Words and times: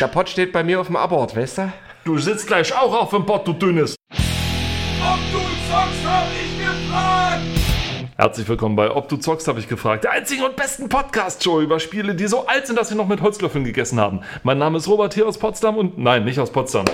Der 0.00 0.06
Pott 0.06 0.28
steht 0.28 0.52
bei 0.52 0.62
mir 0.62 0.80
auf 0.80 0.86
dem 0.86 0.94
Abort, 0.94 1.34
weißt 1.34 1.58
du? 1.58 1.72
Du 2.04 2.18
sitzt 2.18 2.46
gleich 2.46 2.72
auch 2.72 2.94
auf 2.94 3.10
dem 3.10 3.26
Pott, 3.26 3.48
du 3.48 3.52
Dünnes. 3.52 3.96
Ob 4.10 5.18
du 5.32 5.38
zockst, 5.38 6.06
hab 6.06 6.28
ich 6.30 6.64
gefragt! 6.64 7.42
Herzlich 8.16 8.48
willkommen 8.48 8.76
bei 8.76 8.94
Ob 8.94 9.08
du 9.08 9.16
zockst, 9.16 9.48
habe 9.48 9.58
ich 9.58 9.66
gefragt. 9.66 10.04
Der 10.04 10.12
einzigen 10.12 10.44
und 10.44 10.54
besten 10.54 10.88
Podcast-Show 10.88 11.62
über 11.62 11.80
Spiele, 11.80 12.14
die 12.14 12.28
so 12.28 12.46
alt 12.46 12.68
sind, 12.68 12.78
dass 12.78 12.90
sie 12.90 12.94
noch 12.94 13.08
mit 13.08 13.22
Holzlöffeln 13.22 13.64
gegessen 13.64 13.98
haben. 13.98 14.20
Mein 14.44 14.58
Name 14.58 14.78
ist 14.78 14.86
Robert 14.86 15.14
hier 15.14 15.26
aus 15.26 15.36
Potsdam 15.36 15.76
und 15.76 15.98
nein, 15.98 16.24
nicht 16.24 16.38
aus 16.38 16.52
Potsdam. 16.52 16.84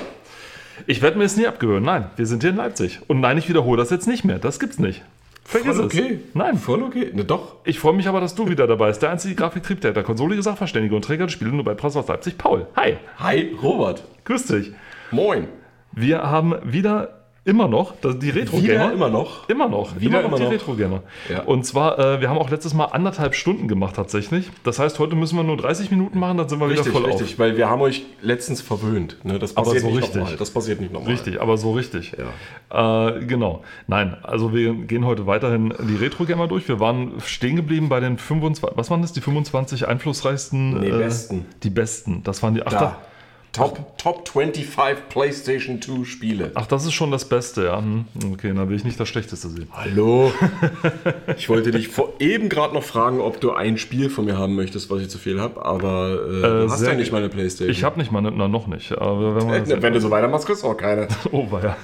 Ich 0.86 1.02
werde 1.02 1.18
mir 1.18 1.24
es 1.24 1.36
nie 1.36 1.46
abgewöhnen. 1.46 1.84
Nein, 1.84 2.06
wir 2.16 2.24
sind 2.24 2.42
hier 2.42 2.50
in 2.50 2.56
Leipzig. 2.56 3.00
Und 3.06 3.20
nein, 3.20 3.36
ich 3.36 3.50
wiederhole 3.50 3.76
das 3.76 3.90
jetzt 3.90 4.08
nicht 4.08 4.24
mehr. 4.24 4.38
Das 4.38 4.58
gibt's 4.58 4.78
nicht. 4.78 5.02
Vergiss 5.44 5.76
Voll 5.76 5.86
es. 5.86 5.94
okay. 5.94 6.20
Nein. 6.32 6.56
Voll 6.56 6.82
okay. 6.82 7.10
Ne, 7.12 7.24
doch. 7.24 7.56
Ich 7.64 7.78
freue 7.78 7.92
mich 7.92 8.08
aber, 8.08 8.20
dass 8.20 8.34
du 8.34 8.48
wieder 8.48 8.66
dabei 8.66 8.88
bist. 8.88 9.02
Der 9.02 9.10
einzige 9.10 9.34
Grafiktriebtäter, 9.34 10.02
konsolige 10.02 10.42
Sachverständige 10.42 10.94
und 10.96 11.04
Träger 11.04 11.26
des 11.26 11.32
Spiele 11.34 11.52
nur 11.52 11.64
bei 11.64 11.74
aus 11.96 12.08
Leipzig, 12.08 12.38
Paul. 12.38 12.66
Hi. 12.76 12.96
Hi, 13.18 13.54
Robert. 13.62 14.04
Grüß 14.24 14.46
dich. 14.46 14.72
Moin. 15.10 15.48
Wir 15.92 16.22
haben 16.22 16.54
wieder 16.64 17.23
immer 17.44 17.68
noch 17.68 17.94
die 18.02 18.30
Retro-Gamer. 18.30 18.92
Immer 18.92 19.10
noch. 19.10 19.48
Immer 19.48 19.68
noch, 19.68 20.00
Wieder 20.00 20.20
immer 20.20 20.28
noch 20.30 20.38
immer 20.38 20.48
die. 20.48 20.54
Retro-Gamer. 20.54 21.02
Ja. 21.30 21.42
Und 21.42 21.64
zwar, 21.64 21.98
äh, 21.98 22.20
wir 22.20 22.28
haben 22.30 22.38
auch 22.38 22.50
letztes 22.50 22.74
Mal 22.74 22.86
anderthalb 22.86 23.34
Stunden 23.34 23.68
gemacht 23.68 23.96
tatsächlich. 23.96 24.50
Das 24.64 24.78
heißt, 24.78 24.98
heute 24.98 25.14
müssen 25.16 25.36
wir 25.36 25.44
nur 25.44 25.56
30 25.56 25.90
Minuten 25.90 26.18
machen, 26.18 26.38
dann 26.38 26.48
sind 26.48 26.58
wir 26.60 26.68
Richtig, 26.68 26.86
wieder 26.86 27.00
voll 27.00 27.10
richtig, 27.10 27.38
weil 27.38 27.56
wir 27.56 27.68
haben 27.68 27.82
euch 27.82 28.04
letztens 28.22 28.60
verwöhnt. 28.62 29.18
Ne, 29.24 29.38
das 29.38 29.56
Aber 29.56 29.66
passiert 29.66 29.82
so 29.82 29.88
nicht 29.90 29.98
richtig. 29.98 30.16
nochmal. 30.22 30.36
Das 30.36 30.50
passiert 30.50 30.80
nicht 30.80 30.88
auf. 30.88 30.94
nochmal. 30.94 31.12
Richtig, 31.12 31.40
aber 31.40 31.56
so 31.56 31.72
richtig. 31.72 32.12
Äh, 32.70 33.26
genau. 33.26 33.62
Nein, 33.86 34.16
also 34.22 34.54
wir 34.54 34.74
gehen 34.74 35.04
heute 35.04 35.26
weiterhin 35.26 35.74
die 35.88 35.96
Retro-Gamer 35.96 36.48
durch. 36.48 36.66
Wir 36.68 36.80
waren 36.80 37.12
stehen 37.24 37.56
geblieben 37.56 37.88
bei 37.88 38.00
den 38.00 38.18
25, 38.18 38.64
was 38.74 38.90
waren 38.90 39.02
das, 39.02 39.12
die 39.12 39.20
25 39.20 39.86
einflussreichsten? 39.86 40.80
Nee, 40.80 40.90
besten. 40.90 41.46
Die 41.62 41.70
besten. 41.70 42.22
Das 42.24 42.42
waren 42.42 42.54
die, 42.54 42.66
ach, 42.66 42.72
Da. 42.72 42.98
Top, 43.54 43.96
Top 43.98 44.28
25 44.28 45.08
PlayStation 45.08 45.80
2 45.80 46.04
Spiele. 46.04 46.50
ach, 46.54 46.66
das 46.66 46.84
ist 46.86 46.92
schon 46.92 47.10
das 47.12 47.24
Beste, 47.24 47.64
ja. 47.66 47.78
Hm, 47.78 48.04
Okay, 48.32 48.52
dann 48.54 48.68
will 48.68 48.74
ich 48.76 48.84
nicht 48.84 48.98
das 48.98 49.08
Schlechteste 49.08 49.46
sehen. 49.48 49.68
Hallo. 49.72 50.32
ich 51.38 51.48
wollte 51.48 51.70
dich 51.70 51.86
vor 51.88 52.12
eben 52.18 52.48
gerade 52.48 52.74
noch 52.74 52.82
fragen, 52.82 53.20
ob 53.20 53.40
du 53.40 53.52
ein 53.52 53.78
Spiel 53.78 54.10
von 54.10 54.24
mir 54.24 54.36
haben 54.36 54.56
möchtest, 54.56 54.90
was 54.90 55.02
ich 55.02 55.08
zu 55.08 55.18
viel 55.18 55.40
habe, 55.40 55.64
aber 55.64 56.14
äh, 56.26 56.40
du 56.64 56.68
hast 56.70 56.80
sehr- 56.80 56.92
ja 56.92 56.98
nicht 56.98 57.12
meine 57.12 57.28
Playstation. 57.28 57.70
Ich 57.70 57.84
habe 57.84 57.98
nicht 58.00 58.10
mal, 58.10 58.22
na, 58.22 58.48
noch 58.48 58.66
nicht. 58.66 58.90
Aber 58.92 59.36
wenn 59.36 59.48
Äh, 59.70 59.82
Wenn 59.82 59.92
du 59.92 60.00
so 60.00 60.10
weitermachst, 60.10 60.46
kriegst 60.46 60.62
du 60.64 60.68
auch 60.68 60.76
keine. 60.76 61.06
Oh, 61.32 61.46
war 61.50 61.62
ja. 61.64 61.76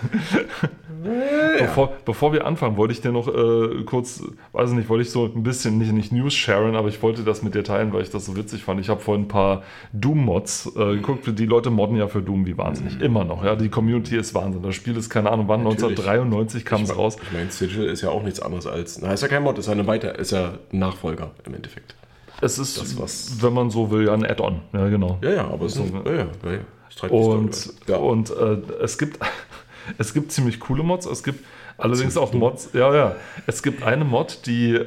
bevor, 1.58 1.92
bevor 2.04 2.32
wir 2.32 2.46
anfangen, 2.46 2.76
wollte 2.76 2.92
ich 2.92 3.00
dir 3.00 3.10
noch 3.12 3.26
äh, 3.28 3.82
kurz, 3.84 4.22
weiß 4.52 4.70
nicht, 4.72 4.88
wollte 4.88 5.02
ich 5.02 5.10
so 5.10 5.24
ein 5.26 5.42
bisschen, 5.42 5.78
nicht, 5.78 5.92
nicht 5.92 6.12
News 6.12 6.34
sharen, 6.34 6.74
aber 6.76 6.88
ich 6.88 7.02
wollte 7.02 7.22
das 7.22 7.42
mit 7.42 7.54
dir 7.54 7.64
teilen, 7.64 7.92
weil 7.92 8.02
ich 8.02 8.10
das 8.10 8.26
so 8.26 8.36
witzig 8.36 8.64
fand. 8.64 8.80
Ich 8.80 8.88
habe 8.88 9.00
vorhin 9.00 9.24
ein 9.24 9.28
paar 9.28 9.62
Doom-Mods 9.92 10.72
äh, 10.76 10.96
geguckt. 10.96 11.26
Die 11.38 11.46
Leute 11.46 11.59
modden 11.68 11.96
ja 11.96 12.08
für 12.08 12.22
Doom 12.22 12.46
wie 12.46 12.56
wahnsinnig. 12.56 12.98
Immer 13.02 13.24
noch. 13.24 13.44
Ja, 13.44 13.54
die 13.56 13.68
Community 13.68 14.16
ist 14.16 14.32
Wahnsinn. 14.34 14.62
Das 14.62 14.74
Spiel 14.74 14.96
ist 14.96 15.10
keine 15.10 15.30
Ahnung 15.30 15.48
wann, 15.48 15.64
Natürlich. 15.64 15.82
1993 15.98 16.64
kam 16.64 16.82
es 16.84 16.96
raus. 16.96 17.16
Ich 17.22 17.32
meine, 17.32 17.50
Sigil 17.50 17.84
ist 17.84 18.00
ja 18.00 18.08
auch 18.08 18.22
nichts 18.22 18.40
anderes 18.40 18.66
als. 18.66 18.98
Na, 19.02 19.12
ist 19.12 19.20
ja 19.20 19.28
kein 19.28 19.42
Mod, 19.42 19.58
ist 19.58 19.66
ja 19.66 19.72
eine 19.72 19.86
Weiter, 19.86 20.18
ist 20.18 20.30
ja 20.30 20.54
ein 20.72 20.78
Nachfolger 20.78 21.32
im 21.44 21.52
Endeffekt. 21.54 21.94
Es 22.40 22.58
ist, 22.58 22.80
Das, 22.80 22.98
was- 22.98 23.42
wenn 23.42 23.52
man 23.52 23.68
so 23.68 23.90
will, 23.90 24.06
ja 24.06 24.14
ein 24.14 24.24
Add-on. 24.24 24.60
Ja, 24.72 24.88
genau. 24.88 25.18
Ja, 25.20 25.30
ja, 25.30 25.44
aber 25.48 25.66
es 25.66 25.76
ist. 25.76 25.92
Ja, 25.92 26.10
ja, 26.10 26.16
ja, 26.16 26.52
ja. 26.52 26.58
Treibt 26.96 27.12
die 27.12 27.16
Und, 27.18 27.72
ja. 27.86 27.96
und 27.96 28.30
äh, 28.30 28.56
es 28.82 28.96
gibt 28.96 29.18
es 29.98 30.14
gibt 30.14 30.32
ziemlich 30.32 30.58
coole 30.60 30.82
Mods. 30.82 31.04
Es 31.06 31.22
gibt 31.22 31.44
allerdings 31.76 32.16
auch 32.16 32.32
Mods. 32.32 32.70
Ja, 32.72 32.94
ja. 32.94 33.16
Es 33.46 33.62
gibt 33.62 33.82
eine 33.82 34.04
Mod, 34.04 34.46
die 34.46 34.80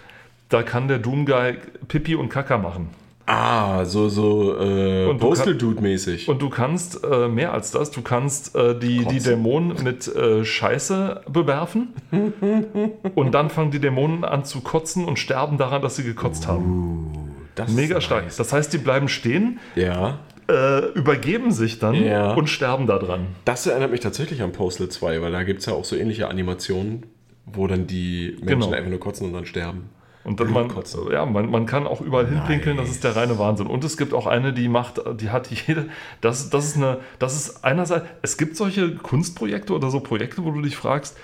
da 0.48 0.62
kann 0.62 0.88
der 0.88 0.98
Doom 0.98 1.26
Guy 1.26 1.58
Pipi 1.88 2.14
und 2.14 2.28
Kaka 2.28 2.58
machen. 2.58 2.90
Ah, 3.26 3.84
so, 3.84 4.08
so 4.08 4.56
äh, 4.58 5.06
Und 5.06 5.20
du 5.22 5.28
Postal 5.28 5.48
kann- 5.48 5.58
Dude-mäßig. 5.58 6.28
Und 6.28 6.42
du 6.42 6.48
kannst 6.50 7.04
äh, 7.04 7.28
mehr 7.28 7.52
als 7.52 7.70
das. 7.70 7.90
Du 7.90 8.02
kannst 8.02 8.54
äh, 8.56 8.78
die, 8.78 9.04
die. 9.04 9.18
Dämonen 9.20 9.82
mit 9.84 10.08
äh, 10.14 10.44
Scheiße 10.44 11.22
bewerfen. 11.30 11.94
und 13.14 13.32
dann 13.32 13.50
fangen 13.50 13.70
die 13.70 13.80
Dämonen 13.80 14.24
an 14.24 14.44
zu 14.44 14.60
kotzen 14.60 15.04
und 15.04 15.18
sterben 15.18 15.58
daran, 15.58 15.82
dass 15.82 15.96
sie 15.96 16.04
gekotzt 16.04 16.46
haben. 16.48 17.10
Das 17.54 17.70
ist 17.70 17.76
Mega 17.76 18.00
stark. 18.00 18.24
nice. 18.24 18.36
Das 18.36 18.52
heißt, 18.52 18.72
die 18.72 18.78
bleiben 18.78 19.08
stehen, 19.08 19.58
Ja. 19.74 20.18
äh, 20.48 20.86
übergeben 20.94 21.50
sich 21.52 21.78
dann 21.78 21.94
Ja. 21.94 22.32
und 22.32 22.48
sterben 22.48 22.86
daran. 22.86 23.26
Das 23.44 23.66
erinnert 23.66 23.90
mich 23.90 24.00
tatsächlich 24.00 24.42
an 24.42 24.52
Postal 24.52 24.88
2, 24.88 25.20
weil 25.20 25.32
da 25.32 25.42
gibt 25.42 25.60
es 25.60 25.66
ja 25.66 25.74
auch 25.74 25.84
so 25.84 25.96
ähnliche 25.96 26.28
Animationen, 26.28 27.04
wo 27.46 27.66
dann 27.66 27.86
die 27.86 28.36
Menschen 28.40 28.60
Genau. 28.60 28.70
einfach 28.72 28.90
nur 28.90 29.00
kotzen 29.00 29.26
und 29.26 29.32
dann 29.34 29.46
sterben. 29.46 29.90
Und 30.22 30.38
dann 30.38 30.50
man, 30.52 30.70
ja, 31.10 31.24
man, 31.24 31.50
man 31.50 31.64
kann 31.64 31.86
auch 31.86 32.02
überall 32.02 32.26
hinpinkeln, 32.26 32.76
das 32.76 32.90
ist 32.90 33.04
der 33.04 33.16
reine 33.16 33.38
Wahnsinn. 33.38 33.66
Und 33.66 33.84
es 33.84 33.96
gibt 33.96 34.12
auch 34.12 34.26
eine, 34.26 34.52
die 34.52 34.68
macht, 34.68 35.00
die 35.18 35.30
hat 35.30 35.50
jede, 35.50 35.88
das, 36.20 36.50
das 36.50 36.66
ist 36.66 36.76
eine, 36.76 36.98
das 37.18 37.36
ist 37.36 37.64
einerseits, 37.64 38.06
es 38.20 38.36
gibt 38.36 38.56
solche 38.56 38.94
Kunstprojekte 38.96 39.72
oder 39.74 39.90
so 39.90 40.00
Projekte, 40.00 40.44
wo 40.44 40.50
du 40.50 40.60
dich 40.60 40.76
fragst, 40.76 41.16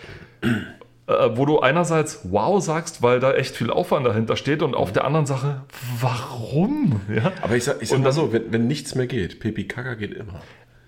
äh, 1.08 1.30
wo 1.34 1.44
du 1.44 1.60
einerseits 1.60 2.20
wow 2.24 2.62
sagst, 2.62 3.02
weil 3.02 3.20
da 3.20 3.32
echt 3.34 3.54
viel 3.54 3.70
Aufwand 3.70 4.06
dahinter 4.06 4.34
steht 4.36 4.62
und 4.62 4.74
auf 4.74 4.92
der 4.92 5.04
anderen 5.04 5.26
Sache, 5.26 5.62
warum? 6.00 7.00
Ja? 7.14 7.32
Aber 7.42 7.54
ich 7.54 7.64
sag, 7.64 7.82
ich 7.82 7.90
sag 7.90 8.00
mal 8.00 8.12
so, 8.12 8.32
wenn, 8.32 8.50
wenn 8.50 8.66
nichts 8.66 8.94
mehr 8.94 9.06
geht, 9.06 9.40
Pipi 9.40 9.68
Kaka 9.68 9.94
geht 9.94 10.14
immer. 10.14 10.40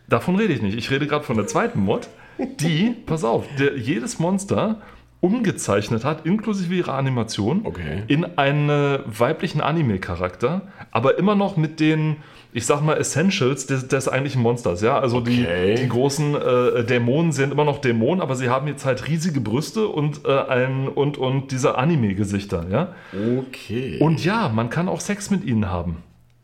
Davon 0.09 0.37
rede 0.37 0.55
ich 0.55 0.63
nicht. 0.63 0.79
Ich 0.79 0.91
rede 0.91 1.07
gerade 1.07 1.25
von 1.25 1.37
der 1.37 1.47
zweiten 1.47 1.81
Mod, 1.81 2.09
die, 2.39 2.97
pass 3.05 3.23
auf, 3.23 3.45
der 3.59 3.77
jedes 3.77 4.19
Monster 4.19 4.81
umgezeichnet 5.21 6.05
hat, 6.05 6.25
inklusive 6.27 6.75
ihrer 6.75 6.95
Animation, 6.95 7.62
Okay. 7.65 8.03
in 8.06 8.25
einen 8.39 9.01
weiblichen 9.06 9.61
Anime-Charakter, 9.61 10.62
aber 10.93 11.19
immer 11.19 11.34
noch 11.34 11.56
mit 11.56 11.81
den, 11.81 12.17
ich 12.53 12.67
sag 12.67 12.83
mal, 12.83 12.95
Essentials 12.97 13.67
des, 13.67 13.89
des 13.89 14.09
eigentlichen 14.09 14.43
Monsters. 14.43 14.81
Ja, 14.81 14.99
also 15.01 15.19
Okay. 15.19 15.75
die, 15.77 15.83
die 15.83 15.89
großen 15.89 16.34
äh, 16.37 16.84
Dämonen 16.84 17.33
sind 17.33 17.53
immer 17.53 17.65
noch 17.65 17.78
Dämonen, 17.81 18.21
aber 18.21 18.37
sie 18.37 18.49
haben 18.49 18.69
jetzt 18.69 18.84
halt 18.84 19.09
riesige 19.09 19.41
Brüste 19.41 19.89
und, 19.89 20.25
äh, 20.25 20.39
ein, 20.49 20.89
und, 20.89 21.19
und 21.19 21.51
diese 21.51 21.77
Anime-Gesichter. 21.77 22.67
Ja? 22.71 22.95
Okay. 23.39 23.99
Und 24.01 24.25
ja, 24.25 24.49
man 24.49 24.71
kann 24.71 24.89
auch 24.89 25.01
Sex 25.01 25.31
mit 25.31 25.45
ihnen 25.45 25.69
haben. 25.69 25.97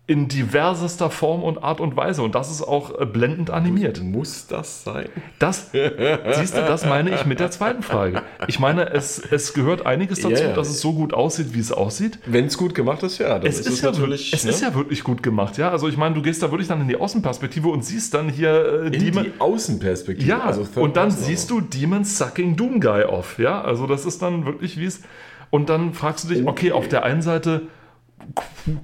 In 0.06 0.28
diversester 0.28 1.08
Form 1.08 1.42
und 1.42 1.64
Art 1.64 1.80
und 1.80 1.96
Weise. 1.96 2.22
Und 2.22 2.34
das 2.34 2.50
ist 2.50 2.60
auch 2.60 3.00
äh, 3.00 3.06
blendend 3.06 3.48
animiert. 3.48 4.02
muss 4.02 4.46
das 4.46 4.84
sein? 4.84 5.08
Das, 5.38 5.70
siehst 5.72 6.54
du, 6.54 6.60
das 6.60 6.84
meine 6.84 7.14
ich 7.14 7.24
mit 7.24 7.40
der 7.40 7.50
zweiten 7.50 7.82
Frage. 7.82 8.20
Ich 8.46 8.58
meine, 8.58 8.90
es, 8.90 9.18
es 9.18 9.54
gehört 9.54 9.86
einiges 9.86 10.20
dazu, 10.20 10.42
ja. 10.42 10.52
dass 10.52 10.68
es 10.68 10.82
so 10.82 10.92
gut 10.92 11.14
aussieht, 11.14 11.54
wie 11.54 11.60
es 11.60 11.72
aussieht. 11.72 12.18
Wenn 12.26 12.44
es 12.44 12.58
gut 12.58 12.74
gemacht 12.74 13.02
ist, 13.02 13.16
ja. 13.16 13.38
Dann 13.38 13.46
Es, 13.46 13.60
ist, 13.60 13.82
ja, 13.82 13.92
natürlich. 13.92 14.30
es 14.34 14.44
ne? 14.44 14.50
ist 14.50 14.60
ja 14.60 14.74
wirklich 14.74 15.04
gut 15.04 15.22
gemacht, 15.22 15.56
ja. 15.56 15.70
Also 15.70 15.88
ich 15.88 15.96
meine, 15.96 16.14
du 16.14 16.20
gehst 16.20 16.42
da 16.42 16.50
wirklich 16.50 16.68
dann 16.68 16.82
in 16.82 16.88
die 16.88 16.96
Außenperspektive 16.96 17.68
und 17.68 17.82
siehst 17.82 18.12
dann 18.12 18.28
hier 18.28 18.82
äh, 18.82 18.86
in 18.88 18.92
Demon. 18.92 19.24
die 19.24 19.32
Außenperspektive. 19.38 20.28
Ja, 20.28 20.40
also 20.40 20.66
und 20.76 20.98
dann 20.98 21.10
siehst 21.10 21.48
du 21.48 21.62
Demon 21.62 22.04
Sucking 22.04 22.56
Doom 22.56 22.78
Guy 22.78 23.04
off, 23.04 23.38
ja. 23.38 23.62
Also 23.62 23.86
das 23.86 24.04
ist 24.04 24.20
dann 24.20 24.44
wirklich 24.44 24.78
wie 24.78 24.84
es. 24.84 25.00
Und 25.48 25.70
dann 25.70 25.94
fragst 25.94 26.24
du 26.24 26.34
dich, 26.34 26.46
okay, 26.46 26.72
auf 26.72 26.88
der 26.88 27.04
einen 27.04 27.22
Seite 27.22 27.62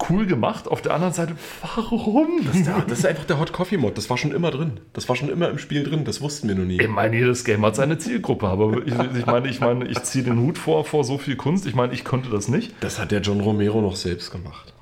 cool 0.09 0.27
gemacht, 0.27 0.69
auf 0.69 0.83
der 0.83 0.95
anderen 0.95 1.15
Seite, 1.15 1.35
warum? 1.77 2.41
Ja, 2.65 2.85
das 2.87 3.01
ist 3.01 3.07
einfach 3.07 3.25
der 3.25 3.39
Hot 3.39 3.53
Coffee 3.53 3.77
Mod. 3.77 3.97
Das 3.97 4.11
war 4.11 4.17
schon 4.19 4.33
immer 4.33 4.51
drin. 4.51 4.81
Das 4.93 5.09
war 5.09 5.17
schon 5.17 5.29
immer 5.29 5.49
im 5.49 5.59
Spiel 5.59 5.85
drin. 5.85 6.05
Das 6.05 6.21
wussten 6.21 6.49
wir 6.49 6.55
noch 6.55 6.65
nie. 6.65 6.81
Ich 6.81 6.89
meine, 6.89 7.17
jedes 7.17 7.45
Game 7.45 7.65
hat 7.65 7.77
seine 7.77 7.99
Zielgruppe, 7.99 8.47
aber 8.49 8.79
ich, 8.87 8.95
ich 9.19 9.27
meine, 9.27 9.49
ich 9.49 9.61
meine, 9.61 9.87
ich 9.87 10.03
ziehe 10.03 10.25
den 10.25 10.39
Hut 10.41 10.59
vor 10.59 10.85
vor 10.85 11.05
so 11.05 11.19
viel 11.19 11.37
Kunst. 11.37 11.67
Ich 11.67 11.75
meine, 11.75 11.93
ich 11.93 12.05
konnte 12.05 12.31
das 12.31 12.49
nicht. 12.49 12.75
Das 12.81 12.99
hat 12.99 13.11
der 13.11 13.21
John 13.21 13.41
Romero 13.41 13.81
noch 13.81 13.97
selbst 13.97 14.31
gemacht. 14.31 14.73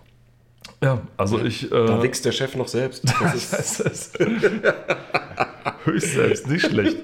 Ja, 0.83 1.01
also 1.17 1.41
ich. 1.45 1.71
Da 1.71 1.99
Äh, 1.99 2.03
wächst 2.03 2.25
der 2.25 2.33
Chef 2.33 2.55
noch 2.55 2.69
selbst. 2.69 3.05
Das 3.21 3.35
ist, 3.53 3.53
das 3.53 3.81
ist 3.81 4.19
höchst 5.85 6.13
selbst, 6.15 6.49
nicht 6.49 6.67
schlecht. 6.67 6.97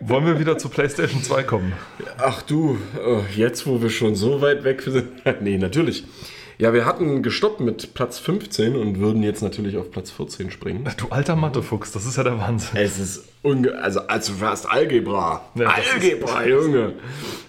Wollen 0.00 0.26
wir 0.26 0.38
wieder 0.38 0.58
zu 0.58 0.68
PlayStation 0.68 1.22
2 1.22 1.42
kommen? 1.44 1.72
ach 2.18 2.42
du, 2.42 2.78
äh, 3.04 3.20
jetzt 3.36 3.66
wo 3.66 3.80
wir 3.82 3.90
schon 3.90 4.14
so 4.14 4.40
weit 4.40 4.64
weg 4.64 4.82
sind. 4.82 5.08
nee, 5.42 5.58
natürlich. 5.58 6.04
Ja, 6.58 6.72
wir 6.72 6.84
hatten 6.86 7.22
gestoppt 7.22 7.60
mit 7.60 7.94
Platz 7.94 8.18
15 8.18 8.76
und 8.76 9.00
würden 9.00 9.22
jetzt 9.22 9.42
natürlich 9.42 9.76
auf 9.76 9.90
Platz 9.90 10.10
14 10.12 10.50
springen. 10.52 10.88
Du 10.96 11.08
alter 11.10 11.34
Mathefuchs, 11.34 11.90
das 11.92 12.06
ist 12.06 12.16
ja 12.16 12.22
der 12.22 12.38
Wahnsinn. 12.38 12.78
Es 12.80 12.98
ist 12.98 13.24
unge 13.42 13.76
also 13.76 14.00
als 14.06 14.28
fast 14.28 14.70
Algebra. 14.70 15.44
Ja, 15.56 15.64
das 15.64 15.78
ist- 15.86 15.94
Algebra, 15.94 16.46
Junge. 16.46 16.92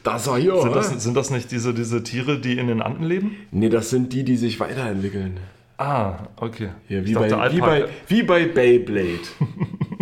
Das 0.04 0.28
war 0.28 0.40
hier, 0.40 0.54
Sind 0.56 0.70
oder? 0.72 0.76
das, 0.76 1.04
sind 1.04 1.16
das 1.16 1.30
nicht 1.30 1.52
diese, 1.52 1.74
diese 1.74 2.04
Tiere, 2.04 2.40
die 2.40 2.58
in 2.58 2.68
den 2.68 2.82
Anden 2.82 3.04
leben? 3.04 3.36
Nee, 3.52 3.70
das 3.70 3.90
sind 3.92 4.12
die, 4.12 4.24
die 4.24 4.38
sich 4.38 4.60
weiterentwickeln. 4.60 5.38
Ah, 5.78 6.14
okay. 6.38 6.70
Ja, 6.90 7.06
wie, 7.06 7.14
bei, 7.14 7.52
wie, 7.52 7.60
bei, 7.60 7.86
wie 8.08 8.24
bei 8.24 8.46
Beyblade. 8.46 9.20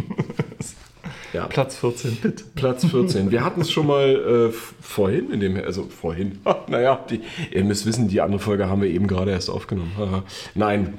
ja, 1.34 1.48
Platz 1.48 1.76
14, 1.78 2.18
bitte. 2.22 2.44
Platz 2.56 2.86
14. 2.86 3.32
Wir 3.32 3.44
hatten 3.44 3.62
es 3.62 3.72
schon 3.72 3.88
mal 3.88 4.50
äh, 4.50 4.52
vorhin, 4.82 5.32
in 5.32 5.40
dem, 5.40 5.58
also 5.58 5.84
vorhin, 5.84 6.40
naja, 6.68 7.04
die, 7.10 7.22
ihr 7.52 7.64
müsst 7.64 7.86
wissen, 7.86 8.08
die 8.08 8.22
andere 8.22 8.40
Folge 8.40 8.70
haben 8.70 8.82
wir 8.82 8.90
eben 8.90 9.08
gerade 9.08 9.32
erst 9.32 9.50
aufgenommen. 9.50 10.24
Nein, 10.56 10.96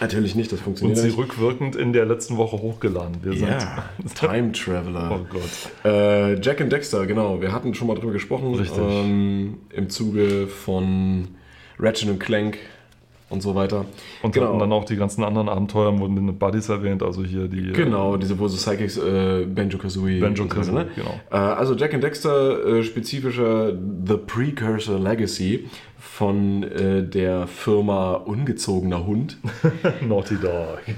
natürlich 0.00 0.34
nicht, 0.34 0.50
das 0.52 0.60
Und 0.60 0.64
funktioniert 0.64 0.98
sie 0.98 1.06
nicht. 1.08 1.18
rückwirkend 1.18 1.76
in 1.76 1.92
der 1.92 2.06
letzten 2.06 2.36
Woche 2.36 2.58
hochgeladen. 2.60 3.16
Wir 3.22 3.34
sind. 3.34 3.48
Ja, 3.48 3.84
Time 4.14 4.52
Traveler. 4.52 5.20
Oh 5.20 5.26
Gott. 5.30 5.84
Äh, 5.84 6.40
Jack 6.40 6.60
and 6.60 6.72
Dexter, 6.72 7.06
genau. 7.06 7.40
Wir 7.40 7.52
hatten 7.52 7.74
schon 7.74 7.88
mal 7.88 7.94
drüber 7.94 8.12
gesprochen. 8.12 8.54
Richtig. 8.54 8.78
Ähm, 8.78 9.58
Im 9.70 9.90
Zuge 9.90 10.46
von 10.46 11.28
Ratchet 11.78 12.08
und 12.08 12.18
Clank 12.20 12.58
und 13.34 13.42
so 13.42 13.54
weiter. 13.54 13.84
Und 14.22 14.34
hatten 14.40 14.58
dann 14.58 14.72
auch 14.72 14.84
die 14.84 14.96
ganzen 14.96 15.22
anderen 15.24 15.48
Abenteuer 15.48 15.98
wurden 15.98 16.24
mit 16.24 16.38
Buddies 16.38 16.68
erwähnt, 16.68 17.02
also 17.02 17.22
hier 17.22 17.48
die. 17.48 17.72
Genau, 17.72 18.16
diese, 18.16 18.38
wo 18.38 18.48
so 18.48 18.56
Psychics, 18.56 18.96
äh, 18.96 19.44
Banjo 19.44 19.76
Kazooie. 19.78 20.20
Banjo-Kazooie, 20.20 20.74
ne? 20.74 20.86
genau. 20.94 21.20
Äh, 21.30 21.36
also 21.36 21.74
Jack 21.74 21.92
and 21.92 22.02
Dexter, 22.02 22.64
äh, 22.66 22.82
spezifischer 22.82 23.72
The 23.72 24.16
Precursor 24.16 24.98
Legacy 24.98 25.68
von 25.98 26.62
äh, 26.62 27.02
der 27.02 27.46
Firma 27.46 28.14
Ungezogener 28.14 29.04
Hund. 29.04 29.38
Naughty 30.08 30.36
Dog. 30.36 30.80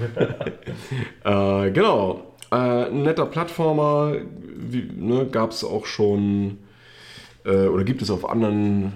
Äh, 1.25 1.71
genau. 1.73 2.35
Äh, 2.53 2.55
ein 2.87 3.03
netter 3.03 3.27
Plattformer, 3.27 4.12
wie, 4.56 4.89
ne, 4.97 5.27
gab 5.27 5.50
es 5.50 5.65
auch 5.65 5.87
schon, 5.87 6.59
äh, 7.44 7.67
oder 7.67 7.82
gibt 7.82 8.03
es 8.03 8.11
auf 8.11 8.29
anderen, 8.29 8.93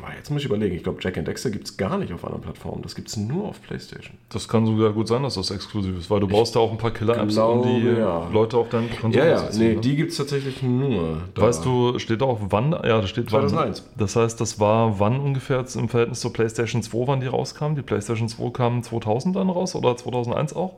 mal, 0.00 0.14
jetzt 0.16 0.30
muss 0.30 0.40
ich 0.40 0.46
überlegen, 0.46 0.74
ich 0.74 0.82
glaube 0.82 0.98
Jack 1.00 1.18
and 1.18 1.26
Dexter 1.28 1.50
gibt 1.50 1.66
es 1.66 1.76
gar 1.76 1.98
nicht 1.98 2.12
auf 2.12 2.24
anderen 2.24 2.42
Plattformen, 2.42 2.82
das 2.82 2.94
gibt 2.94 3.08
es 3.08 3.16
nur 3.16 3.48
auf 3.48 3.62
Playstation. 3.62 4.16
Das 4.28 4.48
kann 4.48 4.66
sogar 4.66 4.92
gut 4.92 5.08
sein, 5.08 5.22
dass 5.22 5.34
das 5.34 5.50
exklusiv 5.50 5.98
ist, 5.98 6.10
weil 6.10 6.20
du 6.20 6.28
brauchst 6.28 6.56
da 6.56 6.60
auch 6.60 6.70
ein 6.70 6.78
paar 6.78 6.90
Killer-Apps, 6.90 7.36
um 7.38 7.62
die 7.62 7.80
glaube, 7.82 8.00
ja. 8.00 8.28
Leute 8.32 8.56
auf 8.56 8.68
deinen 8.68 8.90
Konsolen 8.90 9.26
Ja, 9.26 9.32
ja, 9.32 9.46
zu 9.46 9.52
ziehen, 9.52 9.68
nee, 9.68 9.74
ne? 9.74 9.80
die 9.80 9.96
gibt 9.96 10.12
es 10.12 10.16
tatsächlich 10.16 10.62
nur. 10.62 11.22
Da. 11.34 11.42
Weißt 11.42 11.64
du, 11.64 11.98
steht 11.98 12.20
da 12.20 12.26
auch 12.26 12.38
wann? 12.50 12.72
Ja, 12.72 13.00
da 13.00 13.06
steht 13.06 13.32
wann. 13.32 13.48
2001. 13.48 13.88
Das 13.96 14.16
heißt, 14.16 14.40
das 14.40 14.58
war 14.60 14.98
wann 14.98 15.20
ungefähr 15.20 15.64
im 15.74 15.88
Verhältnis 15.88 16.20
zur 16.20 16.32
PlayStation 16.32 16.82
2, 16.82 17.06
wann 17.06 17.20
die 17.20 17.26
rauskam? 17.26 17.74
Die 17.74 17.82
PlayStation 17.82 18.28
2 18.28 18.50
kam 18.50 18.82
2000 18.82 19.36
dann 19.36 19.50
raus 19.50 19.74
oder 19.74 19.96
2001 19.96 20.54
auch? 20.54 20.74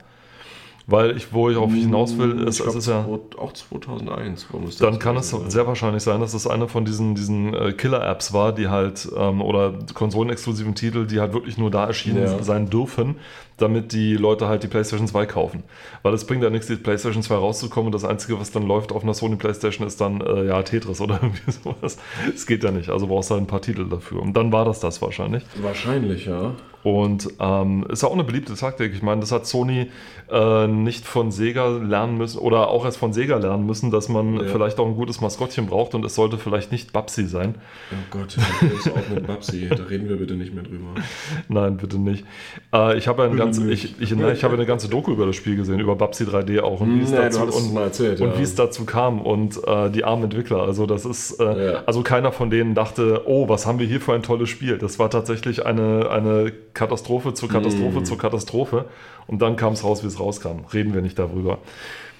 Weil 0.87 1.17
ich, 1.17 1.33
wo 1.33 1.49
ich 1.49 1.57
auf 1.57 1.73
hinaus 1.73 2.15
will, 2.19 2.47
ist, 2.47 2.57
glaub, 2.57 2.69
es 2.69 2.75
ist 2.75 2.87
ja. 2.87 3.07
auch 3.37 3.53
2001. 3.53 4.45
warum 4.51 4.67
ist 4.67 4.81
Dann 4.81 4.99
kann 4.99 5.17
es 5.17 5.31
gewesen? 5.31 5.49
sehr 5.49 5.65
wahrscheinlich 5.65 6.03
sein, 6.03 6.21
dass 6.21 6.33
das 6.33 6.45
eine 6.45 6.67
von 6.67 6.85
diesen, 6.85 7.15
diesen 7.15 7.55
äh, 7.55 7.73
Killer-Apps 7.73 8.33
war, 8.33 8.53
die 8.53 8.67
halt, 8.67 9.09
ähm, 9.17 9.41
oder 9.41 9.73
konsolenexklusiven 9.95 10.75
Titel, 10.75 11.07
die 11.07 11.19
halt 11.19 11.33
wirklich 11.33 11.57
nur 11.57 11.71
da 11.71 11.87
erschienen 11.87 12.23
Ja. 12.23 12.43
sein 12.43 12.69
dürfen, 12.69 13.15
damit 13.57 13.93
die 13.93 14.15
Leute 14.15 14.47
halt 14.47 14.63
die 14.63 14.67
PlayStation 14.67 15.07
2 15.07 15.25
kaufen. 15.25 15.63
Weil 16.03 16.13
es 16.13 16.25
bringt 16.25 16.43
ja 16.43 16.49
nichts, 16.49 16.67
die 16.67 16.75
PlayStation 16.75 17.23
2 17.23 17.35
rauszukommen 17.35 17.87
und 17.87 17.91
das 17.93 18.03
Einzige, 18.03 18.39
was 18.39 18.51
dann 18.51 18.63
läuft 18.63 18.91
auf 18.91 19.03
einer 19.03 19.13
Sony 19.13 19.35
PlayStation, 19.37 19.87
ist 19.87 20.01
dann 20.01 20.21
äh, 20.21 20.45
ja 20.47 20.61
Tetris 20.63 20.99
oder 21.01 21.15
irgendwie 21.21 21.51
sowas. 21.51 21.97
Es 22.33 22.45
geht 22.45 22.63
ja 22.63 22.71
nicht, 22.71 22.89
also 22.89 23.07
brauchst 23.07 23.29
du 23.29 23.35
halt 23.35 23.43
ein 23.43 23.47
paar 23.47 23.61
Titel 23.61 23.87
dafür. 23.87 24.21
Und 24.21 24.33
dann 24.35 24.51
war 24.51 24.65
das 24.65 24.79
das 24.79 25.01
wahrscheinlich. 25.01 25.43
Wahrscheinlich, 25.61 26.25
ja. 26.25 26.53
Und 26.83 27.29
ähm, 27.39 27.83
ist 27.89 28.03
auch 28.03 28.13
eine 28.13 28.23
beliebte 28.23 28.53
Taktik. 28.53 28.93
Ich 28.93 29.01
meine, 29.01 29.21
das 29.21 29.31
hat 29.31 29.47
Sony 29.47 29.89
äh, 30.31 30.67
nicht 30.67 31.03
von 31.07 31.31
Sega 31.31 31.67
lernen 31.67 32.15
müssen 32.19 32.37
oder 32.37 32.67
auch 32.67 32.85
erst 32.85 32.97
von 32.99 33.11
Sega 33.11 33.37
lernen 33.37 33.65
müssen, 33.65 33.89
dass 33.89 34.07
man 34.07 34.35
Ja. 34.35 34.43
vielleicht 34.43 34.77
auch 34.79 34.85
ein 34.85 34.95
gutes 34.95 35.19
Maskottchen 35.19 35.65
braucht 35.65 35.95
und 35.95 36.05
es 36.05 36.13
sollte 36.13 36.37
vielleicht 36.37 36.71
nicht 36.71 36.93
Babsi 36.93 37.25
sein. 37.25 37.55
Oh 37.91 37.95
Gott, 38.11 38.37
das 38.37 38.71
ist 38.71 38.91
auch 38.91 39.09
mit 39.15 39.25
Babsi. 39.25 39.67
Da 39.67 39.83
reden 39.85 40.07
wir 40.09 40.17
bitte 40.17 40.35
nicht 40.35 40.53
mehr 40.53 40.63
drüber. 40.63 40.93
Nein, 41.47 41.77
bitte 41.77 41.97
nicht. 41.97 42.23
Äh, 42.71 42.99
ich 42.99 43.07
habe 43.07 43.23
ja 43.23 43.29
eine 43.29 43.37
ganze, 43.45 43.63
nicht. 43.63 43.85
ich, 43.99 44.11
ich, 44.11 44.15
ne, 44.17 44.33
ich 44.33 44.43
habe 44.43 44.53
eine 44.55 44.65
ganze 44.65 44.89
Doku 44.89 45.11
über 45.11 45.25
das 45.25 45.35
Spiel 45.35 45.55
gesehen, 45.55 45.79
über 45.79 45.95
Babsi 45.95 46.23
3D 46.25 46.59
auch 46.61 46.81
und 46.81 46.99
wie 46.99 47.03
es 47.03 47.11
Nee, 47.11 47.17
dazu 47.17 47.41
und, 47.43 47.77
erzählt, 47.77 48.21
und 48.21 48.29
ja. 48.33 48.37
wie 48.39 48.43
es 48.43 48.55
dazu 48.55 48.85
kam 48.85 49.21
und 49.21 49.59
äh, 49.67 49.89
die 49.89 50.03
armen 50.03 50.25
Entwickler. 50.25 50.63
Also 50.63 50.85
das 50.85 51.05
ist, 51.05 51.39
äh, 51.39 51.71
Ja. 51.73 51.83
also 51.85 52.01
keiner 52.01 52.31
von 52.31 52.49
denen 52.49 52.75
dachte, 52.75 53.21
oh, 53.25 53.47
was 53.49 53.65
haben 53.65 53.79
wir 53.79 53.87
hier 53.87 54.01
für 54.01 54.13
ein 54.13 54.23
tolles 54.23 54.49
Spiel. 54.49 54.77
Das 54.77 54.99
war 54.99 55.09
tatsächlich 55.09 55.65
eine, 55.65 56.09
eine 56.09 56.51
Katastrophe 56.73 57.33
zur 57.33 57.49
Katastrophe 57.49 58.01
Mm. 58.01 58.05
zur 58.05 58.17
Katastrophe. 58.17 58.85
Und 59.27 59.41
dann 59.41 59.55
kam 59.55 59.73
es 59.73 59.83
raus, 59.83 60.03
wie 60.03 60.07
es 60.07 60.19
rauskam. 60.19 60.65
Reden 60.73 60.93
wir 60.93 61.01
nicht 61.01 61.17
darüber. 61.17 61.57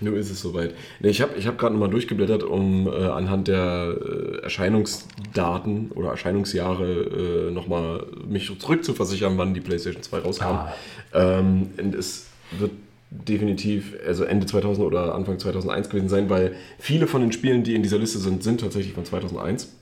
Nur 0.01 0.17
ist 0.17 0.29
es 0.29 0.41
soweit. 0.41 0.73
Nee, 0.99 1.09
ich 1.09 1.21
habe 1.21 1.35
ich 1.37 1.47
hab 1.47 1.57
gerade 1.57 1.73
nochmal 1.73 1.89
durchgeblättert, 1.89 2.43
um 2.43 2.87
äh, 2.87 3.05
anhand 3.05 3.47
der 3.47 3.95
äh, 3.95 4.41
Erscheinungsdaten 4.43 5.91
oder 5.91 6.09
Erscheinungsjahre 6.09 7.47
äh, 7.47 7.51
nochmal 7.51 8.05
mich 8.27 8.51
zurückzuversichern, 8.59 9.37
wann 9.37 9.53
die 9.53 9.61
PlayStation 9.61 10.03
2 10.03 10.19
rauskam. 10.19 10.45
Ah. 10.45 10.73
Ähm, 11.13 11.69
und 11.77 11.95
es 11.95 12.27
wird 12.51 12.71
definitiv, 13.09 13.93
also 14.05 14.25
Ende 14.25 14.45
2000 14.45 14.85
oder 14.85 15.15
Anfang 15.15 15.39
2001 15.39 15.89
gewesen 15.89 16.09
sein, 16.09 16.29
weil 16.29 16.55
viele 16.77 17.07
von 17.07 17.21
den 17.21 17.31
Spielen, 17.31 17.63
die 17.63 17.75
in 17.75 17.83
dieser 17.83 17.97
Liste 17.97 18.19
sind, 18.19 18.43
sind 18.43 18.61
tatsächlich 18.61 18.93
von 18.93 19.05
2001. 19.05 19.73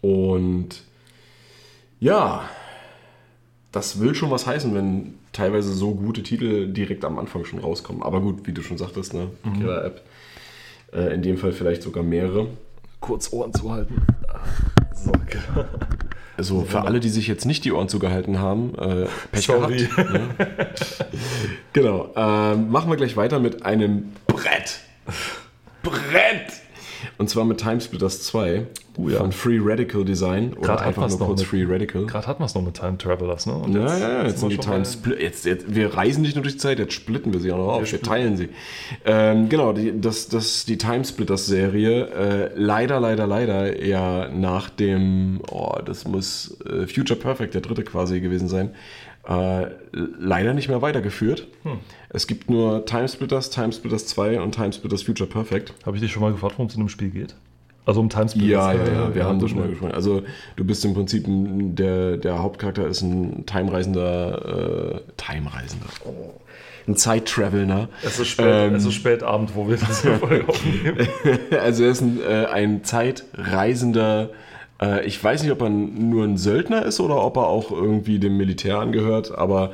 Und 0.00 0.82
ja, 1.98 2.48
das 3.72 4.00
will 4.00 4.14
schon 4.14 4.30
was 4.30 4.46
heißen, 4.46 4.74
wenn 4.74 5.14
teilweise 5.32 5.72
so 5.72 5.94
gute 5.94 6.22
Titel 6.22 6.72
direkt 6.72 7.04
am 7.04 7.18
Anfang 7.18 7.44
schon 7.44 7.58
rauskommen. 7.58 8.02
Aber 8.02 8.20
gut, 8.20 8.46
wie 8.46 8.52
du 8.52 8.62
schon 8.62 8.78
sagtest, 8.78 9.14
ne? 9.14 9.28
Killer-App. 9.58 10.02
Äh, 10.92 11.14
in 11.14 11.22
dem 11.22 11.38
Fall 11.38 11.52
vielleicht 11.52 11.82
sogar 11.82 12.02
mehrere. 12.02 12.48
Kurz 13.00 13.32
Ohren 13.32 13.52
zu 13.52 13.70
halten. 13.72 14.02
So, 14.94 15.10
genau. 15.10 15.66
Also 16.36 16.62
für 16.62 16.82
alle, 16.82 17.00
die 17.00 17.08
sich 17.08 17.26
jetzt 17.26 17.44
nicht 17.44 17.64
die 17.64 17.72
Ohren 17.72 17.88
zugehalten 17.88 18.38
haben, 18.38 18.74
äh, 18.76 19.06
Pech 19.32 19.46
Sorry. 19.46 19.86
gehabt. 19.86 20.10
Ne? 20.10 20.28
genau. 21.72 22.10
Ähm, 22.16 22.70
machen 22.70 22.90
wir 22.90 22.96
gleich 22.96 23.16
weiter 23.16 23.38
mit 23.38 23.64
einem 23.64 24.12
Brett. 24.26 24.80
Brett! 25.82 26.61
Und 27.18 27.28
zwar 27.30 27.44
mit 27.44 27.58
Timesplitters 27.58 28.22
2 28.22 28.66
Oh 28.98 29.08
ja. 29.08 29.16
von 29.16 29.32
Free 29.32 29.58
Radical 29.58 30.04
Design 30.04 30.52
oder 30.52 30.60
Gerade 30.60 30.80
hat 30.80 30.86
einfach 30.88 31.08
nur 31.08 31.18
kurz 31.18 31.40
mit- 31.40 31.48
Free 31.48 31.64
Radical. 31.66 32.04
Gerade 32.04 32.26
hatten 32.26 32.42
wir 32.42 32.44
es 32.44 32.54
noch 32.54 32.60
mit 32.62 32.74
Time 32.74 32.98
Travelers, 32.98 33.46
ne? 33.46 33.54
Und 33.54 33.74
Ja, 33.74 33.86
ja, 33.98 34.08
ja, 34.18 34.26
jetzt 34.26 34.40
sind 34.40 34.50
die 34.52 34.56
wir 34.58 34.60
Time 34.62 34.82
jetzt, 35.18 35.46
jetzt, 35.46 35.74
wir 35.74 35.94
reisen 35.94 36.20
nicht 36.20 36.34
nur 36.34 36.42
durch 36.42 36.56
die 36.56 36.60
Zeit, 36.60 36.78
jetzt 36.78 36.92
splitten 36.92 37.32
wir 37.32 37.40
sie 37.40 37.50
auch 37.52 37.56
noch 37.56 37.68
auf, 37.68 37.80
wir, 37.80 37.86
splitten. 37.86 38.06
teilen 38.06 38.36
sie. 38.36 38.50
Ähm, 39.06 39.48
genau, 39.48 39.72
die, 39.72 39.98
das, 39.98 40.28
das, 40.28 40.66
die 40.66 40.76
Timesplitters-Serie, 40.76 42.06
äh, 42.08 42.50
leider, 42.54 43.00
leider, 43.00 43.26
leider 43.26 43.82
ja 43.82 44.28
nach 44.28 44.68
dem, 44.68 45.40
oh, 45.50 45.72
das 45.82 46.06
muss 46.06 46.58
äh, 46.66 46.86
Future 46.86 47.18
Perfect, 47.18 47.54
der 47.54 47.62
dritte 47.62 47.84
quasi 47.84 48.20
gewesen 48.20 48.48
sein, 48.48 48.74
äh, 49.28 49.66
leider 49.92 50.52
nicht 50.52 50.68
mehr 50.68 50.82
weitergeführt. 50.82 51.46
Hm. 51.62 51.78
Es 52.08 52.26
gibt 52.26 52.50
nur 52.50 52.84
Timesplitters, 52.84 53.50
Timesplitters 53.50 54.06
2 54.06 54.40
und 54.40 54.52
Timesplitters 54.52 55.02
Future 55.02 55.28
Perfect. 55.28 55.74
Habe 55.86 55.96
ich 55.96 56.02
dich 56.02 56.12
schon 56.12 56.22
mal 56.22 56.32
gefragt, 56.32 56.54
worum 56.56 56.66
es 56.66 56.74
in 56.74 56.80
dem 56.80 56.88
Spiel 56.88 57.10
geht? 57.10 57.34
Also 57.84 58.00
um 58.00 58.08
Timesplitters. 58.08 58.50
Ja, 58.50 58.72
ja, 58.72 58.82
äh, 58.82 58.94
ja, 58.94 59.14
wir 59.14 59.24
haben 59.24 59.40
das 59.40 59.50
schon 59.50 59.58
mal 59.58 59.64
ne? 59.64 59.70
gesprochen. 59.70 59.92
Also 59.92 60.22
du 60.56 60.64
bist 60.64 60.84
im 60.84 60.94
Prinzip, 60.94 61.26
ein, 61.26 61.74
der, 61.74 62.16
der 62.16 62.40
Hauptcharakter 62.40 62.86
ist 62.86 63.02
ein 63.02 63.44
Timereisender, 63.46 64.94
äh, 64.96 65.00
Timereisender, 65.16 65.86
oh. 66.04 66.40
ein 66.86 66.96
Zeittraveler. 66.96 67.88
Es 68.04 68.20
ist, 68.20 68.28
spät, 68.28 68.46
Ähm. 68.46 68.74
es 68.76 68.84
ist 68.84 68.94
spät 68.94 69.22
Abend, 69.22 69.54
wo 69.56 69.68
wir 69.68 69.76
das 69.76 70.02
hier 70.02 70.16
Folge 70.18 70.44
aufnehmen. 70.48 71.08
also 71.60 71.84
er 71.84 71.90
ist 71.90 72.00
ein, 72.02 72.20
äh, 72.20 72.46
ein 72.46 72.84
Zeitreisender, 72.84 74.30
äh, 74.82 75.06
ich 75.06 75.22
weiß 75.22 75.42
nicht, 75.42 75.52
ob 75.52 75.62
er 75.62 75.70
nur 75.70 76.24
ein 76.24 76.36
Söldner 76.36 76.84
ist 76.84 77.00
oder 77.00 77.24
ob 77.24 77.36
er 77.36 77.46
auch 77.46 77.70
irgendwie 77.70 78.18
dem 78.18 78.36
Militär 78.36 78.78
angehört, 78.78 79.36
aber 79.36 79.72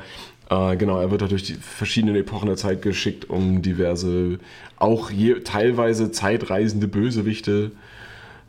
äh, 0.49 0.77
genau, 0.77 0.99
er 0.99 1.11
wird 1.11 1.21
da 1.21 1.27
durch 1.27 1.43
die 1.43 1.55
verschiedenen 1.55 2.15
Epochen 2.15 2.47
der 2.47 2.57
Zeit 2.57 2.81
geschickt, 2.81 3.29
um 3.29 3.61
diverse, 3.61 4.39
auch 4.77 5.11
je, 5.11 5.41
teilweise 5.41 6.11
zeitreisende 6.11 6.87
Bösewichte 6.87 7.71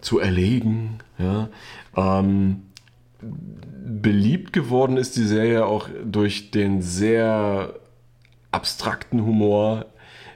zu 0.00 0.18
erlegen. 0.18 0.98
Ja. 1.18 1.48
Ähm, 1.96 2.62
beliebt 3.20 4.52
geworden 4.52 4.96
ist 4.96 5.16
die 5.16 5.24
Serie 5.24 5.66
auch 5.66 5.88
durch 6.04 6.50
den 6.50 6.80
sehr 6.80 7.74
abstrakten 8.50 9.24
Humor, 9.24 9.86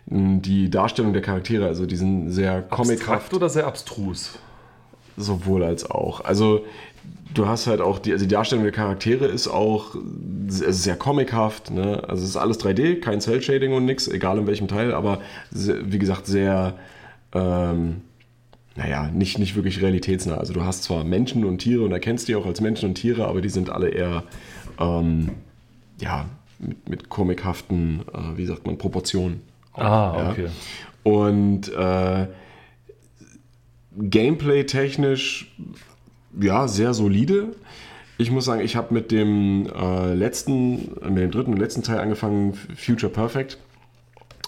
die 0.06 0.68
Darstellung 0.68 1.14
der 1.14 1.22
Charaktere, 1.22 1.66
also 1.66 1.86
diesen 1.86 2.30
sehr 2.30 2.60
comichaft, 2.60 3.00
Abstrakt 3.00 3.34
oder 3.34 3.48
sehr 3.48 3.66
abstrus? 3.66 4.38
Sowohl 5.16 5.62
als 5.64 5.90
auch. 5.90 6.22
Also 6.24 6.64
du 7.32 7.46
hast 7.48 7.66
halt 7.66 7.80
auch 7.80 7.98
die, 7.98 8.12
also 8.12 8.24
die 8.24 8.30
Darstellung 8.32 8.64
der 8.64 8.72
Charaktere 8.72 9.26
ist 9.26 9.48
auch 9.48 9.94
sehr, 10.48 10.72
sehr 10.72 10.96
comichaft, 10.96 11.70
ne? 11.70 12.02
Also 12.08 12.22
es 12.22 12.30
ist 12.30 12.36
alles 12.36 12.60
3D, 12.60 13.00
kein 13.00 13.20
Cell-Shading 13.20 13.72
und 13.72 13.84
nix, 13.84 14.08
egal 14.08 14.38
in 14.38 14.46
welchem 14.46 14.68
Teil, 14.68 14.94
aber 14.94 15.20
sehr, 15.50 15.76
wie 15.92 15.98
gesagt 15.98 16.26
sehr 16.26 16.74
ähm, 17.32 18.02
naja, 18.76 19.08
nicht, 19.12 19.38
nicht 19.38 19.54
wirklich 19.54 19.80
realitätsnah. 19.80 20.36
Also 20.36 20.52
du 20.52 20.64
hast 20.64 20.82
zwar 20.82 21.04
Menschen 21.04 21.44
und 21.44 21.58
Tiere 21.58 21.84
und 21.84 21.92
erkennst 21.92 22.26
die 22.28 22.34
auch 22.34 22.46
als 22.46 22.60
Menschen 22.60 22.88
und 22.88 22.94
Tiere, 22.96 23.26
aber 23.26 23.40
die 23.40 23.48
sind 23.48 23.70
alle 23.70 23.88
eher 23.88 24.24
ähm, 24.80 25.30
ja, 26.00 26.26
mit, 26.58 26.88
mit 26.88 27.08
komikhaften, 27.08 28.00
äh, 28.12 28.36
wie 28.36 28.46
sagt 28.46 28.66
man, 28.66 28.76
Proportionen. 28.78 29.42
Ah, 29.74 30.14
Ja. 30.16 30.30
okay. 30.30 30.46
Und 31.04 31.68
äh, 31.72 32.26
Gameplay-technisch, 33.98 35.54
ja, 36.40 36.68
sehr 36.68 36.94
solide. 36.94 37.54
Ich 38.18 38.30
muss 38.30 38.44
sagen, 38.44 38.60
ich 38.60 38.76
habe 38.76 38.94
mit 38.94 39.10
dem 39.10 39.66
äh, 39.66 40.14
letzten, 40.14 40.94
mit 41.02 41.18
dem 41.18 41.30
dritten 41.30 41.52
und 41.52 41.58
letzten 41.58 41.82
Teil 41.82 41.98
angefangen, 41.98 42.54
Future 42.76 43.12
Perfect. 43.12 43.58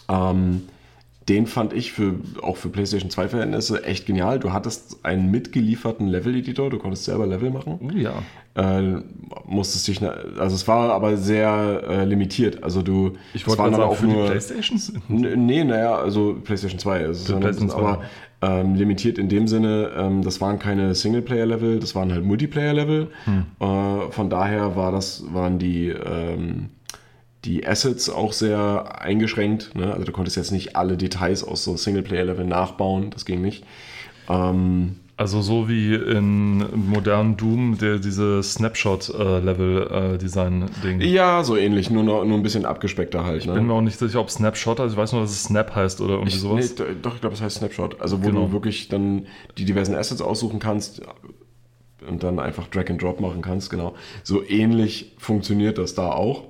Ähm, 0.09 0.63
den 1.29 1.47
fand 1.47 1.73
ich 1.73 1.93
für, 1.93 2.15
auch 2.43 2.57
für 2.57 2.69
PlayStation 2.69 3.11
2 3.11 3.29
Verhältnisse 3.29 3.83
echt 3.85 4.07
genial. 4.07 4.39
Du 4.39 4.53
hattest 4.53 5.05
einen 5.05 5.31
mitgelieferten 5.31 6.07
Level-Editor, 6.07 6.71
du 6.71 6.79
konntest 6.79 7.05
selber 7.05 7.27
Level 7.27 7.51
machen. 7.51 7.81
Oh 7.83 7.91
ja. 7.97 8.13
Äh, 8.55 9.03
musstest 9.45 9.89
dich, 9.89 10.01
also 10.03 10.55
es 10.55 10.67
war 10.69 10.93
aber 10.93 11.17
sehr 11.17 11.83
äh, 11.89 12.05
limitiert. 12.05 12.63
Also 12.63 12.81
du, 12.83 13.15
Ich 13.35 13.47
wollte 13.47 13.61
waren 13.63 13.73
mal 13.73 13.83
auch 13.83 13.97
für 13.97 14.07
die 14.07 14.13
nur, 14.13 14.27
Playstation? 14.27 14.81
N- 15.09 15.47
Nee, 15.47 15.65
naja, 15.65 15.97
also 15.97 16.37
PlayStation 16.45 16.79
2 16.79 17.01
ist 17.01 17.19
es, 17.19 17.25
sondern- 17.27 17.43
PlayStation 17.43 17.71
2. 17.71 17.79
aber 17.79 18.03
ähm, 18.43 18.75
limitiert 18.77 19.19
in 19.19 19.29
dem 19.29 19.49
Sinne, 19.49 19.91
ähm, 19.97 20.23
das 20.23 20.41
waren 20.41 20.59
keine 20.59 20.95
Singleplayer-Level, 20.95 21.81
das 21.81 21.95
waren 21.95 22.13
halt 22.13 22.25
Multiplayer-Level. 22.25 23.09
Hm. 23.25 23.47
Äh, 23.61 24.11
von 24.13 24.31
daher 24.31 24.77
war 24.77 24.93
das, 24.93 25.25
waren 25.33 25.59
die, 25.59 25.89
ähm, 25.89 26.69
die 27.47 27.67
Assets 27.67 28.11
auch 28.11 28.33
sehr 28.35 29.01
eingeschränkt. 29.01 29.75
Ne? 29.75 29.91
Also 29.93 30.05
du 30.05 30.13
konntest 30.13 30.37
jetzt 30.37 30.53
nicht 30.53 30.77
alle 30.77 30.97
Details 30.99 31.43
aus 31.45 31.65
so 31.65 31.77
Singleplayer-Level 31.77 32.45
nachbauen, 32.45 33.09
das 33.11 33.25
ging 33.25 33.41
nicht. 33.41 33.65
Ähm, 34.29 34.97
Also 35.17 35.41
so 35.41 35.67
wie 35.69 35.95
in 35.95 36.59
modernen 36.91 37.37
Doom, 37.39 37.79
der 37.79 37.99
diese 37.99 38.43
Snapshot-Level-Design-Ding. 38.43 41.01
ja, 41.01 41.43
so 41.45 41.57
ähnlich, 41.57 41.91
nur, 41.91 42.03
noch, 42.03 42.25
nur 42.25 42.37
ein 42.37 42.43
bisschen 42.43 42.65
abgespeckter 42.67 43.25
halt. 43.25 43.47
Ne? 43.47 43.55
bin 43.55 43.67
mir 43.67 43.73
auch 43.75 43.81
nicht 43.81 43.99
sicher, 43.99 44.21
ob 44.21 44.31
Snapshot, 44.31 44.81
also 44.81 44.95
ich 44.95 44.99
weiß 44.99 45.13
nur, 45.13 45.23
dass 45.23 45.31
es 45.31 45.45
Snap 45.45 45.75
heißt 45.75 46.01
oder 46.01 46.15
irgendwie 46.15 46.35
Ich, 46.35 46.41
sowas. 46.41 46.71
nee, 46.71 46.77
do- 46.77 46.85
doch, 47.03 47.15
ich 47.15 47.21
glaube, 47.21 47.35
es 47.35 47.43
heißt 47.43 47.59
Snapshot. 47.59 48.01
Also, 48.01 48.23
wo 48.23 48.27
Genau. 48.29 48.47
du 48.47 48.53
wirklich 48.53 48.89
dann 48.89 49.27
die 49.59 49.65
diversen 49.65 49.95
Assets 49.95 50.21
aussuchen 50.21 50.59
kannst 50.59 51.03
und 52.09 52.23
dann 52.23 52.39
einfach 52.39 52.67
Drag 52.69 52.89
and 52.91 53.03
Drop 53.03 53.21
machen 53.21 53.43
kannst, 53.43 53.71
genau. 53.71 53.95
So 54.23 54.43
ähnlich 54.47 55.13
funktioniert 55.19 55.79
das 55.79 55.95
da 55.95 56.13
auch. 56.13 56.45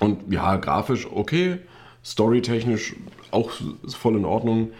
Und 0.00 0.32
ja, 0.32 0.56
grafisch 0.56 1.06
okay, 1.10 1.58
storytechnisch 2.04 2.96
auch 3.30 3.50
voll 3.86 4.16
in 4.16 4.24
Ordnung. 4.24 4.70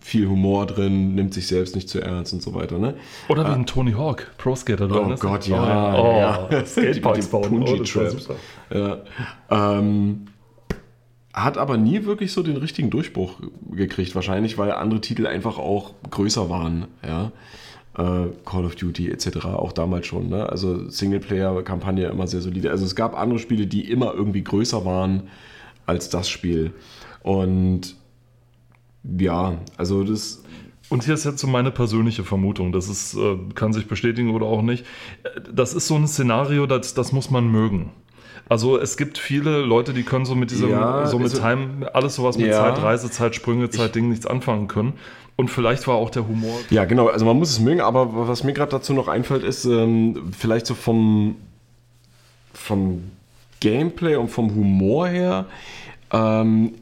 Viel 0.00 0.28
Humor 0.28 0.66
drin, 0.66 1.16
nimmt 1.16 1.34
sich 1.34 1.48
selbst 1.48 1.74
nicht 1.74 1.88
zu 1.88 2.00
ernst 2.00 2.32
und 2.32 2.40
so 2.40 2.54
weiter. 2.54 2.78
Ne? 2.78 2.94
Oder 3.28 3.44
wie 3.44 3.52
ein 3.52 3.66
Tony 3.66 3.92
Hawk, 3.92 4.30
Pro 4.38 4.54
Skater. 4.54 4.86
du 4.86 4.94
Oh 4.94 5.14
Gott, 5.16 5.42
dich? 5.42 5.48
ja. 5.48 6.00
Oh, 6.00 6.12
ja. 6.12 6.48
ja. 6.50 6.64
Skateparks 6.64 7.26
bauen. 7.26 7.64
Oh, 7.68 7.76
das. 7.76 8.28
Ja. 8.72 8.98
Ähm, 9.50 10.26
hat 11.34 11.58
aber 11.58 11.76
nie 11.76 12.04
wirklich 12.04 12.32
so 12.32 12.42
den 12.42 12.56
richtigen 12.56 12.90
Durchbruch 12.90 13.40
gekriegt, 13.70 14.14
wahrscheinlich, 14.14 14.56
weil 14.56 14.72
andere 14.72 15.00
Titel 15.00 15.26
einfach 15.26 15.58
auch 15.58 15.94
größer 16.10 16.48
waren. 16.48 16.86
Ja. 17.04 17.32
Äh, 17.98 18.28
Call 18.44 18.64
of 18.64 18.76
Duty 18.76 19.10
etc. 19.10 19.44
auch 19.46 19.72
damals 19.72 20.06
schon. 20.06 20.28
Ne? 20.28 20.48
Also 20.48 20.88
Singleplayer-Kampagne 20.88 22.06
immer 22.06 22.26
sehr 22.28 22.40
solide. 22.40 22.70
Also 22.70 22.84
es 22.84 22.94
gab 22.94 23.18
andere 23.18 23.40
Spiele, 23.40 23.66
die 23.66 23.90
immer 23.90 24.14
irgendwie 24.14 24.44
größer 24.44 24.84
waren 24.84 25.24
als 25.84 26.08
das 26.08 26.28
Spiel. 26.28 26.72
Und 27.22 27.96
ja, 29.18 29.58
also 29.76 30.04
das 30.04 30.44
Und 30.90 31.04
hier 31.04 31.14
ist 31.14 31.24
jetzt 31.24 31.40
so 31.40 31.46
meine 31.48 31.70
persönliche 31.70 32.24
Vermutung, 32.24 32.72
das 32.72 32.88
ist, 32.88 33.14
äh, 33.14 33.36
kann 33.54 33.72
sich 33.72 33.88
bestätigen 33.88 34.34
oder 34.34 34.46
auch 34.46 34.62
nicht. 34.62 34.86
Das 35.52 35.74
ist 35.74 35.86
so 35.88 35.96
ein 35.96 36.06
Szenario, 36.06 36.66
das, 36.66 36.94
das 36.94 37.12
muss 37.12 37.30
man 37.30 37.50
mögen. 37.50 37.90
Also 38.48 38.78
es 38.78 38.96
gibt 38.96 39.18
viele 39.18 39.60
Leute, 39.62 39.92
die 39.92 40.04
können 40.04 40.24
so 40.24 40.34
mit 40.34 40.50
diesem, 40.50 40.70
Ja, 40.70 41.06
so 41.06 41.18
mit 41.18 41.30
also- 41.32 41.40
Time, 41.42 41.94
alles 41.94 42.14
sowas 42.14 42.38
mit 42.38 42.46
Ja. 42.46 42.52
Zeit, 42.74 42.82
Reise, 42.82 43.10
Zeit, 43.10 43.34
Sprünge, 43.34 43.68
Zeit, 43.70 43.94
Ding 43.94 44.08
nichts 44.08 44.24
anfangen 44.26 44.68
können. 44.68 44.94
Und 45.38 45.52
vielleicht 45.52 45.86
war 45.86 45.94
auch 45.94 46.10
der 46.10 46.26
Humor. 46.26 46.58
Ja, 46.68 46.84
genau. 46.84 47.06
Also 47.06 47.24
man 47.24 47.38
muss 47.38 47.50
es 47.50 47.60
mögen, 47.60 47.80
aber 47.80 48.26
was 48.26 48.42
mir 48.42 48.54
gerade 48.54 48.72
dazu 48.72 48.92
noch 48.92 49.06
einfällt, 49.06 49.44
ist 49.44 49.64
ähm, 49.66 50.32
vielleicht 50.36 50.66
so 50.66 50.74
vom, 50.74 51.36
vom 52.52 53.04
Gameplay 53.60 54.16
und 54.16 54.30
vom 54.30 54.52
Humor 54.52 55.06
her 55.06 55.46
ähm, 56.12 56.74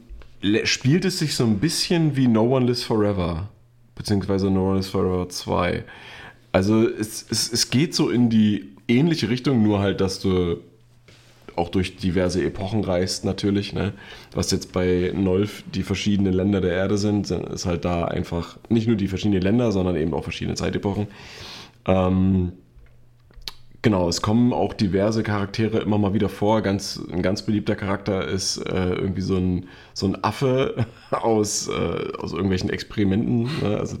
spielt 0.63 1.05
es 1.05 1.19
sich 1.19 1.35
so 1.35 1.43
ein 1.43 1.59
bisschen 1.59 2.15
wie 2.15 2.27
No 2.27 2.55
One 2.55 2.65
Lives 2.65 2.83
Forever, 2.83 3.47
beziehungsweise 3.93 4.49
No 4.49 4.69
One 4.69 4.77
Lives 4.77 4.89
Forever 4.89 5.29
2. 5.29 5.83
Also 6.51 6.87
es, 6.87 7.27
es, 7.29 7.53
es 7.53 7.69
geht 7.69 7.93
so 7.93 8.09
in 8.09 8.31
die 8.31 8.69
ähnliche 8.87 9.29
Richtung, 9.29 9.61
nur 9.61 9.81
halt, 9.81 10.01
dass 10.01 10.19
du 10.19 10.57
auch 11.57 11.69
durch 11.69 11.97
diverse 11.97 12.43
Epochen 12.43 12.83
reist 12.83 13.25
natürlich. 13.25 13.73
Ne? 13.73 13.93
Was 14.33 14.51
jetzt 14.51 14.71
bei 14.71 15.11
Nolf 15.15 15.63
die 15.73 15.83
verschiedenen 15.83 16.33
Länder 16.33 16.61
der 16.61 16.73
Erde 16.73 16.97
sind, 16.97 17.29
ist 17.31 17.65
halt 17.65 17.83
da 17.83 18.05
einfach 18.05 18.57
nicht 18.69 18.87
nur 18.87 18.95
die 18.95 19.07
verschiedenen 19.07 19.41
Länder, 19.41 19.71
sondern 19.71 19.95
eben 19.95 20.13
auch 20.13 20.23
verschiedene 20.23 20.55
Zeitepochen. 20.55 21.07
Ähm, 21.85 22.51
genau, 23.81 24.07
es 24.07 24.21
kommen 24.21 24.53
auch 24.53 24.73
diverse 24.73 25.23
Charaktere 25.23 25.79
immer 25.79 25.97
mal 25.97 26.13
wieder 26.13 26.29
vor. 26.29 26.61
Ganz, 26.61 27.01
ein 27.11 27.21
ganz 27.21 27.41
beliebter 27.41 27.75
Charakter 27.75 28.27
ist 28.27 28.57
äh, 28.57 28.89
irgendwie 28.89 29.21
so 29.21 29.37
ein, 29.37 29.67
so 29.93 30.07
ein 30.07 30.23
Affe 30.23 30.85
aus, 31.11 31.69
äh, 31.69 32.11
aus 32.19 32.33
irgendwelchen 32.33 32.69
Experimenten. 32.69 33.43
Ne? 33.61 33.77
Also 33.79 33.97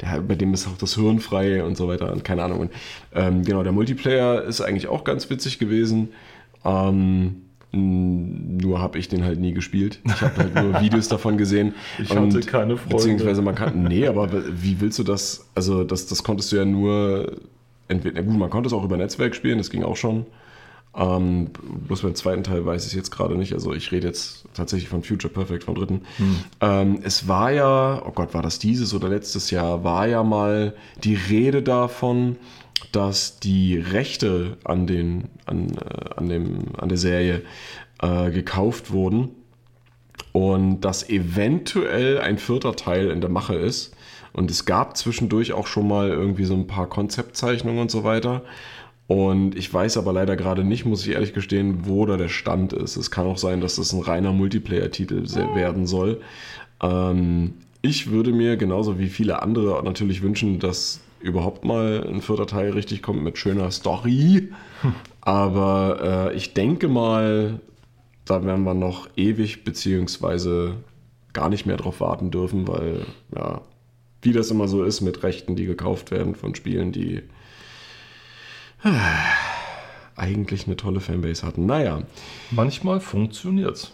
der, 0.00 0.22
bei 0.22 0.34
dem 0.34 0.54
ist 0.54 0.66
auch 0.66 0.78
das 0.78 0.94
Hirn 0.94 1.20
frei 1.20 1.62
und 1.62 1.76
so 1.76 1.86
weiter 1.86 2.12
und 2.12 2.24
keine 2.24 2.42
Ahnung. 2.42 2.60
Und, 2.60 2.72
ähm, 3.14 3.44
genau, 3.44 3.62
der 3.62 3.72
Multiplayer 3.72 4.42
ist 4.42 4.60
eigentlich 4.60 4.88
auch 4.88 5.04
ganz 5.04 5.30
witzig 5.30 5.58
gewesen. 5.58 6.08
Ähm, 6.66 7.42
nur 7.72 8.80
habe 8.80 8.98
ich 8.98 9.08
den 9.08 9.24
halt 9.24 9.38
nie 9.38 9.52
gespielt. 9.52 10.00
Ich 10.04 10.20
habe 10.20 10.36
halt 10.36 10.54
nur 10.54 10.80
Videos 10.80 11.08
davon 11.08 11.36
gesehen. 11.36 11.74
Ich 12.02 12.10
hatte 12.10 12.40
keine 12.40 12.76
Freunde. 12.76 12.96
Beziehungsweise 12.96 13.42
man 13.42 13.54
kann. 13.54 13.84
Nee, 13.84 14.06
aber 14.06 14.30
wie 14.62 14.80
willst 14.80 14.98
du 14.98 15.02
das? 15.04 15.48
Also, 15.54 15.84
das, 15.84 16.06
das 16.06 16.22
konntest 16.22 16.52
du 16.52 16.56
ja 16.56 16.64
nur. 16.64 17.36
Entweder, 17.88 18.22
gut, 18.22 18.38
man 18.38 18.50
konnte 18.50 18.66
es 18.66 18.72
auch 18.72 18.82
über 18.82 18.96
Netzwerk 18.96 19.34
spielen, 19.34 19.58
das 19.58 19.70
ging 19.70 19.84
auch 19.84 19.96
schon. 19.96 20.26
Ähm, 20.96 21.50
bloß 21.86 22.02
beim 22.02 22.14
zweiten 22.14 22.42
Teil 22.42 22.64
weiß 22.64 22.82
ich 22.82 22.92
es 22.92 22.96
jetzt 22.96 23.10
gerade 23.10 23.36
nicht. 23.36 23.52
Also 23.52 23.74
ich 23.74 23.92
rede 23.92 24.06
jetzt 24.06 24.46
tatsächlich 24.54 24.88
von 24.88 25.02
Future 25.02 25.32
Perfect, 25.32 25.64
vom 25.64 25.74
dritten. 25.74 26.00
Ähm, 26.60 27.00
es 27.02 27.28
war 27.28 27.52
ja, 27.52 28.02
oh 28.04 28.12
Gott, 28.12 28.32
war 28.32 28.42
das 28.42 28.58
dieses 28.58 28.94
oder 28.94 29.08
letztes 29.08 29.50
Jahr, 29.50 29.84
war 29.84 30.06
ja 30.06 30.22
mal 30.22 30.74
die 31.04 31.14
Rede 31.14 31.62
davon, 31.62 32.36
dass 32.92 33.40
die 33.40 33.78
Rechte 33.78 34.56
an, 34.64 34.86
den, 34.86 35.24
an, 35.46 35.68
äh, 35.76 36.10
an, 36.16 36.28
dem, 36.28 36.58
an 36.76 36.88
der 36.88 36.98
Serie 36.98 37.42
äh, 38.00 38.30
gekauft 38.30 38.90
wurden 38.90 39.30
und 40.32 40.80
dass 40.80 41.08
eventuell 41.08 42.18
ein 42.18 42.38
vierter 42.38 42.76
Teil 42.76 43.10
in 43.10 43.20
der 43.20 43.30
Mache 43.30 43.54
ist. 43.54 43.94
Und 44.32 44.50
es 44.50 44.66
gab 44.66 44.96
zwischendurch 44.96 45.54
auch 45.54 45.66
schon 45.66 45.88
mal 45.88 46.10
irgendwie 46.10 46.44
so 46.44 46.54
ein 46.54 46.66
paar 46.66 46.88
Konzeptzeichnungen 46.88 47.80
und 47.80 47.90
so 47.90 48.04
weiter. 48.04 48.42
Und 49.06 49.56
ich 49.56 49.72
weiß 49.72 49.96
aber 49.96 50.12
leider 50.12 50.36
gerade 50.36 50.64
nicht, 50.64 50.84
muss 50.84 51.06
ich 51.06 51.14
ehrlich 51.14 51.32
gestehen, 51.32 51.86
wo 51.86 52.04
da 52.06 52.16
der 52.16 52.28
Stand 52.28 52.72
ist. 52.72 52.96
Es 52.96 53.10
kann 53.10 53.26
auch 53.26 53.38
sein, 53.38 53.60
dass 53.60 53.76
das 53.76 53.92
ein 53.92 54.02
reiner 54.02 54.32
Multiplayer-Titel 54.32 55.24
werden 55.54 55.86
soll. 55.86 56.20
Ähm, 56.82 57.54
ich 57.82 58.10
würde 58.10 58.32
mir 58.32 58.56
genauso 58.56 58.98
wie 58.98 59.08
viele 59.08 59.42
andere 59.42 59.82
natürlich 59.84 60.22
wünschen, 60.22 60.58
dass 60.58 61.00
überhaupt 61.26 61.64
mal 61.64 62.06
ein 62.08 62.22
vierter 62.22 62.46
Teil 62.46 62.70
richtig 62.70 63.02
kommt 63.02 63.22
mit 63.22 63.38
schöner 63.38 63.70
Story. 63.70 64.52
Aber 65.20 66.30
äh, 66.32 66.36
ich 66.36 66.54
denke 66.54 66.88
mal, 66.88 67.60
da 68.24 68.44
werden 68.44 68.64
wir 68.64 68.74
noch 68.74 69.08
ewig 69.16 69.64
beziehungsweise 69.64 70.76
gar 71.32 71.48
nicht 71.48 71.66
mehr 71.66 71.76
drauf 71.76 72.00
warten 72.00 72.30
dürfen, 72.30 72.66
weil 72.68 73.06
ja, 73.34 73.60
wie 74.22 74.32
das 74.32 74.50
immer 74.50 74.68
so 74.68 74.84
ist 74.84 75.00
mit 75.00 75.22
Rechten, 75.22 75.56
die 75.56 75.66
gekauft 75.66 76.10
werden 76.10 76.34
von 76.34 76.54
Spielen, 76.54 76.92
die 76.92 77.22
äh, 78.84 78.90
eigentlich 80.16 80.66
eine 80.66 80.76
tolle 80.76 81.00
Fanbase 81.00 81.46
hatten. 81.46 81.66
Naja, 81.66 82.02
Manchmal 82.50 83.00
funktioniert's. 83.00 83.92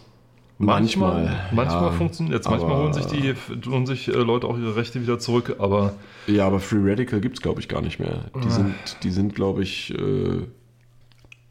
Manchmal, 0.65 1.47
Manchmal 1.51 1.83
ja, 1.85 1.91
funktioniert's. 1.91 2.47
Manchmal 2.49 2.71
aber- 2.71 2.83
holen 2.83 2.93
sich 2.93 3.05
die 3.07 3.33
holen 3.69 3.85
sich 3.85 4.07
äh, 4.07 4.11
Leute 4.11 4.47
auch 4.47 4.57
ihre 4.57 4.75
Rechte 4.75 5.01
wieder 5.01 5.19
zurück, 5.19 5.55
aber 5.59 5.93
ja, 6.27 6.45
aber 6.47 6.59
Free 6.59 6.79
Radical 6.81 7.19
gibt 7.21 7.37
es 7.37 7.41
glaube 7.41 7.59
ich 7.59 7.67
gar 7.67 7.81
nicht 7.81 7.99
mehr. 7.99 8.25
Die 8.43 8.49
sind, 8.49 8.73
die 9.03 9.11
sind 9.11 9.35
glaube 9.35 9.63
ich 9.63 9.93
äh, 9.93 10.41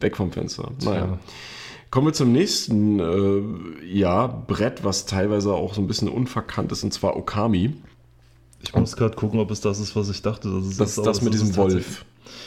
weg 0.00 0.16
vom 0.16 0.33
Fenster. 0.33 0.71
Naja. 0.85 1.00
ja. 1.07 1.19
Kommen 1.90 2.07
wir 2.07 2.12
zum 2.14 2.33
nächsten 2.33 2.99
äh, 3.00 3.85
ja, 3.87 4.26
Brett, 4.26 4.83
was 4.83 5.04
teilweise 5.04 5.52
auch 5.52 5.75
so 5.75 5.81
ein 5.83 5.87
bisschen 5.87 6.09
unverkannt 6.09 6.73
ist, 6.73 6.83
und 6.85 6.92
zwar 6.92 7.16
Okami. 7.16 7.75
ich 8.62 8.75
muss 8.75 8.97
gerade 8.97 9.14
gucken, 9.14 9.40
ob 9.40 9.50
es 9.50 9.61
das 9.61 9.78
ist, 9.78 9.95
was 9.95 10.09
ich 10.09 10.23
dachte. 10.23 10.49
Das 10.50 10.66
ist 10.66 10.81
Das, 10.81 10.99
aber 10.99 11.07
das 11.09 11.21
mit 11.21 11.35
ist 11.35 11.42
diesem 11.42 11.50
es. 11.52 11.57
Wolf. 11.59 12.04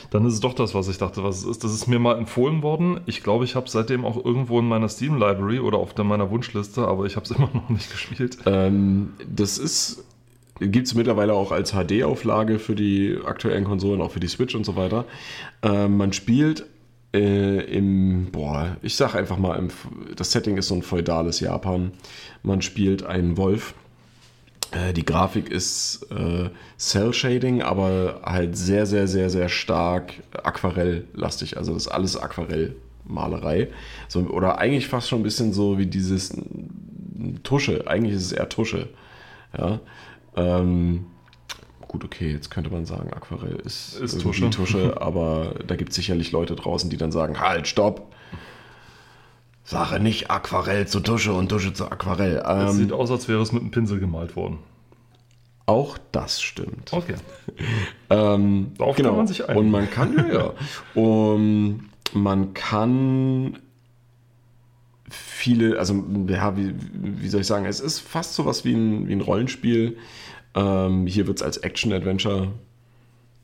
Dann 0.09 0.25
ist 0.25 0.33
es 0.33 0.39
doch 0.39 0.53
das, 0.53 0.73
was 0.73 0.87
ich 0.87 0.97
dachte, 0.97 1.23
was 1.23 1.39
es 1.39 1.45
ist. 1.45 1.63
Das 1.63 1.73
ist 1.73 1.87
mir 1.87 1.99
mal 1.99 2.17
empfohlen 2.17 2.61
worden. 2.61 2.99
Ich 3.05 3.23
glaube, 3.23 3.45
ich 3.45 3.55
habe 3.55 3.69
seitdem 3.69 4.05
auch 4.05 4.23
irgendwo 4.23 4.59
in 4.59 4.67
meiner 4.67 4.89
Steam 4.89 5.17
Library 5.17 5.59
oder 5.59 5.77
auf 5.77 5.93
der 5.93 6.05
meiner 6.05 6.29
Wunschliste, 6.31 6.87
aber 6.87 7.05
ich 7.05 7.15
habe 7.15 7.25
es 7.25 7.31
immer 7.37 7.49
noch 7.53 7.69
nicht 7.69 7.91
gespielt. 7.91 8.37
Ähm, 8.45 9.13
das 9.27 9.57
ist, 9.57 10.05
gibt 10.59 10.87
es 10.87 10.95
mittlerweile 10.95 11.33
auch 11.33 11.51
als 11.51 11.73
HD-Auflage 11.73 12.59
für 12.59 12.75
die 12.75 13.17
aktuellen 13.25 13.63
Konsolen, 13.63 14.01
auch 14.01 14.11
für 14.11 14.19
die 14.19 14.27
Switch 14.27 14.55
und 14.55 14.65
so 14.65 14.75
weiter. 14.75 15.05
Ähm, 15.61 15.97
man 15.97 16.13
spielt 16.13 16.65
äh, 17.15 17.61
im, 17.65 18.31
boah, 18.31 18.77
ich 18.81 18.95
sag 18.95 19.15
einfach 19.15 19.37
mal, 19.37 19.57
im, 19.57 19.69
das 20.15 20.31
Setting 20.31 20.57
ist 20.57 20.67
so 20.67 20.75
ein 20.75 20.83
feudales 20.83 21.39
Japan. 21.39 21.91
Man 22.43 22.61
spielt 22.61 23.03
einen 23.03 23.37
Wolf. 23.37 23.73
Äh, 24.71 24.93
Die 24.93 25.05
Grafik 25.05 25.49
ist 25.49 26.07
äh, 26.11 26.49
Cell-Shading, 26.77 27.61
aber 27.61 28.21
halt 28.23 28.57
sehr, 28.57 28.85
sehr, 28.85 29.07
sehr, 29.07 29.29
sehr 29.29 29.49
stark 29.49 30.13
aquarelllastig. 30.43 31.57
Also 31.57 31.73
das 31.73 31.83
ist 31.83 31.91
alles 31.91 32.17
Aquarellmalerei. 32.17 33.69
So, 34.07 34.21
oder 34.21 34.57
eigentlich 34.57 34.87
fast 34.87 35.09
schon 35.09 35.19
ein 35.19 35.23
bisschen 35.23 35.53
so 35.53 35.77
wie 35.77 35.85
dieses 35.85 36.33
Tusche. 37.43 37.87
Eigentlich 37.87 38.15
ist 38.15 38.25
es 38.25 38.31
eher 38.31 38.49
Tusche. 38.49 38.89
Ja. 39.57 39.79
Ähm, 40.35 41.05
gut, 41.87 42.03
okay, 42.03 42.31
jetzt 42.31 42.51
könnte 42.51 42.69
man 42.69 42.85
sagen, 42.85 43.11
Aquarell 43.13 43.55
ist, 43.63 43.95
Ist 43.99 44.21
Tusche. 44.21 44.49
Tusche, 44.49 44.97
aber 45.01 45.55
da 45.65 45.75
gibt 45.75 45.91
es 45.91 45.95
sicherlich 45.95 46.31
Leute 46.31 46.55
draußen, 46.55 46.89
die 46.89 46.97
dann 46.97 47.11
sagen, 47.11 47.39
halt, 47.39 47.67
stopp. 47.67 48.13
Sache 49.65 49.99
nicht 49.99 50.29
Aquarell 50.31 50.87
zu 50.87 50.99
Tusche 51.01 51.33
und 51.33 51.49
Tusche 51.49 51.73
zu 51.73 51.91
Aquarell. 51.91 52.37
Es 52.37 52.71
Ähm, 52.71 52.77
sieht 52.77 52.91
aus, 52.93 53.11
als 53.11 53.27
wäre 53.27 53.41
es 53.41 53.51
mit 53.51 53.61
einem 53.63 53.71
Pinsel 53.71 53.99
gemalt 53.99 54.35
worden. 54.35 54.59
auch 55.65 55.97
das 56.11 56.41
stimmt. 56.41 56.93
Okay. 56.93 57.15
Ähm, 58.11 58.71
Darauf 58.77 58.95
kann 58.97 59.15
man 59.15 59.25
sich 59.25 59.43
einigen. 59.49 59.65
Und 59.65 59.71
man 59.71 59.89
kann, 59.89 60.15
ja, 60.15 60.27
ja. 60.31 60.53
Und 61.01 61.89
man 62.13 62.53
kann 62.53 63.57
viele, 65.09 65.79
also 65.79 66.03
ja, 66.27 66.55
wie, 66.55 66.75
wie 66.93 67.27
soll 67.29 67.41
ich 67.41 67.47
sagen, 67.47 67.65
es 67.65 67.79
ist 67.79 67.99
fast 67.99 68.35
sowas 68.35 68.63
wie 68.63 68.73
ein, 68.75 69.07
wie 69.07 69.13
ein 69.13 69.21
Rollenspiel. 69.21 69.97
Ähm, 70.53 71.07
hier 71.07 71.25
wird 71.25 71.37
es 71.37 71.43
als 71.43 71.57
Action-Adventure 71.57 72.51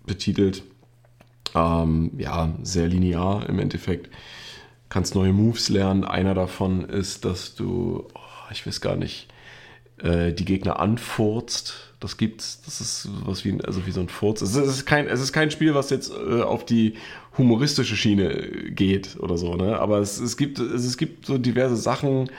betitelt. 0.06 0.64
Ähm, 1.56 2.12
ja, 2.18 2.54
sehr 2.62 2.88
linear 2.88 3.50
im 3.50 3.58
Endeffekt. 3.58 4.10
Kannst 4.92 5.16
neue 5.16 5.32
Moves 5.32 5.70
lernen. 5.70 6.04
Einer 6.04 6.34
davon 6.34 6.84
ist, 6.84 7.24
dass 7.24 7.56
du, 7.56 8.10
oh, 8.14 8.52
ich 8.52 8.68
weiß 8.68 8.82
gar 8.82 8.98
nicht, 8.98 9.30
äh, 10.04 10.34
die 10.34 10.44
Gegner 10.44 10.82
anfurzt. 10.82 11.94
Das 12.02 12.18
gibt's. 12.18 12.62
Das 12.66 12.82
ist 12.82 13.08
was 13.26 13.46
wie, 13.46 13.58
also 13.64 13.88
wie 13.88 13.92
so 13.92 14.02
ein 14.02 14.10
Furz. 14.10 14.42
Es 14.42 14.54
ist, 14.54 14.86
kein, 14.86 15.08
es 15.08 15.22
ist 15.22 15.32
kein 15.32 15.50
Spiel, 15.50 15.76
was 15.76 15.92
jetzt 15.92 16.12
äh, 16.12 16.42
auf 16.42 16.66
die 16.66 16.96
humoristische 17.38 17.96
Schiene 17.96 18.34
geht 18.72 19.18
oder 19.18 19.38
so, 19.38 19.56
ne? 19.56 19.80
Aber 19.80 20.00
es, 20.00 20.20
es, 20.20 20.36
gibt, 20.36 20.60
es, 20.60 20.84
es 20.84 20.98
gibt 20.98 21.26
so 21.26 21.38
diverse 21.38 21.78
Sachen 21.78 22.30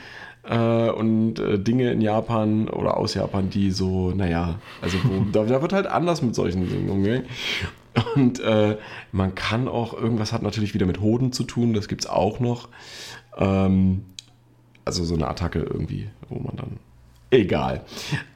äh, 0.43 0.91
und 0.91 1.39
äh, 1.39 1.59
Dinge 1.59 1.91
in 1.91 2.03
Japan 2.03 2.69
oder 2.69 2.99
aus 2.99 3.15
Japan, 3.15 3.49
die 3.49 3.71
so, 3.71 4.11
naja, 4.11 4.59
also 4.83 4.99
wo, 5.05 5.25
da, 5.33 5.45
da 5.45 5.63
wird 5.63 5.73
halt 5.73 5.87
anders 5.87 6.21
mit 6.21 6.35
solchen 6.35 6.69
Dingen 6.69 6.91
umgegangen. 6.91 7.25
Und 8.15 8.41
äh, 8.41 8.79
man 9.11 9.35
kann 9.35 9.69
auch, 9.69 9.95
irgendwas 9.95 10.33
hat 10.33 10.43
natürlich 10.43 10.75
wieder 10.75 10.87
mit 10.87 11.01
Hoden 11.01 11.33
zu 11.33 11.45
tun, 11.45 11.75
das 11.75 11.89
gibt's 11.89 12.07
auch 12.07 12.41
noch. 12.41 12.69
Ähm, 13.37 14.05
also 14.85 15.05
so 15.05 15.15
eine 15.15 15.29
Attacke 15.29 15.61
irgendwie, 15.61 16.09
wo 16.29 16.39
man 16.39 16.57
dann. 16.57 16.79
Egal. 17.31 17.85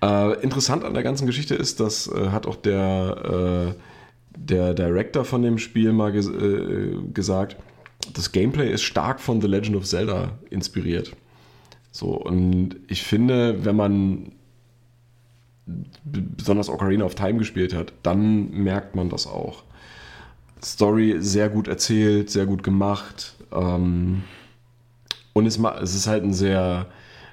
Äh, 0.02 0.40
interessant 0.42 0.84
an 0.84 0.94
der 0.94 1.02
ganzen 1.02 1.26
Geschichte 1.26 1.54
ist, 1.54 1.80
das 1.80 2.08
äh, 2.08 2.30
hat 2.30 2.46
auch 2.46 2.56
der, 2.56 3.74
äh, 3.76 3.80
der 4.38 4.74
Director 4.74 5.24
von 5.24 5.42
dem 5.42 5.58
Spiel 5.58 5.92
mal 5.92 6.12
ges 6.12 6.28
äh, 6.28 6.94
gesagt, 7.12 7.56
das 8.14 8.32
Gameplay 8.32 8.70
ist 8.72 8.82
stark 8.82 9.20
von 9.20 9.40
The 9.40 9.48
Legend 9.48 9.76
of 9.76 9.84
Zelda 9.84 10.32
inspiriert. 10.50 11.12
So, 11.90 12.08
und 12.08 12.76
ich 12.88 13.02
finde, 13.02 13.64
wenn 13.64 13.76
man 13.76 14.32
besonders 16.04 16.68
Ocarina 16.68 17.04
of 17.04 17.14
Time 17.14 17.38
gespielt 17.38 17.74
hat, 17.74 17.92
dann 18.02 18.50
merkt 18.50 18.94
man 18.94 19.08
das 19.08 19.26
auch. 19.26 19.64
Story 20.62 21.16
sehr 21.18 21.48
gut 21.48 21.68
erzählt, 21.68 22.30
sehr 22.30 22.46
gut 22.46 22.62
gemacht. 22.62 23.34
Ähm, 23.52 24.22
und 25.32 25.46
es, 25.46 25.58
es 25.58 25.94
ist 25.94 26.06
halt 26.06 26.24
ein 26.24 26.32
sehr, 26.32 26.86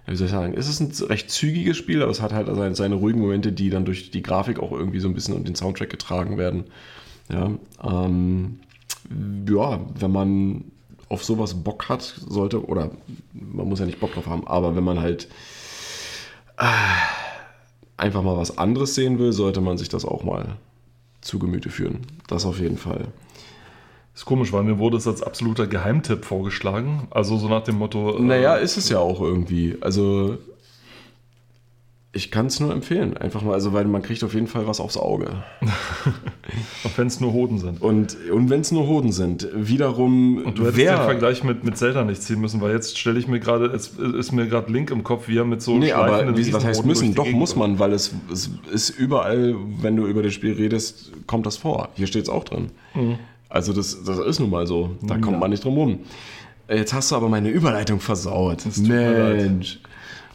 wie 0.05 0.15
soll 0.15 0.25
ich 0.25 0.31
sagen, 0.31 0.53
es 0.57 0.67
ist 0.67 0.79
ein 0.81 1.07
recht 1.07 1.29
zügiges 1.29 1.77
Spiel, 1.77 2.01
aber 2.01 2.11
es 2.11 2.21
hat 2.21 2.33
halt 2.33 2.47
seine, 2.53 2.75
seine 2.75 2.95
ruhigen 2.95 3.21
Momente, 3.21 3.51
die 3.51 3.69
dann 3.69 3.85
durch 3.85 4.11
die 4.11 4.23
Grafik 4.23 4.59
auch 4.59 4.71
irgendwie 4.71 4.99
so 4.99 5.07
ein 5.07 5.13
bisschen 5.13 5.35
und 5.35 5.47
den 5.47 5.55
Soundtrack 5.55 5.89
getragen 5.89 6.37
werden. 6.37 6.65
Ja, 7.29 7.51
ähm, 7.83 8.59
ja, 9.49 9.79
wenn 9.97 10.11
man 10.11 10.65
auf 11.07 11.23
sowas 11.23 11.53
Bock 11.53 11.87
hat, 11.89 12.01
sollte, 12.01 12.65
oder 12.65 12.91
man 13.33 13.69
muss 13.69 13.79
ja 13.79 13.85
nicht 13.85 13.99
Bock 13.99 14.13
drauf 14.13 14.27
haben, 14.27 14.47
aber 14.47 14.75
wenn 14.75 14.83
man 14.83 14.99
halt 14.99 15.27
äh, 16.57 16.65
einfach 17.97 18.23
mal 18.23 18.37
was 18.37 18.57
anderes 18.57 18.95
sehen 18.95 19.19
will, 19.19 19.31
sollte 19.33 19.61
man 19.61 19.77
sich 19.77 19.89
das 19.89 20.05
auch 20.05 20.23
mal 20.23 20.57
zu 21.21 21.39
Gemüte 21.39 21.69
führen. 21.69 22.01
Das 22.27 22.45
auf 22.45 22.59
jeden 22.59 22.77
Fall. 22.77 23.07
Ist 24.15 24.25
komisch, 24.25 24.53
weil 24.53 24.63
mir 24.63 24.77
wurde 24.77 24.97
es 24.97 25.07
als 25.07 25.23
absoluter 25.23 25.65
Geheimtipp 25.65 26.25
vorgeschlagen. 26.25 27.07
Also 27.09 27.37
so 27.37 27.47
nach 27.47 27.63
dem 27.63 27.77
Motto. 27.77 28.17
äh, 28.17 28.21
Naja, 28.21 28.55
ist 28.55 28.77
es 28.77 28.89
ja 28.89 28.99
auch 28.99 29.21
irgendwie. 29.21 29.77
Also, 29.81 30.37
ich 32.15 32.29
kann 32.29 32.45
es 32.45 32.59
nur 32.59 32.71
empfehlen. 32.71 33.17
Einfach 33.17 33.41
mal, 33.41 33.53
also, 33.53 33.73
weil 33.73 33.85
man 33.85 34.03
kriegt 34.03 34.23
auf 34.23 34.33
jeden 34.35 34.45
Fall 34.47 34.67
was 34.67 34.79
aufs 34.79 34.97
Auge. 34.97 35.43
Auch 36.83 36.91
wenn 36.97 37.07
es 37.07 37.19
nur 37.19 37.33
Hoden 37.33 37.57
sind. 37.57 37.81
Und, 37.81 38.15
und 38.31 38.49
wenn 38.51 38.61
es 38.61 38.71
nur 38.71 38.85
Hoden 38.87 39.11
sind, 39.11 39.47
wiederum, 39.55 40.43
Und 40.45 40.57
du 40.57 40.63
hättest 40.63 40.77
den 40.79 40.95
Vergleich 40.95 41.43
mit, 41.43 41.63
mit 41.63 41.77
Zelda 41.77 42.03
nicht 42.03 42.21
ziehen 42.21 42.39
müssen, 42.39 42.61
weil 42.61 42.71
jetzt 42.73 42.99
stelle 42.99 43.17
ich 43.17 43.27
mir 43.27 43.39
gerade, 43.39 43.65
es 43.65 43.87
ist 43.97 44.31
mir 44.31 44.45
gerade 44.47 44.71
Link 44.71 44.91
im 44.91 45.03
Kopf, 45.03 45.27
wie 45.27 45.37
er 45.37 45.45
mit 45.45 45.61
so 45.63 45.75
Nee, 45.77 45.91
aber 45.91 46.37
wie, 46.37 46.53
was 46.53 46.63
heißt 46.63 46.85
müssen? 46.85 47.15
Doch, 47.15 47.23
Gegend 47.23 47.39
muss 47.39 47.55
man, 47.55 47.79
weil 47.79 47.93
es, 47.93 48.13
es 48.31 48.49
ist 48.71 48.89
überall, 48.91 49.55
wenn 49.81 49.95
du 49.95 50.05
über 50.05 50.21
das 50.21 50.33
Spiel 50.33 50.53
redest, 50.53 51.11
kommt 51.25 51.45
das 51.45 51.57
vor. 51.57 51.89
Hier 51.95 52.05
steht 52.07 52.23
es 52.23 52.29
auch 52.29 52.43
drin. 52.43 52.69
Also 53.49 53.73
das, 53.73 54.03
das 54.03 54.19
ist 54.19 54.39
nun 54.39 54.49
mal 54.51 54.67
so. 54.67 54.91
Da 55.01 55.15
kommt 55.17 55.33
Ja. 55.33 55.39
man 55.39 55.49
nicht 55.49 55.63
drum 55.63 55.77
rum. 55.77 55.99
Jetzt 56.69 56.93
hast 56.93 57.11
du 57.11 57.15
aber 57.15 57.27
meine 57.29 57.49
Überleitung 57.49 57.99
versaut. 57.99 58.59
mir 58.77 59.33
leid. 59.33 59.79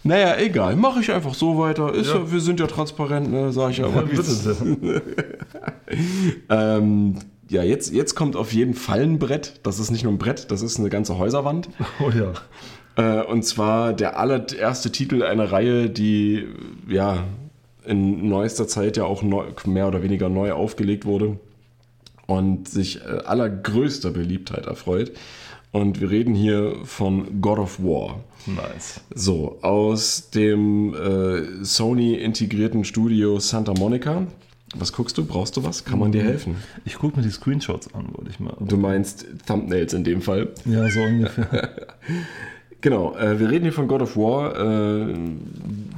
Naja, 0.05 0.37
egal. 0.39 0.77
Mache 0.77 1.01
ich 1.01 1.11
einfach 1.11 1.35
so 1.35 1.59
weiter. 1.59 1.95
Ist 1.95 2.09
ja. 2.09 2.19
Ja. 2.19 2.33
wir 2.33 2.41
sind 2.41 2.61
ja 2.61 2.67
transparent, 2.67 3.31
ne? 3.31 3.53
Sag 3.53 3.71
ich 3.71 3.79
ja 3.79 3.89
mal. 3.89 4.07
Ja, 4.09 4.23
ähm, 6.79 7.17
ja, 7.49 7.63
jetzt, 7.63 7.93
jetzt 7.93 8.15
kommt 8.15 8.37
auf 8.37 8.53
jeden 8.53 8.75
Fall 8.75 9.03
ein 9.03 9.19
Brett. 9.19 9.61
Das 9.63 9.79
ist 9.79 9.91
nicht 9.91 10.05
nur 10.05 10.13
ein 10.13 10.19
Brett, 10.19 10.51
das 10.51 10.63
ist 10.63 10.79
eine 10.79 10.91
ganze 10.91 11.19
Häuserwand. 11.19 11.69
Oh 12.01 12.11
ja. 12.11 12.33
Äh, 12.97 13.25
und 13.25 13.45
zwar 13.45 13.93
der 13.93 14.19
allererste 14.19 14.93
Titel 14.93 15.23
einer 15.23 15.51
Reihe, 15.51 15.89
die 15.89 16.47
ja 16.89 17.25
in 17.87 18.29
neuester 18.29 18.69
Zeit 18.69 18.97
ja 18.97 19.05
auch 19.05 19.23
neu, 19.23 19.47
mehr 19.65 19.89
oder 19.89 20.03
weniger 20.03 20.29
neu 20.29 20.53
aufgelegt 20.53 21.07
wurde 21.07 21.39
und 22.27 22.69
sich 22.69 23.01
äh, 23.01 23.21
allergrößter 23.25 24.11
Beliebtheit 24.11 24.67
erfreut. 24.67 25.13
Und 25.73 26.01
wir 26.01 26.11
reden 26.11 26.35
hier 26.35 26.77
von 26.85 27.41
God 27.41 27.59
of 27.59 27.83
War. 27.83 28.21
Nice. 28.49 29.01
So, 29.15 29.59
aus 29.63 30.31
dem 30.31 30.95
äh, 30.95 31.65
Sony 31.65 32.15
integrierten 32.15 32.85
Studio 32.85 33.39
Santa 33.41 33.75
Monica. 33.75 34.27
Was 34.75 34.93
guckst 34.93 35.17
du? 35.19 35.25
Brauchst 35.25 35.57
du 35.57 35.65
was? 35.65 35.85
Kann 35.85 35.99
man 35.99 36.13
dir 36.13 36.23
helfen? 36.23 36.57
Ich 36.85 36.97
gucke 36.97 37.17
mir 37.17 37.23
die 37.23 37.31
Screenshots 37.31 37.93
an, 37.95 38.09
wollte 38.13 38.31
ich 38.31 38.41
mal. 38.41 38.55
Du 38.61 38.77
meinst 38.77 39.27
Thumbnails 39.47 39.93
in 39.93 40.05
dem 40.05 40.23
Fall. 40.23 40.49
Ja, 40.65 40.89
so 40.89 41.01
ungefähr. 41.01 41.71
Genau, 42.81 43.17
äh, 43.17 43.41
wir 43.41 43.51
reden 43.51 43.65
hier 43.65 43.73
von 43.73 43.89
God 43.89 44.03
of 44.03 44.17
War. 44.17 44.55
Äh, 44.55 45.15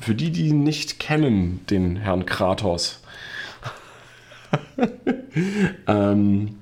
für 0.00 0.14
die, 0.14 0.30
die 0.30 0.52
nicht 0.52 0.98
kennen, 0.98 1.60
den 1.68 1.96
Herrn 1.96 2.24
Kratos. 2.24 3.02
ähm, 5.86 6.59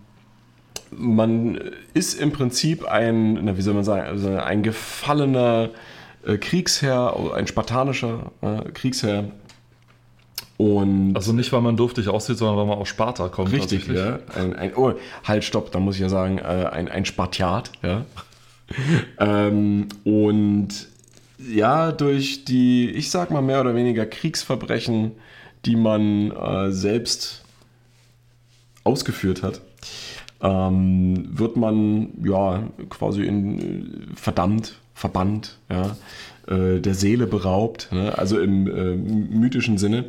man 0.98 1.58
ist 1.94 2.20
im 2.20 2.32
Prinzip 2.32 2.84
ein, 2.84 3.44
na, 3.44 3.56
wie 3.56 3.62
soll 3.62 3.74
man 3.74 3.84
sagen, 3.84 4.06
also 4.06 4.30
ein 4.30 4.62
gefallener 4.62 5.70
äh, 6.26 6.36
Kriegsherr, 6.36 7.32
ein 7.34 7.46
spartanischer 7.46 8.32
äh, 8.42 8.70
Kriegsherr. 8.72 9.30
Und 10.56 11.14
Also 11.14 11.32
nicht, 11.32 11.52
weil 11.52 11.60
man 11.60 11.76
duftig 11.76 12.08
aussieht, 12.08 12.36
sondern 12.36 12.56
weil 12.56 12.66
man 12.66 12.78
aus 12.78 12.88
Sparta 12.88 13.28
kommt. 13.28 13.52
Richtig, 13.52 13.86
ja. 13.86 14.18
Ein, 14.34 14.56
ein, 14.56 14.74
oh, 14.74 14.94
halt, 15.22 15.44
stopp, 15.44 15.70
da 15.70 15.78
muss 15.78 15.94
ich 15.94 16.00
ja 16.00 16.08
sagen, 16.08 16.38
äh, 16.38 16.42
ein, 16.42 16.88
ein 16.88 17.04
Spartiat, 17.04 17.70
ja. 17.82 18.04
ähm, 19.18 19.88
und 20.04 20.88
ja, 21.38 21.92
durch 21.92 22.44
die, 22.44 22.90
ich 22.90 23.10
sag 23.10 23.30
mal 23.30 23.40
mehr 23.40 23.60
oder 23.60 23.74
weniger 23.76 24.04
Kriegsverbrechen, 24.04 25.12
die 25.64 25.76
man 25.76 26.32
äh, 26.32 26.72
selbst 26.72 27.44
ausgeführt 28.82 29.42
hat, 29.42 29.60
ähm, 30.40 31.28
wird 31.30 31.56
man 31.56 32.10
ja 32.24 32.68
quasi 32.90 33.22
in 33.22 33.58
äh, 33.58 34.14
verdammt, 34.14 34.78
verbannt, 34.94 35.58
ja, 35.68 35.96
äh, 36.46 36.80
der 36.80 36.94
Seele 36.94 37.26
beraubt, 37.26 37.88
ne? 37.92 38.16
also 38.16 38.38
im 38.38 38.66
äh, 38.66 38.96
mythischen 38.96 39.78
Sinne. 39.78 40.06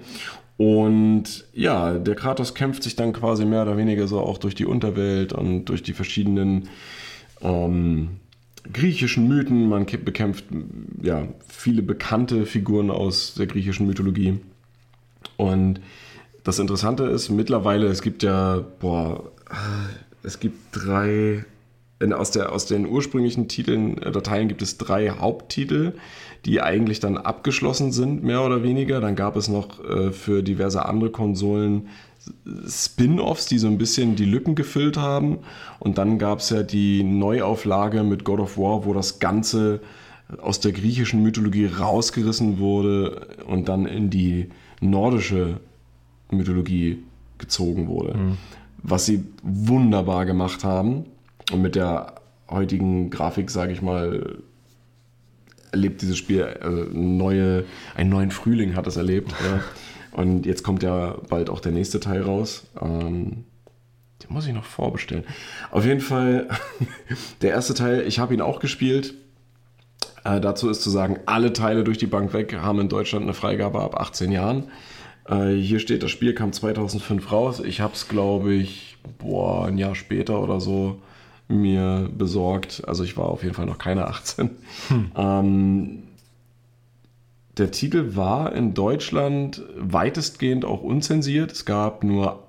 Und 0.58 1.46
ja, 1.54 1.94
der 1.94 2.16
Kratos 2.16 2.54
kämpft 2.54 2.84
sich 2.84 2.96
dann 2.96 3.14
quasi 3.14 3.46
mehr 3.46 3.62
oder 3.62 3.78
weniger 3.78 4.08
so 4.08 4.20
auch 4.20 4.38
durch 4.38 4.56
die 4.56 4.66
Unterwelt 4.66 5.32
und 5.32 5.66
durch 5.66 5.84
die 5.84 5.94
verschiedenen 5.94 6.68
ähm, 7.42 8.18
griechischen 8.72 9.28
Mythen. 9.30 9.70
Man 9.70 9.86
bekämpft 9.86 10.46
ja 11.02 11.28
viele 11.48 11.82
bekannte 11.82 12.46
Figuren 12.46 12.92
aus 12.92 13.36
der 13.36 13.48
griechischen 13.48 13.88
Mythologie. 13.88 14.40
Und 15.38 15.80
das 16.44 16.60
Interessante 16.60 17.06
ist, 17.06 17.30
mittlerweile, 17.30 17.88
es 17.88 18.02
gibt 18.02 18.22
ja, 18.24 18.62
boah, 18.80 19.32
es 20.24 20.40
gibt 20.40 20.58
drei, 20.72 21.46
in, 22.00 22.14
aus, 22.14 22.32
der, 22.32 22.52
aus 22.52 22.66
den 22.66 22.86
ursprünglichen 22.88 23.48
Titeln, 23.48 23.98
äh, 24.02 24.12
Dateien 24.12 24.48
gibt 24.48 24.62
es 24.62 24.78
drei 24.78 25.10
Haupttitel, 25.10 25.94
die 26.46 26.62
eigentlich 26.62 27.00
dann 27.00 27.18
abgeschlossen 27.18 27.92
sind, 27.92 28.24
mehr 28.24 28.44
oder 28.44 28.64
weniger. 28.64 29.02
Dann 29.02 29.16
gab 29.16 29.36
es 29.36 29.48
noch 29.48 29.84
äh, 29.84 30.12
für 30.12 30.44
diverse 30.44 30.86
andere 30.86 31.12
Konsolen 31.12 31.90
Spin-offs, 32.68 33.46
die 33.48 33.58
so 33.58 33.68
ein 33.68 33.78
bisschen 33.78 34.16
die 34.16 34.26
Lücken 34.26 34.56
gefüllt 34.56 34.98
haben. 34.98 35.40
Und 35.80 35.98
dann 35.98 36.18
gab 36.20 36.40
es 36.40 36.50
ja 36.50 36.64
die 36.64 37.04
Neuauflage 37.04 38.04
mit 38.04 38.24
God 38.24 38.40
of 38.40 38.58
War, 38.58 38.86
wo 38.86 38.94
das 38.94 39.20
Ganze 39.20 39.82
aus 40.42 40.60
der 40.60 40.74
griechischen 40.74 41.24
Mythologie 41.24 41.66
rausgerissen 41.66 42.60
wurde 42.60 43.28
und 43.48 43.68
dann 43.68 43.86
in 43.86 44.10
die 44.10 44.50
nordische 44.80 45.60
Mythologie 46.30 47.00
gezogen 47.38 47.88
wurde. 47.88 48.14
Was 48.82 49.06
sie 49.06 49.26
wunderbar 49.44 50.26
gemacht 50.26 50.64
haben 50.64 51.06
und 51.52 51.62
mit 51.62 51.76
der 51.76 52.16
heutigen 52.50 53.10
Grafik, 53.10 53.50
sage 53.52 53.72
ich 53.72 53.82
mal, 53.82 54.38
erlebt 55.72 56.02
dieses 56.02 56.18
Spiel 56.18 56.44
also 56.44 56.86
neue, 56.92 57.66
einen 57.96 58.10
neuen 58.10 58.32
Frühling 58.32 58.76
hat 58.76 58.88
es 58.88 58.98
erlebt. 58.98 59.32
ja. 59.44 59.62
Und 60.12 60.48
jetzt 60.48 60.64
kommt 60.64 60.82
ja 60.82 61.18
bald 61.30 61.52
auch 61.52 61.60
der 61.60 61.72
nächste 61.72 62.00
Teil 62.00 62.24
raus. 62.24 62.66
Ähm, 62.82 63.46
den 64.24 64.34
muss 64.34 64.48
ich 64.48 64.54
noch 64.54 64.66
vorbestellen. 64.66 65.24
Auf 65.72 65.86
jeden 65.86 66.02
Fall, 66.02 66.50
der 67.42 67.52
erste 67.52 67.74
Teil, 67.76 68.02
ich 68.08 68.20
habe 68.20 68.34
ihn 68.34 68.42
auch 68.42 68.60
gespielt. 68.60 69.14
Äh, 70.24 70.42
dazu 70.42 70.70
ist 70.70 70.82
zu 70.82 70.90
sagen, 70.90 71.20
alle 71.26 71.54
Teile 71.54 71.84
durch 71.84 71.98
die 71.98 72.08
Bank 72.08 72.34
weg 72.34 72.56
haben 72.56 72.80
in 72.80 72.90
Deutschland 72.90 73.24
eine 73.24 73.34
Freigabe 73.34 73.82
ab 73.82 74.00
18 74.00 74.32
Jahren. 74.32 74.70
Äh, 75.30 75.54
hier 75.54 75.80
steht, 75.80 76.04
das 76.04 76.12
Spiel 76.12 76.34
kam 76.34 76.52
2005 76.52 77.32
raus. 77.32 77.60
Ich 77.60 77.82
habe 77.82 77.94
es, 77.94 78.08
glaube 78.08 78.54
ich, 78.54 78.98
boah, 79.20 79.66
ein 79.66 79.78
Jahr 79.78 79.96
später 79.96 80.42
oder 80.42 80.60
so 80.60 81.02
mir 81.48 82.10
besorgt. 82.16 82.84
Also 82.88 83.04
ich 83.04 83.18
war 83.18 83.26
auf 83.26 83.44
jeden 83.44 83.56
Fall 83.56 83.66
noch 83.66 83.78
keine 83.78 84.08
18. 84.08 84.50
Ähm, 85.16 86.04
der 87.58 87.72
Titel 87.72 88.16
war 88.16 88.54
in 88.54 88.74
Deutschland 88.74 89.64
weitestgehend 89.76 90.64
auch 90.64 90.82
unzensiert. 90.82 91.52
Es 91.52 91.66
gab 91.66 92.04
nur 92.04 92.44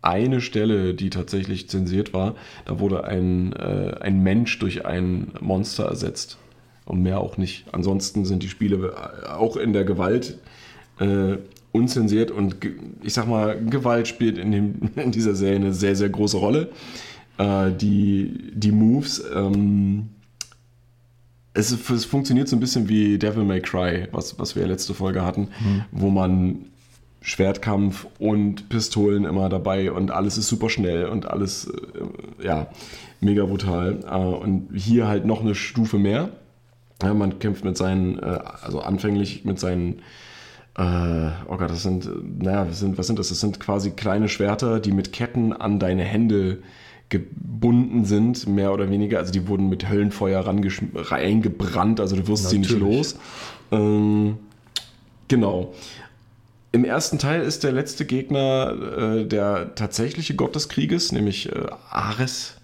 eine 0.00 0.40
Stelle, 0.40 0.94
die 0.94 1.10
tatsächlich 1.10 1.68
zensiert 1.68 2.14
war. 2.14 2.36
Da 2.64 2.80
wurde 2.80 3.04
ein, 3.04 3.52
äh, 3.52 3.96
ein 4.00 4.22
Mensch 4.22 4.58
durch 4.58 4.86
ein 4.86 5.32
Monster 5.40 5.86
ersetzt. 5.86 6.38
Und 6.86 7.02
mehr 7.02 7.20
auch 7.20 7.36
nicht. 7.36 7.66
Ansonsten 7.72 8.24
sind 8.24 8.44
die 8.44 8.48
Spiele 8.48 8.94
auch 9.36 9.56
in 9.56 9.72
der 9.72 9.84
Gewalt 9.84 10.38
äh, 11.00 11.36
unzensiert 11.76 12.30
und 12.30 12.56
ich 13.02 13.12
sag 13.12 13.28
mal, 13.28 13.58
Gewalt 13.64 14.08
spielt 14.08 14.38
in, 14.38 14.52
dem, 14.52 14.74
in 14.96 15.12
dieser 15.12 15.34
Serie 15.34 15.56
eine 15.56 15.72
sehr, 15.72 15.96
sehr 15.96 16.08
große 16.08 16.36
Rolle. 16.36 16.70
Äh, 17.38 17.72
die, 17.72 18.52
die 18.52 18.72
Moves, 18.72 19.22
ähm, 19.34 20.08
es, 21.54 21.70
es 21.72 22.04
funktioniert 22.04 22.48
so 22.48 22.56
ein 22.56 22.60
bisschen 22.60 22.88
wie 22.88 23.18
Devil 23.18 23.44
May 23.44 23.60
Cry, 23.60 24.08
was, 24.12 24.38
was 24.38 24.56
wir 24.56 24.66
letzte 24.66 24.92
Folge 24.92 25.24
hatten, 25.24 25.48
wo 25.90 26.10
man 26.10 26.66
Schwertkampf 27.26 28.06
und 28.20 28.68
Pistolen 28.68 29.24
immer 29.24 29.48
dabei 29.48 29.90
und 29.90 30.12
alles 30.12 30.38
ist 30.38 30.46
super 30.46 30.70
schnell 30.70 31.06
und 31.06 31.28
alles, 31.28 31.66
äh, 31.66 32.44
ja, 32.44 32.68
mega 33.20 33.44
brutal. 33.44 33.98
Äh, 34.08 34.16
und 34.16 34.68
hier 34.72 35.08
halt 35.08 35.26
noch 35.26 35.40
eine 35.40 35.56
Stufe 35.56 35.98
mehr. 35.98 36.30
Ja, 37.02 37.14
man 37.14 37.40
kämpft 37.40 37.64
mit 37.64 37.76
seinen, 37.76 38.20
äh, 38.20 38.38
also 38.62 38.80
anfänglich 38.80 39.44
mit 39.44 39.58
seinen, 39.58 40.02
äh, 40.78 41.30
oh 41.48 41.56
Gott, 41.56 41.70
das 41.70 41.82
sind, 41.82 42.08
naja, 42.42 42.66
was 42.68 42.80
sind, 42.80 42.98
was 42.98 43.06
sind 43.06 43.18
das? 43.18 43.30
Das 43.30 43.40
sind 43.40 43.58
quasi 43.60 43.92
kleine 43.92 44.28
Schwerter, 44.28 44.78
die 44.78 44.92
mit 44.92 45.12
Ketten 45.12 45.52
an 45.54 45.78
deine 45.78 46.04
Hände 46.04 46.58
gebunden 47.08 48.04
sind, 48.04 48.46
mehr 48.46 48.72
oder 48.72 48.90
weniger. 48.90 49.18
Also 49.18 49.32
die 49.32 49.48
wurden 49.48 49.68
mit 49.68 49.88
Höllenfeuer 49.88 50.44
reingebrannt, 50.44 52.00
also 52.00 52.16
du 52.16 52.26
wirst 52.28 52.50
sie 52.50 52.58
nicht 52.58 52.78
los. 52.78 53.16
Ähm, 53.72 54.38
genau. 55.28 55.72
Im 56.72 56.84
ersten 56.84 57.18
Teil 57.18 57.42
ist 57.42 57.64
der 57.64 57.72
letzte 57.72 58.04
Gegner 58.04 58.74
äh, 58.98 59.24
der 59.24 59.74
tatsächliche 59.76 60.34
Gott 60.34 60.54
des 60.56 60.68
Krieges, 60.68 61.10
nämlich 61.10 61.50
äh, 61.50 61.66
Ares. 61.90 62.58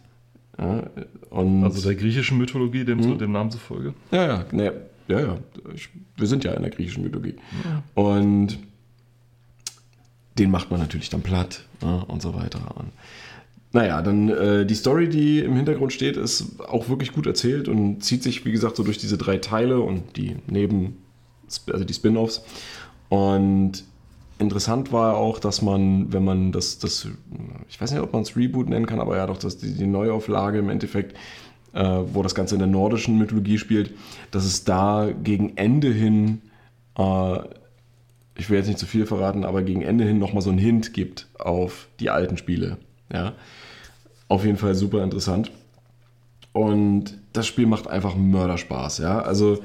Ja, 0.59 0.83
und 1.31 1.65
Also 1.65 1.81
der 1.89 1.95
griechischen 1.95 2.37
Mythologie, 2.37 2.85
dem, 2.85 3.03
zu, 3.03 3.15
dem 3.15 3.33
Namen 3.33 3.51
zufolge. 3.51 3.95
ja, 4.11 4.27
ja, 4.27 4.45
ne, 4.53 4.73
ja, 5.09 5.21
ja. 5.21 5.39
Ich, 5.75 5.89
wir 6.17 6.27
sind 6.27 6.45
ja 6.45 6.53
in 6.53 6.63
der 6.63 6.71
griechischen 6.71 7.03
Mythologie. 7.03 7.37
Und 7.95 8.59
den 10.39 10.51
macht 10.51 10.71
man 10.71 10.81
natürlich 10.81 11.11
dann 11.11 11.23
platt 11.23 11.65
ne, 11.83 12.05
und 12.07 12.23
so 12.23 12.35
weiter. 12.35 12.77
Und, 12.77 12.91
naja, 13.73 14.03
dann 14.03 14.29
äh, 14.29 14.67
die 14.67 14.75
Story, 14.75 15.09
die 15.09 15.41
im 15.41 15.57
Hintergrund 15.57 15.93
steht, 15.93 16.17
ist 16.17 16.61
auch 16.61 16.89
wirklich 16.89 17.13
gut 17.13 17.27
erzählt 17.27 17.69
und 17.69 18.03
zieht 18.03 18.23
sich, 18.23 18.45
wie 18.45 18.53
gesagt, 18.53 18.77
so 18.77 18.83
durch 18.83 18.99
diese 18.99 19.17
drei 19.17 19.39
Teile 19.39 19.81
und 19.81 20.17
die 20.17 20.37
Neben, 20.47 20.99
also 21.71 21.85
die 21.85 21.95
Spin-offs. 21.95 22.43
Und 23.09 23.85
interessant 24.39 24.93
war 24.93 25.17
auch, 25.17 25.39
dass 25.39 25.63
man, 25.63 26.13
wenn 26.13 26.25
man 26.25 26.53
das, 26.53 26.79
das 26.79 27.09
ich 27.69 27.81
weiß 27.81 27.93
nicht, 27.93 28.01
ob 28.01 28.13
man 28.13 28.23
es 28.23 28.37
Reboot 28.37 28.69
nennen 28.69 28.87
kann, 28.87 29.01
aber 29.01 29.17
ja 29.17 29.27
doch, 29.27 29.39
dass 29.39 29.59
die, 29.59 29.73
die 29.73 29.87
Neuauflage 29.87 30.59
im 30.59 30.69
Endeffekt, 30.69 31.17
äh, 31.75 32.01
wo 32.13 32.23
das 32.23 32.35
Ganze 32.35 32.55
in 32.55 32.61
der 32.61 32.69
nordischen 32.69 33.19
Mythologie 33.19 33.59
spielt, 33.59 33.93
dass 34.31 34.45
es 34.45 34.65
da 34.65 35.11
gegen 35.23 35.57
Ende 35.57 35.93
hin, 35.93 36.43
äh, 36.99 37.39
ich 38.37 38.51
will 38.51 38.59
jetzt 38.59 38.67
nicht 38.67 38.79
zu 38.79 38.87
viel 38.87 39.07
verraten, 39.07 39.45
aber 39.45 39.63
gegen 39.63 39.83
Ende 39.83 40.05
hin 40.05 40.19
nochmal 40.19 40.43
so 40.43 40.51
einen 40.51 40.59
Hint 40.59 40.93
gibt 40.93 41.29
auf 41.39 41.89
die 42.01 42.11
alten 42.11 42.37
Spiele. 42.37 42.79
Ja. 43.13 43.35
Auf 44.29 44.45
jeden 44.45 44.57
Fall 44.57 44.75
super 44.75 45.03
interessant. 45.03 45.51
Und 46.53 47.19
das 47.33 47.47
Spiel 47.47 47.67
macht 47.67 47.89
einfach 47.89 48.15
Mörderspaß, 48.15 48.99
ja. 48.99 49.21
Also 49.21 49.63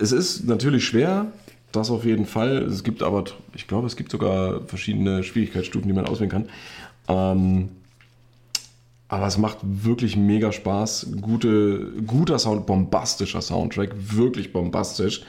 es 0.00 0.12
ist 0.12 0.46
natürlich 0.46 0.84
schwer, 0.84 1.26
das 1.72 1.90
auf 1.90 2.04
jeden 2.04 2.26
Fall. 2.26 2.58
Es 2.58 2.82
gibt 2.82 3.02
aber, 3.02 3.24
ich 3.54 3.66
glaube, 3.66 3.86
es 3.86 3.96
gibt 3.96 4.10
sogar 4.10 4.62
verschiedene 4.66 5.22
Schwierigkeitsstufen, 5.22 5.88
die 5.88 5.94
man 5.94 6.06
auswählen 6.06 6.30
kann. 6.30 6.48
Ähm, 7.08 7.68
aber 9.08 9.26
es 9.26 9.38
macht 9.38 9.58
wirklich 9.62 10.16
mega 10.16 10.52
Spaß. 10.52 11.08
Gute, 11.22 11.92
guter 12.06 12.38
Sound, 12.38 12.66
bombastischer 12.66 13.40
Soundtrack, 13.40 13.90
wirklich 13.96 14.52
bombastisch. 14.52 15.22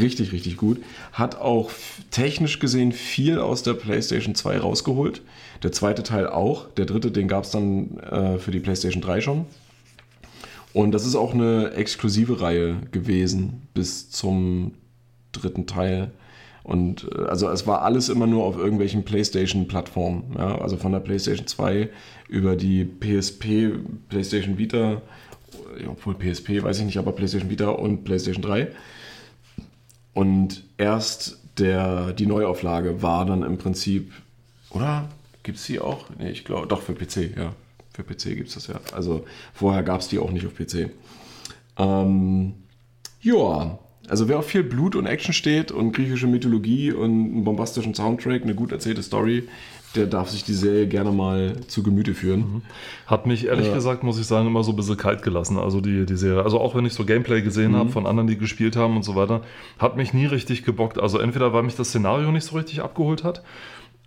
Richtig, 0.00 0.32
richtig 0.32 0.56
gut. 0.56 0.82
Hat 1.12 1.36
auch 1.36 1.70
technisch 2.10 2.58
gesehen 2.58 2.92
viel 2.92 3.38
aus 3.38 3.62
der 3.62 3.74
PlayStation 3.74 4.34
2 4.34 4.58
rausgeholt. 4.58 5.20
Der 5.62 5.70
zweite 5.70 6.02
Teil 6.02 6.26
auch. 6.26 6.70
Der 6.72 6.86
dritte, 6.86 7.10
den 7.10 7.28
gab 7.28 7.44
es 7.44 7.50
dann 7.50 7.98
äh, 7.98 8.38
für 8.38 8.50
die 8.50 8.60
PlayStation 8.60 9.02
3 9.02 9.20
schon. 9.20 9.44
Und 10.72 10.92
das 10.92 11.06
ist 11.06 11.14
auch 11.14 11.34
eine 11.34 11.72
exklusive 11.72 12.40
Reihe 12.40 12.76
gewesen 12.90 13.62
bis 13.74 14.10
zum 14.10 14.72
dritten 15.32 15.66
Teil. 15.66 16.10
Und 16.66 17.08
äh, 17.14 17.26
also 17.26 17.48
es 17.48 17.66
war 17.68 17.82
alles 17.82 18.08
immer 18.08 18.26
nur 18.26 18.42
auf 18.42 18.58
irgendwelchen 18.58 19.04
PlayStation-Plattformen. 19.04 20.34
Ja? 20.36 20.58
Also 20.58 20.76
von 20.76 20.90
der 20.90 20.98
PlayStation 20.98 21.46
2 21.46 21.88
über 22.28 22.56
die 22.56 22.84
PSP, 22.84 23.78
PlayStation 24.08 24.58
Vita, 24.58 25.00
obwohl 25.88 26.14
PSP 26.14 26.64
weiß 26.64 26.80
ich 26.80 26.86
nicht, 26.86 26.98
aber 26.98 27.12
PlayStation 27.12 27.50
Vita 27.50 27.68
und 27.68 28.02
PlayStation 28.02 28.42
3. 28.42 28.66
Und 30.12 30.64
erst 30.76 31.38
der, 31.56 32.12
die 32.12 32.26
Neuauflage 32.26 33.00
war 33.00 33.24
dann 33.26 33.44
im 33.44 33.58
Prinzip, 33.58 34.10
oder? 34.70 35.08
Gibt 35.44 35.58
es 35.58 35.66
die 35.66 35.78
auch? 35.78 36.06
Nee, 36.18 36.30
ich 36.30 36.44
glaube, 36.44 36.66
doch 36.66 36.82
für 36.82 36.94
PC, 36.94 37.36
ja. 37.36 37.52
Für 37.92 38.02
PC 38.02 38.34
gibt 38.36 38.48
es 38.48 38.54
das 38.54 38.66
ja. 38.66 38.80
Also 38.92 39.24
vorher 39.54 39.84
gab 39.84 40.00
es 40.00 40.08
die 40.08 40.18
auch 40.18 40.32
nicht 40.32 40.44
auf 40.44 40.54
PC. 40.56 40.90
Ähm, 41.78 42.54
ja, 43.20 43.78
also 44.08 44.28
wer 44.28 44.38
auf 44.38 44.46
viel 44.46 44.62
Blut 44.62 44.94
und 44.96 45.06
Action 45.06 45.32
steht 45.34 45.72
und 45.72 45.92
griechische 45.92 46.26
Mythologie 46.26 46.92
und 46.92 47.10
einen 47.10 47.44
bombastischen 47.44 47.94
Soundtrack, 47.94 48.42
eine 48.42 48.54
gut 48.54 48.72
erzählte 48.72 49.02
Story, 49.02 49.44
der 49.94 50.06
darf 50.06 50.28
sich 50.28 50.44
die 50.44 50.52
Serie 50.52 50.86
gerne 50.86 51.10
mal 51.10 51.56
zu 51.68 51.82
Gemüte 51.82 52.12
führen. 52.14 52.62
Hat 53.06 53.26
mich 53.26 53.46
ehrlich 53.46 53.68
Ja. 53.68 53.74
gesagt, 53.74 54.02
muss 54.02 54.20
ich 54.20 54.26
sagen, 54.26 54.46
immer 54.46 54.62
so 54.62 54.72
ein 54.72 54.76
bisschen 54.76 54.96
kalt 54.98 55.22
gelassen. 55.22 55.58
Also 55.58 55.80
die, 55.80 56.04
die 56.04 56.16
Serie. 56.16 56.42
Also 56.42 56.60
auch 56.60 56.74
wenn 56.74 56.84
ich 56.84 56.92
so 56.92 57.04
Gameplay 57.04 57.40
gesehen 57.40 57.74
habe 57.74 57.90
von 57.90 58.06
anderen, 58.06 58.26
die 58.26 58.36
gespielt 58.36 58.76
haben 58.76 58.96
und 58.96 59.04
so 59.04 59.14
weiter, 59.14 59.42
hat 59.78 59.96
mich 59.96 60.12
nie 60.12 60.26
richtig 60.26 60.64
gebockt. 60.64 60.98
Also 60.98 61.18
entweder 61.18 61.52
weil 61.54 61.62
mich 61.62 61.76
das 61.76 61.88
Szenario 61.88 62.30
nicht 62.30 62.44
so 62.44 62.56
richtig 62.56 62.82
abgeholt 62.82 63.24
hat. 63.24 63.42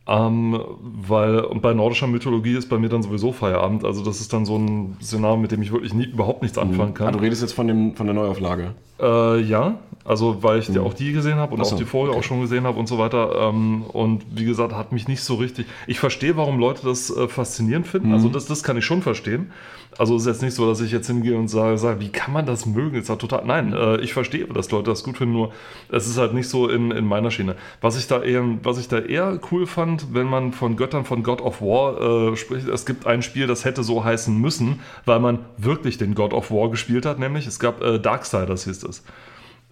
Ähm, 0.08 0.60
weil 0.82 1.40
und 1.42 1.62
bei 1.62 1.74
nordischer 1.74 2.08
Mythologie 2.08 2.56
ist 2.56 2.68
bei 2.68 2.80
mir 2.80 2.90
dann 2.90 3.04
sowieso 3.04 3.32
Feierabend. 3.32 3.86
Also 3.86 4.04
das 4.04 4.20
ist 4.22 4.34
dann 4.34 4.46
so 4.46 4.58
ein 4.58 4.98
Szenario, 5.02 5.38
mit 5.38 5.52
dem 5.52 5.62
ich 5.62 5.72
wirklich 5.72 5.94
nie, 5.94 6.06
überhaupt 6.06 6.42
nichts 6.42 6.58
anfangen 6.58 6.94
Ah, 6.96 6.98
kann. 6.98 7.14
du 7.14 7.20
redest 7.20 7.42
jetzt 7.44 7.54
von, 7.54 7.68
dem, 7.68 7.96
von 7.96 8.08
der 8.08 8.16
Neuauflage. 8.16 8.74
Äh, 9.00 9.42
ja, 9.42 9.78
also 10.06 10.42
weil 10.42 10.60
ich 10.60 10.68
die, 10.68 10.80
auch 10.80 10.96
die 10.96 11.12
gesehen 11.12 11.36
habe 11.36 11.54
und 11.54 11.64
so, 11.64 11.76
auch 11.76 11.78
die 11.78 11.86
vorher 11.86 12.12
okay. 12.12 12.20
auch 12.20 12.24
schon 12.24 12.42
gesehen 12.42 12.64
habe 12.64 12.80
und 12.80 12.88
so 12.88 12.98
weiter. 12.98 13.50
Ähm, 13.50 13.84
und 13.84 14.26
wie 14.32 14.46
gesagt, 14.46 14.74
hat 14.74 14.92
mich 14.92 15.08
nicht 15.08 15.22
so 15.22 15.36
richtig. 15.36 15.68
Ich 15.86 16.00
verstehe, 16.00 16.36
warum 16.36 16.58
Leute 16.58 16.82
das 16.84 17.16
äh, 17.16 17.28
faszinierend 17.28 17.86
finden. 17.86 18.08
Mhm. 18.08 18.14
Also 18.16 18.30
das, 18.30 18.48
das 18.48 18.64
kann 18.64 18.78
ich 18.78 18.86
schon 18.86 19.04
verstehen. 19.04 19.52
Also 20.00 20.16
ist 20.16 20.26
jetzt 20.26 20.42
nicht 20.42 20.54
so, 20.54 20.66
dass 20.66 20.80
ich 20.80 20.94
jetzt 20.94 21.08
hingehe 21.08 21.36
und 21.36 21.50
sage, 21.50 21.78
sage 21.78 22.00
wie 22.00 22.08
kann 22.08 22.32
man 22.32 22.46
das 22.46 22.66
mögen? 22.66 22.96
Ist 22.96 23.10
ja 23.10 23.18
total. 23.18 23.44
Nein, 23.44 23.74
äh, 23.74 23.98
ich 23.98 24.14
verstehe, 24.14 24.48
dass 24.48 24.72
Leute 24.72 24.90
das 24.92 25.04
gut 25.04 25.18
finden, 25.18 25.34
nur 25.34 25.52
es 25.92 26.08
ist 26.08 26.18
halt 26.18 26.34
nicht 26.34 26.48
so 26.48 26.70
in, 26.70 26.92
in 26.92 27.04
meiner 27.04 27.32
Schiene. 27.32 27.58
Was 27.82 27.98
ich 27.98 28.08
da 28.08 28.24
eher, 28.24 28.46
was 28.64 28.78
ich 28.78 28.88
da 28.88 29.00
eher 29.00 29.38
cool 29.52 29.68
fand, 29.68 30.14
wenn 30.14 30.28
man 30.28 30.54
von 30.54 30.78
Göttern 30.78 31.04
von 31.04 31.22
God 31.22 31.42
of 31.42 31.60
War 31.60 32.32
äh, 32.32 32.38
spricht, 32.38 32.70
es 32.70 32.86
gibt 32.86 33.08
ein 33.08 33.22
Spiel, 33.22 33.46
das 33.46 33.66
hätte 33.66 33.84
so 33.84 34.02
heißen 34.02 34.34
müssen, 34.40 34.80
weil 35.04 35.20
man 35.20 35.40
wirklich 35.58 35.98
den 35.98 36.16
God 36.16 36.32
of 36.32 36.50
War 36.50 36.72
gespielt 36.72 37.06
hat, 37.06 37.20
nämlich 37.20 37.46
es 37.46 37.60
gab 37.60 37.82
äh, 37.82 38.00
Darksiders 38.00 38.64
hieß 38.64 38.84
es. 38.84 39.04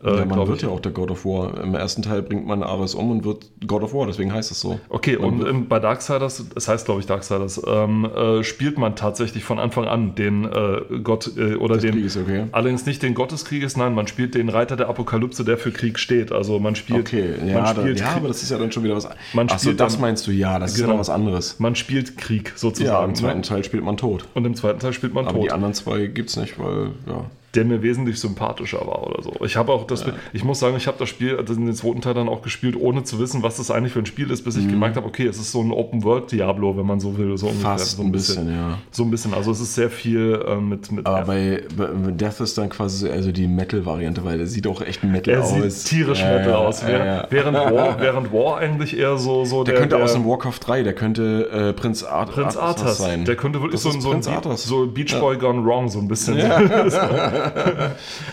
Äh, 0.03 0.15
Ja, 0.19 0.25
man 0.25 0.47
wird 0.47 0.57
ich. 0.57 0.61
ja 0.63 0.69
auch 0.69 0.79
der 0.79 0.91
God 0.91 1.09
of 1.09 1.25
War. 1.25 1.59
Im 1.63 1.73
ersten 1.73 2.03
Teil 2.03 2.21
bringt 2.21 2.45
man 2.45 2.61
Ares 2.61 2.93
um 2.93 3.09
und 3.09 3.25
wird 3.25 3.49
God 3.65 3.81
of 3.81 3.95
War, 3.95 4.05
deswegen 4.05 4.31
heißt 4.31 4.51
es 4.51 4.59
so. 4.61 4.79
Okay, 4.89 5.15
und 5.17 5.43
ähm, 5.47 5.67
bei 5.67 5.79
Darksiders, 5.79 6.45
es 6.55 6.67
heißt 6.67 6.85
glaube 6.85 6.99
ich 7.01 7.07
Darksiders, 7.07 7.59
ähm, 7.67 8.05
äh, 8.05 8.43
spielt 8.43 8.77
man 8.77 8.95
tatsächlich 8.95 9.43
von 9.43 9.57
Anfang 9.57 9.85
an 9.85 10.13
den 10.13 10.45
äh, 10.45 10.99
Gott 11.03 11.31
äh, 11.35 11.55
oder 11.55 11.77
den. 11.77 11.93
Krieges, 11.93 12.15
okay. 12.15 12.43
Allerdings 12.51 12.85
nicht 12.85 13.01
den 13.01 13.15
Gott 13.15 13.31
des 13.31 13.43
Krieges, 13.45 13.75
nein, 13.75 13.95
man 13.95 14.05
spielt 14.05 14.35
den 14.35 14.49
Reiter 14.49 14.75
der 14.75 14.87
Apokalypse, 14.87 15.43
der 15.43 15.57
für 15.57 15.71
Krieg 15.71 15.97
steht. 15.97 16.31
Also 16.31 16.59
man 16.59 16.75
spielt. 16.75 16.99
Okay, 17.07 17.33
man 17.39 17.47
ja, 17.47 17.73
da, 17.73 17.81
spielt 17.81 17.99
ja, 17.99 18.09
aber 18.15 18.27
das 18.27 18.43
ist 18.43 18.51
ja 18.51 18.59
dann 18.59 18.71
schon 18.71 18.83
wieder 18.83 18.95
was 18.95 19.09
Man 19.33 19.47
Achso, 19.49 19.63
spielt 19.63 19.79
das 19.79 19.93
dann- 19.93 20.01
meinst 20.01 20.27
du, 20.27 20.31
ja, 20.31 20.59
das 20.59 20.71
ist 20.73 20.77
Genau. 20.77 20.89
ja 20.89 20.93
noch 20.93 20.99
was 20.99 21.09
anderes. 21.09 21.59
man 21.59 21.73
spielt 21.75 22.17
Krieg 22.17 22.49
Ja, 22.49 22.57
sozusagen. 22.57 23.09
im 23.09 23.15
zweiten 23.15 23.37
ne? 23.39 23.41
Teil 23.45 23.63
spielt 23.63 23.83
man 23.83 23.97
tot. 23.97 24.25
Und 24.35 24.45
im 24.45 24.53
zweiten 24.53 24.77
Teil 24.79 24.93
spielt 24.93 25.15
man 25.15 25.25
Aber 25.25 25.37
tot. 25.37 25.45
die 25.45 25.51
anderen 25.51 25.73
zwei 25.73 26.05
gibt's 26.05 26.37
nicht, 26.37 26.59
weil, 26.59 26.91
ja. 27.07 27.25
Der 27.55 27.63
mir 27.65 27.81
wesentlich 27.81 28.19
sympathischer 28.19 28.79
war 28.85 29.07
oder 29.07 29.23
so. 29.23 29.33
Ich 29.43 29.55
habe 29.55 29.71
auch 29.71 29.87
das, 29.87 30.05
ich 30.33 30.43
muss 30.43 30.59
sagen, 30.59 30.75
ich 30.77 30.85
habe 30.85 30.97
das 30.99 31.09
Spiel, 31.09 31.37
also 31.37 31.55
den 31.55 31.73
zweiten 31.73 32.01
Teil 32.01 32.13
dann 32.13 32.27
auch 32.29 32.41
gespielt, 32.41 32.75
ohne 32.79 33.03
zu 33.03 33.19
wissen, 33.19 33.41
was 33.41 33.57
das 33.57 33.71
eigentlich 33.71 33.93
für 33.93 33.99
ein 33.99 34.05
Spiel 34.05 34.29
ist, 34.29 34.43
bis 34.43 34.57
ich 34.57 34.67
gemerkt 34.67 34.95
habe, 34.97 35.07
okay, 35.07 35.25
es 35.25 35.37
ist 35.39 35.51
so 35.53 35.61
ein 35.61 35.71
Open 35.71 36.03
World 36.03 36.31
Diablo, 36.31 36.77
wenn 36.77 36.85
man 36.85 36.99
so 36.99 37.17
will, 37.17 37.37
so 37.37 37.47
ungefähr. 37.47 37.71
Fast 37.71 37.97
so 37.97 38.03
ein 38.03 38.11
bisschen, 38.11 38.49
ja. 38.51 38.77
So 38.91 39.03
ein 39.03 39.09
bisschen. 39.11 39.33
Also 39.33 39.51
es 39.51 39.61
ist 39.61 39.73
sehr 39.75 39.89
viel 39.89 40.39
äh, 40.47 40.55
mit, 40.57 40.91
mit 40.91 41.05
Aber 41.07 41.23
bei, 41.25 41.63
bei 41.77 42.11
Death 42.11 42.41
ist 42.41 42.57
dann 42.57 42.69
quasi 42.69 42.97
so 42.99 43.07
eher 43.07 43.23
so 43.23 43.31
die 43.31 43.47
Metal-Variante, 43.47 44.23
weil 44.25 44.37
der 44.37 44.47
sieht 44.47 44.67
auch 44.67 44.81
echt 44.81 45.03
Metal 45.03 45.33
er 45.33 45.43
aus. 45.43 45.53
sieht 45.53 45.85
tierisch 45.97 46.19
Ja, 46.19 46.31
Metal 46.33 46.49
ja, 46.51 46.57
aus. 46.57 46.81
ja, 46.81 46.87
Während, 46.89 47.05
ja. 47.05 47.27
während, 47.29 47.57
War, 47.57 47.99
während 48.01 48.33
War 48.33 48.57
eigentlich 48.57 48.97
eher 48.97 49.17
so, 49.17 49.45
so 49.45 49.63
Der, 49.63 49.75
könnte 49.75 49.97
aus 49.97 50.13
dem 50.13 50.25
Warcraft 50.27 50.59
3, 50.61 50.83
der 50.83 50.93
könnte 50.93 51.49
äh, 51.49 51.73
Prinz, 51.73 52.03
Ar 52.03 52.25
Prinz 52.27 52.55
Arthas 52.57 52.81
Arthas 52.81 52.97
sein. 52.99 53.25
Der 53.25 53.35
könnte 53.35 53.61
wirklich 53.61 53.81
so, 53.81 53.89
so, 53.91 54.09
ein 54.09 54.11
Prinz 54.15 54.27
Be- 54.27 54.33
Arthas. 54.33 54.63
so 54.65 54.85
Beach 54.85 55.17
Boy 55.19 55.37
Gone 55.37 55.65
Wrong, 55.65 55.87
so 55.89 55.99
ein 55.99 56.07
bisschen. 56.07 56.37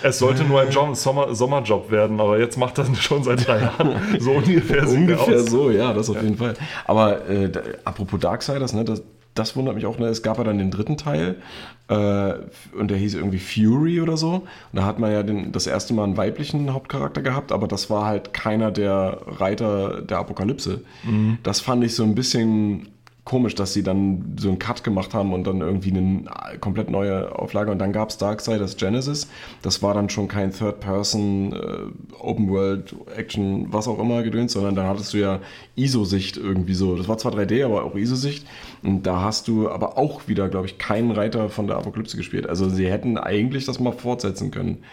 es 0.03 0.19
sollte 0.19 0.45
nur 0.45 0.61
ein 0.61 0.71
John 0.71 0.95
Sommer, 0.95 1.35
Sommerjob 1.35 1.90
werden, 1.90 2.21
aber 2.21 2.38
jetzt 2.38 2.57
macht 2.57 2.79
das 2.79 2.88
schon 3.01 3.23
seit 3.23 3.47
drei 3.47 3.61
Jahren. 3.61 3.97
So 4.19 4.33
ungefähr 4.33 4.79
er 4.79 4.88
Ungefähr 4.88 5.40
aus. 5.40 5.51
so, 5.51 5.71
ja, 5.71 5.93
das 5.93 6.11
auf 6.11 6.23
jeden 6.23 6.37
Fall. 6.37 6.55
Aber 6.85 7.29
äh, 7.29 7.49
da, 7.51 7.61
apropos 7.85 8.21
Darksiders, 8.21 8.73
ne, 8.73 8.85
das, 8.85 9.03
das 9.35 9.57
wundert 9.57 9.75
mich 9.75 9.87
auch. 9.87 9.99
Ne? 9.99 10.07
Es 10.07 10.23
gab 10.23 10.38
ja 10.38 10.45
dann 10.45 10.59
den 10.59 10.71
dritten 10.71 10.97
Teil 10.97 11.37
äh, 11.88 12.35
und 12.79 12.88
der 12.90 12.97
hieß 12.97 13.14
irgendwie 13.14 13.38
Fury 13.38 14.01
oder 14.01 14.17
so. 14.17 14.35
Und 14.35 14.45
da 14.73 14.85
hat 14.85 14.99
man 14.99 15.12
ja 15.12 15.23
den, 15.23 15.53
das 15.53 15.67
erste 15.67 15.93
Mal 15.95 16.05
einen 16.05 16.17
weiblichen 16.17 16.73
Hauptcharakter 16.73 17.23
gehabt, 17.23 17.51
aber 17.53 17.67
das 17.67 17.90
war 17.90 18.07
halt 18.07 18.33
keiner 18.33 18.71
der 18.71 19.19
Reiter 19.27 20.03
der 20.03 20.19
Apokalypse. 20.19 20.83
Das 21.43 21.61
fand 21.61 21.85
ich 21.85 21.95
so 21.95 22.05
ein 22.05 22.14
bisschen 22.14 22.88
komisch, 23.25 23.55
dass 23.55 23.73
sie 23.73 23.83
dann 23.83 24.37
so 24.39 24.49
einen 24.49 24.59
Cut 24.59 24.85
gemacht 24.85 25.15
haben 25.15 25.33
und 25.33 25.47
dann 25.47 25.63
irgendwie 25.63 25.91
eine 25.91 26.25
komplett 26.61 26.91
neue 26.91 27.37
Auflage. 27.39 27.71
Und 27.71 27.79
dann 27.79 27.93
gab 27.93 28.11
es 28.11 28.19
Darksiders 28.19 28.77
Genesis. 28.77 29.29
Das 29.63 29.83
war 29.83 29.95
dann 29.95 30.11
schon 30.11 30.29
kein 30.29 30.53
Third-Person, 30.53 31.53
äh, 31.55 32.17
Open-World-Action, 32.19 33.73
was 33.73 33.89
auch 33.89 33.99
immer 33.99 34.23
gedöns, 34.23 34.53
sondern 34.53 34.75
dann 34.75 34.87
hattest 34.87 35.15
du 35.15 35.19
ja 35.19 35.41
ISO-Sicht 35.75 36.37
irgendwie 36.37 36.75
so. 36.75 36.97
Das 36.97 37.09
war 37.09 37.17
zwar 37.17 37.33
3D, 37.33 37.65
aber 37.65 37.85
auch 37.85 37.95
ISO-Sicht. 37.95 38.47
Und 38.83 39.05
da 39.05 39.23
hast 39.23 39.49
du 39.49 39.71
aber 39.71 39.97
auch 39.97 40.29
wieder, 40.29 40.51
glaube 40.51 40.67
ich, 40.67 40.77
keinen 40.77 41.11
Reiter 41.11 41.49
von 41.49 41.67
der 41.67 41.77
Apokalypse 41.77 42.19
gespielt. 42.19 42.47
Also 42.47 42.69
sie 42.69 42.91
hätten 42.91 43.17
eigentlich 43.17 43.65
das 43.65 43.81
mal 43.81 43.93
fortsetzen 43.93 44.51
können. 44.51 44.85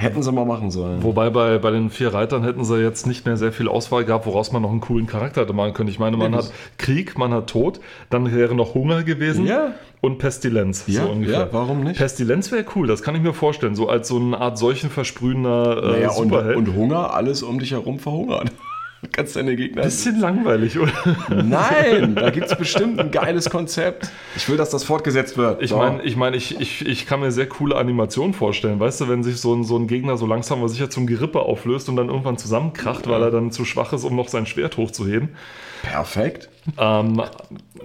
Hätten 0.00 0.22
sie 0.22 0.30
mal 0.30 0.44
machen 0.44 0.70
sollen. 0.70 1.02
Wobei 1.02 1.28
bei, 1.28 1.58
bei 1.58 1.72
den 1.72 1.90
vier 1.90 2.14
Reitern 2.14 2.44
hätten 2.44 2.62
sie 2.64 2.80
jetzt 2.80 3.08
nicht 3.08 3.26
mehr 3.26 3.36
sehr 3.36 3.50
viel 3.50 3.66
Auswahl 3.66 4.04
gehabt, 4.04 4.26
woraus 4.26 4.52
man 4.52 4.62
noch 4.62 4.70
einen 4.70 4.80
coolen 4.80 5.08
Charakter 5.08 5.40
hätte 5.40 5.52
machen 5.52 5.74
können. 5.74 5.88
Ich 5.88 5.98
meine, 5.98 6.16
man 6.16 6.32
Ja, 6.32 6.38
hat 6.38 6.52
Krieg, 6.76 7.18
man 7.18 7.32
hat 7.34 7.48
Tod, 7.50 7.80
dann 8.08 8.32
wäre 8.32 8.54
noch 8.54 8.74
Hunger 8.74 9.02
gewesen 9.02 9.44
Ja. 9.44 9.72
und 10.00 10.18
Pestilenz. 10.18 10.84
Ja, 10.86 11.02
so 11.02 11.10
ungefähr. 11.10 11.40
ja, 11.40 11.48
warum 11.50 11.82
nicht? 11.82 11.98
Pestilenz 11.98 12.52
wäre 12.52 12.64
cool, 12.76 12.86
das 12.86 13.02
kann 13.02 13.16
ich 13.16 13.22
mir 13.22 13.32
vorstellen. 13.34 13.74
So 13.74 13.88
als 13.88 14.06
so 14.06 14.18
eine 14.18 14.38
Art 14.40 14.56
seuchenversprühender 14.56 15.82
äh, 15.82 15.90
Naja, 15.90 16.10
und, 16.10 16.28
Superheld. 16.30 16.56
und 16.56 16.74
Hunger, 16.76 17.12
alles 17.14 17.42
um 17.42 17.58
dich 17.58 17.72
herum 17.72 17.98
verhungern. 17.98 18.50
Kannst 19.12 19.36
deine 19.36 19.54
Gegner. 19.54 19.82
Bisschen 19.82 20.18
langweilig, 20.20 20.78
oder? 20.78 20.90
Nein, 21.30 22.14
da 22.16 22.30
gibt 22.32 22.46
es 22.50 22.56
bestimmt 22.56 22.98
ein 22.98 23.10
geiles 23.10 23.48
Konzept. 23.48 24.10
Ich 24.36 24.48
will, 24.48 24.56
dass 24.56 24.70
das 24.70 24.82
fortgesetzt 24.84 25.36
wird. 25.38 25.62
Ich 25.62 25.70
So. 25.70 25.78
meine, 25.78 26.02
ich, 26.02 26.16
mein, 26.16 26.34
ich, 26.34 26.60
ich, 26.60 26.84
ich 26.86 27.06
kann 27.06 27.20
mir 27.20 27.30
sehr 27.30 27.46
coole 27.48 27.76
Animationen 27.76 28.34
vorstellen. 28.34 28.80
Weißt 28.80 29.00
du, 29.00 29.08
wenn 29.08 29.22
sich 29.22 29.40
so 29.40 29.54
ein, 29.54 29.62
so 29.64 29.76
ein 29.78 29.86
Gegner 29.86 30.16
so 30.16 30.26
langsam 30.26 30.58
aber 30.58 30.68
sicher 30.68 30.90
zum 30.90 31.06
Gerippe 31.06 31.40
auflöst 31.40 31.88
und 31.88 31.96
dann 31.96 32.08
irgendwann 32.08 32.38
zusammenkracht, 32.38 33.08
weil 33.08 33.22
er 33.22 33.30
dann 33.30 33.52
zu 33.52 33.64
schwach 33.64 33.92
ist, 33.92 34.04
um 34.04 34.16
noch 34.16 34.28
sein 34.28 34.46
Schwert 34.46 34.76
hochzuheben. 34.76 35.30
Perfekt. 35.82 36.48
Ähm, 36.76 37.22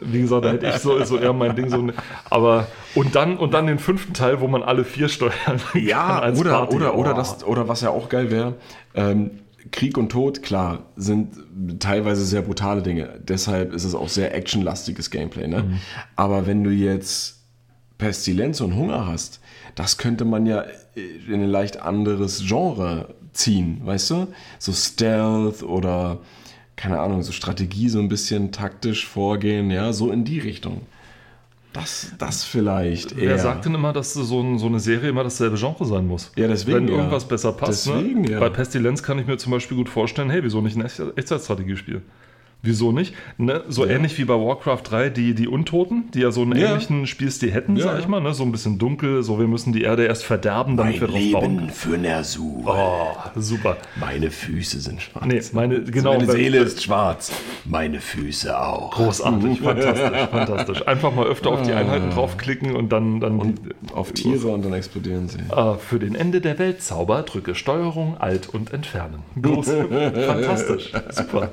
wie 0.02 0.22
gesagt, 0.22 0.46
da 0.46 0.52
hätte 0.52 0.66
ich 0.68 0.76
so, 0.78 1.02
so 1.04 1.18
eher 1.20 1.32
mein 1.34 1.56
Ding 1.56 1.70
so. 1.70 1.88
Aber 2.30 2.68
und 2.96 3.16
dann 3.16 3.38
und 3.38 3.54
dann 3.54 3.68
den 3.68 3.78
fünften 3.78 4.14
Teil, 4.16 4.42
wo 4.42 4.48
man 4.48 4.64
alle 4.64 4.84
vier 4.84 5.10
steuern 5.10 5.32
kann 5.46 5.60
Ja, 5.76 6.20
als 6.20 6.40
oder, 6.40 6.52
Party. 6.52 6.76
oder, 6.76 6.96
oder, 6.96 7.12
Oh. 7.12 7.16
das, 7.16 7.44
oder 7.46 7.68
was 7.68 7.82
ja 7.82 7.92
auch 7.92 8.10
geil 8.10 8.32
wäre, 8.32 8.56
ähm, 8.96 9.30
Krieg 9.72 9.98
und 9.98 10.10
Tod, 10.10 10.44
klar, 10.44 10.88
sind 10.96 11.38
teilweise 11.80 12.26
sehr 12.26 12.42
brutale 12.42 12.82
Dinge. 12.82 13.20
Deshalb 13.28 13.74
ist 13.74 13.84
es 13.84 13.96
auch 13.96 14.10
sehr 14.10 14.36
actionlastiges 14.36 15.10
Gameplay. 15.10 15.48
Ne? 15.48 15.64
Mhm. 15.64 15.80
Aber 16.16 16.48
wenn 16.48 16.64
du 16.64 16.70
jetzt 16.70 17.42
Pestilenz 17.98 18.60
und 18.62 18.76
Hunger 18.76 19.08
hast, 19.08 19.40
das 19.76 19.98
könnte 19.98 20.26
man 20.26 20.46
ja 20.46 20.66
in 20.96 21.42
ein 21.42 21.48
leicht 21.48 21.82
anderes 21.82 22.44
Genre 22.46 23.16
ziehen, 23.32 23.82
weißt 23.84 24.12
du? 24.12 24.28
So 24.60 24.74
Stealth 24.74 25.64
oder, 25.64 26.20
keine 26.76 27.00
Ahnung, 27.00 27.24
so 27.24 27.32
Strategie, 27.32 27.90
so 27.90 28.00
ein 28.00 28.10
bisschen 28.10 28.52
taktisch 28.52 29.08
vorgehen, 29.08 29.72
ja, 29.72 29.94
so 29.94 30.12
in 30.12 30.26
die 30.26 30.40
Richtung. 30.40 30.82
Das, 31.74 32.12
das 32.20 32.44
vielleicht 32.44 33.14
eher. 33.14 33.30
Wer 33.30 33.40
sagt 33.40 33.66
denn 33.66 33.74
immer, 33.74 33.94
dass 33.94 34.14
so, 34.14 34.42
ein, 34.42 34.60
so 34.60 34.68
eine 34.68 34.80
Serie 34.80 35.10
immer 35.10 35.24
dasselbe 35.24 35.58
Genre 35.58 35.86
sein 35.86 36.06
muss? 36.08 36.32
Ja, 36.36 36.48
deswegen, 36.48 36.78
Wenn 36.78 36.88
ja. 36.88 36.96
irgendwas 36.98 37.28
besser 37.28 37.52
passt. 37.52 37.88
Deswegen, 37.88 38.22
ne? 38.22 38.32
ja. 38.32 38.40
Bei 38.40 38.50
Pestilenz 38.50 39.02
kann 39.02 39.18
ich 39.18 39.26
mir 39.26 39.38
zum 39.38 39.52
Beispiel 39.52 39.76
gut 39.76 39.90
vorstellen, 39.90 40.30
hey, 40.30 40.44
wieso 40.44 40.62
nicht 40.62 40.78
ein 40.78 40.86
Echt- 40.86 41.02
Echtzeitstrategiespiel? 41.16 42.02
Wieso 42.66 42.94
nicht? 42.94 43.14
Ne? 43.38 43.62
So 43.68 43.86
ähnlich 43.86 44.18
wie 44.18 44.24
bei 44.24 44.36
Warcraft 44.36 44.84
3, 44.86 45.10
die, 45.10 45.34
die 45.36 45.50
Untoten, 45.50 46.10
die 46.14 46.22
ja 46.22 46.32
so 46.32 46.44
einen 46.44 46.56
Ja. 46.58 46.70
ähnlichen 46.70 47.08
Spielstil 47.08 47.52
hätten, 47.52 47.76
Ja, 47.76 47.84
sag 47.84 47.98
ich 47.98 48.04
ja. 48.06 48.10
mal. 48.10 48.22
Ne? 48.22 48.34
So 48.34 48.44
ein 48.44 48.54
bisschen 48.54 48.80
dunkel, 48.80 49.22
so 49.22 49.38
wir 49.38 49.48
müssen 49.48 49.74
die 49.74 49.82
Erde 49.82 50.06
erst 50.06 50.24
verderben, 50.24 50.78
damit 50.78 51.02
wir 51.02 51.10
drauf 51.10 51.20
bauen. 51.34 51.70
für 51.72 51.98
Nersu. 51.98 52.64
Oh, 52.66 53.08
super. 53.36 53.76
Meine 54.00 54.32
Füße 54.32 54.80
sind 54.80 55.02
schwarz. 55.02 55.26
Nee, 55.26 55.42
meine, 55.52 55.82
genau. 55.84 56.14
Meine 56.14 56.32
Seele 56.32 56.60
ist 56.60 56.82
schwarz. 56.84 57.34
Meine 57.66 58.00
Füße 58.00 58.58
auch. 58.58 58.92
Großartig, 58.92 59.60
fantastisch, 59.62 60.28
fantastisch. 60.32 60.88
Einfach 60.88 61.14
mal 61.14 61.26
öfter 61.28 61.50
auf 61.50 61.64
die 61.64 61.74
Einheiten 61.74 62.12
draufklicken 62.12 62.78
und 62.78 62.94
dann, 62.94 63.20
dann 63.20 63.40
Und 63.40 63.60
auf 63.94 64.14
Tiere 64.14 64.48
und 64.48 64.64
dann 64.64 64.72
explodieren 64.74 65.28
sie. 65.28 65.40
Äh, 65.54 65.76
für 65.80 66.00
den 66.00 66.16
Ende 66.16 66.40
der 66.40 66.58
Welt 66.60 66.82
Zauber 66.82 67.24
drücke 67.24 67.56
Steuerung, 67.56 68.16
Alt 68.20 68.48
und 68.48 68.72
Entfernen. 68.72 69.20
Groß, 69.42 69.68
fantastisch, 70.28 70.94
super. 71.12 71.50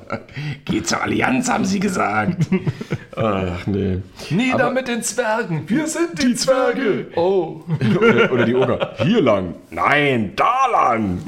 Geht 0.64 0.86
zur 1.00 1.04
Allianz, 1.04 1.48
haben 1.48 1.64
sie 1.64 1.80
gesagt. 1.80 2.46
Ach 3.16 3.66
nee. 3.66 3.98
Nieder 4.30 4.70
mit 4.70 4.88
den 4.88 5.02
Zwergen, 5.02 5.64
wir 5.66 5.86
sind 5.86 6.22
die 6.22 6.34
Zwerge. 6.34 7.08
Oh. 7.16 7.60
Oder, 7.96 8.32
oder 8.32 8.44
die 8.44 8.54
Oger. 8.54 8.94
Hier 8.98 9.20
lang. 9.20 9.54
Nein, 9.70 10.32
da 10.36 10.66
lang. 10.70 11.18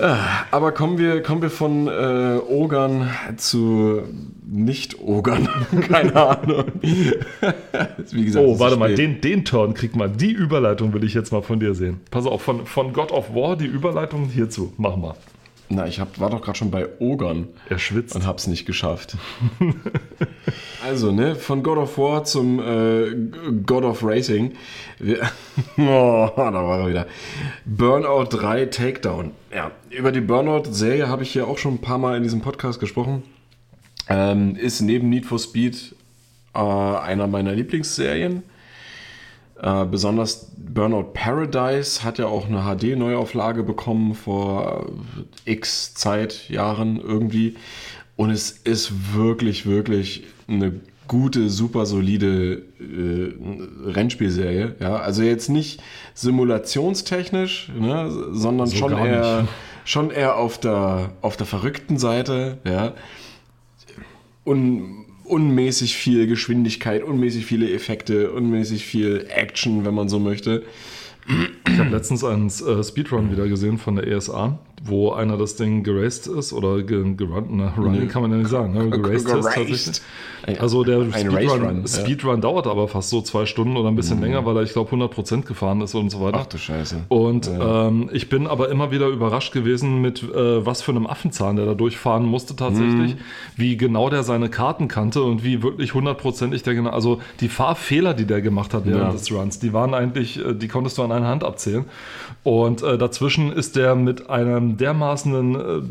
Ah, 0.00 0.44
Aber 0.52 0.72
kommen 0.72 0.98
wir, 0.98 1.22
kommen 1.22 1.42
wir 1.42 1.50
von 1.50 1.88
äh, 1.88 2.38
Ogern 2.48 3.10
zu 3.36 4.02
Nicht-Ogern. 4.46 5.48
Keine 5.88 6.14
Ahnung. 6.14 6.64
Wie 6.80 8.24
gesagt, 8.24 8.46
es 8.46 8.52
Oh, 8.52 8.60
warte 8.60 8.76
mal, 8.76 8.94
den, 8.94 9.20
den 9.20 9.44
Turn 9.44 9.74
kriegt 9.74 9.96
mal. 9.96 10.08
Die 10.08 10.30
Überleitung 10.30 10.92
will 10.92 11.02
ich 11.02 11.14
jetzt 11.14 11.32
mal 11.32 11.42
von 11.42 11.58
dir 11.58 11.74
sehen. 11.74 12.00
Pass 12.10 12.26
auf, 12.26 12.42
von, 12.42 12.64
von 12.64 12.92
God 12.92 13.10
of 13.10 13.34
War 13.34 13.56
die 13.56 13.66
Überleitung 13.66 14.28
hierzu. 14.28 14.72
Mach 14.76 14.96
mal. 14.96 15.14
Na, 15.70 15.86
ich 15.86 16.00
hab, 16.00 16.18
war 16.18 16.30
doch 16.30 16.40
gerade 16.40 16.56
schon 16.56 16.70
bei 16.70 16.88
Ogern. 16.98 17.48
Er 17.68 17.78
schwitzt. 17.78 18.16
und 18.16 18.26
hab's 18.26 18.46
nicht 18.46 18.64
geschafft. 18.64 19.16
also, 20.84 21.12
ne, 21.12 21.34
von 21.34 21.62
God 21.62 21.76
of 21.76 21.98
War 21.98 22.24
zum 22.24 22.58
äh, 22.58 23.14
God 23.66 23.84
of 23.84 24.02
Racing. 24.02 24.52
Wir, 24.98 25.20
oh, 25.76 26.30
da 26.36 26.52
war 26.52 26.80
er 26.80 26.88
wieder. 26.88 27.06
Burnout 27.66 28.28
3 28.30 28.66
Takedown. 28.66 29.32
Ja, 29.54 29.72
über 29.90 30.10
die 30.10 30.22
Burnout-Serie 30.22 31.08
habe 31.08 31.22
ich 31.22 31.32
hier 31.32 31.46
auch 31.46 31.58
schon 31.58 31.74
ein 31.74 31.80
paar 31.80 31.98
Mal 31.98 32.16
in 32.16 32.22
diesem 32.22 32.40
Podcast 32.40 32.80
gesprochen. 32.80 33.22
Ähm, 34.08 34.56
ist 34.56 34.80
neben 34.80 35.10
Need 35.10 35.26
for 35.26 35.38
Speed 35.38 35.94
äh, 36.54 36.58
einer 36.58 37.26
meiner 37.26 37.52
Lieblingsserien. 37.52 38.42
Äh, 39.60 39.84
besonders 39.86 40.52
Burnout 40.56 41.12
Paradise 41.14 42.04
hat 42.04 42.18
ja 42.18 42.26
auch 42.26 42.46
eine 42.46 42.62
HD-Neuauflage 42.62 43.62
bekommen 43.62 44.14
vor 44.14 44.86
äh, 45.44 45.52
x 45.52 45.94
Zeit, 45.94 46.48
Jahren 46.48 47.00
irgendwie. 47.00 47.56
Und 48.16 48.30
es 48.30 48.50
ist 48.50 49.14
wirklich, 49.14 49.66
wirklich 49.66 50.24
eine 50.48 50.80
gute, 51.08 51.48
super 51.50 51.86
solide 51.86 52.62
äh, 52.78 53.90
Rennspielserie. 53.90 54.76
Ja? 54.80 54.96
Also 54.96 55.22
jetzt 55.22 55.48
nicht 55.48 55.82
simulationstechnisch, 56.14 57.70
ne? 57.78 58.10
sondern 58.32 58.66
So 58.66 58.76
schon 58.76 58.92
eher, 58.92 59.42
nicht. 59.42 59.52
schon 59.84 60.10
eher 60.10 60.36
auf 60.36 60.58
der, 60.58 61.12
auf 61.22 61.36
der 61.36 61.46
verrückten 61.46 61.98
Seite. 61.98 62.58
Ja? 62.64 62.94
un, 64.48 65.04
unmäßig 65.28 65.96
viel 65.96 66.26
Geschwindigkeit, 66.26 67.02
unmäßig 67.02 67.46
viele 67.46 67.70
Effekte, 67.70 68.30
unmäßig 68.32 68.84
viel 68.84 69.26
Action, 69.28 69.84
wenn 69.84 69.94
man 69.94 70.08
so 70.08 70.18
möchte. 70.18 70.64
Ich 71.68 71.78
habe 71.78 71.90
letztens 71.90 72.24
einen 72.24 72.46
äh, 72.48 72.82
Speedrun 72.82 73.30
wieder 73.30 73.48
gesehen 73.48 73.78
von 73.78 73.96
der 73.96 74.06
ESA, 74.06 74.58
wo 74.82 75.12
einer 75.12 75.36
das 75.36 75.56
Ding 75.56 75.82
geraced 75.82 76.26
ist 76.26 76.52
oder 76.52 76.82
ge 76.82 77.14
gerunnt, 77.14 77.52
ne, 77.52 77.72
running 77.76 78.08
kann 78.08 78.22
man 78.22 78.30
ja 78.30 78.36
nicht 78.38 78.50
sagen, 78.50 78.72
ne, 78.74 78.88
geraced 78.90 79.26
ist 79.26 79.28
tatsächlich. 79.28 80.00
Also 80.60 80.84
der 80.84 81.04
Speedrun, 81.12 81.82
ja. 81.82 81.86
Speedrun 81.86 82.40
dauert 82.40 82.66
aber 82.66 82.88
fast 82.88 83.10
so 83.10 83.20
zwei 83.20 83.44
Stunden 83.44 83.76
oder 83.76 83.88
ein 83.88 83.96
bisschen 83.96 84.20
länger, 84.20 84.46
weil 84.46 84.56
er, 84.56 84.62
ich 84.62 84.72
glaube, 84.72 84.94
100% 84.94 85.42
gefahren 85.42 85.80
ist 85.80 85.94
und 85.94 86.10
so 86.10 86.20
weiter. 86.20 86.38
Ach 86.42 86.46
du 86.46 86.58
Scheiße. 86.58 87.04
Und 87.08 87.50
ähm, 87.60 88.08
ich 88.12 88.28
bin 88.28 88.46
aber 88.46 88.70
immer 88.70 88.90
wieder 88.90 89.08
überrascht 89.08 89.52
gewesen 89.52 90.00
mit 90.00 90.22
äh, 90.22 90.64
was 90.64 90.80
für 90.82 90.92
einem 90.92 91.06
Affenzahn 91.06 91.56
der 91.56 91.66
da 91.66 91.74
durchfahren 91.74 92.24
musste 92.24 92.56
tatsächlich, 92.56 93.16
wie 93.56 93.76
genau 93.76 94.08
der 94.10 94.22
seine 94.22 94.48
Karten 94.48 94.88
kannte 94.88 95.22
und 95.22 95.44
wie 95.44 95.62
wirklich 95.62 95.94
hundertprozentig 95.94 96.62
der 96.62 96.74
genau, 96.74 96.90
also 96.90 97.20
die 97.40 97.48
Fahrfehler, 97.48 98.14
die 98.14 98.24
der 98.24 98.40
gemacht 98.40 98.72
hat 98.74 98.86
während 98.86 99.02
Ja. 99.02 99.12
des 99.12 99.30
Runs, 99.32 99.58
die 99.58 99.72
waren 99.72 99.92
eigentlich, 99.94 100.38
äh, 100.44 100.54
die 100.54 100.68
konntest 100.68 100.98
du 100.98 101.02
an 101.02 101.12
einer 101.12 101.26
Hand 101.28 101.44
abzählen. 101.44 101.84
Und 102.48 102.82
äh, 102.82 102.96
dazwischen 102.96 103.52
ist 103.52 103.76
der 103.76 103.94
mit 103.94 104.30
einem 104.30 104.78
dermaßenen 104.78 105.54
äh, 105.54 105.82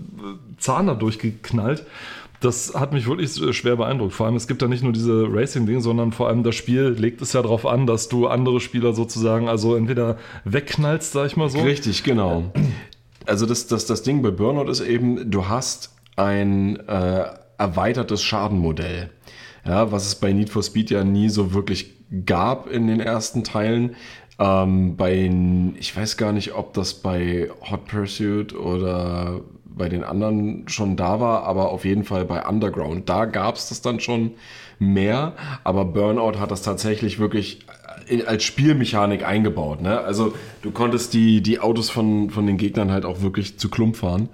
Zahn 0.58 0.88
da 0.88 0.96
durchgeknallt. 0.96 1.86
Das 2.40 2.74
hat 2.74 2.94
mich 2.94 3.08
wirklich 3.08 3.32
schwer 3.56 3.76
beeindruckt. 3.76 4.14
Vor 4.14 4.26
allem, 4.26 4.36
es 4.36 4.48
gibt 4.48 4.64
da 4.64 4.68
nicht 4.68 4.82
nur 4.82 4.92
diese 4.92 5.28
Racing-Ding, 5.30 5.82
sondern 5.82 6.14
vor 6.14 6.30
allem 6.30 6.42
das 6.42 6.56
Spiel 6.56 6.96
legt 6.98 7.22
es 7.22 7.34
ja 7.34 7.44
darauf 7.44 7.68
an, 7.68 7.86
dass 7.86 8.10
du 8.10 8.26
andere 8.26 8.60
Spieler 8.60 8.94
sozusagen, 8.94 9.48
also 9.48 9.76
entweder 9.76 10.18
wegknallst, 10.46 11.12
sag 11.12 11.28
ich 11.28 11.38
mal 11.38 11.48
so. 11.48 11.60
Richtig, 11.60 12.04
genau. 12.04 12.52
Also 13.28 13.46
das, 13.46 13.68
das, 13.68 13.86
das 13.86 14.02
Ding 14.02 14.24
bei 14.24 14.32
Burnout 14.32 14.72
ist 14.72 14.82
eben, 14.82 15.30
du 15.30 15.48
hast 15.48 15.94
ein 16.16 16.78
äh, 16.88 17.26
erweitertes 17.60 18.24
Schadenmodell. 18.24 19.12
Ja, 19.64 19.92
was 19.92 20.08
es 20.08 20.16
bei 20.16 20.34
Need 20.34 20.50
for 20.50 20.64
Speed 20.64 20.90
ja 20.90 21.04
nie 21.04 21.30
so 21.30 21.54
wirklich 21.54 21.94
gab 22.26 22.68
in 22.68 22.88
den 22.88 23.00
ersten 23.00 23.44
Teilen. 23.44 23.96
Ähm, 24.40 24.96
bei, 24.96 25.32
ich 25.80 25.96
weiß 25.96 26.18
gar 26.18 26.32
nicht, 26.32 26.54
ob 26.54 26.74
das 26.74 26.94
bei 26.94 27.50
Hot 27.70 27.88
Pursuit 27.88 28.56
oder 28.56 29.42
bei 29.66 29.90
den 29.90 30.04
anderen 30.04 30.68
schon 30.68 30.96
da 30.96 31.20
war, 31.20 31.44
aber 31.44 31.70
auf 31.70 31.86
jeden 31.86 32.04
Fall 32.04 32.26
bei 32.26 32.46
Underground. 32.46 33.10
Da 33.10 33.26
gab 33.26 33.56
es 33.56 33.70
das 33.70 33.82
dann 33.82 34.00
schon 34.00 34.32
mehr, 34.80 35.34
aber 35.64 35.86
Burnout 35.86 36.40
hat 36.40 36.52
das 36.52 36.62
tatsächlich 36.62 37.20
wirklich 37.20 37.60
in, 38.08 38.26
als 38.26 38.44
Spielmechanik 38.44 39.26
eingebaut. 39.26 39.82
Ne? 39.82 40.00
Also 40.00 40.34
du 40.62 40.72
konntest 40.72 41.14
die, 41.14 41.42
die 41.42 41.60
Autos 41.60 41.90
von, 41.90 42.30
von 42.30 42.48
den 42.48 42.58
Gegnern 42.58 42.92
halt 42.92 43.06
auch 43.06 43.22
wirklich 43.22 43.58
zu 43.58 43.70
Klump 43.70 43.98
fahren. 43.98 44.30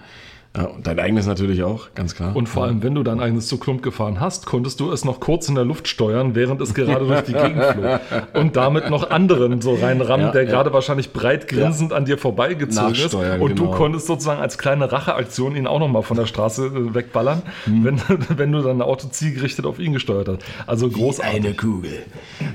Ja, 0.56 0.66
und 0.66 0.86
dein 0.86 1.00
eigenes 1.00 1.26
natürlich 1.26 1.64
auch, 1.64 1.96
ganz 1.96 2.14
klar. 2.14 2.36
Und 2.36 2.48
vor 2.48 2.66
allem, 2.66 2.84
wenn 2.84 2.94
du 2.94 3.02
dein 3.02 3.20
eigenes 3.20 3.48
zu 3.48 3.58
Klump 3.58 3.82
gefahren 3.82 4.20
hast, 4.20 4.46
konntest 4.46 4.80
du 4.80 4.92
es 4.92 5.04
noch 5.04 5.20
kurz 5.20 5.50
in 5.50 5.56
der 5.56 5.66
Luft 5.66 5.88
steuern, 5.88 6.36
während 6.36 6.62
es 6.62 6.76
gerade 6.76 7.08
durch 7.08 7.22
die 7.22 7.34
Gegend 7.34 7.64
flog. 7.64 8.00
Und 8.36 8.56
damit 8.56 8.88
noch 8.92 9.10
anderen 9.10 9.62
so 9.62 9.74
reinrammen, 9.74 10.28
Ja, 10.28 10.32
der 10.32 10.44
ja. 10.44 10.52
gerade 10.52 10.72
wahrscheinlich 10.72 11.12
breit 11.12 11.48
grinsend 11.48 11.92
an 11.92 12.06
dir 12.06 12.20
vorbeigezogen 12.20 12.94
ist. 12.94 13.16
Und 13.16 13.58
du 13.58 13.64
genau. 13.66 13.72
konntest 13.72 14.06
sozusagen 14.06 14.42
als 14.42 14.60
kleine 14.60 14.92
Racheaktion 14.92 15.56
ihn 15.56 15.66
auch 15.66 15.80
nochmal 15.80 16.04
von 16.04 16.18
der 16.18 16.28
Straße 16.28 16.68
äh, 16.68 16.94
wegballern, 16.94 17.42
Hm. 17.66 17.84
wenn, 17.84 18.02
wenn 18.38 18.52
du 18.52 18.62
dein 18.62 18.82
Auto 18.84 19.08
zielgerichtet 19.08 19.66
auf 19.66 19.80
ihn 19.80 19.94
gesteuert 19.94 20.28
hast. 20.28 20.40
Also 20.68 20.88
großartig. 20.88 21.58
Kugel. 21.58 22.04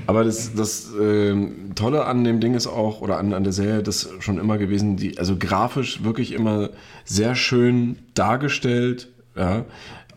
Aber 0.07 0.23
das, 0.23 0.53
das 0.55 0.89
ähm, 0.99 1.71
Tolle 1.75 2.05
an 2.05 2.23
dem 2.23 2.39
Ding 2.39 2.53
ist 2.53 2.67
auch, 2.67 3.01
oder 3.01 3.17
an, 3.17 3.33
an 3.33 3.43
der 3.43 3.51
Serie, 3.53 3.83
das 3.83 4.09
schon 4.19 4.39
immer 4.39 4.57
gewesen, 4.57 4.95
die, 4.95 5.17
also 5.17 5.35
grafisch 5.37 6.03
wirklich 6.03 6.31
immer 6.31 6.69
sehr 7.09 7.35
schön 7.35 7.97
dargestellt, 8.13 9.09
ja. 9.35 9.65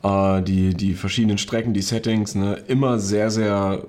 Äh, 0.02 0.42
die, 0.42 0.74
die 0.74 0.94
verschiedenen 0.94 1.38
Strecken, 1.38 1.72
die 1.72 1.82
Settings, 1.82 2.34
ne, 2.34 2.54
immer 2.68 2.98
sehr, 2.98 3.30
sehr, 3.30 3.86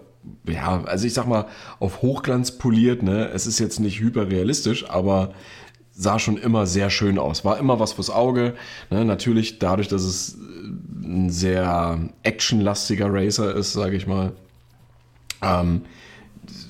ja, 0.48 0.84
also 0.86 1.06
ich 1.06 1.14
sag 1.14 1.28
mal, 1.28 1.48
auf 1.80 2.02
Hochglanz 2.02 2.58
poliert, 2.58 3.04
ne. 3.04 3.30
Es 3.34 3.46
ist 3.46 3.60
jetzt 3.60 3.80
nicht 3.80 4.00
hyperrealistisch, 4.00 4.90
aber 4.90 5.34
sah 5.92 6.18
schon 6.18 6.38
immer 6.38 6.66
sehr 6.66 6.90
schön 6.90 7.20
aus. 7.20 7.44
War 7.44 7.60
immer 7.60 7.80
was 7.80 7.94
fürs 7.94 8.10
Auge. 8.10 8.56
Ne? 8.90 9.06
Natürlich 9.06 9.60
dadurch, 9.60 9.90
dass 9.90 10.02
es 10.02 10.36
äh, 10.36 11.06
ein 11.06 11.30
sehr 11.30 12.10
actionlastiger 12.24 13.14
Racer 13.14 13.54
ist, 13.54 13.74
sage 13.74 13.96
ich 13.96 14.08
mal, 14.08 14.32
ähm, 15.44 15.82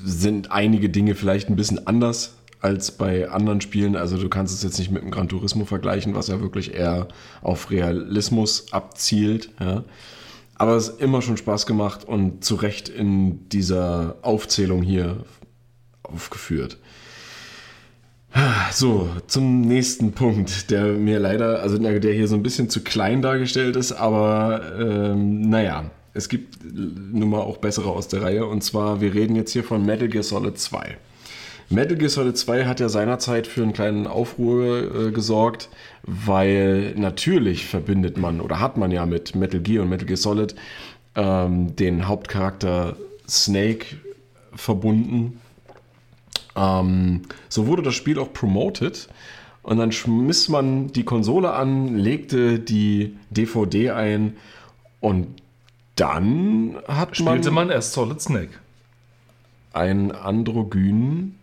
sind 0.04 0.52
einige 0.52 0.90
Dinge 0.90 1.16
vielleicht 1.16 1.50
ein 1.50 1.56
bisschen 1.56 1.88
anders 1.88 2.34
als 2.64 2.92
bei 2.92 3.30
anderen 3.30 3.62
Spielen. 3.62 3.96
Also 3.96 4.18
du 4.18 4.30
kannst 4.30 4.54
es 4.54 4.64
jetzt 4.64 4.80
nicht 4.80 4.92
mit 4.92 5.04
dem 5.04 5.12
Gran 5.12 5.28
Turismo 5.28 5.66
vergleichen, 5.66 6.16
was 6.16 6.28
ja 6.28 6.40
wirklich 6.40 6.74
eher 6.74 7.08
auf 7.42 7.70
Realismus 7.72 8.72
abzielt. 8.72 9.50
Ja. 9.60 9.84
Aber 10.56 10.76
es 10.76 10.94
hat 10.94 11.02
immer 11.02 11.22
schon 11.22 11.38
Spaß 11.38 11.66
gemacht 11.66 12.06
und 12.06 12.44
zu 12.44 12.56
Recht 12.56 12.88
in 12.88 13.50
dieser 13.50 14.16
Aufzählung 14.22 14.82
hier 14.82 15.18
aufgeführt. 16.04 16.78
So, 18.72 19.10
zum 19.28 19.62
nächsten 19.62 20.14
Punkt, 20.14 20.72
der 20.72 20.94
mir 20.94 21.20
leider, 21.20 21.62
also 21.62 21.78
der 21.78 22.00
der 22.00 22.14
hier 22.14 22.28
so 22.28 22.36
ein 22.36 22.42
bisschen 22.42 22.70
zu 22.70 22.82
klein 22.82 23.22
dargestellt 23.22 23.76
ist, 23.76 23.92
aber 23.92 24.62
ähm, 24.80 25.50
naja, 25.50 25.92
es 26.14 26.30
gibt 26.30 26.58
nun 26.64 27.30
mal 27.30 27.42
auch 27.42 27.58
bessere 27.58 27.90
aus 27.90 28.08
der 28.08 28.22
Reihe. 28.24 28.46
Und 28.46 28.64
zwar, 28.64 29.02
wir 29.02 29.14
reden 29.14 29.36
jetzt 29.36 29.52
hier 29.52 29.64
von 29.64 29.86
Metal 29.86 30.08
Gear 30.08 30.24
Solid 30.24 30.58
2. 30.58 30.98
Metal 31.74 31.98
Gear 31.98 32.10
Solid 32.10 32.38
2 32.38 32.66
hat 32.66 32.80
ja 32.80 32.88
seinerzeit 32.88 33.48
für 33.48 33.64
einen 33.64 33.74
kleinen 33.74 34.06
Aufruhr 34.06 35.08
äh, 35.08 35.12
gesorgt, 35.12 35.70
weil 36.04 36.94
natürlich 36.96 37.66
verbindet 37.66 38.18
man 38.18 38.42
oder 38.42 38.60
hat 38.60 38.78
man 38.78 38.92
ja 38.92 39.06
mit 39.08 39.34
Metal 39.34 39.60
Gear 39.60 39.84
und 39.84 39.90
Metal 39.90 40.06
Gear 40.06 40.18
Solid 40.18 40.54
ähm, 41.16 41.76
den 41.76 42.08
Hauptcharakter 42.08 42.96
Snake 43.28 43.98
verbunden. 44.54 45.40
Ähm, 46.56 47.24
so 47.50 47.66
wurde 47.66 47.82
das 47.82 47.96
Spiel 47.96 48.20
auch 48.20 48.32
promoted 48.32 49.10
und 49.64 49.78
dann 49.78 49.92
schmiss 49.92 50.50
man 50.50 50.92
die 50.94 51.06
Konsole 51.06 51.54
an, 51.54 51.98
legte 51.98 52.60
die 52.60 53.18
DVD 53.32 53.92
ein 53.92 54.38
und 55.00 55.28
dann 55.96 56.78
hat 56.88 57.18
Spielte 57.18 57.50
man 57.50 57.68
man 57.68 57.76
erst 57.76 57.94
Solid 57.94 58.22
Snake. 58.22 58.52
einen 59.74 60.12
androgynen, 60.12 61.40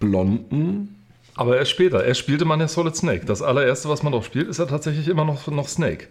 blonden, 0.00 0.96
Aber 1.36 1.56
erst 1.56 1.70
später. 1.70 2.04
Erst 2.04 2.20
spielte 2.20 2.44
man 2.44 2.60
ja 2.60 2.68
Solid 2.68 2.96
Snake. 2.96 3.24
Das 3.24 3.40
allererste, 3.40 3.88
was 3.88 4.02
man 4.02 4.12
doch 4.12 4.24
spielt, 4.24 4.48
ist 4.48 4.58
ja 4.58 4.66
tatsächlich 4.66 5.08
immer 5.08 5.24
noch, 5.24 5.46
noch 5.46 5.68
Snake. 5.68 6.08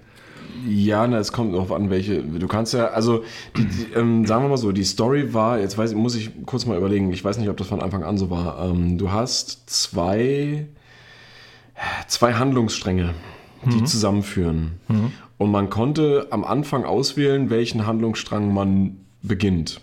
Ja, 0.67 1.05
na, 1.07 1.19
es 1.19 1.31
kommt 1.31 1.53
darauf 1.53 1.71
an, 1.71 1.89
welche. 1.89 2.21
Du 2.21 2.47
kannst 2.47 2.73
ja, 2.73 2.87
also, 2.87 3.23
die, 3.55 3.65
die, 3.65 3.93
ähm, 3.95 4.25
sagen 4.25 4.43
wir 4.43 4.49
mal 4.49 4.57
so, 4.57 4.71
die 4.71 4.83
Story 4.83 5.33
war, 5.33 5.59
jetzt 5.59 5.77
weiß, 5.77 5.93
muss 5.93 6.15
ich 6.15 6.31
kurz 6.45 6.65
mal 6.65 6.77
überlegen, 6.77 7.11
ich 7.13 7.23
weiß 7.23 7.37
nicht, 7.37 7.49
ob 7.49 7.57
das 7.57 7.67
von 7.67 7.81
Anfang 7.81 8.03
an 8.03 8.17
so 8.17 8.29
war. 8.29 8.65
Ähm, 8.65 8.97
du 8.97 9.11
hast 9.11 9.69
zwei, 9.69 10.65
zwei 12.07 12.33
Handlungsstränge, 12.33 13.13
die 13.65 13.83
zusammenführen. 13.83 14.79
Und 15.37 15.51
man 15.51 15.69
konnte 15.69 16.27
am 16.31 16.43
Anfang 16.43 16.85
auswählen, 16.85 17.49
welchen 17.49 17.85
Handlungsstrang 17.85 18.53
man 18.53 18.97
beginnt. 19.21 19.79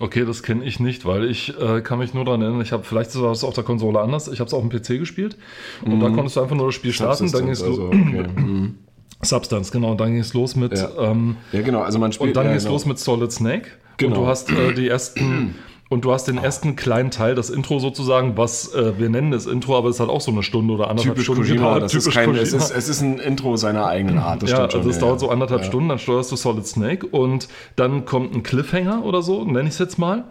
Okay, 0.00 0.24
das 0.24 0.42
kenne 0.42 0.64
ich 0.64 0.80
nicht, 0.80 1.04
weil 1.04 1.24
ich 1.24 1.52
äh, 1.60 1.80
kann 1.82 1.98
mich 1.98 2.14
nur 2.14 2.24
daran 2.24 2.42
erinnern, 2.42 2.60
ich 2.62 2.72
habe, 2.72 2.82
vielleicht 2.82 3.14
war 3.20 3.30
es 3.32 3.44
auf 3.44 3.54
der 3.54 3.62
Konsole 3.64 4.00
anders, 4.00 4.26
ich 4.28 4.40
habe 4.40 4.48
es 4.48 4.54
auf 4.54 4.66
dem 4.66 4.70
PC 4.70 4.98
gespielt 4.98 5.36
und 5.84 6.00
da 6.00 6.08
konntest 6.10 6.36
du 6.36 6.40
einfach 6.40 6.56
nur 6.56 6.66
das 6.66 6.74
Spiel 6.74 6.92
starten, 6.92 7.30
dann 7.30 7.42
ging 7.42 7.50
es 7.52 7.62
also, 7.62 7.86
los. 7.86 7.94
okay. 7.94 8.26
mhm. 8.36 8.74
Substance, 9.22 9.70
genau, 9.70 9.92
und 9.92 10.00
dann 10.00 10.12
ging 10.12 10.20
es 10.20 10.34
los 10.34 10.56
mit 10.56 10.76
Ja. 10.76 10.90
ähm, 10.98 11.36
Ja, 11.52 11.60
genau, 11.62 11.82
also 11.82 11.98
man 11.98 12.10
spielt. 12.12 12.30
und 12.30 12.36
dann 12.36 12.44
ja, 12.46 12.50
ging 12.52 12.56
es 12.56 12.64
genau. 12.64 12.74
los 12.74 12.86
mit 12.86 12.98
Solid 12.98 13.30
Snake 13.30 13.66
und 13.66 13.98
Genau. 13.98 14.16
du 14.16 14.26
hast 14.26 14.50
äh, 14.50 14.72
die 14.74 14.88
ersten 14.88 15.54
und 15.92 16.06
du 16.06 16.12
hast 16.12 16.26
den 16.26 16.38
ersten 16.38 16.74
kleinen 16.74 17.10
Teil, 17.10 17.34
das 17.34 17.50
Intro 17.50 17.78
sozusagen, 17.78 18.38
was 18.38 18.74
äh, 18.74 18.98
wir 18.98 19.10
nennen 19.10 19.32
es 19.34 19.44
Intro, 19.44 19.76
aber 19.76 19.90
es 19.90 20.00
hat 20.00 20.08
auch 20.08 20.22
so 20.22 20.30
eine 20.30 20.42
Stunde 20.42 20.72
oder 20.72 20.88
anderthalb 20.88 21.16
Typisch 21.16 21.24
Stunden 21.26 21.42
Kojima, 21.42 21.80
das 21.80 21.94
ist 21.94 22.10
kein, 22.10 22.34
es, 22.34 22.54
ist, 22.54 22.70
es 22.70 22.88
ist 22.88 23.02
ein 23.02 23.18
Intro 23.18 23.56
seiner 23.56 23.86
eigenen 23.86 24.18
Art, 24.18 24.42
das 24.42 24.50
ja, 24.52 24.64
also 24.64 24.88
es 24.88 24.96
ja, 24.96 25.00
dauert 25.02 25.20
ja. 25.20 25.26
so 25.26 25.30
anderthalb 25.30 25.60
Ja. 25.60 25.66
Stunden, 25.66 25.90
dann 25.90 25.98
steuerst 25.98 26.32
du 26.32 26.36
Solid 26.36 26.66
Snake 26.66 27.06
und 27.06 27.46
dann 27.76 28.06
kommt 28.06 28.34
ein 28.34 28.42
Cliffhanger 28.42 29.04
oder 29.04 29.20
so, 29.20 29.44
nenne 29.44 29.64
ich 29.64 29.74
es 29.74 29.78
jetzt 29.78 29.98
mal. 29.98 30.24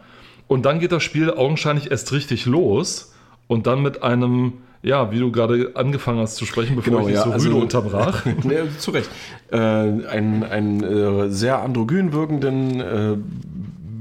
Und 0.47 0.65
dann 0.65 0.79
geht 0.79 0.91
das 0.91 1.03
Spiel 1.03 1.29
augenscheinlich 1.29 1.91
erst 1.91 2.11
richtig 2.11 2.47
los 2.47 3.13
und 3.47 3.67
dann 3.67 3.83
mit 3.83 4.01
einem, 4.01 4.53
ja, 4.81 5.11
wie 5.11 5.19
du 5.19 5.31
gerade 5.31 5.73
angefangen 5.75 6.19
hast 6.19 6.37
zu 6.37 6.45
sprechen, 6.45 6.75
bevor 6.75 6.91
Genau, 6.91 7.01
ich 7.01 7.13
dich 7.13 7.15
ja, 7.17 7.23
so 7.23 7.31
also- 7.31 7.49
rüde 7.49 7.61
unterbrach. 7.61 8.25
nee, 8.43 8.55
zu 8.79 8.91
Recht. 8.91 9.11
Äh, 9.51 9.57
einen 9.57 10.43
einen 10.43 10.83
äh, 10.83 11.29
sehr 11.29 11.61
androgyn 11.61 12.13
wirkenden, 12.13 12.79
äh, 12.81 13.17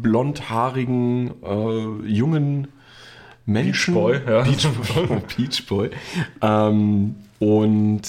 blondhaarigen, 0.02 1.30
äh, 1.42 2.08
jungen 2.08 2.68
Menschen. 3.46 3.94
Beach 3.94 4.02
Boy, 4.02 4.20
ja. 4.26 4.42
Beach, 4.42 4.68
Beach 5.36 5.66
Boy. 5.66 5.90
Ähm, 6.42 7.16
und 7.38 8.02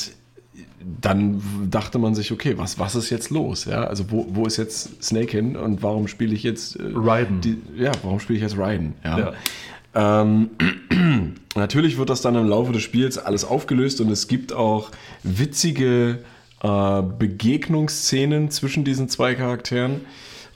dann 1.01 1.41
dachte 1.69 1.99
man 1.99 2.15
sich, 2.15 2.31
okay, 2.31 2.57
was, 2.57 2.79
was 2.79 2.95
ist 2.95 3.09
jetzt 3.09 3.29
los? 3.29 3.65
Ja, 3.65 3.83
also 3.83 4.09
wo, 4.09 4.25
wo 4.29 4.45
ist 4.45 4.57
jetzt 4.57 5.03
Snake 5.03 5.31
hin 5.31 5.55
und 5.55 5.83
warum 5.83 6.07
spiele 6.07 6.33
ich 6.33 6.43
jetzt 6.43 6.75
äh, 6.75 6.83
Raiden. 6.93 7.41
Die, 7.41 7.57
ja, 7.77 7.91
warum 8.03 8.19
spiele 8.19 8.37
ich 8.37 8.43
jetzt 8.43 8.57
Raiden? 8.57 8.93
Ja. 9.03 9.19
Ja. 9.19 10.21
Ähm, 10.21 10.49
natürlich 11.55 11.97
wird 11.97 12.09
das 12.09 12.21
dann 12.21 12.35
im 12.35 12.47
Laufe 12.47 12.71
des 12.71 12.81
Spiels 12.81 13.17
alles 13.17 13.45
aufgelöst 13.45 14.01
und 14.01 14.09
es 14.09 14.27
gibt 14.27 14.53
auch 14.53 14.91
witzige 15.23 16.19
äh, 16.61 17.01
Begegnungsszenen 17.01 18.51
zwischen 18.51 18.83
diesen 18.83 19.09
zwei 19.09 19.35
Charakteren. 19.35 20.01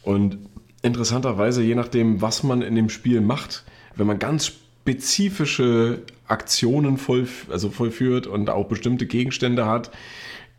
Und 0.04 0.38
interessanterweise, 0.86 1.64
je 1.64 1.76
nachdem, 1.76 2.22
was 2.22 2.44
man 2.44 2.62
in 2.62 2.76
dem 2.76 2.90
Spiel 2.90 3.22
macht, 3.22 3.64
wenn 3.96 4.08
man 4.08 4.20
ganz 4.20 4.46
spezifische 4.46 6.04
Aktionen 6.28 6.98
voll, 6.98 7.28
also 7.50 7.70
vollführt 7.70 8.28
und 8.28 8.50
auch 8.50 8.68
bestimmte 8.68 9.08
Gegenstände 9.08 9.66
hat, 9.66 9.92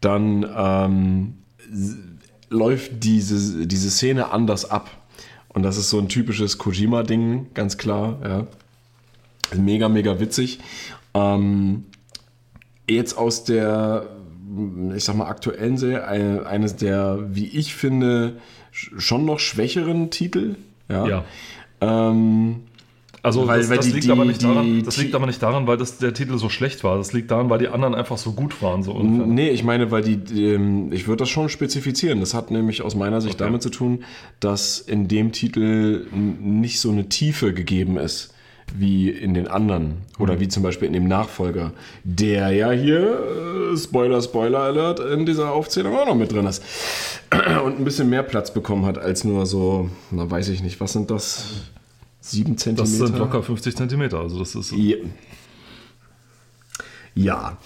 dann 0.01 0.45
ähm, 0.57 1.35
läuft 2.51 3.05
diese, 3.05 3.67
diese 3.67 3.91
Szene 3.91 4.33
anders 4.33 4.71
ab. 4.71 4.91
Und 5.49 5.63
das 5.63 5.77
ist 5.77 5.91
so 5.91 5.99
ein 5.99 6.09
typisches 6.09 6.59
Kojima-Ding, 6.59 7.55
ganz 7.55 7.79
klar. 7.79 8.19
Ja. 8.23 8.47
Mega, 9.57 9.89
mega 9.89 10.21
witzig. 10.21 10.59
Ähm, 11.15 11.85
jetzt 12.89 13.17
aus 13.17 13.45
der, 13.45 14.07
ich 14.95 15.05
sag 15.05 15.17
mal, 15.17 15.29
aktuellen 15.29 15.79
Serie, 15.79 16.07
eine, 16.07 16.47
eines 16.47 16.77
der, 16.77 17.21
wie 17.31 17.47
ich 17.47 17.75
finde, 17.75 18.39
schon 18.99 19.25
noch 19.25 19.39
schwächeren 19.41 20.11
Titel. 20.11 20.57
Ja. 20.89 21.07
Ja. 21.07 21.25
Ähm, 21.81 22.57
Also 23.23 23.45
Weil- 23.49 23.59
das, 23.59 23.71
weil 23.71 23.77
das, 23.79 23.87
die- 23.87 23.93
liegt 23.93 24.05
die- 24.05 24.11
aber 24.13 24.25
nicht 24.25 24.45
daran, 24.45 24.85
das 24.85 24.99
liegt 24.99 25.13
aber 25.17 25.27
nicht 25.27 25.43
daran, 25.43 25.67
weil 25.67 25.77
das, 25.77 25.99
der 25.99 26.15
Titel 26.15 26.39
so 26.39 26.49
schlecht 26.49 26.85
war. 26.85 26.97
Das 26.97 27.13
liegt 27.13 27.29
daran, 27.33 27.51
weil 27.51 27.59
die 27.59 27.67
anderen 27.67 27.97
einfach 27.97 28.19
so 28.19 28.31
gut 28.33 28.63
waren. 28.63 28.85
So 28.85 28.93
ungefähr. 28.93 29.27
Nee, 29.27 29.49
ich 29.51 29.65
meine, 29.65 29.91
weil 29.91 30.03
die, 30.03 30.45
ähm, 30.53 30.93
ich 30.93 31.09
würde 31.09 31.23
das 31.25 31.29
schon 31.29 31.49
spezifizieren. 31.49 32.21
Das 32.21 32.35
hat 32.35 32.53
nämlich 32.53 32.83
aus 32.83 32.95
meiner 32.95 33.21
Sicht 33.21 33.35
Okay. 33.35 33.45
damit 33.45 33.63
zu 33.63 33.71
tun, 33.71 34.05
dass 34.39 34.79
in 34.79 35.09
dem 35.09 35.33
Titel 35.33 36.07
nicht 36.13 36.79
so 36.79 36.91
eine 36.93 37.09
Tiefe 37.09 37.53
gegeben 37.53 37.97
ist 37.99 38.33
wie 38.75 39.11
in 39.11 39.35
den 39.35 39.49
anderen. 39.49 39.99
Oder 40.19 40.41
wie 40.41 40.49
zum 40.49 40.63
Beispiel 40.63 40.87
in 40.89 40.95
dem 40.95 41.09
Nachfolger, 41.09 41.73
der 42.05 42.51
ja 42.51 42.71
hier, 42.71 43.73
äh, 43.73 43.77
Spoiler, 43.77 44.23
Spoiler 44.23 44.61
Alert, 44.61 45.01
in 45.01 45.27
dieser 45.27 45.53
Aufzählung 45.53 45.97
auch 45.97 46.07
noch 46.07 46.15
mit 46.15 46.33
drin 46.33 46.47
ist. 46.47 46.63
Und 47.65 47.79
ein 47.79 47.85
bisschen 47.85 48.09
mehr 48.09 48.23
Platz 48.23 48.53
bekommen 48.53 48.85
hat 48.87 48.99
als 48.99 49.25
nur 49.25 49.47
so, 49.47 49.91
na 50.11 50.31
weiß 50.31 50.49
ich 50.49 50.63
nicht, 50.63 50.81
was 50.81 50.93
sind 50.93 51.11
das? 51.11 51.47
Sieben 52.21 52.59
Zentimeter? 52.59 52.99
Das 52.99 53.09
sind 53.09 53.19
locker 53.19 53.43
50 53.43 53.77
Zentimeter. 53.77 54.19
Also 54.19 54.39
das 54.39 54.55
ist 54.55 54.73
Ja. 54.73 54.97
Ja. 57.17 57.57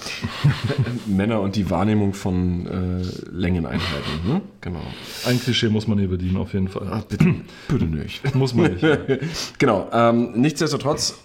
Männer 1.06 1.40
und 1.40 1.56
die 1.56 1.68
Wahrnehmung 1.68 2.14
von 2.14 2.66
äh, 2.66 3.30
Längeneinheiten. 3.30 4.26
Ne? 4.26 4.40
Genau. 4.60 4.80
ein 5.26 5.40
Klischee 5.40 5.68
muss 5.68 5.88
man 5.88 5.98
hier 5.98 6.08
bedienen 6.08 6.36
auf 6.36 6.52
jeden 6.54 6.68
Fall. 6.68 6.88
Ach, 6.90 7.02
bitte, 7.02 7.34
bitte 7.68 7.84
nicht. 7.84 8.34
Muss 8.34 8.54
man 8.54 8.72
nicht. 8.72 8.82
ja. 8.82 8.96
genau. 9.58 9.90
Ähm, 9.92 10.32
nichtsdestotrotz 10.36 11.18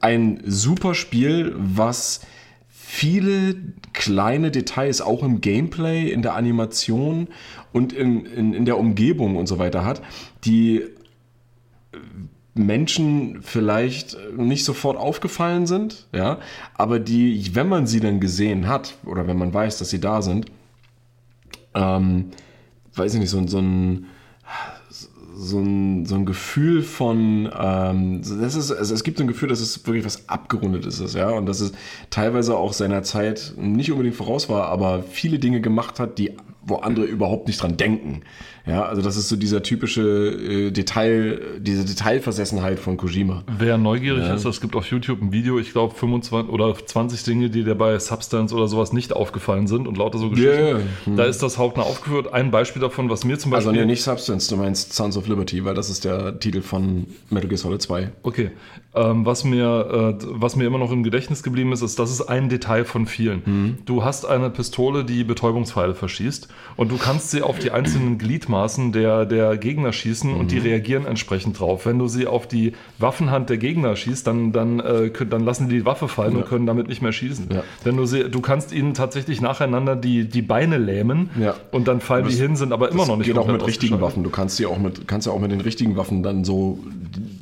ein 0.00 0.42
super 0.44 0.94
Spiel, 0.94 1.54
was 1.56 2.20
viele 2.68 3.54
kleine 3.92 4.50
Details 4.50 5.00
auch 5.00 5.22
im 5.22 5.40
Gameplay, 5.40 6.10
in 6.10 6.22
der 6.22 6.34
Animation 6.34 7.28
und 7.72 7.92
in, 7.92 8.26
in, 8.26 8.54
in 8.54 8.64
der 8.64 8.76
Umgebung 8.76 9.36
und 9.36 9.46
so 9.46 9.60
weiter 9.60 9.84
hat, 9.84 10.02
die 10.44 10.84
Menschen 12.58 13.38
vielleicht 13.42 14.16
nicht 14.36 14.64
sofort 14.64 14.96
aufgefallen 14.96 15.66
sind, 15.66 16.06
ja, 16.14 16.38
aber 16.74 16.98
die, 17.00 17.54
wenn 17.54 17.68
man 17.68 17.86
sie 17.86 18.00
dann 18.00 18.20
gesehen 18.20 18.68
hat 18.68 18.96
oder 19.06 19.26
wenn 19.26 19.38
man 19.38 19.52
weiß, 19.54 19.78
dass 19.78 19.90
sie 19.90 20.00
da 20.00 20.20
sind, 20.22 20.46
ähm, 21.74 22.26
weiß 22.94 23.14
ich 23.14 23.20
nicht, 23.20 23.30
so, 23.30 23.38
ein- 23.38 23.48
so 23.48 23.58
ein 23.58 24.06
so 25.40 25.60
ein, 25.60 26.04
so 26.04 26.16
ein 26.16 26.26
Gefühl 26.26 26.82
von, 26.82 27.48
ähm, 27.56 28.22
das 28.40 28.56
ist, 28.56 28.72
also 28.72 28.92
es 28.92 29.04
gibt 29.04 29.20
ein 29.20 29.28
Gefühl, 29.28 29.48
dass 29.48 29.60
es 29.60 29.86
wirklich 29.86 30.04
was 30.04 30.28
Abgerundetes 30.28 30.98
ist, 30.98 31.14
ja, 31.14 31.30
und 31.30 31.46
dass 31.46 31.60
es 31.60 31.70
teilweise 32.10 32.56
auch 32.56 32.72
seiner 32.72 33.04
Zeit 33.04 33.54
nicht 33.56 33.92
unbedingt 33.92 34.16
voraus 34.16 34.48
war, 34.48 34.66
aber 34.66 35.04
viele 35.04 35.38
Dinge 35.38 35.60
gemacht 35.60 36.00
hat, 36.00 36.18
die, 36.18 36.32
wo 36.68 36.76
andere 36.76 37.06
überhaupt 37.06 37.46
nicht 37.48 37.62
dran 37.62 37.76
denken. 37.76 38.22
Ja, 38.66 38.84
also 38.84 39.00
das 39.00 39.16
ist 39.16 39.30
so 39.30 39.36
dieser 39.36 39.62
typische 39.62 40.02
äh, 40.02 40.70
Detail, 40.70 41.40
diese 41.58 41.86
Detailversessenheit 41.86 42.78
von 42.78 42.98
Kojima. 42.98 43.42
Wer 43.58 43.78
neugierig 43.78 44.28
ist, 44.28 44.44
es 44.44 44.60
gibt 44.60 44.76
auf 44.76 44.86
YouTube 44.90 45.22
ein 45.22 45.32
Video, 45.32 45.58
ich 45.58 45.72
glaube 45.72 45.94
25 45.94 46.52
oder 46.52 46.74
20 46.74 47.22
Dinge, 47.24 47.48
die 47.48 47.64
dir 47.64 47.74
bei 47.76 47.98
Substance 47.98 48.54
oder 48.54 48.68
sowas 48.68 48.92
nicht 48.92 49.14
aufgefallen 49.14 49.66
sind 49.68 49.88
und 49.88 49.96
lauter 49.96 50.18
so 50.18 50.28
Geschichten. 50.28 50.80
Ja, 51.06 51.16
Da 51.16 51.24
ist 51.24 51.42
das 51.42 51.56
hautnah 51.56 51.84
aufgeführt. 51.84 52.32
Ein 52.32 52.50
Beispiel 52.50 52.82
davon, 52.82 53.08
was 53.08 53.24
mir 53.24 53.38
zum 53.38 53.54
Also 53.54 53.68
Beispiel... 53.68 53.86
nee, 53.86 53.92
nicht 53.92 54.02
Substance, 54.02 54.48
du 54.48 54.56
meinst 54.56 54.92
Sons 54.92 55.16
of 55.16 55.26
Liberty, 55.28 55.64
weil 55.64 55.74
das 55.74 55.88
ist 55.88 56.04
der 56.04 56.38
Titel 56.38 56.60
von 56.60 57.06
Metal 57.30 57.48
Gear 57.48 57.58
Solid 57.58 57.80
2. 57.80 58.10
Okay. 58.22 58.50
Ähm, 58.98 59.24
was, 59.26 59.44
mir, 59.44 60.16
äh, 60.20 60.24
was 60.30 60.56
mir 60.56 60.64
immer 60.66 60.78
noch 60.78 60.92
im 60.92 61.02
Gedächtnis 61.02 61.42
geblieben 61.42 61.72
ist, 61.72 61.82
ist, 61.82 61.98
das 61.98 62.10
ist 62.10 62.22
ein 62.22 62.48
Detail 62.48 62.84
von 62.84 63.06
vielen. 63.06 63.78
Du 63.86 64.04
hast 64.04 64.24
eine 64.26 64.50
Pistole, 64.50 65.04
die 65.04 65.24
Betäubungspfeile 65.24 65.94
verschießt 65.94 66.48
und 66.76 66.90
du 66.90 66.98
kannst 66.98 67.30
sie 67.30 67.42
auf 67.42 67.58
die 67.58 67.70
einzelnen 67.70 68.18
Gliedmaßen 68.18 68.92
der, 68.92 69.24
der 69.26 69.56
Gegner 69.56 69.92
schießen 69.92 70.34
und 70.34 70.50
die 70.50 70.58
reagieren 70.58 71.06
entsprechend 71.06 71.58
drauf. 71.60 71.86
Wenn 71.86 71.98
du 71.98 72.08
sie 72.08 72.26
auf 72.26 72.46
die 72.46 72.72
Waffenhand 72.98 73.50
der 73.50 73.58
Gegner 73.58 73.96
schießt, 73.96 74.26
dann, 74.26 74.52
dann, 74.52 74.80
äh, 74.80 75.10
dann 75.28 75.44
lassen 75.44 75.68
die 75.68 75.78
die 75.78 75.84
Waffe 75.84 76.08
fallen 76.08 76.36
und 76.36 76.46
können 76.46 76.66
damit 76.66 76.88
nicht 76.88 77.02
mehr 77.02 77.12
schießen. 77.12 77.48
Ja. 77.52 77.62
Wenn 77.84 77.96
du 77.96 78.04
sie, 78.06 78.28
du 78.28 78.40
kannst 78.40 78.72
ihnen 78.72 78.94
tatsächlich 78.94 79.40
nacheinander 79.40 79.94
die, 79.96 80.28
die 80.28 80.42
Beine 80.42 80.78
lähmen 80.78 81.30
Ja. 81.40 81.54
und 81.70 81.86
dann 81.88 82.00
fallen 82.00 82.26
die 82.26 82.34
hin, 82.34 82.56
sind 82.56 82.72
aber 82.72 82.90
immer 82.90 83.06
noch 83.06 83.16
nicht 83.16 83.26
geht 83.26 83.38
auch 83.38 83.46
mit 83.46 83.64
richtigen. 83.66 84.00
Waffen. 84.00 84.22
Du 84.24 84.30
kannst 84.30 84.56
sie 84.56 84.66
auch 84.66 84.78
mit, 84.78 85.06
kannst 85.06 85.26
ja 85.26 85.32
auch 85.32 85.40
mit 85.40 85.50
den 85.50 85.60
richtigen 85.60 85.96
Waffen 85.96 86.22
dann 86.22 86.44
so 86.44 86.78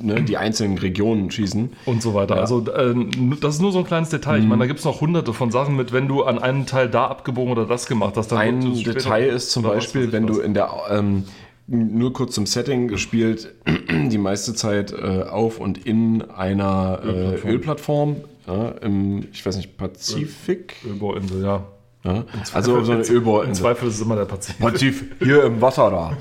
ne, 0.01 0.23
die 0.23 0.37
einzelnen 0.37 0.79
Regionen 0.79 1.31
schießen. 1.31 1.46
Und 1.85 2.03
so 2.03 2.15
weiter. 2.15 2.37
Also 2.37 2.65
äh, 2.71 2.95
das 3.41 3.57
ist 3.57 3.61
nur 3.61 3.73
so 3.73 3.79
ein 3.79 3.85
kleines 3.85 4.11
Detail. 4.11 4.39
Mhm. 4.39 4.43
Ich 4.43 4.49
meine, 4.49 4.61
da 4.61 4.67
gibt 4.67 4.79
es 4.79 4.85
noch 4.85 5.01
hunderte 5.01 5.33
von 5.33 5.51
Sachen 5.51 5.77
mit, 5.77 5.93
wenn 5.93 6.09
du 6.09 6.25
an 6.25 6.39
einem 6.39 6.67
Teil 6.67 6.89
da 6.89 7.07
abgebogen 7.07 7.53
oder 7.53 7.67
das 7.67 7.87
gemacht 7.87 8.17
hast. 8.17 8.33
Dann 8.33 8.39
Ein 8.39 8.75
Detail 8.83 9.27
ist 9.27 9.51
zum 9.51 9.63
Beispiel, 9.63 10.13
wenn 10.13 10.27
du 10.27 10.39
was. 10.39 10.45
in 10.45 10.55
der 10.55 10.71
ähm, 10.91 11.25
nur 11.67 12.13
kurz 12.13 12.35
zum 12.35 12.47
Setting 12.47 12.89
gespielt, 12.89 13.55
die 13.89 14.19
meiste 14.19 14.55
Zeit 14.55 14.93
äh, 14.93 15.23
auf 15.23 15.59
und 15.59 15.85
in 15.85 16.23
einer 16.23 17.01
äh, 17.05 17.49
Ölplattform, 17.49 18.17
ja, 18.47 18.69
im, 18.83 19.27
ich 19.33 19.45
weiß 19.45 19.57
nicht, 19.57 19.77
Pazifik. 19.77 20.77
Ölbohrinsel, 20.87 21.43
ja. 21.43 21.65
Ja, 22.05 22.25
also 22.53 22.85
so 22.85 22.93
eine 22.93 23.03
Im 23.03 23.15
Ölbohrinsel. 23.15 23.65
Zweifel 23.65 23.89
ist 23.89 23.95
es 23.97 24.01
immer 24.01 24.15
der 24.15 24.27
Pazifik. 24.27 24.61
Pazif, 24.61 25.05
hier 25.19 25.43
im 25.43 25.61
Wasser 25.61 25.91
da. 25.91 26.17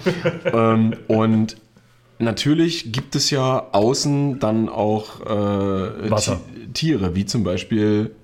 ähm, 0.73 0.95
und 1.07 1.57
natürlich 2.19 2.91
gibt 2.91 3.15
es 3.15 3.29
ja 3.29 3.67
außen 3.71 4.39
dann 4.39 4.69
auch 4.69 5.21
äh, 5.21 6.37
Tiere, 6.73 7.15
wie 7.15 7.25
zum 7.25 7.43
Beispiel 7.43 8.15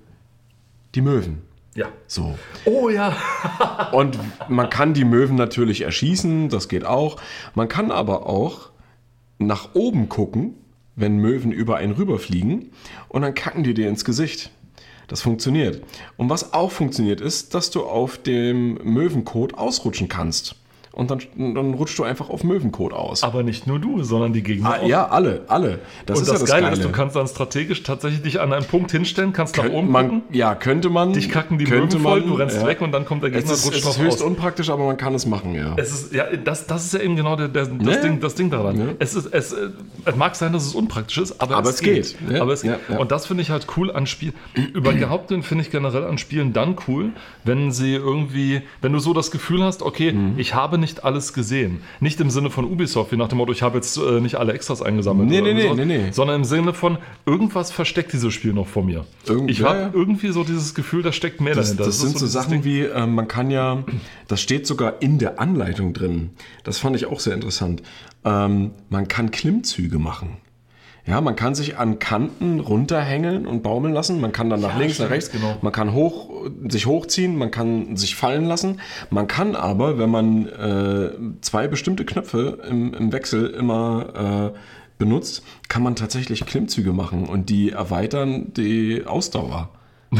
die 0.95 1.01
Möwen. 1.01 1.41
Ja. 1.75 1.87
So. 2.07 2.37
Oh 2.65 2.89
ja. 2.89 3.15
Und 3.93 4.19
man 4.49 4.69
kann 4.69 4.93
die 4.93 5.05
Möwen 5.05 5.35
natürlich 5.35 5.81
erschießen, 5.81 6.49
das 6.49 6.67
geht 6.67 6.85
auch. 6.85 7.17
Man 7.55 7.67
kann 7.67 7.91
aber 7.91 8.27
auch 8.27 8.71
nach 9.37 9.69
oben 9.73 10.09
gucken, 10.09 10.55
wenn 10.95 11.17
Möwen 11.17 11.51
über 11.51 11.77
einen 11.77 11.93
rüberfliegen 11.93 12.71
und 13.09 13.21
dann 13.21 13.33
kacken 13.33 13.63
die 13.63 13.73
dir 13.73 13.87
ins 13.87 14.05
Gesicht. 14.05 14.51
Das 15.07 15.21
funktioniert. 15.21 15.83
Und 16.15 16.29
was 16.29 16.53
auch 16.53 16.71
funktioniert 16.71 17.19
ist, 17.19 17.53
dass 17.53 17.69
du 17.69 17.83
auf 17.83 18.17
dem 18.17 18.75
Möwenkot 18.75 19.55
ausrutschen 19.55 20.07
kannst. 20.07 20.55
Und 20.93 21.09
dann, 21.09 21.19
dann 21.37 21.73
rutschst 21.73 21.97
du 21.99 22.03
einfach 22.03 22.29
auf 22.29 22.43
Möwenkot 22.43 22.91
aus. 22.91 23.23
Aber 23.23 23.43
nicht 23.43 23.65
nur 23.65 23.79
du, 23.79 24.03
sondern 24.03 24.33
die 24.33 24.43
Gegner 24.43 24.71
Ah, 24.73 24.79
auch. 24.81 24.87
ja, 24.87 25.07
alle, 25.07 25.43
alle. 25.47 25.79
Das 26.05 26.17
Und 26.17 26.23
ist 26.23 26.29
das, 26.31 26.35
ja 26.35 26.39
das 26.41 26.49
Geile, 26.49 26.61
Geile. 26.63 26.73
ist, 26.75 26.83
du 26.83 26.89
kannst 26.91 27.15
dann 27.15 27.27
strategisch 27.27 27.83
tatsächlich 27.83 28.21
dich 28.23 28.41
an 28.41 28.51
einen 28.51 28.65
Punkt 28.65 28.91
hinstellen, 28.91 29.31
kannst 29.31 29.55
nach 29.55 29.63
Könnte 29.63 29.77
oben 29.77 29.89
man, 29.89 30.09
gucken, 30.09 30.35
ja, 30.35 30.53
könnte 30.53 30.89
man. 30.89 31.13
dich 31.13 31.29
kacken 31.29 31.57
die 31.57 31.63
könnte 31.63 31.95
Möwen 31.97 32.01
voll, 32.01 32.19
man, 32.19 32.29
du 32.29 32.35
rennst 32.35 32.57
ja. 32.61 32.67
weg 32.67 32.81
und 32.81 32.91
dann 32.91 33.05
kommt 33.05 33.23
der 33.23 33.29
Gegner 33.31 33.49
Es 33.53 33.59
ist, 33.59 33.65
und 33.65 33.71
rutscht 33.73 33.85
es 33.85 33.89
ist 33.95 34.01
höchst 34.01 34.21
aus. 34.21 34.27
unpraktisch, 34.27 34.69
aber 34.69 34.85
man 34.85 34.97
kann 34.97 35.15
es 35.15 35.25
machen, 35.25 35.55
ja. 35.55 35.75
Es 35.77 35.93
ist, 35.93 36.13
ja, 36.13 36.25
das, 36.43 36.67
das 36.67 36.83
ist 36.83 36.93
ja 36.93 36.99
eben 36.99 37.15
genau 37.15 37.37
der, 37.37 37.47
der, 37.47 37.67
das, 37.67 37.95
Ja. 37.95 38.01
Ding, 38.01 38.19
das 38.19 38.35
Ding 38.35 38.49
daran. 38.49 38.77
Ja. 38.77 38.85
Es, 38.99 39.15
ist, 39.15 39.27
es, 39.27 39.53
äh, 39.53 39.69
es 40.03 40.15
mag 40.17 40.35
sein, 40.35 40.51
dass 40.51 40.65
es 40.65 40.75
unpraktisch 40.75 41.19
ist, 41.19 41.39
aber, 41.41 41.55
Aber 41.55 41.69
es 41.69 41.75
es 41.75 41.81
geht. 41.81 42.17
geht. 42.19 42.31
Ja, 42.35 42.41
Aber 42.41 42.51
es, 42.51 42.63
ja, 42.63 42.75
ja. 42.89 42.97
Und 42.97 43.11
das 43.13 43.27
finde 43.27 43.43
ich 43.43 43.49
halt 43.49 43.65
cool 43.77 43.91
an 43.91 44.07
Spielen. 44.07 44.33
Überhaupt 44.73 45.29
finde 45.29 45.63
ich 45.63 45.71
generell 45.71 46.03
an 46.03 46.17
Spielen 46.17 46.51
dann 46.51 46.75
cool, 46.87 47.11
wenn 47.45 47.71
sie 47.71 47.93
irgendwie, 47.95 48.61
wenn 48.81 48.91
du 48.91 48.99
so 48.99 49.13
das 49.13 49.31
Gefühl 49.31 49.63
hast, 49.63 49.81
okay, 49.81 50.11
Mhm. 50.11 50.33
ich 50.37 50.53
habe 50.53 50.80
nicht 50.81 51.05
alles 51.05 51.31
gesehen. 51.31 51.81
Nicht 52.01 52.19
im 52.19 52.29
Sinne 52.29 52.49
von 52.49 52.65
Ubisoft, 52.65 53.13
wie 53.13 53.15
nach 53.17 53.29
dem 53.29 53.37
Motto, 53.37 53.53
ich 53.53 53.61
habe 53.61 53.77
jetzt 53.77 53.95
äh, 53.97 54.19
nicht 54.19 54.35
alle 54.35 54.51
Extras 54.51 54.81
eingesammelt. 54.81 55.29
Nee, 55.29 55.39
nee, 55.41 55.53
nee, 55.53 55.73
nee, 55.73 55.85
nee. 55.85 56.11
Sondern 56.11 56.37
im 56.37 56.43
Sinne 56.43 56.73
von, 56.73 56.97
irgendwas 57.25 57.71
versteckt 57.71 58.11
dieses 58.11 58.33
Spiel 58.33 58.51
noch 58.51 58.67
vor 58.67 58.83
mir. 58.83 59.05
Irgend- 59.25 59.49
ich 59.49 59.59
ja, 59.59 59.69
habe 59.69 59.79
ja. 59.79 59.89
irgendwie 59.93 60.31
so 60.33 60.43
dieses 60.43 60.75
Gefühl, 60.75 61.01
da 61.03 61.13
steckt 61.13 61.39
mehr 61.39 61.55
Das, 61.55 61.67
dahinter. 61.67 61.85
das, 61.85 61.95
ist 61.95 62.01
sind 62.01 62.17
so 62.19 62.27
Sachen 62.27 62.51
Ding. 62.51 62.63
wie, 62.65 62.81
äh, 62.81 63.07
man 63.07 63.29
kann 63.29 63.49
ja, 63.51 63.83
das 64.27 64.41
steht 64.41 64.67
sogar 64.67 65.01
in 65.01 65.17
der 65.19 65.39
Anleitung 65.39 65.93
drin. 65.93 66.31
Das 66.65 66.77
fand 66.79 66.97
ich 66.97 67.05
auch 67.05 67.21
sehr 67.21 67.33
interessant. 67.35 67.81
Ähm, 68.25 68.71
man 68.89 69.07
kann 69.07 69.31
Klimmzüge 69.31 69.99
machen. 69.99 70.37
Ja, 71.11 71.19
man 71.21 71.35
kann 71.35 71.55
sich 71.55 71.77
an 71.77 71.99
Kanten 71.99 72.61
runterhängeln 72.61 73.45
und 73.45 73.63
baumeln 73.63 73.93
lassen. 73.93 74.21
Man 74.21 74.31
kann 74.31 74.49
dann 74.49 74.61
nach 74.61 74.73
Ja, 74.75 74.79
links, 74.79 74.93
stimmt, 74.95 75.09
nach 75.09 75.15
rechts. 75.15 75.29
genau. 75.31 75.57
Man 75.61 75.73
kann 75.73 75.93
hoch, 75.93 76.29
sich 76.69 76.85
hochziehen, 76.85 77.35
man 77.37 77.51
kann 77.51 77.97
sich 77.97 78.15
fallen 78.15 78.45
lassen. 78.45 78.79
Man 79.09 79.27
kann 79.27 79.55
aber, 79.55 79.99
wenn 79.99 80.09
man 80.09 80.47
äh, 80.47 81.11
zwei 81.41 81.67
bestimmte 81.67 82.05
Knöpfe 82.05 82.59
im, 82.69 82.93
im 82.93 83.11
Wechsel 83.11 83.47
immer 83.49 84.53
äh, 84.55 84.57
benutzt, 84.97 85.43
kann 85.67 85.83
man 85.83 85.95
tatsächlich 85.95 86.45
Klimmzüge 86.45 86.93
machen 86.93 87.27
und 87.27 87.49
die 87.49 87.71
erweitern 87.71 88.53
die 88.55 89.03
Ausdauer. 89.05 89.69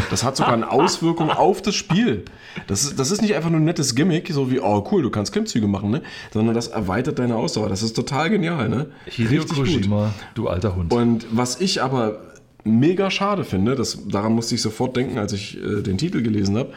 Das 0.10 0.24
hat 0.24 0.38
sogar 0.38 0.54
eine 0.54 0.72
Auswirkung 0.72 1.30
auf 1.32 1.62
das 1.62 1.76
Spiel. 1.76 2.24
Das 2.68 2.84
ist, 2.84 3.00
das 3.00 3.12
ist 3.12 3.22
nicht 3.22 3.36
einfach 3.36 3.50
nur 3.50 3.60
ein 3.60 3.66
nettes 3.66 3.94
Gimmick, 3.96 4.30
so 4.32 4.50
wie, 4.50 4.60
oh 4.60 4.88
cool, 4.92 5.02
du 5.02 5.10
kannst 5.10 5.34
Klimmzüge 5.34 5.68
machen, 5.68 5.92
ne? 5.92 6.02
sondern 6.32 6.56
das 6.56 6.68
erweitert 6.68 7.20
deine 7.20 7.36
Ausdauer. 7.36 7.70
Das 7.70 7.84
ist 7.84 7.94
total 7.94 8.30
genial. 8.30 8.70
Ne? 8.70 8.88
Hideo 9.06 9.46
Kojima, 9.46 10.14
du 10.34 10.48
alter 10.48 10.76
Hund. 10.76 10.94
Und 10.94 11.26
was 11.32 11.60
ich 11.60 11.82
aber 11.82 12.22
mega 12.64 13.12
schade 13.12 13.44
finde, 13.44 13.76
das, 13.76 14.00
daran 14.08 14.34
musste 14.34 14.56
ich 14.56 14.62
sofort 14.62 14.96
denken, 14.96 15.18
als 15.18 15.34
ich 15.34 15.58
äh, 15.58 15.82
den 15.82 15.98
Titel 15.98 16.22
gelesen 16.22 16.58
habe, 16.58 16.74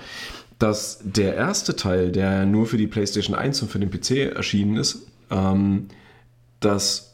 dass 0.59 1.01
der 1.05 1.35
erste 1.35 1.77
Teil, 1.77 2.11
der 2.11 2.47
nur 2.47 2.67
für 2.67 2.79
die 2.79 2.87
PlayStation 2.87 3.37
1 3.37 3.63
und 3.63 3.71
für 3.71 3.79
den 3.79 3.91
PC 3.91 4.35
erschienen 4.35 4.77
ist, 4.77 5.07
ähm, 5.31 5.89
dass, 6.61 7.13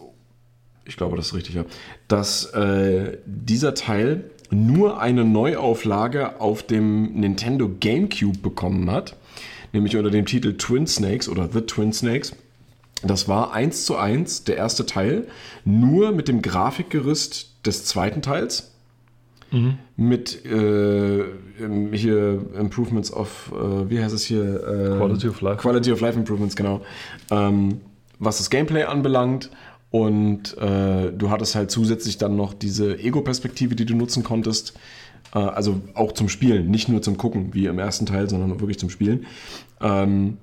ich 0.85 0.97
glaube, 0.97 1.17
das 1.17 1.29
ist 1.29 1.35
richtig, 1.35 1.55
ja, 1.57 1.65
dass 2.09 2.47
äh, 2.53 3.19
dieser 3.27 3.75
Teil 3.75 4.31
nur 4.51 5.01
eine 5.01 5.25
Neuauflage 5.25 6.41
auf 6.41 6.63
dem 6.63 7.13
Nintendo 7.13 7.71
GameCube 7.81 8.39
bekommen 8.39 8.91
hat, 8.91 9.17
nämlich 9.73 9.97
unter 9.97 10.11
dem 10.11 10.27
Titel 10.27 10.57
Twin 10.57 10.87
Snakes 10.87 11.29
oder 11.29 11.49
The 11.53 11.63
Twin 11.63 11.93
Snakes. 11.93 12.35
Das 13.03 13.29
war 13.29 13.53
eins 13.53 13.87
zu 13.87 13.97
eins 13.97 14.45
der 14.45 14.57
erste 14.57 14.85
Teil, 14.85 15.27
nur 15.65 16.13
mit 16.13 16.29
dem 16.29 16.43
Grafikgerüst 16.43 17.55
des 17.65 17.85
zweiten 17.85 18.23
Teils. 18.23 18.71
Mit 19.97 20.45
äh, 20.45 21.25
hier 21.93 22.47
Improvements 22.57 23.13
of, 23.13 23.53
äh, 23.53 23.91
wie 23.91 24.01
heißt 24.01 24.15
es 24.15 24.25
hier? 24.25 24.45
Äh, 24.45 24.97
Quality 24.99 25.29
of 25.29 25.41
Life. 25.41 25.57
Quality 25.57 25.93
of 25.93 26.01
Life 26.01 26.17
Improvements, 26.17 26.55
genau. 26.55 26.83
Ähm, 27.31 27.81
was 28.21 28.39
das 28.39 28.51
Gameplay 28.51 28.85
anbelangt. 28.85 29.51
Und 29.91 30.57
äh, 30.59 31.13
du 31.13 31.31
hattest 31.31 31.55
halt 31.55 31.71
zusätzlich 31.71 32.17
dann 32.19 32.37
noch 32.37 32.55
diese 32.55 32.99
Ego-Perspektive, 32.99 33.75
die 33.75 33.87
du 33.87 33.97
nutzen 33.97 34.23
konntest. 34.23 34.75
Äh, 35.35 35.39
also 35.39 35.81
auch 35.95 36.13
zum 36.13 36.29
Spielen, 36.29 36.71
nicht 36.71 36.89
nur 36.89 37.03
zum 37.03 37.17
Gucken, 37.17 37.55
wie 37.55 37.67
im 37.67 37.79
ersten 37.79 38.07
Teil, 38.07 38.29
sondern 38.29 38.61
wirklich 38.61 38.79
zum 38.79 38.91
Spielen. 38.91 39.27
Ähm, 39.81 40.39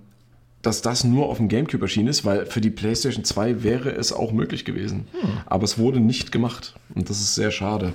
dass 0.61 0.81
das 0.81 1.05
nur 1.05 1.27
auf 1.27 1.37
dem 1.37 1.47
GameCube 1.47 1.85
erschienen 1.85 2.09
ist, 2.09 2.25
weil 2.25 2.45
für 2.45 2.59
die 2.59 2.71
PlayStation 2.71 3.23
2 3.23 3.63
wäre 3.63 3.91
es 3.91 4.11
auch 4.11 4.33
möglich 4.33 4.65
gewesen. 4.65 5.07
Aber 5.45 5.63
es 5.63 5.77
wurde 5.77 6.01
nicht 6.01 6.31
gemacht. 6.33 6.75
Und 6.93 7.09
das 7.09 7.19
ist 7.21 7.35
sehr 7.35 7.51
schade. 7.51 7.93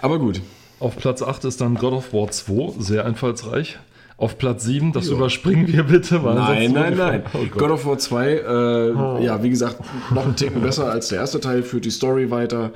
Aber 0.00 0.18
gut. 0.18 0.40
Auf 0.80 0.96
Platz 0.96 1.22
8 1.22 1.44
ist 1.44 1.60
dann 1.60 1.74
God 1.74 1.92
of 1.92 2.12
War 2.14 2.30
2, 2.30 2.80
sehr 2.80 3.04
einfallsreich. 3.04 3.78
Auf 4.20 4.36
Platz 4.38 4.64
7, 4.64 4.92
das 4.92 5.08
Ja. 5.08 5.14
überspringen 5.14 5.66
wir 5.66 5.82
bitte, 5.84 6.22
weil 6.22 6.34
Nein, 6.34 6.72
nein, 6.72 6.94
nein. 6.96 7.22
Oh 7.32 7.38
Gott. 7.38 7.58
God 7.58 7.70
of 7.70 7.86
War 7.86 7.98
2, 7.98 8.26
äh, 8.28 9.24
ja, 9.24 9.42
wie 9.42 9.48
gesagt, 9.50 9.78
noch 10.14 10.24
einen 10.24 10.36
Ticken 10.36 10.60
besser 10.60 10.90
als 10.90 11.08
der 11.08 11.18
erste 11.18 11.40
Teil, 11.40 11.62
führt 11.62 11.86
die 11.86 11.90
Story 11.90 12.30
weiter. 12.30 12.72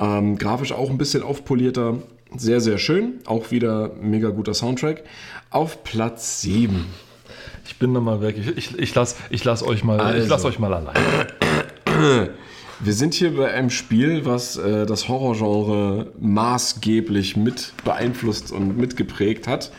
Ähm, 0.00 0.36
grafisch 0.36 0.72
auch 0.72 0.90
ein 0.90 0.98
bisschen 0.98 1.22
aufpolierter. 1.22 1.98
Sehr, 2.36 2.60
sehr 2.60 2.78
schön. 2.78 3.20
Auch 3.26 3.50
wieder 3.52 3.92
mega 4.02 4.30
guter 4.30 4.52
Soundtrack. 4.52 5.04
Auf 5.50 5.84
Platz 5.84 6.40
7. 6.42 6.86
Ich 7.66 7.78
bin 7.78 7.94
da 7.94 8.00
mal 8.00 8.20
weg. 8.20 8.36
Ich, 8.38 8.56
ich, 8.56 8.78
ich 8.78 8.94
lasse 8.94 9.14
ich 9.30 9.44
lass 9.44 9.62
euch, 9.62 9.84
mal- 9.84 9.96
ich 9.98 10.02
Also. 10.02 10.28
lass 10.28 10.44
euch 10.44 10.58
mal 10.58 10.74
allein. 10.74 10.94
Wir 12.82 12.94
sind 12.94 13.14
hier 13.14 13.36
bei 13.36 13.52
einem 13.52 13.70
Spiel, 13.70 14.24
was 14.24 14.56
äh, 14.56 14.86
das 14.86 15.06
Horrorgenre 15.08 16.12
maßgeblich 16.18 17.36
mit 17.36 17.74
beeinflusst 17.84 18.50
und 18.52 18.76
mitgeprägt 18.78 19.46
hat. 19.46 19.70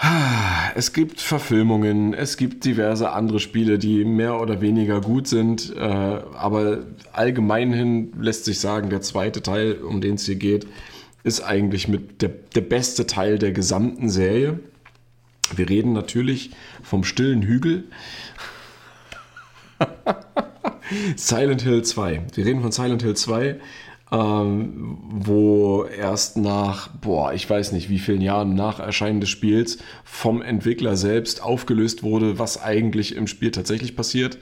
Es 0.74 0.92
gibt 0.92 1.20
Verfilmungen, 1.22 2.12
es 2.12 2.36
gibt 2.36 2.64
diverse 2.64 3.10
andere 3.10 3.40
Spiele, 3.40 3.78
die 3.78 4.04
mehr 4.04 4.38
oder 4.40 4.60
weniger 4.60 5.00
gut 5.00 5.26
sind, 5.26 5.74
äh, 5.74 5.80
aber 5.80 6.80
allgemein 7.12 7.72
hin 7.72 8.12
lässt 8.20 8.44
sich 8.44 8.60
sagen, 8.60 8.90
der 8.90 9.00
zweite 9.00 9.40
Teil, 9.42 9.76
um 9.76 10.02
den 10.02 10.16
es 10.16 10.26
hier 10.26 10.36
geht, 10.36 10.66
ist 11.24 11.40
eigentlich 11.40 11.88
mit 11.88 12.20
der, 12.20 12.30
der 12.54 12.60
beste 12.60 13.06
Teil 13.06 13.38
der 13.38 13.52
gesamten 13.52 14.10
Serie. 14.10 14.60
Wir 15.54 15.68
reden 15.68 15.92
natürlich 15.92 16.50
vom 16.82 17.04
stillen 17.04 17.42
Hügel. 17.42 17.84
Silent 21.16 21.62
Hill 21.62 21.82
2. 21.82 22.26
Wir 22.34 22.44
reden 22.44 22.60
von 22.60 22.70
Silent 22.70 23.02
Hill 23.02 23.16
2, 23.16 23.58
ähm, 24.12 24.98
wo 25.10 25.84
erst 25.84 26.36
nach, 26.36 26.88
boah, 26.88 27.32
ich 27.32 27.48
weiß 27.48 27.72
nicht, 27.72 27.90
wie 27.90 27.98
vielen 27.98 28.20
Jahren 28.20 28.54
nach 28.54 28.78
Erscheinen 28.78 29.20
des 29.20 29.30
Spiels 29.30 29.78
vom 30.04 30.42
Entwickler 30.42 30.96
selbst 30.96 31.42
aufgelöst 31.42 32.02
wurde, 32.02 32.38
was 32.38 32.62
eigentlich 32.62 33.16
im 33.16 33.26
Spiel 33.26 33.50
tatsächlich 33.50 33.96
passiert. 33.96 34.38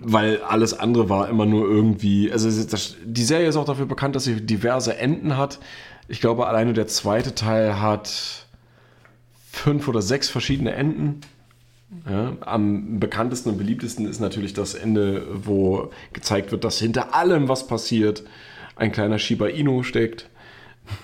Weil 0.00 0.42
alles 0.42 0.78
andere 0.78 1.08
war 1.08 1.28
immer 1.28 1.46
nur 1.46 1.66
irgendwie. 1.66 2.30
Also, 2.30 2.48
das, 2.64 2.96
die 3.04 3.24
Serie 3.24 3.48
ist 3.48 3.56
auch 3.56 3.64
dafür 3.64 3.86
bekannt, 3.86 4.16
dass 4.16 4.24
sie 4.24 4.44
diverse 4.44 4.98
Enden 4.98 5.38
hat. 5.38 5.60
Ich 6.08 6.20
glaube, 6.20 6.46
alleine 6.46 6.74
der 6.74 6.86
zweite 6.86 7.34
Teil 7.34 7.80
hat 7.80 8.46
fünf 9.50 9.88
oder 9.88 10.02
sechs 10.02 10.28
verschiedene 10.28 10.74
Enden. 10.74 11.20
Ja, 12.08 12.32
am 12.40 13.00
bekanntesten 13.00 13.50
und 13.50 13.58
beliebtesten 13.58 14.06
ist 14.06 14.20
natürlich 14.20 14.52
das 14.52 14.74
Ende, 14.74 15.26
wo 15.32 15.90
gezeigt 16.12 16.52
wird, 16.52 16.64
dass 16.64 16.78
hinter 16.78 17.14
allem, 17.14 17.48
was 17.48 17.66
passiert, 17.66 18.24
ein 18.76 18.92
kleiner 18.92 19.18
Shiba 19.18 19.46
Inu 19.46 19.82
steckt 19.82 20.28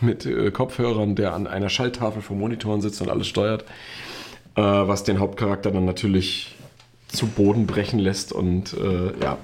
mit 0.01 0.27
äh, 0.27 0.51
Kopfhörern, 0.51 1.15
der 1.15 1.35
an 1.35 1.47
einer 1.47 1.69
Schalttafel 1.69 2.23
vor 2.23 2.37
Monitoren 2.37 2.81
sitzt 2.81 3.01
und 3.01 3.09
alles 3.09 3.29
steuert, 3.29 3.65
äh, 4.57 4.63
was 4.63 5.05
den 5.05 5.21
Hauptcharakter 5.21 5.71
dann 5.71 5.85
natürlich 5.85 6.55
zu 7.13 7.27
Boden 7.27 7.67
brechen 7.67 7.99
lässt 7.99 8.33
und 8.33 8.73
äh, 8.75 9.13
ja, 9.21 9.39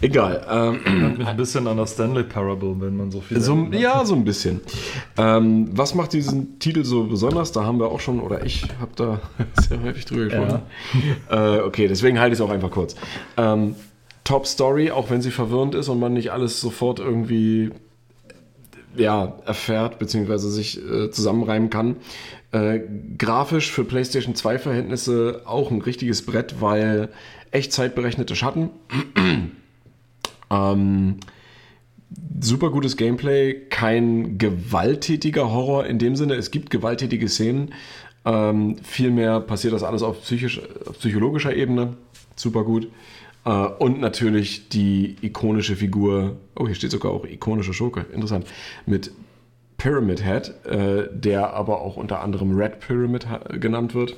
egal. 0.00 0.46
Ähm, 0.48 1.18
mich 1.18 1.26
ein 1.26 1.36
bisschen 1.36 1.66
an 1.66 1.76
das 1.76 1.92
Stanley 1.92 2.22
Parable, 2.22 2.76
wenn 2.78 2.96
man 2.96 3.10
so 3.10 3.20
viel. 3.20 3.40
so, 3.40 3.56
ja, 3.72 4.04
so 4.04 4.14
ein 4.14 4.24
bisschen. 4.24 4.60
Ähm, 5.16 5.68
was 5.72 5.94
macht 5.94 6.12
diesen 6.12 6.58
Titel 6.58 6.84
so 6.84 7.04
besonders? 7.04 7.52
Da 7.52 7.64
haben 7.64 7.78
wir 7.78 7.88
auch 7.88 8.00
schon, 8.00 8.20
oder 8.20 8.44
ich 8.44 8.68
habe 8.80 8.92
da 8.94 9.20
sehr 9.60 9.82
häufig 9.82 10.04
drüber 10.04 10.24
gesprochen. 10.24 10.62
Äh, 11.30 11.60
okay, 11.60 11.88
deswegen 11.88 12.20
halte 12.20 12.34
ich 12.34 12.40
es 12.40 12.44
auch 12.44 12.50
einfach 12.50 12.70
kurz. 12.70 12.94
Ähm, 13.36 13.74
Top 14.24 14.46
Story, 14.46 14.90
auch 14.90 15.10
wenn 15.10 15.22
sie 15.22 15.30
verwirrend 15.30 15.74
ist 15.74 15.88
und 15.88 15.98
man 15.98 16.12
nicht 16.12 16.30
alles 16.30 16.60
sofort 16.60 17.00
irgendwie 17.00 17.70
ja, 18.96 19.36
erfährt 19.46 19.98
bzw. 19.98 20.36
sich 20.38 20.78
äh, 20.78 21.10
zusammenreimen 21.10 21.70
kann. 21.70 21.96
Äh, 22.52 22.80
grafisch 23.16 23.70
für 23.70 23.84
PlayStation 23.84 24.34
2 24.34 24.58
Verhältnisse 24.58 25.42
auch 25.44 25.70
ein 25.70 25.82
richtiges 25.82 26.26
Brett, 26.26 26.60
weil 26.60 27.10
echtzeitberechnete 27.52 28.34
Schatten. 28.34 28.70
ähm, 30.50 31.16
super 32.40 32.70
gutes 32.70 32.96
Gameplay, 32.96 33.54
kein 33.70 34.38
gewalttätiger 34.38 35.52
Horror 35.52 35.86
in 35.86 35.98
dem 35.98 36.16
Sinne. 36.16 36.34
Es 36.34 36.50
gibt 36.50 36.70
gewalttätige 36.70 37.28
Szenen. 37.28 37.72
Ähm, 38.24 38.76
vielmehr 38.82 39.40
passiert 39.40 39.72
das 39.72 39.82
alles 39.82 40.02
auf, 40.02 40.22
psychisch, 40.22 40.60
auf 40.86 40.98
psychologischer 40.98 41.54
Ebene. 41.54 41.96
Super 42.34 42.64
gut. 42.64 42.88
Äh, 43.44 43.50
und 43.50 44.00
natürlich 44.00 44.68
die 44.68 45.16
ikonische 45.22 45.76
Figur, 45.76 46.36
oh, 46.56 46.66
hier 46.66 46.74
steht 46.74 46.90
sogar 46.90 47.12
auch 47.12 47.24
ikonische 47.24 47.72
Schurke, 47.72 48.06
interessant, 48.12 48.46
mit 48.86 49.12
Pyramid 49.80 50.22
Head, 50.22 50.52
äh, 50.66 51.08
der 51.10 51.54
aber 51.54 51.80
auch 51.80 51.96
unter 51.96 52.20
anderem 52.20 52.54
Red 52.54 52.80
Pyramid 52.80 53.26
genannt 53.58 53.94
wird, 53.94 54.12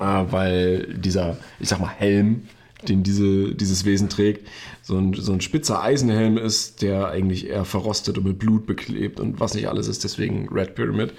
äh, 0.00 0.24
weil 0.30 0.94
dieser, 0.94 1.38
ich 1.58 1.70
sag 1.70 1.80
mal, 1.80 1.88
Helm, 1.88 2.42
den 2.86 3.02
diese, 3.02 3.54
dieses 3.54 3.86
Wesen 3.86 4.10
trägt, 4.10 4.46
so 4.82 4.98
ein, 4.98 5.14
so 5.14 5.32
ein 5.32 5.40
spitzer 5.40 5.82
Eisenhelm 5.82 6.36
ist, 6.36 6.82
der 6.82 7.08
eigentlich 7.08 7.48
eher 7.48 7.64
verrostet 7.64 8.18
und 8.18 8.24
mit 8.24 8.38
Blut 8.38 8.66
beklebt 8.66 9.18
und 9.18 9.40
was 9.40 9.54
nicht 9.54 9.66
alles 9.66 9.88
ist, 9.88 10.04
deswegen 10.04 10.46
Red 10.50 10.74
Pyramid. 10.74 11.14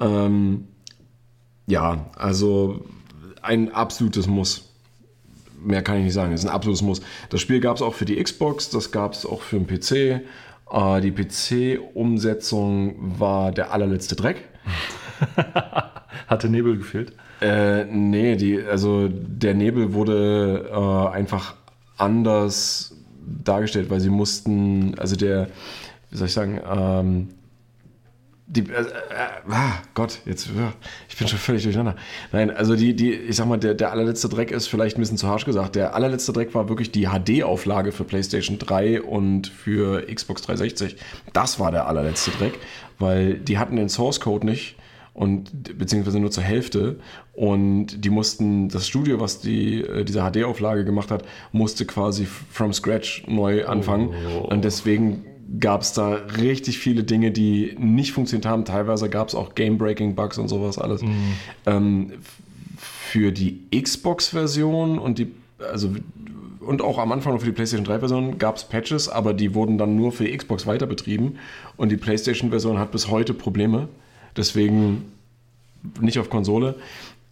Ähm, 0.00 0.66
ja, 1.66 2.10
also 2.16 2.86
ein 3.42 3.70
absolutes 3.70 4.26
Muss. 4.26 4.64
Mehr 5.62 5.82
kann 5.82 5.98
ich 5.98 6.04
nicht 6.04 6.14
sagen. 6.14 6.32
Es 6.32 6.40
ist 6.40 6.46
ein 6.46 6.54
absolutes 6.54 6.80
Muss. 6.80 7.02
Das 7.28 7.42
Spiel 7.42 7.60
gab 7.60 7.76
es 7.76 7.82
auch 7.82 7.92
für 7.92 8.06
die 8.06 8.20
Xbox, 8.20 8.70
das 8.70 8.92
gab 8.92 9.12
es 9.12 9.26
auch 9.26 9.42
für 9.42 9.60
den 9.60 9.66
PC. 9.66 10.24
Äh, 10.70 11.00
die 11.00 11.12
PC-Umsetzung 11.12 12.94
war 13.18 13.52
der 13.52 13.72
allerletzte 13.72 14.16
Dreck. 14.16 14.48
Hatte 16.26 16.48
Nebel 16.48 16.78
gefehlt. 16.78 17.12
Äh, 17.40 17.84
nee, 17.84 18.36
die, 18.36 18.62
also 18.62 19.08
der 19.08 19.54
Nebel 19.54 19.94
wurde 19.94 20.70
äh, 20.70 21.14
einfach 21.14 21.54
anders 21.96 22.94
dargestellt, 23.44 23.90
weil 23.90 24.00
sie 24.00 24.10
mussten, 24.10 24.94
also 24.98 25.16
der, 25.16 25.48
wie 26.10 26.16
soll 26.16 26.26
ich 26.26 26.32
sagen, 26.32 26.60
ähm, 26.70 27.28
die, 28.50 28.62
äh, 28.62 28.80
äh, 28.80 29.52
ah, 29.52 29.74
Gott, 29.94 30.18
jetzt, 30.26 30.48
ich 31.08 31.16
bin 31.16 31.28
schon 31.28 31.38
völlig 31.38 31.62
durcheinander. 31.62 31.94
Nein, 32.32 32.50
also 32.50 32.74
die, 32.74 32.94
die, 32.96 33.12
ich 33.12 33.36
sag 33.36 33.46
mal, 33.46 33.58
der, 33.58 33.74
der 33.74 33.92
allerletzte 33.92 34.28
Dreck 34.28 34.50
ist 34.50 34.66
vielleicht 34.66 34.96
ein 34.96 35.00
bisschen 35.00 35.18
zu 35.18 35.28
harsch 35.28 35.44
gesagt. 35.44 35.76
Der 35.76 35.94
allerletzte 35.94 36.32
Dreck 36.32 36.52
war 36.52 36.68
wirklich 36.68 36.90
die 36.90 37.06
HD-Auflage 37.06 37.92
für 37.92 38.02
PlayStation 38.02 38.58
3 38.58 39.02
und 39.02 39.46
für 39.46 40.04
Xbox 40.12 40.42
360. 40.42 40.96
Das 41.32 41.60
war 41.60 41.70
der 41.70 41.86
allerletzte 41.86 42.32
Dreck, 42.32 42.58
weil 42.98 43.34
die 43.34 43.58
hatten 43.58 43.76
den 43.76 43.88
Source 43.88 44.18
Code 44.18 44.44
nicht 44.44 44.74
und 45.14 45.78
beziehungsweise 45.78 46.18
nur 46.18 46.32
zur 46.32 46.42
Hälfte 46.42 46.98
und 47.34 48.04
die 48.04 48.10
mussten 48.10 48.68
das 48.68 48.88
Studio, 48.88 49.20
was 49.20 49.40
die 49.40 49.82
äh, 49.82 50.04
diese 50.04 50.28
HD-Auflage 50.28 50.84
gemacht 50.84 51.12
hat, 51.12 51.24
musste 51.52 51.84
quasi 51.84 52.26
from 52.26 52.72
scratch 52.72 53.24
neu 53.28 53.66
anfangen 53.66 54.10
und 54.42 54.64
deswegen 54.64 55.24
gab 55.58 55.82
es 55.82 55.92
da 55.92 56.10
richtig 56.38 56.78
viele 56.78 57.02
Dinge, 57.02 57.30
die 57.32 57.74
nicht 57.78 58.12
funktioniert 58.12 58.46
haben. 58.46 58.64
Teilweise 58.64 59.08
gab 59.10 59.28
es 59.28 59.34
auch 59.34 59.54
Game-Breaking-Bugs 59.54 60.38
und 60.38 60.48
sowas 60.48 60.78
alles. 60.78 61.02
Ähm, 61.66 62.12
f- 62.12 62.36
für 62.78 63.32
die 63.32 63.60
Xbox-Version 63.74 64.98
und 64.98 65.18
die, 65.18 65.32
also 65.72 65.90
und 66.60 66.82
auch 66.82 66.98
am 66.98 67.10
Anfang 67.10 67.40
für 67.40 67.46
die 67.46 67.52
PlayStation 67.52 67.86
3-Version 67.86 68.38
gab 68.38 68.56
es 68.56 68.64
Patches, 68.64 69.08
aber 69.08 69.32
die 69.34 69.54
wurden 69.54 69.78
dann 69.78 69.96
nur 69.96 70.12
für 70.12 70.24
die 70.24 70.36
Xbox 70.36 70.66
weiter 70.66 70.86
betrieben. 70.86 71.36
Und 71.76 71.90
die 71.90 71.96
PlayStation-Version 71.96 72.78
hat 72.78 72.92
bis 72.92 73.08
heute 73.08 73.34
Probleme. 73.34 73.88
Deswegen 74.36 75.06
nicht 76.00 76.18
auf 76.20 76.30
Konsole 76.30 76.76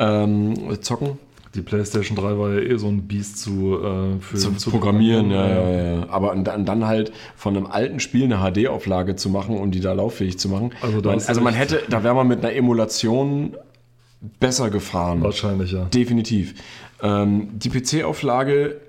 ähm, 0.01 0.55
zocken. 0.81 1.19
Die 1.55 1.63
PlayStation 1.63 2.17
3 2.17 2.39
war 2.39 2.53
ja 2.53 2.61
eh 2.61 2.77
so 2.77 2.89
ein 2.89 3.09
Biest 3.09 3.39
zu, 3.39 3.79
äh, 3.83 4.21
für, 4.21 4.37
zu, 4.37 4.71
programmieren, 4.71 5.31
ja, 5.31 5.49
ja, 5.49 5.71
ja. 5.71 6.09
Aber 6.09 6.33
und 6.33 6.45
dann, 6.45 6.65
dann 6.67 6.87
halt 6.87 7.13
von 7.37 7.57
einem 7.57 7.67
alten 7.67 8.01
Spiel 8.01 8.25
eine 8.25 8.39
HD-Auflage 8.39 9.17
zu 9.17 9.31
machen 9.31 9.57
und 9.57 9.71
die 9.71 9.81
da 9.81 9.93
lauffähig 9.93 10.39
zu 10.39 10.49
machen. 10.49 10.73
Also 10.83 11.01
da 11.01 11.11
man, 11.11 11.21
also 11.21 11.41
man 11.41 11.55
hätte, 11.55 11.83
da 11.89 12.05
wäre 12.05 12.15
man 12.15 12.29
mit 12.29 12.45
einer 12.45 12.55
Emulation 12.55 13.57
besser 14.41 14.71
gefahren. 14.71 15.23
Wahrscheinlich, 15.23 15.73
ja. 15.73 15.85
Definitiv. 15.85 16.55
Ähm, 17.03 17.49
die 17.53 17.71
PC-Auflage 17.71 18.81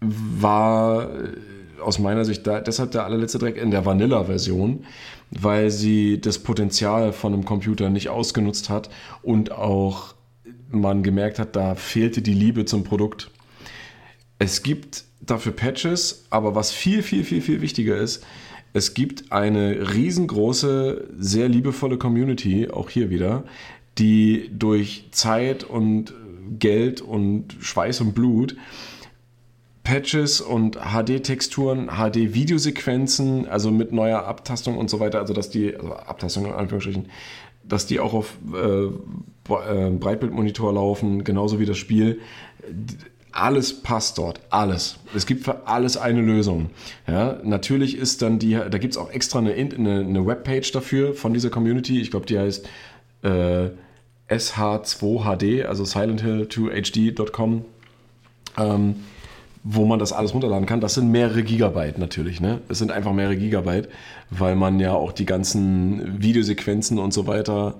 war 0.00 1.04
äh, 1.04 1.80
aus 1.80 1.98
meiner 1.98 2.24
Sicht 2.24 2.46
da, 2.46 2.60
deshalb 2.60 2.92
der 2.92 3.04
allerletzte 3.04 3.38
Dreck 3.38 3.56
in 3.56 3.70
der 3.70 3.84
Vanilla-Version, 3.84 4.84
weil 5.30 5.70
sie 5.70 6.20
das 6.20 6.38
Potenzial 6.38 7.12
von 7.12 7.32
einem 7.32 7.44
Computer 7.44 7.90
nicht 7.90 8.08
ausgenutzt 8.08 8.70
hat 8.70 8.90
und 9.22 9.52
auch 9.52 10.15
man 10.70 11.02
gemerkt 11.02 11.38
hat, 11.38 11.56
da 11.56 11.74
fehlte 11.74 12.22
die 12.22 12.34
Liebe 12.34 12.64
zum 12.64 12.84
Produkt. 12.84 13.30
Es 14.38 14.62
gibt 14.62 15.04
dafür 15.20 15.52
Patches, 15.52 16.26
aber 16.30 16.54
was 16.54 16.72
viel, 16.72 17.02
viel, 17.02 17.24
viel, 17.24 17.40
viel 17.40 17.60
wichtiger 17.60 17.96
ist, 17.96 18.24
es 18.72 18.92
gibt 18.92 19.32
eine 19.32 19.94
riesengroße, 19.94 21.08
sehr 21.18 21.48
liebevolle 21.48 21.96
Community, 21.96 22.68
auch 22.68 22.90
hier 22.90 23.08
wieder, 23.08 23.44
die 23.96 24.50
durch 24.52 25.08
Zeit 25.12 25.64
und 25.64 26.12
Geld 26.58 27.00
und 27.00 27.56
Schweiß 27.60 28.02
und 28.02 28.14
Blut 28.14 28.54
Patches 29.86 30.40
und 30.40 30.78
HD-Texturen, 30.78 31.86
HD-Videosequenzen, 31.86 33.46
also 33.46 33.70
mit 33.70 33.92
neuer 33.92 34.24
Abtastung 34.24 34.78
und 34.78 34.90
so 34.90 34.98
weiter, 34.98 35.20
also 35.20 35.32
dass 35.32 35.48
die, 35.48 35.76
also 35.76 35.92
Abtastung 35.92 36.46
in 36.46 36.52
Anführungsstrichen, 36.54 37.06
dass 37.62 37.86
die 37.86 38.00
auch 38.00 38.12
auf 38.12 38.36
äh, 38.52 38.88
Breitbildmonitor 39.48 40.72
laufen, 40.72 41.24
genauso 41.24 41.58
wie 41.60 41.66
das 41.66 41.78
Spiel. 41.78 42.20
Alles 43.32 43.82
passt 43.82 44.16
dort, 44.18 44.40
alles. 44.50 44.98
Es 45.14 45.26
gibt 45.26 45.44
für 45.44 45.66
alles 45.66 45.96
eine 45.98 46.22
Lösung. 46.22 46.70
Ja, 47.06 47.38
natürlich 47.42 47.96
ist 47.98 48.22
dann 48.22 48.38
die, 48.38 48.52
da 48.54 48.78
gibt 48.78 48.94
es 48.94 48.98
auch 48.98 49.10
extra 49.10 49.38
eine, 49.40 49.52
In- 49.52 49.74
eine, 49.74 50.00
eine 50.00 50.26
Webpage 50.26 50.72
dafür 50.72 51.12
von 51.14 51.34
dieser 51.34 51.50
Community. 51.50 52.00
Ich 52.00 52.10
glaube, 52.10 52.24
die 52.26 52.38
heißt 52.38 52.66
äh, 53.22 53.68
SH2HD, 54.30 55.64
also 55.64 55.84
silenthill2hd.com. 55.84 57.64
Ähm, 58.58 58.96
wo 59.68 59.84
man 59.84 59.98
das 59.98 60.12
alles 60.12 60.32
runterladen 60.32 60.64
kann. 60.64 60.80
Das 60.80 60.94
sind 60.94 61.10
mehrere 61.10 61.42
Gigabyte 61.42 61.98
natürlich. 61.98 62.40
Ne? 62.40 62.60
Es 62.68 62.78
sind 62.78 62.92
einfach 62.92 63.12
mehrere 63.12 63.36
Gigabyte, 63.36 63.88
weil 64.30 64.54
man 64.54 64.78
ja 64.78 64.92
auch 64.92 65.10
die 65.10 65.26
ganzen 65.26 66.22
Videosequenzen 66.22 67.00
und 67.00 67.12
so 67.12 67.26
weiter 67.26 67.74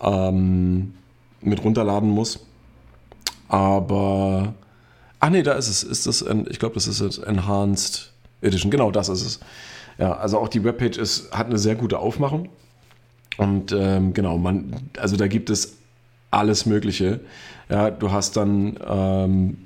ähm, 0.00 0.94
mit 1.40 1.62
runterladen 1.62 2.10
muss. 2.10 2.40
Aber, 3.48 4.54
ach 5.20 5.30
nee, 5.30 5.42
da 5.42 5.52
ist 5.52 5.68
es. 5.68 5.82
Ist 5.82 6.06
das, 6.06 6.24
ich 6.50 6.58
glaube, 6.58 6.74
das 6.74 6.86
ist 6.86 7.00
das 7.00 7.18
Enhanced 7.18 8.12
Edition. 8.40 8.70
Genau, 8.70 8.90
das 8.90 9.08
ist 9.08 9.24
es. 9.24 9.40
Ja, 9.98 10.14
also 10.14 10.38
auch 10.38 10.48
die 10.48 10.62
Webpage 10.64 10.98
ist, 10.98 11.32
hat 11.32 11.46
eine 11.46 11.58
sehr 11.58 11.74
gute 11.74 11.98
Aufmachung. 11.98 12.48
Und 13.38 13.72
ähm, 13.72 14.14
genau, 14.14 14.38
man, 14.38 14.90
also 14.98 15.16
da 15.16 15.26
gibt 15.26 15.50
es 15.50 15.76
alles 16.30 16.66
Mögliche. 16.66 17.20
Ja, 17.68 17.90
du 17.90 18.10
hast 18.10 18.36
dann 18.36 18.78
ähm, 18.86 19.65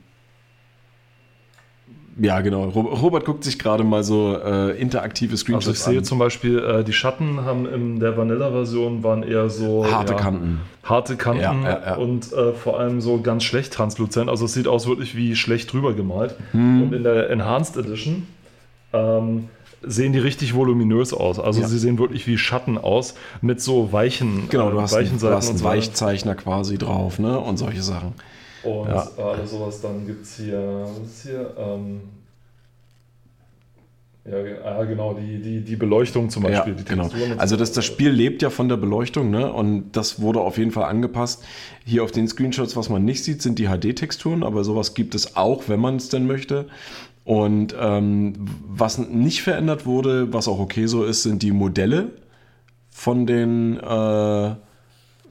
ja, 2.20 2.40
genau. 2.40 2.64
Ro- 2.64 2.80
Robert 2.94 3.24
guckt 3.24 3.44
sich 3.44 3.58
gerade 3.58 3.82
mal 3.84 4.04
so 4.04 4.36
äh, 4.36 4.78
interaktive 4.80 5.32
Also 5.32 5.34
ich 5.34 5.40
Screenshots 5.40 5.84
sehe 5.84 5.98
an. 5.98 6.04
zum 6.04 6.18
Beispiel, 6.18 6.58
äh, 6.58 6.84
die 6.84 6.92
Schatten 6.92 7.44
haben 7.44 7.66
in 7.66 7.98
der 8.00 8.16
Vanilla-Version 8.16 9.02
waren 9.02 9.22
eher 9.22 9.48
so 9.48 9.86
Harte 9.90 10.12
ja, 10.12 10.18
Kanten. 10.18 10.60
harte 10.84 11.16
Kanten 11.16 11.40
Ja, 11.42 11.80
ja, 11.86 11.94
und 11.96 12.32
äh, 12.32 12.52
vor 12.52 12.78
allem 12.78 13.00
so 13.00 13.20
ganz 13.20 13.44
schlecht 13.44 13.72
transluzent. 13.72 14.28
Also 14.28 14.44
es 14.44 14.52
sieht 14.54 14.68
aus 14.68 14.86
wirklich 14.86 15.16
wie 15.16 15.34
schlecht 15.36 15.72
drüber 15.72 15.94
gemalt. 15.94 16.34
Hm. 16.52 16.82
Und 16.82 16.92
in 16.92 17.02
der 17.04 17.30
Enhanced 17.30 17.76
Edition 17.76 18.26
ähm, 18.92 19.48
sehen 19.82 20.12
die 20.12 20.18
richtig 20.18 20.54
voluminös 20.54 21.14
aus. 21.14 21.38
Also 21.40 21.64
sie 21.64 21.78
sehen 21.78 21.98
wirklich 21.98 22.26
wie 22.26 22.36
Schatten 22.36 22.76
aus 22.76 23.14
mit 23.40 23.62
so 23.62 23.92
weichen, 23.92 24.48
Genau, 24.50 24.68
äh, 24.68 24.72
du 24.72 24.80
hast, 24.82 24.94
einen, 24.94 25.06
weichen 25.06 25.18
du 25.20 25.30
hast 25.30 25.48
einen. 25.50 25.62
Weichzeichner 25.64 26.34
quasi 26.34 26.76
drauf, 26.76 27.18
ne? 27.18 27.38
Und 27.38 27.56
solche 27.56 27.82
Sachen. 27.82 28.12
Und 28.62 28.88
Ja. 28.88 29.08
alles 29.18 29.50
sowas, 29.50 29.80
dann 29.80 30.06
gibt 30.06 30.24
es 30.24 30.36
hier, 30.36 30.84
was 30.84 30.98
ist 31.10 31.22
hier? 31.22 31.54
Ähm, 31.58 32.00
ja, 34.30 34.36
ah, 34.64 34.84
genau, 34.84 35.14
die, 35.14 35.40
die, 35.40 35.60
die 35.62 35.76
Beleuchtung 35.76 36.28
zum 36.28 36.44
Ja, 36.44 36.50
Beispiel. 36.50 36.74
die 36.74 36.84
genau. 36.84 37.08
Also 37.38 37.54
so. 37.54 37.58
das, 37.58 37.72
das 37.72 37.86
Spiel 37.86 38.10
lebt 38.10 38.42
ja 38.42 38.50
von 38.50 38.68
der 38.68 38.76
Beleuchtung, 38.76 39.30
ne? 39.30 39.50
Und 39.50 39.92
das 39.92 40.20
wurde 40.20 40.40
auf 40.40 40.58
jeden 40.58 40.72
Fall 40.72 40.84
angepasst. 40.84 41.42
Hier 41.86 42.04
auf 42.04 42.12
den 42.12 42.28
Screenshots, 42.28 42.76
was 42.76 42.90
man 42.90 43.04
nicht 43.04 43.24
sieht, 43.24 43.40
sind 43.40 43.58
die 43.58 43.66
HD-Texturen, 43.68 44.42
aber 44.42 44.62
sowas 44.62 44.92
gibt 44.94 45.14
es 45.14 45.36
auch, 45.36 45.64
wenn 45.68 45.80
man 45.80 45.96
es 45.96 46.10
denn 46.10 46.26
möchte. 46.26 46.66
Und 47.24 47.74
ähm, 47.78 48.34
was 48.68 48.98
nicht 48.98 49.42
verändert 49.42 49.86
wurde, 49.86 50.32
was 50.32 50.48
auch 50.48 50.58
okay 50.58 50.86
so 50.86 51.04
ist, 51.04 51.22
sind 51.22 51.42
die 51.42 51.52
Modelle 51.52 52.10
von 52.90 53.26
den, 53.26 53.78
äh, 53.78 54.54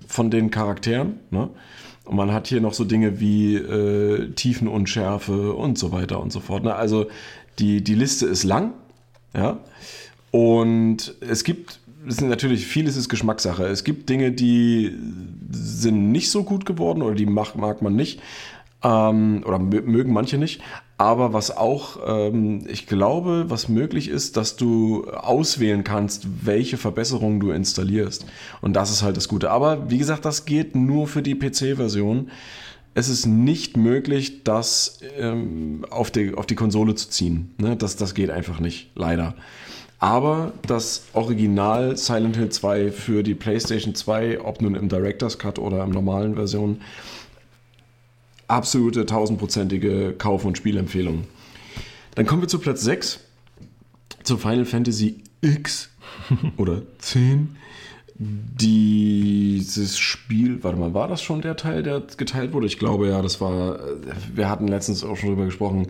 von 0.08 0.32
den 0.32 0.50
Charakteren. 0.50 1.20
Ne? 1.30 1.50
Und 2.10 2.16
man 2.16 2.34
hat 2.34 2.48
hier 2.48 2.60
noch 2.60 2.74
so 2.74 2.86
Dinge 2.86 3.20
wie 3.20 3.54
äh, 3.56 4.32
Tiefenunschärfe 4.32 5.54
und 5.54 5.78
so 5.78 5.92
weiter 5.92 6.20
und 6.20 6.32
so 6.32 6.40
fort. 6.40 6.64
Ne? 6.64 6.74
Also 6.74 7.06
die, 7.60 7.84
die 7.84 7.94
Liste 7.94 8.26
ist 8.26 8.44
lang. 8.44 8.74
Ja? 9.36 9.60
Und 10.32 11.14
es 11.22 11.44
gibt, 11.44 11.80
es 12.08 12.18
sind 12.18 12.30
natürlich, 12.30 12.66
vieles 12.66 12.98
ist 12.98 13.10
Geschmackssache. 13.10 13.64
Es 13.66 13.84
gibt 13.84 14.10
Dinge, 14.10 14.32
die 14.32 14.98
sind 15.52 16.12
nicht 16.12 16.32
so 16.32 16.44
gut 16.44 16.66
geworden 16.66 17.04
oder 17.04 17.14
die 17.14 17.28
mag, 17.28 17.56
mag 17.56 17.84
man 17.84 17.96
nicht. 17.96 18.20
Ähm, 18.84 19.44
oder 19.46 19.58
mö- 19.58 19.84
mögen 19.84 20.12
manche 20.12 20.40
nicht. 20.40 20.62
Aber 21.00 21.32
was 21.32 21.56
auch, 21.56 21.98
ähm, 22.06 22.66
ich 22.68 22.86
glaube, 22.86 23.46
was 23.48 23.70
möglich 23.70 24.10
ist, 24.10 24.36
dass 24.36 24.58
du 24.58 25.10
auswählen 25.10 25.86
kannst, 25.86 26.28
welche 26.46 26.76
Verbesserungen 26.76 27.40
du 27.40 27.52
installierst. 27.52 28.26
Und 28.60 28.74
das 28.74 28.92
ist 28.92 29.02
halt 29.02 29.16
das 29.16 29.30
Gute. 29.30 29.50
Aber 29.50 29.90
wie 29.90 29.98
gesagt, 29.98 30.26
das 30.26 30.44
geht 30.44 30.76
nur 30.76 31.08
für 31.08 31.22
die 31.22 31.36
PC-Version. 31.36 32.30
Es 32.96 33.08
ist 33.08 33.26
nicht 33.26 33.78
möglich, 33.78 34.44
das 34.44 35.00
ähm, 35.18 35.86
auf, 35.90 36.12
die, 36.12 36.34
auf 36.34 36.46
die 36.46 36.56
Konsole 36.56 36.96
zu 36.96 37.10
ziehen. 37.10 37.56
Ne? 37.58 37.78
Das, 37.78 37.96
das 37.96 38.14
geht 38.14 38.30
einfach 38.30 38.60
nicht, 38.60 38.92
leider. 38.96 39.36
Aber 40.00 40.52
das 40.68 41.04
Original 41.14 41.96
Silent 41.96 42.36
Hill 42.36 42.50
2 42.50 42.92
für 42.92 43.24
die 43.24 43.36
PlayStation 43.36 43.96
2, 43.96 44.42
ob 44.42 44.62
nun 44.62 44.76
im 44.76 44.90
Director's 44.90 45.38
Cut 45.38 45.60
oder 45.60 45.82
im 45.82 45.92
normalen 45.92 46.36
Version, 46.36 46.82
absolute 48.50 49.06
tausendprozentige 49.06 50.14
Kauf- 50.18 50.46
und 50.46 50.58
Spielempfehlung. 50.58 51.26
Dann 52.16 52.26
kommen 52.26 52.42
wir 52.42 52.48
zu 52.48 52.60
Platz 52.60 52.82
6, 52.82 53.20
zu 54.24 54.38
Final 54.38 54.66
Fantasy 54.66 55.24
X 55.42 55.90
oder 56.58 56.82
10. 57.00 57.56
Dieses 58.22 59.98
Spiel, 59.98 60.62
warte 60.62 60.78
mal, 60.78 60.94
war 60.94 61.08
das 61.08 61.22
schon 61.22 61.42
der 61.42 61.56
Teil, 61.56 61.84
der 61.84 62.04
geteilt 62.18 62.52
wurde? 62.52 62.68
Ich 62.68 62.78
glaube 62.78 63.08
ja, 63.08 63.22
das 63.22 63.40
war, 63.40 63.80
wir 64.34 64.50
hatten 64.50 64.68
letztens 64.68 65.06
auch 65.06 65.16
schon 65.16 65.30
drüber 65.30 65.46
gesprochen, 65.46 65.88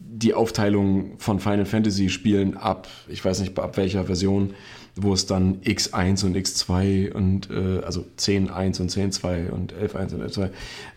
die 0.00 0.34
Aufteilung 0.34 1.12
von 1.18 1.38
Final 1.38 1.66
Fantasy 1.66 2.08
Spielen 2.08 2.56
ab, 2.56 2.88
ich 3.08 3.24
weiß 3.24 3.38
nicht 3.40 3.56
ab 3.56 3.76
welcher 3.76 4.04
Version, 4.06 4.54
wo 5.02 5.12
es 5.12 5.26
dann 5.26 5.60
X1 5.62 6.24
und 6.24 6.36
X2 6.36 7.12
und 7.12 7.50
äh, 7.50 7.80
also 7.84 8.04
10.1 8.18 8.80
und 8.80 8.90
10.2 8.90 9.50
und 9.50 9.74
11.1 9.74 10.14
und 10.14 10.22
11.2 10.22 10.50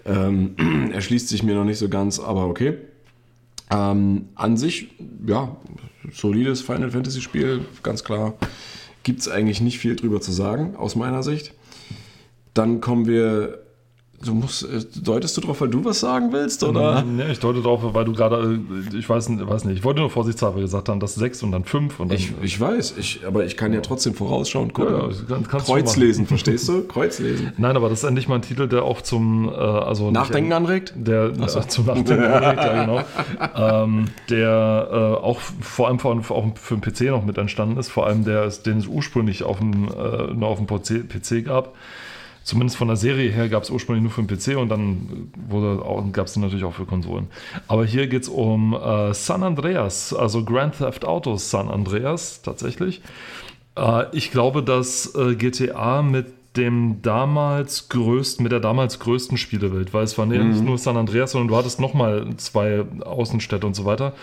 ähm, 0.06 0.92
erschließt 0.94 1.28
sich 1.28 1.44
mir 1.44 1.56
noch 1.56 1.66
nicht 1.66 1.80
so 1.80 1.90
ganz, 1.90 2.20
aber 2.20 2.48
okay. 2.48 2.78
Ähm, 3.70 4.30
an 4.36 4.58
sich, 4.58 4.90
ja, 5.26 5.56
solides 6.12 6.62
Final 6.62 6.92
Fantasy 6.92 7.22
Spiel, 7.22 7.66
ganz 7.84 8.04
klar. 8.04 8.34
Gibt 9.04 9.22
es 9.22 9.28
eigentlich 9.28 9.62
nicht 9.62 9.80
viel 9.80 9.96
drüber 9.96 10.22
zu 10.22 10.32
sagen, 10.32 10.76
aus 10.76 10.96
meiner 10.96 11.24
Sicht. 11.24 11.54
Dann 12.54 12.82
kommen 12.82 13.08
wir. 13.08 13.61
Du 14.24 14.36
musst, 14.36 14.64
äh, 14.64 14.80
deutest 15.04 15.36
du 15.38 15.42
drauf, 15.42 15.62
weil 15.62 15.70
du 15.70 15.84
was 15.84 16.00
sagen 16.00 16.32
willst, 16.32 16.64
oder? 16.64 17.04
Ja, 17.18 17.28
ich 17.30 17.40
deute 17.40 17.62
drauf, 17.62 17.82
weil 17.84 18.06
du 18.06 18.14
gerade, 18.14 18.60
äh, 18.94 18.98
ich 18.98 19.10
weiß, 19.10 19.30
nicht- 19.30 19.48
weiß 19.48 19.66
nicht, 19.66 19.78
ich 19.80 19.84
wollte 19.84 20.00
nur 20.02 20.10
vorsichtshalber 20.10 20.62
gesagt 20.62 20.90
haben, 20.90 21.00
dass 21.00 21.16
6 21.16 21.42
und 21.44 21.52
dann 21.52 21.64
5 21.64 22.00
und 22.00 22.10
dann. 22.10 22.18
Ich, 22.18 22.32
ich 22.42 22.60
weiß, 22.60 22.96
ich, 23.00 23.22
aber 23.26 23.46
ich 23.46 23.58
kann 23.58 23.74
ja 23.74 23.82
trotzdem 23.82 24.14
vorausschauen 24.14 24.74
gucken. 24.74 24.96
Ja, 25.30 25.38
kann- 25.50 25.62
Kreuz 25.64 25.96
lesen, 25.96 26.28
verstehst 26.28 26.68
du? 26.70 26.84
Kreuz 26.84 27.20
lesen. 27.20 27.52
Nein, 27.58 27.76
aber 27.76 27.90
das 27.90 28.00
ist 28.00 28.04
endlich 28.08 28.28
mal 28.28 28.36
ein 28.36 28.42
Titel, 28.44 28.68
der 28.68 28.84
auch 28.84 29.02
zum 29.02 29.50
äh, 29.50 29.54
also 29.56 30.12
Nachdenken 30.12 30.50
nicht, 30.50 30.58
anregt? 30.58 30.94
Der 30.96 31.26
äh, 31.26 31.68
zum 31.68 31.86
Nachdenken 31.88 32.24
anregt, 32.24 32.64
ja 32.64 32.86
genau. 32.86 33.04
ähm, 33.56 34.06
der 34.30 34.88
äh, 34.92 35.24
auch 35.26 35.40
vor 35.40 35.88
allem 35.88 36.00
vor, 36.00 36.16
auch 36.32 36.46
für 36.58 36.78
den 36.78 36.82
PC 36.82 37.02
noch 37.10 37.26
mit 37.26 37.38
entstanden 37.38 37.78
ist, 37.78 37.90
vor 37.90 38.06
allem 38.08 38.24
der, 38.24 38.46
ist, 38.46 38.66
den 38.68 38.78
es 38.78 38.88
ursprünglich 38.88 39.44
auf 39.44 39.58
dem, 39.60 39.88
äh, 39.88 40.34
nur 40.34 40.48
auf 40.48 40.60
dem 40.60 40.68
PC, 40.68 41.08
PC 41.10 41.44
gab. 41.46 41.74
Zumindest 42.44 42.78
von 42.78 42.88
der 42.88 42.98
Serie 42.98 43.30
her 43.32 43.50
gab 43.50 43.64
es 43.64 43.70
ursprünglich 43.70 44.04
nur 44.04 44.12
für 44.12 44.24
den 44.24 44.38
PC 44.38 44.58
und 44.60 44.70
dann 44.70 46.12
gab 46.12 46.26
es 46.26 46.36
natürlich 46.36 46.66
auch 46.66 46.74
für 46.74 46.86
Konsolen. 46.86 47.28
Aber 47.68 47.86
hier 47.86 48.08
geht 48.08 48.24
es 48.24 48.30
um 48.30 48.74
äh, 48.74 49.14
San 49.14 49.44
Andreas, 49.44 50.14
also 50.14 50.44
Grand 50.44 50.78
Theft 50.78 51.06
Auto 51.06 51.38
San 51.38 51.70
Andreas 51.70 52.42
tatsächlich. 52.42 53.02
Äh, 53.78 54.06
ich 54.16 54.32
glaube, 54.32 54.64
dass 54.64 55.14
äh, 55.16 55.36
GTA 55.36 56.02
mit 56.02 56.28
dem 56.58 57.02
damals 57.02 57.88
größten, 57.90 58.44
mit 58.44 58.52
der 58.52 58.60
damals 58.60 59.00
größten 59.00 59.38
Spielewelt, 59.38 59.94
weil 59.94 60.04
es 60.04 60.18
war 60.18 60.26
nicht 60.26 60.44
mhm. 60.44 60.66
nur 60.66 60.78
San 60.78 60.98
Andreas, 60.98 61.32
sondern 61.32 61.48
du 61.48 61.56
hattest 61.56 61.80
nochmal 61.80 62.28
zwei 62.38 62.84
Außenstädte 63.02 63.66
und 63.66 63.76
so 63.76 63.86
weiter. 63.86 64.14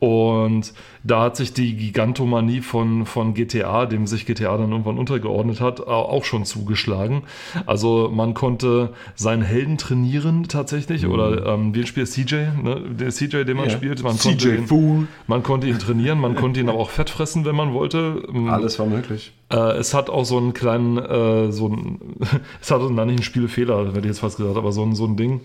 Und 0.00 0.74
da 1.02 1.22
hat 1.22 1.36
sich 1.36 1.52
die 1.52 1.74
Gigantomanie 1.74 2.60
von, 2.60 3.04
von 3.04 3.34
GTA, 3.34 3.86
dem 3.86 4.06
sich 4.06 4.26
GTA 4.26 4.56
dann 4.56 4.70
irgendwann 4.70 4.98
untergeordnet 4.98 5.60
hat, 5.60 5.80
auch 5.80 6.24
schon 6.24 6.44
zugeschlagen. 6.44 7.22
Also 7.66 8.08
man 8.12 8.34
konnte 8.34 8.90
seinen 9.16 9.42
Helden 9.42 9.76
trainieren 9.76 10.44
tatsächlich, 10.44 11.02
mhm. 11.02 11.10
oder 11.10 11.46
ähm, 11.46 11.74
wie 11.74 11.84
spielt 11.86 12.08
CJ, 12.08 12.34
ne? 12.62 12.80
der 12.90 13.10
CJ, 13.10 13.44
den 13.44 13.56
man 13.56 13.66
ja. 13.66 13.70
spielt. 13.70 14.02
Man 14.02 14.16
CJ 14.16 14.28
konnte 14.28 14.54
ihn, 14.54 14.66
Fool. 14.66 15.08
Man 15.26 15.42
konnte 15.42 15.66
ihn 15.66 15.78
trainieren, 15.78 16.20
man 16.20 16.36
konnte 16.36 16.60
ihn 16.60 16.68
aber 16.68 16.78
auch 16.78 16.90
fett 16.90 17.10
fressen, 17.10 17.44
wenn 17.44 17.56
man 17.56 17.72
wollte. 17.72 18.22
Ähm, 18.32 18.48
Alles 18.48 18.78
war 18.78 18.86
möglich. 18.86 19.32
Äh, 19.50 19.78
es 19.78 19.94
hat 19.94 20.10
auch 20.10 20.24
so 20.24 20.36
einen 20.36 20.52
kleinen, 20.52 20.98
äh, 20.98 21.50
so 21.50 21.68
ein, 21.68 21.98
es 22.60 22.70
hat 22.70 22.82
dann 22.82 22.94
nicht 22.94 23.00
einen 23.00 23.22
Spielfehler, 23.22 23.86
hätte 23.88 24.00
ich 24.00 24.04
jetzt 24.06 24.20
fast 24.20 24.36
gesagt, 24.36 24.56
aber 24.56 24.70
so 24.70 24.82
ein, 24.82 24.94
so 24.94 25.06
ein 25.06 25.16
Ding 25.16 25.40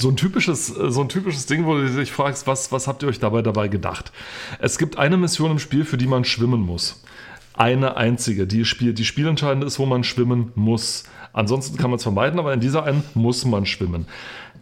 so 0.00 0.08
ein 0.08 0.16
typisches, 0.16 0.76
äh, 0.76 0.90
so 0.90 1.00
ein 1.00 1.08
typisches 1.08 1.46
Ding, 1.46 1.66
wo 1.66 1.76
du 1.76 1.88
dich 1.88 2.12
fragst, 2.12 2.46
was, 2.46 2.72
was 2.72 2.86
habt 2.86 3.02
ihr 3.02 3.08
euch 3.08 3.18
dabei 3.18 3.42
dabei 3.42 3.68
gedacht? 3.68 4.12
Es 4.58 4.78
gibt 4.78 4.98
eine 4.98 5.16
Mission 5.16 5.50
im 5.50 5.58
Spiel, 5.58 5.84
für 5.84 5.96
die 5.96 6.06
man 6.06 6.24
schwimmen 6.24 6.60
muss. 6.60 7.02
Eine 7.54 7.96
einzige, 7.96 8.46
die, 8.46 8.64
Spiel, 8.64 8.92
die 8.94 9.04
spielentscheidend 9.04 9.64
ist, 9.64 9.78
wo 9.78 9.86
man 9.86 10.04
schwimmen 10.04 10.52
muss. 10.54 11.04
Ansonsten 11.32 11.76
kann 11.76 11.90
man 11.90 11.96
es 11.96 12.02
vermeiden, 12.02 12.38
aber 12.38 12.52
in 12.52 12.60
dieser 12.60 12.84
einen 12.84 13.02
muss 13.14 13.44
man 13.44 13.66
schwimmen. 13.66 14.06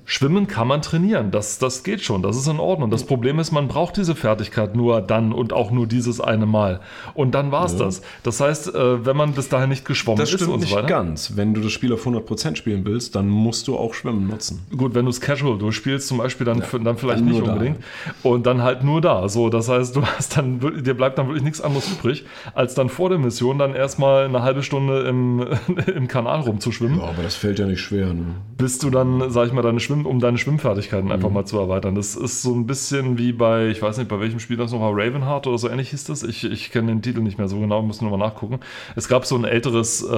Schwimmen 0.08 0.46
kann 0.46 0.68
man 0.68 0.82
trainieren, 0.82 1.32
das, 1.32 1.58
das 1.58 1.82
geht 1.82 2.00
schon, 2.00 2.22
das 2.22 2.36
ist 2.36 2.46
in 2.46 2.60
Ordnung. 2.60 2.90
Das 2.90 3.04
Problem 3.04 3.40
ist, 3.40 3.50
man 3.50 3.66
braucht 3.66 3.96
diese 3.96 4.14
Fertigkeit 4.14 4.76
nur 4.76 5.00
dann 5.00 5.32
und 5.32 5.52
auch 5.52 5.72
nur 5.72 5.88
dieses 5.88 6.20
eine 6.20 6.46
Mal. 6.46 6.80
Und 7.14 7.34
dann 7.34 7.50
war 7.50 7.64
es 7.64 7.72
ja. 7.72 7.80
das. 7.80 8.02
Das 8.22 8.40
heißt, 8.40 8.72
äh, 8.72 9.04
wenn 9.04 9.16
man 9.16 9.32
bis 9.32 9.48
dahin 9.48 9.68
nicht 9.68 9.84
geschwommen 9.84 10.20
das 10.20 10.32
ist 10.32 10.42
und 10.42 10.60
so 10.60 10.70
weiter. 10.70 10.82
nicht 10.82 10.88
ganz. 10.88 11.32
Wenn 11.34 11.54
du 11.54 11.60
das 11.60 11.72
Spiel 11.72 11.92
auf 11.92 12.06
100% 12.06 12.54
spielen 12.54 12.84
willst, 12.84 13.16
dann 13.16 13.28
musst 13.28 13.66
du 13.66 13.76
auch 13.76 13.94
Schwimmen 13.94 14.28
nutzen. 14.28 14.64
Gut, 14.76 14.94
wenn 14.94 15.06
du 15.06 15.10
es 15.10 15.20
casual 15.20 15.58
durchspielst 15.58 16.06
zum 16.06 16.18
Beispiel, 16.18 16.46
dann, 16.46 16.58
ja, 16.58 16.78
dann 16.78 16.96
vielleicht 16.96 17.20
dann 17.20 17.26
nicht 17.26 17.42
unbedingt. 17.42 17.78
Da. 18.22 18.30
Und 18.30 18.46
dann 18.46 18.62
halt 18.62 18.84
nur 18.84 19.00
da. 19.00 19.28
So, 19.28 19.50
das 19.50 19.68
heißt, 19.68 19.96
du 19.96 20.06
hast 20.06 20.36
dann, 20.36 20.60
dir 20.60 20.94
bleibt 20.94 21.18
dann 21.18 21.26
wirklich 21.26 21.42
nichts 21.42 21.60
anderes 21.60 21.90
übrig, 21.90 22.24
als 22.54 22.74
dann 22.74 22.90
vor 22.90 23.08
der 23.08 23.18
Mission 23.18 23.58
dann 23.58 23.74
erstmal 23.74 24.26
eine 24.26 24.42
halbe 24.42 24.62
Stunde 24.62 25.00
im, 25.00 25.44
im 25.96 26.06
Kanal 26.06 26.42
rumzuschwimmen. 26.42 27.00
Ja, 27.00 27.06
aber 27.06 27.24
das 27.24 27.34
fällt 27.34 27.58
ja 27.58 27.66
nicht 27.66 27.80
schwer. 27.80 28.14
Ne? 28.14 28.36
Bis 28.56 28.78
du 28.78 28.90
dann, 28.90 29.30
sag 29.32 29.48
ich 29.48 29.52
mal, 29.52 29.62
deine 29.62 29.80
Schwimm 29.80 29.95
um 30.04 30.20
deine 30.20 30.36
Schwimmfertigkeiten 30.36 31.10
einfach 31.12 31.28
mhm. 31.28 31.34
mal 31.34 31.44
zu 31.44 31.58
erweitern. 31.58 31.94
Das 31.94 32.16
ist 32.16 32.42
so 32.42 32.54
ein 32.54 32.66
bisschen 32.66 33.16
wie 33.18 33.32
bei, 33.32 33.68
ich 33.68 33.80
weiß 33.80 33.98
nicht, 33.98 34.08
bei 34.08 34.20
welchem 34.20 34.40
Spiel 34.40 34.56
das 34.56 34.72
noch 34.72 34.80
war, 34.80 34.92
Ravenheart 34.92 35.46
oder 35.46 35.58
so 35.58 35.68
ähnlich 35.68 35.90
hieß 35.90 36.04
das. 36.04 36.22
Ich, 36.22 36.44
ich 36.44 36.70
kenne 36.70 36.88
den 36.88 37.02
Titel 37.02 37.20
nicht 37.20 37.38
mehr 37.38 37.48
so 37.48 37.58
genau, 37.58 37.82
müssen 37.82 38.06
wir 38.06 38.16
mal 38.16 38.24
nachgucken. 38.24 38.60
Es 38.96 39.08
gab 39.08 39.24
so 39.24 39.36
ein 39.36 39.44
älteres, 39.44 40.02
äh, 40.02 40.08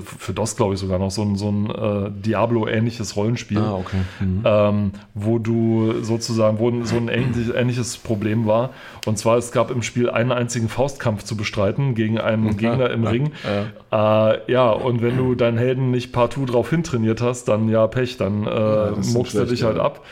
für 0.00 0.32
DOS 0.34 0.56
glaube 0.56 0.74
ich 0.74 0.80
sogar 0.80 0.98
noch, 0.98 1.10
so 1.10 1.22
ein, 1.22 1.36
so 1.36 1.50
ein 1.50 1.70
äh, 1.70 2.10
Diablo-ähnliches 2.10 3.16
Rollenspiel, 3.16 3.58
ah, 3.58 3.76
okay. 3.76 3.98
mhm. 4.20 4.42
ähm, 4.44 4.90
wo 5.14 5.38
du 5.38 6.02
sozusagen, 6.02 6.58
wo 6.58 6.72
so 6.84 6.96
ein 6.96 7.08
ähnlich, 7.08 7.54
ähnliches 7.54 7.96
Problem 7.98 8.46
war. 8.46 8.70
Und 9.06 9.18
zwar, 9.18 9.36
es 9.36 9.52
gab 9.52 9.70
im 9.70 9.82
Spiel 9.82 10.10
einen 10.10 10.32
einzigen 10.32 10.68
Faustkampf 10.68 11.22
zu 11.22 11.36
bestreiten 11.36 11.94
gegen 11.94 12.18
einen 12.18 12.56
Gegner 12.56 12.90
im 12.90 13.04
Ring. 13.04 13.32
Ja. 13.90 14.32
Äh, 14.32 14.52
ja, 14.52 14.70
und 14.70 15.00
wenn 15.02 15.16
du 15.16 15.34
deinen 15.34 15.58
Helden 15.58 15.90
nicht 15.90 16.12
partout 16.12 16.46
drauf 16.46 16.70
hintrainiert 16.70 17.22
hast, 17.22 17.44
dann 17.44 17.68
ja 17.68 17.86
Pech, 17.86 18.16
dann 18.16 18.46
äh, 18.46 18.50
ja, 18.50 19.02
muckst 19.12 19.34
du 19.34 19.44
dich 19.44 19.62
halt 19.62 19.78
ab. 19.78 20.04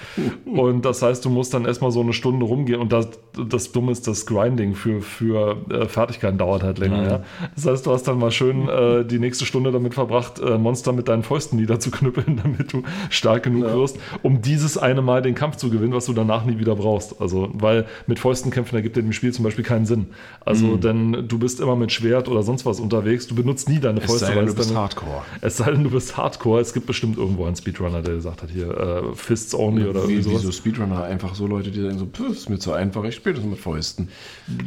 Und 0.44 0.84
das 0.84 1.02
heißt, 1.02 1.24
du 1.24 1.30
musst 1.30 1.54
dann 1.54 1.64
erstmal 1.64 1.90
so 1.90 2.00
eine 2.00 2.12
Stunde 2.12 2.46
rumgehen 2.46 2.80
und 2.80 2.92
das, 2.92 3.08
das 3.48 3.72
Dumme 3.72 3.92
ist, 3.92 4.06
das 4.06 4.26
Grinding 4.26 4.74
für, 4.74 5.00
für 5.00 5.56
äh, 5.70 5.86
Fertigkeiten 5.86 6.38
dauert 6.38 6.62
halt 6.62 6.78
länger. 6.78 6.96
Mhm. 6.98 7.08
Ja. 7.08 7.22
Das 7.54 7.66
heißt, 7.66 7.86
du 7.86 7.92
hast 7.92 8.04
dann 8.04 8.18
mal 8.18 8.30
schön 8.30 8.68
äh, 8.68 9.04
die 9.04 9.18
nächste 9.18 9.46
Stunde 9.46 9.72
damit 9.72 9.94
verbracht, 9.94 10.38
äh, 10.38 10.58
Monster 10.58 10.92
mit 10.92 11.08
deinen 11.08 11.22
Fäusten 11.22 11.58
niederzuknüppeln, 11.58 12.36
damit 12.42 12.72
du 12.72 12.82
stark 13.10 13.44
genug 13.44 13.64
ja. 13.64 13.74
wirst, 13.74 13.98
um 14.22 14.42
dieses 14.42 14.78
eine 14.78 15.02
Mal 15.02 15.22
den 15.22 15.34
Kampf 15.34 15.56
zu 15.56 15.70
gewinnen, 15.70 15.92
was 15.92 16.06
du 16.06 16.12
danach 16.12 16.44
nie 16.44 16.58
wieder 16.58 16.76
brauchst. 16.76 17.20
Also, 17.20 17.50
weil 17.52 17.86
mit 18.06 18.18
Fäusten 18.18 18.50
kämpfen 18.50 18.76
ergibt 18.76 18.96
in 18.96 19.06
dem 19.06 19.12
Spiel 19.12 19.32
zum 19.32 19.44
Beispiel 19.44 19.64
keinen 19.64 19.86
Sinn. 19.86 20.06
Also, 20.44 20.66
mhm. 20.66 20.80
denn 20.80 21.28
du 21.28 21.38
bist 21.38 21.60
immer 21.60 21.76
mit 21.76 21.92
Schwert 21.92 22.28
oder 22.28 22.42
sonst 22.42 22.66
was 22.66 22.80
unterwegs, 22.80 23.26
du 23.26 23.34
benutzt 23.34 23.68
nie 23.68 23.78
deine 23.78 24.00
Fäuste. 24.00 24.14
Es 24.14 24.20
sei 24.20 24.34
denn, 24.34 24.46
du 24.46 24.54
bist 24.54 24.74
Hardcore. 24.74 25.22
Es 25.40 25.56
sei 25.56 25.70
denn, 25.70 25.84
du 25.84 25.90
bist 25.90 26.16
Hardcore. 26.16 26.60
Es 26.60 26.72
gibt 26.72 26.86
bestimmt 26.86 27.18
irgendwo 27.18 27.44
einen 27.44 27.56
Speedrunner, 27.56 28.02
der 28.02 28.14
gesagt 28.14 28.42
hat, 28.42 28.50
hier, 28.50 28.76
äh, 28.84 29.14
Fists 29.14 29.54
only 29.54 29.86
oder 29.86 30.08
wie, 30.08 30.20
sowas. 30.22 30.42
Wie 30.42 30.46
so 30.46 30.52
Speedrunner, 30.52 31.04
einfach 31.04 31.34
so 31.34 31.46
Leute, 31.46 31.70
die 31.70 31.80
sagen 31.80 31.98
so, 31.98 32.06
pff, 32.06 32.30
ist 32.30 32.48
mir 32.48 32.58
zu 32.58 32.72
einfach, 32.72 33.04
ich 33.04 33.14
spiele 33.14 33.36
das 33.36 33.44
mit 33.44 33.58
Fäusten. 33.58 34.08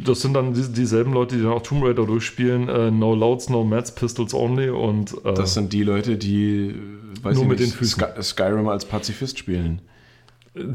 Das 0.04 0.20
sind 0.20 0.34
dann 0.34 0.54
die, 0.54 0.68
dieselben 0.68 1.12
Leute, 1.12 1.36
die 1.36 1.42
dann 1.42 1.52
auch 1.52 1.62
Tomb 1.62 1.84
Raider 1.84 2.06
durchspielen, 2.06 2.68
äh, 2.68 2.90
No 2.90 3.14
Loads, 3.14 3.48
No 3.48 3.64
Mats, 3.64 3.94
Pistols 3.94 4.34
only 4.34 4.70
und... 4.70 5.14
Äh, 5.24 5.34
das 5.34 5.54
sind 5.54 5.72
die 5.72 5.82
Leute, 5.82 6.16
die, 6.16 6.74
weiß 7.22 7.36
nur 7.36 7.46
mit 7.46 7.60
nicht, 7.60 7.80
den 7.80 7.86
Sky 7.86 8.06
Skyrim 8.20 8.68
als 8.68 8.84
Pazifist 8.84 9.38
spielen. 9.38 9.80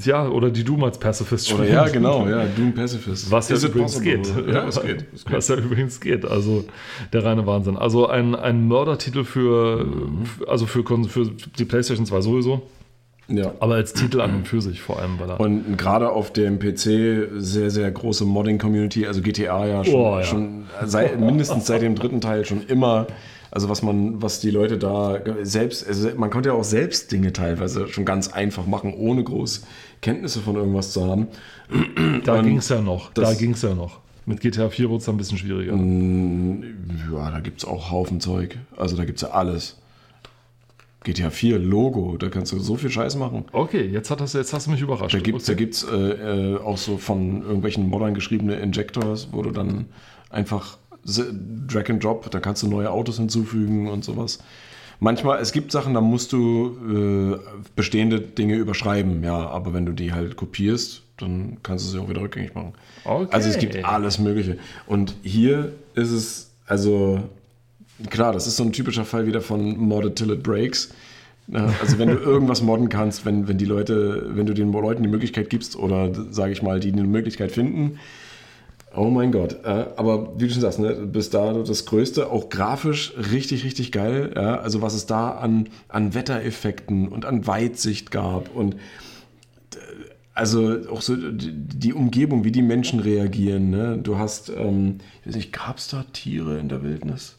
Ja, 0.04 0.28
oder 0.28 0.50
die 0.50 0.64
Doom 0.64 0.84
als 0.84 0.98
Pacifist 0.98 1.50
spielen. 1.50 1.68
Oder 1.68 1.70
ja, 1.70 1.88
genau, 1.88 2.28
ja, 2.28 2.46
Doom 2.46 2.74
Pacifist. 2.74 3.30
Was 3.32 3.50
ja 3.50 3.58
übrigens 3.58 4.00
geht. 4.02 4.28
Ja, 4.48 4.68
es 4.68 4.82
geht. 4.82 5.06
Es 5.14 5.26
geht. 5.26 5.34
Was 5.34 5.48
ja 5.48 5.56
übrigens 5.56 6.00
geht. 6.00 6.26
Also 6.26 6.66
der 7.12 7.26
reine 7.26 7.46
Wahnsinn. 7.46 7.78
Also 7.78 8.08
ein, 8.08 8.36
ein 8.36 8.68
Mördertitel 8.68 9.24
für, 9.24 9.84
mhm. 9.84 10.26
also 10.48 10.66
für, 10.66 10.84
für 10.84 11.26
die 11.58 11.66
PlayStation 11.66 12.06
2 12.06 12.22
sowieso. 12.22 12.64
Ja. 13.36 13.54
Aber 13.60 13.76
als 13.76 13.94
Titel 13.94 14.22
an 14.22 14.36
und 14.36 14.48
für 14.48 14.62
sich 14.62 14.82
vor 14.82 15.00
allem. 15.00 15.20
Weil 15.20 15.32
und 15.38 15.78
gerade 15.78 16.10
auf 16.10 16.32
dem 16.32 16.60
PC 16.60 17.30
sehr, 17.36 17.70
sehr 17.72 17.92
große 17.92 18.26
Modding-Community, 18.26 19.08
also 19.08 19.22
GTA 19.22 19.66
ja 19.66 19.84
schon, 19.84 19.96
oh, 19.96 20.18
ja. 20.18 20.24
schon 20.24 20.66
seit, 20.86 21.20
mindestens 21.20 21.66
seit 21.66 21.82
dem 21.82 21.96
dritten 21.96 22.22
Teil 22.22 22.46
schon 22.46 22.64
immer. 22.68 23.08
Also 23.50 23.70
was 23.70 23.84
man, 23.84 24.20
was 24.20 24.40
die 24.40 24.50
Leute 24.50 24.80
da 24.80 25.20
selbst, 25.44 25.88
also 25.88 26.10
man 26.16 26.32
konnte 26.32 26.50
ja 26.50 26.56
auch 26.56 26.64
selbst 26.64 27.12
Dinge 27.12 27.34
teilweise 27.34 27.88
schon 27.88 28.04
ganz 28.04 28.34
einfach 28.34 28.66
machen, 28.66 28.96
ohne 28.96 29.24
groß 29.24 29.64
Kenntnisse 30.02 30.40
von 30.40 30.56
irgendwas 30.56 30.92
zu 30.92 31.06
haben. 31.06 31.28
Da 32.26 32.42
ging 32.42 32.58
es 32.58 32.70
ja 32.70 32.82
noch, 32.82 33.14
da 33.14 33.34
ging 33.34 33.52
es 33.52 33.62
ja 33.62 33.76
noch. 33.76 34.00
Mit 34.26 34.40
GTA 34.40 34.70
4 34.70 34.90
wurde 34.90 35.02
es 35.02 35.10
ein 35.10 35.18
bisschen 35.18 35.38
schwieriger. 35.38 35.76
Mm, 35.76 36.64
ja, 37.14 37.30
da 37.30 37.42
gibt 37.42 37.60
es 37.60 37.66
auch 37.66 37.92
Haufen 37.92 38.22
Zeug. 38.22 38.58
Also 38.78 38.96
da 38.96 39.06
gibt 39.06 39.18
es 39.18 39.22
ja 39.22 39.30
alles. 39.30 39.78
GTA 41.04 41.30
4 41.30 41.60
Logo, 41.60 42.18
da 42.18 42.30
kannst 42.30 42.52
du 42.52 42.60
so 42.60 42.76
viel 42.76 42.90
Scheiß 42.90 43.16
machen. 43.16 43.46
Okay, 43.52 43.86
jetzt, 43.86 44.10
hat 44.10 44.22
das, 44.22 44.34
jetzt 44.34 44.54
hast 44.54 44.68
du 44.68 44.72
mich 44.72 44.82
überrascht. 44.82 45.14
Da 45.14 45.20
gibt 45.20 45.42
es 45.42 45.50
okay. 45.50 45.94
äh, 45.96 46.54
äh, 46.54 46.58
auch 46.58 46.78
so 46.78 46.98
von 46.98 47.42
irgendwelchen 47.42 47.90
Modern 47.90 48.14
geschriebene 48.14 48.56
Injectors, 48.56 49.30
wo 49.32 49.42
du 49.42 49.52
dann 49.52 49.86
einfach 50.30 50.78
Drag 51.06 51.90
and 51.90 52.04
Drop, 52.04 52.30
da 52.32 52.40
kannst 52.40 52.64
du 52.64 52.68
neue 52.68 52.90
Autos 52.90 53.18
hinzufügen 53.18 53.90
und 53.90 54.06
sowas. 54.06 54.40
Manchmal, 55.00 55.42
es 55.42 55.52
gibt 55.52 55.72
Sachen, 55.72 55.94
da 55.94 56.02
musst 56.02 56.32
du 56.32 57.38
äh, 57.38 57.40
bestehende 57.76 58.22
Dinge 58.22 58.56
überschreiben, 58.56 59.22
ja, 59.24 59.36
aber 59.36 59.74
wenn 59.74 59.86
du 59.86 59.92
die 59.92 60.14
halt 60.14 60.38
kopierst, 60.38 61.02
dann 61.18 61.58
kannst 61.62 61.86
du 61.86 61.90
sie 61.92 62.00
auch 62.00 62.10
wieder 62.10 62.22
rückgängig 62.22 62.56
machen. 62.56 62.74
Okay. 63.04 63.28
Also 63.32 63.50
es 63.50 63.58
gibt 63.58 63.84
alles 63.84 64.20
Mögliche. 64.20 64.58
Und 64.88 65.16
hier 65.22 65.74
ist 65.94 66.12
es, 66.12 66.52
also 66.66 67.22
klar, 68.10 68.34
das 68.34 68.48
ist 68.48 68.58
so 68.58 68.64
ein 68.64 68.74
typischer 68.74 69.06
Fall 69.06 69.26
wieder 69.28 69.42
von 69.42 69.78
Modded 69.78 70.16
Till 70.16 70.32
It 70.32 70.44
Breaks. 70.44 70.90
Also 71.52 72.00
wenn 72.00 72.10
du 72.10 72.16
irgendwas 72.18 72.62
modden 72.62 72.90
kannst, 72.90 73.26
wenn, 73.26 73.48
wenn 73.48 73.58
die 73.58 73.66
Leute, 73.66 74.30
wenn 74.36 74.46
du 74.46 74.54
den 74.54 74.72
Leuten 74.72 75.04
die 75.04 75.10
Möglichkeit 75.10 75.50
gibst 75.50 75.76
oder 75.76 76.12
sage 76.32 76.54
ich 76.54 76.62
mal, 76.62 76.80
die 76.80 76.92
eine 76.92 77.04
Möglichkeit 77.04 77.52
finden, 77.52 78.00
oh 78.96 79.10
mein 79.10 79.32
Gott. 79.32 79.66
Aber 79.66 80.40
wie 80.40 80.48
du 80.48 80.54
schon 80.54 80.62
sagst, 80.62 80.80
ne, 80.80 80.94
bis 80.94 81.30
da 81.30 81.54
das 81.54 81.86
Größte, 81.86 82.32
auch 82.32 82.50
grafisch 82.50 83.14
richtig, 83.32 83.64
richtig 83.66 83.92
geil. 83.92 84.32
Ja? 84.36 84.60
Also 84.60 84.82
was 84.82 84.94
es 84.94 85.06
da 85.06 85.32
an, 85.32 85.70
an 85.90 86.14
Wettereffekten 86.14 87.08
und 87.08 87.26
an 87.26 87.46
Weitsicht 87.46 88.12
gab 88.12 88.56
und 88.56 88.76
also 90.36 90.80
auch 90.90 91.02
so 91.02 91.16
die 91.16 91.94
Umgebung, 91.94 92.44
wie 92.44 92.52
die 92.52 92.64
Menschen 92.64 93.00
reagieren. 93.00 93.70
Ne? 93.70 94.00
Du 94.02 94.18
hast, 94.18 94.50
ähm, 94.50 94.98
ich 95.22 95.28
weiß 95.28 95.36
nicht, 95.36 95.54
gab 95.54 95.78
es 95.78 95.90
da 95.90 96.06
Tiere 96.12 96.58
in 96.58 96.70
der 96.70 96.82
Wildnis? 96.82 97.38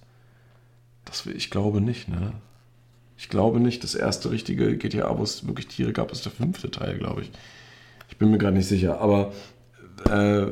Das, 1.04 1.26
ich 1.26 1.50
glaube 1.50 1.80
nicht, 1.80 2.08
ne? 2.08 2.32
Ich 3.16 3.28
glaube 3.28 3.60
nicht. 3.60 3.84
Das 3.84 3.94
erste 3.94 4.30
richtige 4.30 4.76
GTA, 4.76 5.16
wo 5.18 5.22
es 5.22 5.46
wirklich 5.46 5.68
Tiere 5.68 5.92
gab, 5.92 6.10
ist 6.12 6.24
der 6.24 6.32
fünfte 6.32 6.70
Teil, 6.70 6.98
glaube 6.98 7.22
ich. 7.22 7.30
Ich 8.08 8.16
bin 8.16 8.30
mir 8.30 8.38
gerade 8.38 8.56
nicht 8.56 8.68
sicher. 8.68 9.00
Aber 9.00 9.32
äh, 10.10 10.46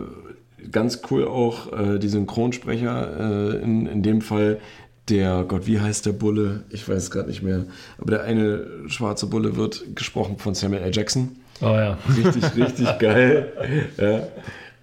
ganz 0.70 1.02
cool 1.10 1.26
auch 1.26 1.72
äh, 1.72 1.98
die 1.98 2.08
Synchronsprecher. 2.08 3.54
Äh, 3.54 3.62
in, 3.62 3.86
in 3.86 4.02
dem 4.02 4.20
Fall 4.20 4.60
der, 5.08 5.44
Gott, 5.44 5.66
wie 5.66 5.80
heißt 5.80 6.06
der 6.06 6.12
Bulle? 6.12 6.64
Ich 6.70 6.88
weiß 6.88 7.02
es 7.04 7.10
gerade 7.10 7.28
nicht 7.28 7.42
mehr. 7.42 7.64
Aber 7.98 8.12
der 8.12 8.22
eine 8.22 8.66
schwarze 8.86 9.26
Bulle 9.26 9.56
wird 9.56 9.96
gesprochen 9.96 10.38
von 10.38 10.54
Samuel 10.54 10.82
L. 10.82 10.94
Jackson. 10.94 11.36
Oh 11.60 11.66
ja. 11.66 11.98
Richtig, 12.16 12.56
richtig 12.56 12.98
geil. 12.98 13.52
Ja. 13.98 14.26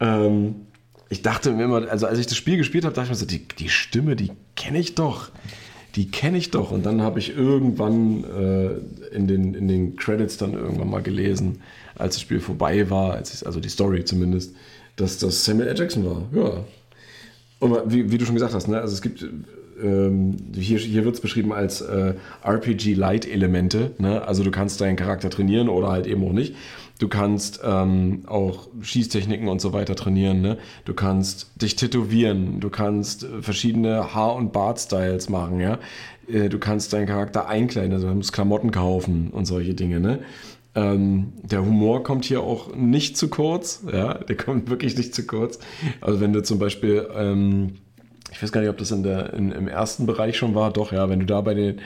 Ähm, 0.01 0.55
ich 1.09 1.21
dachte 1.21 1.51
mir 1.51 1.63
immer, 1.63 1.89
also 1.89 2.05
als 2.05 2.19
ich 2.19 2.27
das 2.27 2.37
Spiel 2.37 2.57
gespielt 2.57 2.85
habe, 2.85 2.93
dachte 2.93 3.07
ich 3.07 3.09
mir 3.09 3.15
so, 3.15 3.25
die, 3.25 3.47
die 3.47 3.69
Stimme, 3.69 4.15
die 4.15 4.31
kenne 4.55 4.79
ich 4.79 4.95
doch. 4.95 5.29
die 5.95 6.09
kenne 6.09 6.37
ich 6.37 6.51
doch. 6.51 6.71
Und 6.71 6.85
dann 6.85 7.01
habe 7.01 7.19
ich 7.19 7.35
irgendwann 7.35 8.23
äh, 8.23 9.15
in, 9.15 9.27
den, 9.27 9.55
in 9.55 9.67
den 9.67 9.95
Credits 9.95 10.37
dann 10.37 10.53
irgendwann 10.53 10.89
mal 10.89 11.01
gelesen, 11.01 11.61
als 11.95 12.15
das 12.15 12.21
Spiel 12.21 12.39
vorbei 12.39 12.89
war, 12.89 13.13
als 13.13 13.33
ich, 13.33 13.45
also 13.45 13.59
die 13.59 13.69
Story 13.69 14.05
zumindest, 14.05 14.55
dass 14.95 15.17
das 15.17 15.43
Samuel 15.43 15.67
L. 15.67 15.77
Jackson 15.77 16.05
war. 16.05 16.23
Ja. 16.33 16.63
Und 17.59 17.91
wie, 17.91 18.11
wie 18.11 18.17
du 18.17 18.25
schon 18.25 18.35
gesagt 18.35 18.53
hast, 18.53 18.67
ne? 18.67 18.79
also 18.79 18.93
es 18.93 19.01
gibt 19.01 19.25
ähm, 19.81 20.37
hier, 20.55 20.77
hier 20.77 21.05
wird 21.05 21.15
es 21.15 21.21
beschrieben 21.21 21.53
als 21.53 21.81
äh, 21.81 22.13
RPG-Light-Elemente. 22.43 23.91
Ne? 23.97 24.21
Also 24.21 24.43
du 24.43 24.51
kannst 24.51 24.79
deinen 24.81 24.95
Charakter 24.95 25.29
trainieren 25.29 25.69
oder 25.69 25.89
halt 25.89 26.07
eben 26.07 26.23
auch 26.23 26.33
nicht. 26.33 26.55
Du 26.99 27.07
kannst 27.07 27.61
ähm, 27.63 28.23
auch 28.27 28.67
Schießtechniken 28.81 29.47
und 29.47 29.61
so 29.61 29.71
weiter 29.71 29.95
trainieren. 29.95 30.41
Ne? 30.41 30.57
Du 30.83 30.93
kannst 30.93 31.49
dich 31.61 31.77
tätowieren. 31.77 32.59
Du 32.59 32.69
kannst 32.69 33.23
äh, 33.23 33.41
verschiedene 33.41 34.13
Haar- 34.13 34.35
und 34.35 34.51
Bart-Styles 34.51 35.29
machen. 35.29 35.61
Ja? 35.61 35.79
Äh, 36.27 36.49
du 36.49 36.59
kannst 36.59 36.91
deinen 36.91 37.07
Charakter 37.07 37.47
einkleiden. 37.47 37.93
Also 37.93 38.09
du 38.09 38.13
musst 38.13 38.33
Klamotten 38.33 38.71
kaufen 38.71 39.29
und 39.31 39.45
solche 39.45 39.75
Dinge. 39.75 40.01
Ne? 40.01 40.19
Ähm, 40.75 41.31
der 41.41 41.65
Humor 41.65 42.03
kommt 42.03 42.25
hier 42.25 42.41
auch 42.41 42.75
nicht 42.75 43.15
zu 43.15 43.29
kurz. 43.29 43.81
Ja? 43.89 44.15
Der 44.15 44.35
kommt 44.35 44.69
wirklich 44.69 44.97
nicht 44.97 45.15
zu 45.15 45.25
kurz. 45.25 45.57
Also 46.01 46.19
wenn 46.19 46.33
du 46.33 46.43
zum 46.43 46.59
Beispiel... 46.59 47.07
Ähm, 47.15 47.75
ich 48.31 48.43
weiß 48.43 48.51
gar 48.51 48.61
nicht, 48.61 48.69
ob 48.69 48.77
das 48.77 48.91
in 48.91 49.01
der, 49.01 49.33
in, 49.33 49.51
im 49.51 49.67
ersten 49.67 50.05
Bereich 50.05 50.37
schon 50.37 50.53
war. 50.53 50.71
Doch, 50.71 50.91
ja, 50.91 51.09
wenn 51.09 51.19
du 51.19 51.25
da 51.25 51.41
bei, 51.41 51.55
den, 51.55 51.81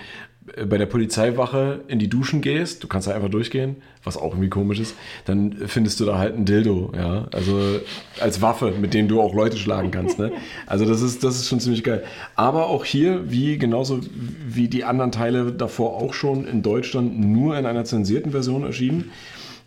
bei 0.45 0.77
der 0.77 0.85
Polizeiwache 0.85 1.81
in 1.87 1.99
die 1.99 2.09
Duschen 2.09 2.41
gehst, 2.41 2.83
du 2.83 2.87
kannst 2.87 3.07
da 3.07 3.13
einfach 3.13 3.29
durchgehen, 3.29 3.77
was 4.03 4.17
auch 4.17 4.31
irgendwie 4.31 4.49
komisch 4.49 4.79
ist, 4.79 4.95
dann 5.25 5.55
findest 5.67 5.99
du 5.99 6.05
da 6.05 6.17
halt 6.17 6.35
ein 6.35 6.45
Dildo, 6.45 6.91
ja. 6.95 7.27
Also 7.31 7.79
als 8.19 8.41
Waffe, 8.41 8.73
mit 8.79 8.93
dem 8.93 9.07
du 9.07 9.21
auch 9.21 9.33
Leute 9.33 9.57
schlagen 9.57 9.91
kannst. 9.91 10.19
Ne? 10.19 10.31
Also 10.65 10.85
das 10.85 11.01
ist, 11.01 11.23
das 11.23 11.35
ist 11.35 11.47
schon 11.47 11.59
ziemlich 11.59 11.83
geil. 11.83 12.03
Aber 12.35 12.67
auch 12.67 12.85
hier, 12.85 13.31
wie 13.31 13.57
genauso 13.57 13.99
wie 14.47 14.67
die 14.67 14.83
anderen 14.83 15.11
Teile 15.11 15.51
davor 15.51 15.95
auch 16.01 16.13
schon 16.13 16.45
in 16.45 16.61
Deutschland 16.61 17.19
nur 17.19 17.57
in 17.57 17.65
einer 17.65 17.85
zensierten 17.85 18.31
Version 18.31 18.63
erschienen. 18.63 19.11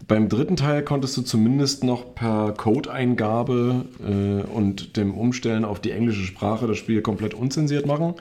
Beim 0.08 0.28
dritten 0.28 0.56
Teil 0.56 0.82
konntest 0.82 1.16
du 1.16 1.22
zumindest 1.22 1.84
noch 1.84 2.14
per 2.14 2.54
Codeingabe 2.56 3.86
äh, 4.00 4.52
und 4.52 4.96
dem 4.96 5.14
Umstellen 5.14 5.64
auf 5.64 5.80
die 5.80 5.90
englische 5.90 6.22
Sprache 6.22 6.66
das 6.66 6.78
Spiel 6.78 7.02
komplett 7.02 7.34
unzensiert 7.34 7.86
machen. 7.86 8.14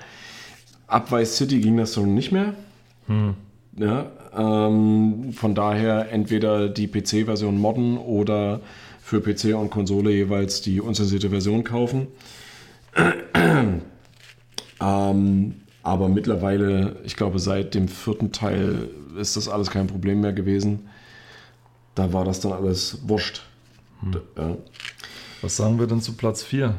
Ab 0.88 1.11
Vice 1.11 1.38
City 1.38 1.59
ging 1.59 1.77
das 1.77 1.93
so 1.93 2.05
nicht 2.05 2.31
mehr. 2.31 2.53
Hm. 3.07 3.36
Ja, 3.77 4.11
ähm, 4.36 5.33
von 5.33 5.55
daher 5.55 6.11
entweder 6.11 6.69
die 6.69 6.88
PC-Version 6.88 7.57
modden 7.59 7.97
oder 7.97 8.61
für 9.01 9.21
PC 9.21 9.55
und 9.55 9.69
Konsole 9.69 10.11
jeweils 10.11 10.61
die 10.61 10.81
unzensierte 10.81 11.29
Version 11.29 11.63
kaufen. 11.63 12.07
ähm, 14.81 15.55
aber 15.83 16.09
mittlerweile, 16.09 16.95
ich 17.03 17.15
glaube, 17.15 17.39
seit 17.39 17.75
dem 17.75 17.88
vierten 17.88 18.31
Teil 18.31 18.89
ist 19.19 19.36
das 19.36 19.47
alles 19.47 19.69
kein 19.69 19.88
Problem 19.88 20.21
mehr 20.21 20.33
gewesen 20.33 20.89
da 21.95 22.11
war 22.11 22.25
das 22.25 22.41
dann 22.41 22.51
alles 22.51 22.99
wurscht. 23.07 23.41
Hm. 24.01 24.21
Ja. 24.38 24.57
Was 25.41 25.55
sagen 25.55 25.79
wir 25.79 25.88
denn 25.88 26.01
zu 26.01 26.13
Platz 26.13 26.43
4? 26.43 26.75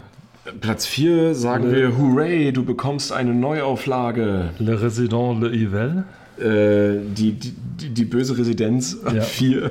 Platz 0.61 0.87
4 0.87 1.35
sagen 1.35 1.71
Le 1.71 1.77
wir, 1.77 1.99
hooray, 1.99 2.53
du 2.53 2.65
bekommst 2.65 3.13
eine 3.13 3.35
Neuauflage. 3.35 4.51
Le 4.59 4.81
Résident 4.81 5.41
Le 5.41 5.51
Evil. 5.51 6.05
Äh, 6.39 7.01
die, 7.15 7.33
die, 7.33 7.55
die, 7.81 7.89
die, 7.91 8.05
böse 8.05 8.37
Residenz 8.37 8.99
ja. 9.13 9.21
4. 9.23 9.71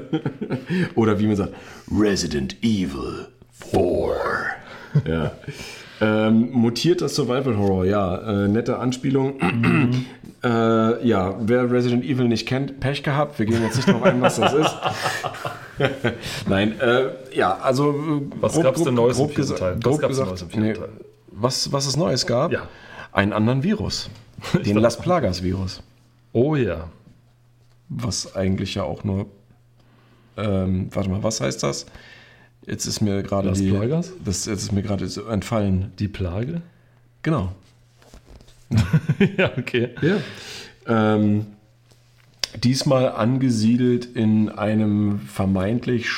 Oder 0.95 1.19
wie 1.19 1.27
man 1.27 1.35
sagt, 1.35 1.53
Resident 1.91 2.57
Evil 2.63 3.27
4. 3.51 3.81
ja. 5.07 5.31
Ähm, 6.01 6.49
mutierter 6.51 7.07
Survival 7.07 7.57
Horror, 7.57 7.85
ja. 7.85 8.45
Äh, 8.45 8.47
nette 8.47 8.79
Anspielung. 8.79 9.35
Äh, 10.45 11.07
ja, 11.07 11.35
wer 11.39 11.71
Resident 11.71 12.05
Evil 12.05 12.27
nicht 12.27 12.47
kennt, 12.47 12.79
Pech 12.79 13.01
gehabt. 13.01 13.39
Wir 13.39 13.47
gehen 13.47 13.63
jetzt 13.63 13.77
nicht 13.77 13.87
darauf 13.87 14.03
ein, 14.03 14.21
was 14.21 14.35
das 14.35 14.53
ist. 14.53 14.75
Nein, 16.47 16.79
äh, 16.79 17.35
ja, 17.35 17.57
also. 17.57 17.89
Äh, 17.89 18.21
was 18.41 18.61
gab 18.61 18.75
es 18.75 18.83
denn 18.83 18.93
Neues 18.93 19.17
im 19.17 19.29
vierten 19.29 19.55
Teil? 19.55 19.77
Was 19.81 19.97
gab's 19.97 20.09
gesagt, 20.09 20.29
Neues 20.29 20.41
im 20.43 20.61
nee, 20.61 20.73
Teil? 20.73 20.89
Was, 21.31 21.71
was 21.71 21.87
es 21.87 21.97
Neues 21.97 22.27
gab? 22.27 22.51
Ja. 22.51 22.67
Einen 23.11 23.33
anderen 23.33 23.63
Virus. 23.63 24.11
Den 24.65 24.77
Las 24.77 24.99
Plagas-Virus. 24.99 25.81
Oh 26.31 26.55
ja. 26.55 26.89
Was 27.89 28.35
eigentlich 28.35 28.75
ja 28.75 28.83
auch 28.83 29.03
nur. 29.03 29.25
Ähm, 30.37 30.89
warte 30.91 31.09
mal, 31.09 31.23
was 31.23 31.41
heißt 31.41 31.63
das? 31.63 31.87
Jetzt 32.67 32.85
ist 32.85 33.01
mir 33.01 33.23
gerade 33.23 33.51
die. 33.53 33.71
Plagas? 33.71 34.11
Das, 34.23 34.45
jetzt 34.45 34.61
ist 34.61 34.71
mir 34.73 34.83
gerade 34.83 35.07
so 35.07 35.25
entfallen. 35.25 35.91
Die 35.97 36.07
Plage? 36.07 36.61
Genau. 37.23 37.51
ja, 39.37 39.51
okay. 39.57 39.89
Ja. 40.01 40.17
Ähm, 40.87 41.47
diesmal 42.63 43.09
angesiedelt 43.09 44.05
in 44.05 44.49
einem 44.49 45.19
vermeintlich 45.19 46.09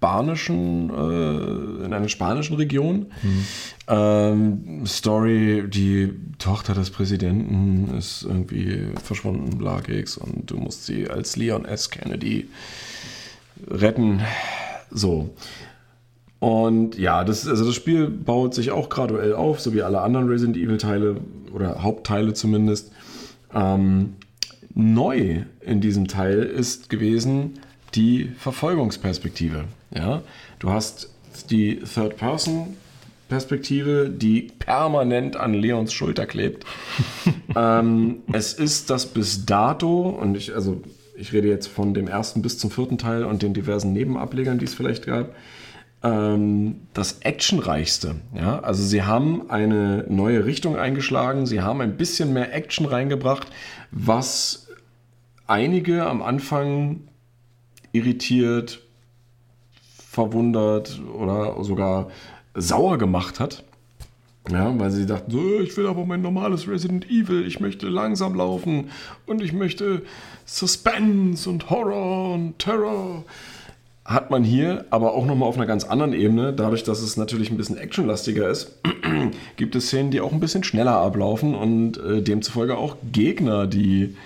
spanischen, 0.00 0.90
äh, 0.90 1.84
in 1.84 1.92
einer 1.92 2.08
spanischen 2.08 2.56
Region. 2.56 3.06
Mhm. 3.22 3.44
Ähm, 3.88 4.86
Story, 4.86 5.64
die 5.68 6.12
Tochter 6.38 6.74
des 6.74 6.90
Präsidenten 6.90 7.96
ist 7.98 8.22
irgendwie 8.22 8.88
verschwunden, 9.02 9.60
lag 9.60 9.88
und 9.88 10.50
du 10.50 10.56
musst 10.56 10.86
sie 10.86 11.08
als 11.08 11.36
Leon 11.36 11.66
S. 11.66 11.90
Kennedy 11.90 12.48
retten. 13.68 14.22
So. 14.90 15.34
Und 16.40 16.98
ja, 16.98 17.22
das, 17.22 17.46
also 17.46 17.64
das 17.66 17.74
Spiel 17.74 18.08
baut 18.08 18.54
sich 18.54 18.70
auch 18.70 18.88
graduell 18.88 19.34
auf, 19.34 19.60
so 19.60 19.74
wie 19.74 19.82
alle 19.82 20.00
anderen 20.00 20.26
Resident 20.28 20.56
Evil-Teile 20.56 21.18
oder 21.52 21.82
Hauptteile 21.82 22.32
zumindest. 22.32 22.90
Ähm, 23.54 24.14
neu 24.74 25.42
in 25.60 25.82
diesem 25.82 26.08
Teil 26.08 26.42
ist 26.42 26.88
gewesen 26.88 27.58
die 27.94 28.30
Verfolgungsperspektive. 28.38 29.64
Ja? 29.94 30.22
Du 30.58 30.70
hast 30.70 31.10
die 31.50 31.80
Third-Person-Perspektive, 31.80 34.08
die 34.08 34.50
permanent 34.58 35.36
an 35.36 35.52
Leons 35.52 35.92
Schulter 35.92 36.24
klebt. 36.24 36.64
ähm, 37.56 38.22
es 38.32 38.54
ist 38.54 38.88
das 38.88 39.04
bis 39.06 39.44
dato, 39.44 40.08
und 40.08 40.36
ich, 40.36 40.54
also 40.54 40.80
ich 41.16 41.34
rede 41.34 41.48
jetzt 41.48 41.66
von 41.66 41.92
dem 41.92 42.08
ersten 42.08 42.40
bis 42.40 42.58
zum 42.58 42.70
vierten 42.70 42.96
Teil 42.96 43.24
und 43.24 43.42
den 43.42 43.52
diversen 43.52 43.92
Nebenablegern, 43.92 44.58
die 44.58 44.64
es 44.64 44.72
vielleicht 44.74 45.04
gab, 45.04 45.34
ähm, 46.02 46.82
das 46.94 47.20
actionreichste. 47.20 48.16
Ja? 48.34 48.60
Also 48.60 48.82
sie 48.82 49.02
haben 49.02 49.50
eine 49.50 50.04
neue 50.08 50.44
Richtung 50.44 50.76
eingeschlagen, 50.76 51.46
sie 51.46 51.60
haben 51.60 51.80
ein 51.80 51.96
bisschen 51.96 52.32
mehr 52.32 52.54
Action 52.54 52.86
reingebracht, 52.86 53.48
was 53.90 54.68
einige 55.46 56.06
am 56.06 56.22
Anfang 56.22 57.08
irritiert, 57.92 58.80
verwundert 60.08 61.00
oder 61.14 61.62
sogar 61.64 62.10
sauer 62.54 62.98
gemacht 62.98 63.40
hat. 63.40 63.64
Ja, 64.50 64.76
weil 64.78 64.90
sie 64.90 65.06
dachten, 65.06 65.30
so, 65.30 65.60
ich 65.60 65.76
will 65.76 65.86
aber 65.86 66.04
mein 66.06 66.22
normales 66.22 66.66
Resident 66.66 67.08
Evil, 67.08 67.46
ich 67.46 67.60
möchte 67.60 67.88
langsam 67.88 68.34
laufen 68.34 68.90
und 69.26 69.42
ich 69.42 69.52
möchte 69.52 70.02
Suspense 70.44 71.48
und 71.48 71.68
Horror 71.68 72.34
und 72.34 72.58
Terror 72.58 73.24
hat 74.04 74.30
man 74.30 74.42
hier 74.42 74.86
aber 74.90 75.14
auch 75.14 75.26
nochmal 75.26 75.48
auf 75.48 75.56
einer 75.56 75.66
ganz 75.66 75.84
anderen 75.84 76.12
Ebene, 76.12 76.52
dadurch, 76.52 76.84
dass 76.84 77.00
es 77.00 77.16
natürlich 77.16 77.50
ein 77.50 77.56
bisschen 77.56 77.76
actionlastiger 77.76 78.48
ist, 78.48 78.80
gibt 79.56 79.76
es 79.76 79.86
Szenen, 79.88 80.10
die 80.10 80.20
auch 80.20 80.32
ein 80.32 80.40
bisschen 80.40 80.64
schneller 80.64 80.96
ablaufen 80.96 81.54
und 81.54 81.98
äh, 81.98 82.22
demzufolge 82.22 82.76
auch 82.76 82.96
Gegner, 83.12 83.66
die 83.66 84.16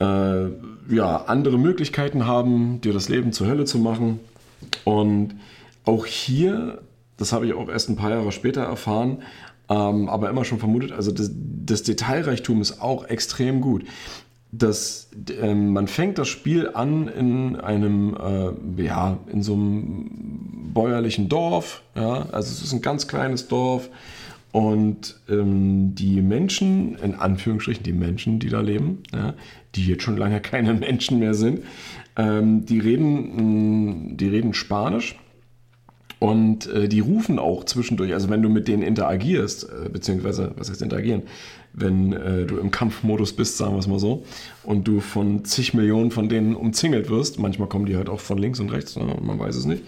äh, 0.00 0.46
ja, 0.88 1.24
andere 1.26 1.58
Möglichkeiten 1.58 2.26
haben, 2.26 2.80
dir 2.80 2.92
das 2.92 3.08
Leben 3.08 3.32
zur 3.32 3.48
Hölle 3.48 3.64
zu 3.64 3.78
machen. 3.78 4.20
Und 4.84 5.34
auch 5.84 6.06
hier, 6.06 6.78
das 7.18 7.32
habe 7.32 7.46
ich 7.46 7.54
auch 7.54 7.68
erst 7.68 7.90
ein 7.90 7.96
paar 7.96 8.10
Jahre 8.10 8.32
später 8.32 8.62
erfahren, 8.62 9.22
ähm, 9.68 10.08
aber 10.08 10.30
immer 10.30 10.44
schon 10.44 10.58
vermutet, 10.58 10.92
also 10.92 11.10
das, 11.10 11.30
das 11.32 11.82
Detailreichtum 11.82 12.60
ist 12.60 12.80
auch 12.80 13.04
extrem 13.04 13.60
gut 13.60 13.84
das, 14.58 15.10
äh, 15.40 15.54
man 15.54 15.88
fängt 15.88 16.18
das 16.18 16.28
Spiel 16.28 16.70
an 16.72 17.08
in 17.08 17.56
einem, 17.56 18.16
äh, 18.78 18.82
ja, 18.82 19.18
in 19.32 19.42
so 19.42 19.54
einem 19.54 20.72
bäuerlichen 20.72 21.28
Dorf. 21.28 21.82
Ja? 21.94 22.26
Also 22.32 22.52
es 22.52 22.62
ist 22.62 22.72
ein 22.72 22.82
ganz 22.82 23.08
kleines 23.08 23.48
Dorf. 23.48 23.90
Und 24.52 25.20
ähm, 25.28 25.94
die 25.94 26.22
Menschen, 26.22 26.96
in 26.96 27.14
Anführungsstrichen 27.14 27.82
die 27.82 27.92
Menschen, 27.92 28.38
die 28.38 28.48
da 28.48 28.60
leben, 28.60 29.02
ja, 29.12 29.34
die 29.74 29.86
jetzt 29.86 30.02
schon 30.02 30.16
lange 30.16 30.40
keine 30.40 30.72
Menschen 30.88 31.18
mehr 31.18 31.34
sind, 31.34 31.60
ähm, 32.16 32.64
die, 32.64 32.78
reden, 32.78 34.16
die 34.16 34.28
reden 34.28 34.54
Spanisch. 34.54 35.16
Und 36.18 36.66
äh, 36.68 36.88
die 36.88 37.00
rufen 37.00 37.38
auch 37.38 37.64
zwischendurch, 37.64 38.14
also 38.14 38.30
wenn 38.30 38.40
du 38.40 38.48
mit 38.48 38.68
denen 38.68 38.82
interagierst, 38.82 39.64
äh, 39.64 39.90
beziehungsweise, 39.90 40.52
was 40.56 40.70
heißt 40.70 40.80
interagieren, 40.80 41.24
wenn 41.76 42.12
äh, 42.12 42.46
du 42.46 42.58
im 42.58 42.70
Kampfmodus 42.70 43.34
bist, 43.34 43.58
sagen 43.58 43.74
wir 43.74 43.78
es 43.78 43.86
mal 43.86 43.98
so, 43.98 44.24
und 44.66 44.86
du 44.86 45.00
von 45.00 45.44
zig 45.44 45.74
Millionen 45.74 46.10
von 46.10 46.28
denen 46.28 46.54
umzingelt 46.54 47.08
wirst, 47.08 47.38
manchmal 47.38 47.68
kommen 47.68 47.86
die 47.86 47.96
halt 47.96 48.08
auch 48.08 48.20
von 48.20 48.38
links 48.38 48.60
und 48.60 48.70
rechts, 48.72 48.96
ne, 48.96 49.16
man 49.22 49.38
weiß 49.38 49.56
es 49.56 49.64
nicht, 49.64 49.82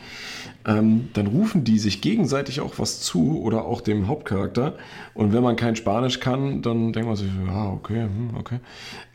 ähm, 0.69 1.09
dann 1.15 1.29
rufen 1.29 1.65
die 1.65 1.79
sich 1.79 2.03
gegenseitig 2.03 2.61
auch 2.61 2.79
was 2.79 3.01
zu 3.01 3.41
oder 3.41 3.65
auch 3.65 3.81
dem 3.81 4.07
Hauptcharakter. 4.07 4.75
Und 5.15 5.33
wenn 5.33 5.43
man 5.43 5.57
kein 5.57 5.77
Spanisch 5.77 6.21
kann, 6.21 6.61
dann 6.61 6.93
denkt 6.93 7.09
man 7.09 7.17
sich, 7.17 7.29
ja, 7.47 7.71
okay, 7.71 8.03
hm, 8.03 8.31
okay. 8.39 8.59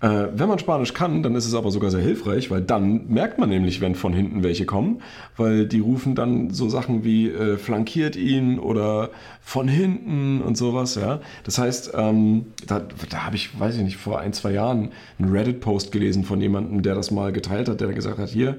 Äh, 0.02 0.30
wenn 0.36 0.50
man 0.50 0.58
Spanisch 0.58 0.94
kann, 0.94 1.22
dann 1.22 1.36
ist 1.36 1.46
es 1.46 1.54
aber 1.54 1.70
sogar 1.70 1.92
sehr 1.92 2.02
hilfreich, 2.02 2.50
weil 2.50 2.62
dann 2.62 3.08
merkt 3.08 3.38
man 3.38 3.50
nämlich, 3.50 3.82
wenn 3.82 3.94
von 3.94 4.14
hinten 4.14 4.42
welche 4.42 4.66
kommen, 4.66 5.02
weil 5.38 5.68
die 5.68 5.80
rufen 5.80 6.16
dann 6.16 6.50
so 6.50 6.70
Sachen 6.70 7.04
wie 7.04 7.30
äh, 7.30 7.58
flankiert 7.58 8.16
ihn 8.16 8.58
oder 8.58 9.12
von 9.42 9.68
hinten 9.68 10.42
und 10.42 10.58
sowas, 10.58 10.96
ja. 10.96 11.20
Das 11.44 11.60
heißt, 11.60 11.92
ähm, 11.96 12.48
da, 12.66 12.82
da 13.10 13.26
habe 13.26 13.36
ich, 13.36 13.60
weiß 13.60 13.76
ich 13.76 13.84
nicht, 13.84 13.98
vor 13.98 14.20
ein, 14.20 14.34
zwei 14.34 14.54
Jahren 14.54 14.90
einen 15.20 15.32
Reddit-Post 15.54 15.92
gelesen 15.92 16.24
von 16.24 16.42
jemandem, 16.42 16.82
der 16.82 16.96
das 16.96 17.12
mal 17.12 17.32
geteilt 17.32 17.70
hat, 17.70 17.82
der 17.82 17.94
gesagt 17.94 18.18
hat, 18.18 18.30
hier, 18.30 18.58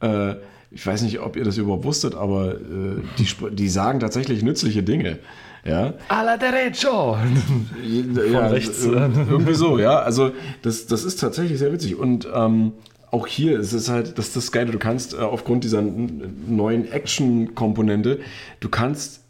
äh, 0.00 0.34
ich 0.70 0.84
weiß 0.84 1.02
nicht, 1.02 1.20
ob 1.20 1.36
ihr 1.36 1.44
das 1.44 1.56
überhaupt 1.56 1.84
wusstet, 1.84 2.14
aber 2.14 2.54
äh, 2.54 3.00
die, 3.18 3.26
die 3.52 3.68
sagen 3.68 4.00
tatsächlich 4.00 4.42
nützliche 4.42 4.82
Dinge. 4.82 5.18
Ja. 5.64 5.94
A 6.08 6.22
la 6.22 6.36
derecho! 6.36 7.16
Von 7.16 8.32
ja, 8.32 8.46
rechts. 8.48 8.84
Irgendwie 8.84 9.54
so, 9.54 9.78
ja. 9.78 10.00
Also 10.00 10.32
das, 10.62 10.86
das 10.86 11.04
ist 11.04 11.20
tatsächlich 11.20 11.58
sehr 11.58 11.72
witzig. 11.72 11.96
Und 11.96 12.28
ähm, 12.34 12.72
auch 13.10 13.26
hier 13.26 13.58
ist 13.60 13.72
es 13.72 13.88
halt, 13.88 14.18
das 14.18 14.28
ist 14.28 14.36
das 14.36 14.52
Geile, 14.52 14.72
du 14.72 14.78
kannst 14.78 15.14
äh, 15.14 15.18
aufgrund 15.18 15.64
dieser 15.64 15.80
neuen 15.80 16.90
Action-Komponente, 16.90 18.18
du 18.60 18.68
kannst 18.68 19.23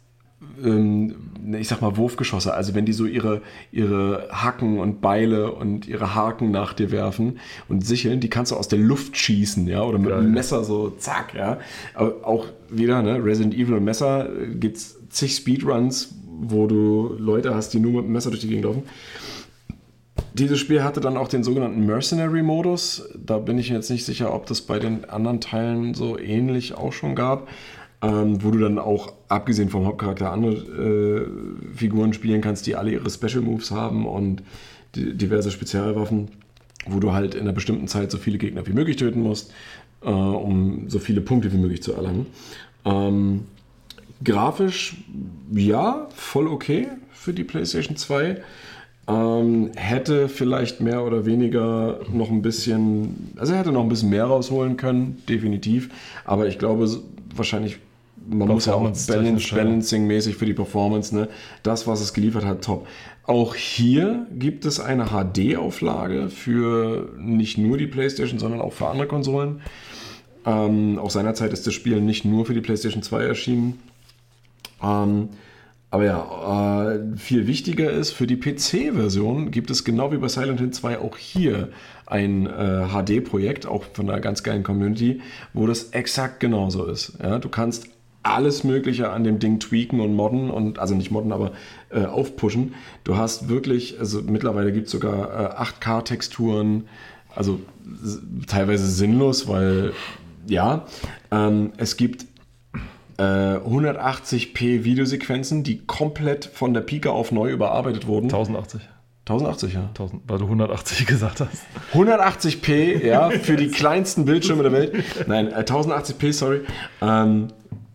ich 0.57 1.67
sag 1.67 1.81
mal, 1.81 1.97
Wurfgeschosse. 1.97 2.53
Also 2.53 2.73
wenn 2.75 2.85
die 2.85 2.93
so 2.93 3.05
ihre, 3.05 3.41
ihre 3.71 4.27
Hacken 4.31 4.79
und 4.79 5.01
Beile 5.01 5.51
und 5.51 5.87
ihre 5.87 6.15
Haken 6.15 6.51
nach 6.51 6.73
dir 6.73 6.91
werfen 6.91 7.39
und 7.67 7.85
sicheln, 7.85 8.19
die 8.19 8.29
kannst 8.29 8.51
du 8.51 8.55
aus 8.55 8.67
der 8.67 8.79
Luft 8.79 9.17
schießen, 9.17 9.67
ja, 9.67 9.83
oder 9.83 9.97
mit 9.97 10.09
Geil. 10.09 10.19
einem 10.19 10.33
Messer 10.33 10.63
so 10.63 10.89
zack, 10.91 11.33
ja. 11.33 11.59
Aber 11.93 12.15
auch 12.23 12.45
wieder, 12.69 13.01
ne, 13.01 13.23
Resident 13.23 13.53
Evil 13.53 13.75
und 13.75 13.83
Messer 13.83 14.29
äh, 14.29 14.55
gibt's 14.55 14.97
zig 15.09 15.35
Speedruns, 15.35 16.15
wo 16.41 16.67
du 16.67 17.15
Leute 17.17 17.53
hast, 17.53 17.73
die 17.73 17.79
nur 17.79 17.93
mit 17.93 18.05
dem 18.05 18.11
Messer 18.11 18.29
durch 18.29 18.41
die 18.41 18.47
Gegend 18.47 18.65
laufen. 18.65 18.83
Dieses 20.33 20.59
Spiel 20.59 20.83
hatte 20.83 20.99
dann 20.99 21.15
auch 21.15 21.29
den 21.29 21.43
sogenannten 21.43 21.85
Mercenary-Modus. 21.85 23.09
Da 23.15 23.37
bin 23.37 23.57
ich 23.57 23.69
jetzt 23.69 23.89
nicht 23.89 24.03
sicher, 24.03 24.33
ob 24.33 24.45
das 24.47 24.61
bei 24.61 24.79
den 24.79 25.05
anderen 25.05 25.39
Teilen 25.39 25.93
so 25.93 26.17
ähnlich 26.17 26.73
auch 26.73 26.91
schon 26.91 27.15
gab 27.15 27.47
ähm, 28.05 28.43
wo 28.43 28.51
du 28.51 28.59
dann 28.59 28.77
auch, 28.77 29.13
abgesehen 29.29 29.69
vom 29.69 29.85
Hauptcharakter, 29.85 30.31
andere 30.31 30.53
äh, 30.53 31.75
Figuren 31.75 32.13
spielen 32.13 32.41
kannst, 32.41 32.67
die 32.67 32.75
alle 32.75 32.91
ihre 32.91 33.09
Special 33.09 33.41
Moves 33.41 33.71
haben 33.71 34.05
und 34.05 34.43
diverse 34.95 35.51
Spezialwaffen, 35.51 36.29
wo 36.87 36.99
du 36.99 37.13
halt 37.13 37.35
in 37.35 37.41
einer 37.41 37.53
bestimmten 37.53 37.87
Zeit 37.87 38.11
so 38.11 38.17
viele 38.17 38.37
Gegner 38.37 38.65
wie 38.67 38.73
möglich 38.73 38.97
töten 38.97 39.21
musst, 39.21 39.51
äh, 40.03 40.09
um 40.09 40.89
so 40.89 40.99
viele 40.99 41.21
Punkte 41.21 41.51
wie 41.51 41.57
möglich 41.57 41.81
zu 41.81 41.93
erlangen. 41.93 42.27
Ähm, 42.85 43.45
grafisch, 44.23 44.97
ja, 45.51 46.07
voll 46.15 46.47
okay 46.47 46.87
für 47.11 47.33
die 47.33 47.43
PlayStation 47.43 47.97
2. 47.97 48.41
Ähm, 49.07 49.71
hätte 49.75 50.29
vielleicht 50.29 50.79
mehr 50.79 51.03
oder 51.03 51.25
weniger 51.25 51.99
noch 52.11 52.29
ein 52.29 52.41
bisschen, 52.41 53.33
also 53.35 53.53
er 53.53 53.59
hätte 53.59 53.71
noch 53.71 53.83
ein 53.83 53.89
bisschen 53.89 54.09
mehr 54.09 54.25
rausholen 54.25 54.77
können, 54.77 55.21
definitiv. 55.27 55.89
Aber 56.23 56.47
ich 56.47 56.57
glaube, 56.57 56.87
wahrscheinlich 57.35 57.79
man 58.27 58.47
muss 58.47 58.65
ja 58.65 58.73
auch 58.73 58.81
Balance, 58.81 59.55
Balancing-mäßig 59.55 60.35
für 60.35 60.45
die 60.45 60.53
Performance, 60.53 61.15
ne? 61.15 61.29
Das, 61.63 61.87
was 61.87 62.01
es 62.01 62.13
geliefert 62.13 62.45
hat, 62.45 62.63
top. 62.63 62.87
Auch 63.23 63.55
hier 63.55 64.27
gibt 64.31 64.65
es 64.65 64.79
eine 64.79 65.07
HD-Auflage 65.07 66.29
für 66.29 67.13
nicht 67.17 67.57
nur 67.57 67.77
die 67.77 67.87
PlayStation, 67.87 68.39
sondern 68.39 68.61
auch 68.61 68.73
für 68.73 68.87
andere 68.87 69.07
Konsolen. 69.07 69.61
Ähm, 70.45 70.99
auch 70.99 71.09
seinerzeit 71.09 71.51
ist 71.51 71.65
das 71.65 71.73
Spiel 71.73 72.01
nicht 72.01 72.23
nur 72.23 72.45
für 72.45 72.53
die 72.53 72.61
PlayStation 72.61 73.01
2 73.01 73.23
erschienen. 73.23 73.79
Ähm, 74.81 75.29
aber 75.89 76.03
ja, 76.03 76.91
äh, 76.91 77.17
viel 77.17 77.47
wichtiger 77.47 77.89
ist, 77.89 78.11
für 78.11 78.27
die 78.27 78.35
PC-Version 78.35 79.49
gibt 79.49 79.71
es 79.71 79.85
genau 79.85 80.11
wie 80.11 80.17
bei 80.17 80.27
Silent 80.27 80.59
Hill 80.59 80.71
2 80.71 80.99
auch 80.99 81.17
hier 81.17 81.69
ein 82.05 82.47
äh, 82.47 82.87
HD-Projekt, 82.89 83.65
auch 83.65 83.85
von 83.93 84.09
einer 84.09 84.19
ganz 84.19 84.43
geilen 84.43 84.63
Community, 84.63 85.21
wo 85.53 85.65
das 85.67 85.91
exakt 85.91 86.39
genauso 86.39 86.85
ist. 86.85 87.13
Ja, 87.23 87.39
du 87.39 87.49
kannst 87.49 87.87
alles 88.25 88.63
Mögliche 88.63 89.09
an 89.11 89.23
dem 89.23 89.39
Ding 89.39 89.59
tweaken 89.59 89.99
und 89.99 90.15
modden 90.15 90.49
und 90.49 90.79
also 90.79 90.95
nicht 90.95 91.11
modden, 91.11 91.31
aber 91.31 91.51
äh, 91.89 92.05
aufpushen. 92.05 92.73
Du 93.03 93.17
hast 93.17 93.49
wirklich, 93.49 93.99
also 93.99 94.21
mittlerweile 94.21 94.71
gibt 94.71 94.87
es 94.87 94.91
sogar 94.91 95.59
äh, 95.59 95.63
8K-Texturen, 95.63 96.87
also 97.35 97.59
teilweise 98.47 98.87
sinnlos, 98.87 99.47
weil 99.47 99.93
ja, 100.47 100.85
ähm, 101.31 101.73
es 101.77 101.97
gibt 101.97 102.25
äh, 103.17 103.21
180p 103.21 104.83
Videosequenzen, 104.83 105.63
die 105.63 105.85
komplett 105.85 106.45
von 106.45 106.73
der 106.73 106.81
Pika 106.81 107.09
auf 107.09 107.31
neu 107.31 107.51
überarbeitet 107.51 108.07
wurden. 108.07 108.25
1080. 108.25 108.81
1080, 109.27 109.73
ja. 109.73 109.87
1000, 109.87 110.21
weil 110.27 110.37
du 110.37 110.45
180 110.45 111.05
gesagt 111.07 111.41
hast. 111.41 111.63
180p, 111.93 113.03
ja, 113.03 113.29
für 113.31 113.55
die 113.55 113.69
kleinsten 113.69 114.25
Bildschirme 114.25 114.63
der 114.63 114.71
Welt. 114.71 114.93
Nein, 115.27 115.47
äh, 115.51 115.61
1080p, 115.61 116.33
sorry. 116.33 116.61
Ähm, 117.01 117.47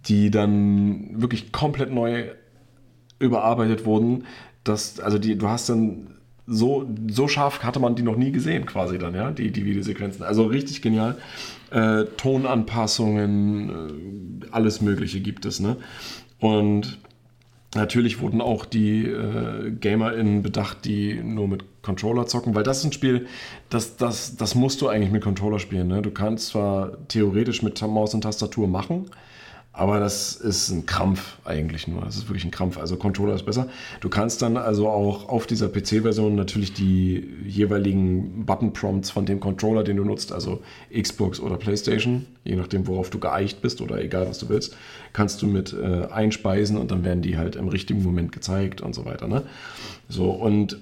die 0.06 0.30
dann 0.30 1.20
wirklich 1.20 1.52
komplett 1.52 1.92
neu 1.92 2.24
überarbeitet 3.18 3.84
wurden. 3.84 4.24
Das, 4.64 5.00
also 5.00 5.18
die, 5.18 5.36
du 5.36 5.48
hast 5.48 5.68
dann 5.68 6.16
so, 6.46 6.88
so 7.08 7.28
scharf 7.28 7.62
hatte 7.62 7.78
man 7.78 7.94
die 7.94 8.02
noch 8.02 8.16
nie 8.16 8.32
gesehen, 8.32 8.66
quasi 8.66 8.98
dann, 8.98 9.14
ja, 9.14 9.30
die, 9.30 9.52
die 9.52 9.64
Videosequenzen. 9.64 10.24
Also 10.24 10.46
richtig 10.46 10.82
genial. 10.82 11.16
Äh, 11.70 12.06
Tonanpassungen, 12.16 13.70
äh, 14.42 14.46
alles 14.50 14.80
Mögliche 14.80 15.20
gibt 15.20 15.44
es, 15.44 15.60
ne? 15.60 15.76
Und 16.40 16.98
natürlich 17.74 18.20
wurden 18.20 18.40
auch 18.40 18.64
die 18.64 19.04
äh, 19.04 19.70
GamerInnen 19.70 20.42
bedacht, 20.42 20.84
die 20.84 21.14
nur 21.22 21.46
mit 21.46 21.82
Controller 21.82 22.26
zocken, 22.26 22.54
weil 22.54 22.64
das 22.64 22.78
ist 22.78 22.86
ein 22.86 22.92
Spiel, 22.92 23.26
das, 23.68 23.96
das, 23.96 24.36
das 24.36 24.54
musst 24.54 24.80
du 24.80 24.88
eigentlich 24.88 25.12
mit 25.12 25.22
Controller 25.22 25.58
spielen. 25.58 25.88
Ne? 25.88 26.02
Du 26.02 26.10
kannst 26.10 26.48
zwar 26.48 27.06
theoretisch 27.08 27.62
mit 27.62 27.80
Maus 27.82 28.14
und 28.14 28.22
Tastatur 28.22 28.66
machen, 28.66 29.06
aber 29.72 30.00
das 30.00 30.34
ist 30.34 30.68
ein 30.70 30.84
Krampf 30.84 31.38
eigentlich 31.44 31.86
nur. 31.86 32.02
Das 32.02 32.16
ist 32.16 32.28
wirklich 32.28 32.44
ein 32.44 32.50
Krampf. 32.50 32.76
Also 32.76 32.96
Controller 32.96 33.34
ist 33.34 33.46
besser. 33.46 33.68
Du 34.00 34.08
kannst 34.08 34.42
dann 34.42 34.56
also 34.56 34.88
auch 34.88 35.28
auf 35.28 35.46
dieser 35.46 35.68
PC-Version 35.68 36.34
natürlich 36.34 36.74
die 36.74 37.28
jeweiligen 37.46 38.44
Button-Prompts 38.46 39.10
von 39.10 39.26
dem 39.26 39.38
Controller, 39.38 39.84
den 39.84 39.96
du 39.96 40.04
nutzt, 40.04 40.32
also 40.32 40.60
Xbox 40.92 41.38
oder 41.38 41.56
PlayStation, 41.56 42.26
je 42.42 42.56
nachdem, 42.56 42.86
worauf 42.88 43.10
du 43.10 43.20
geeicht 43.20 43.62
bist 43.62 43.80
oder 43.80 44.02
egal, 44.02 44.28
was 44.28 44.38
du 44.38 44.48
willst, 44.48 44.76
kannst 45.12 45.40
du 45.40 45.46
mit 45.46 45.72
äh, 45.72 46.06
einspeisen 46.06 46.76
und 46.76 46.90
dann 46.90 47.04
werden 47.04 47.22
die 47.22 47.38
halt 47.38 47.54
im 47.54 47.68
richtigen 47.68 48.02
Moment 48.02 48.32
gezeigt 48.32 48.80
und 48.80 48.94
so 48.94 49.04
weiter. 49.04 49.28
Ne? 49.28 49.44
So, 50.08 50.30
und 50.30 50.78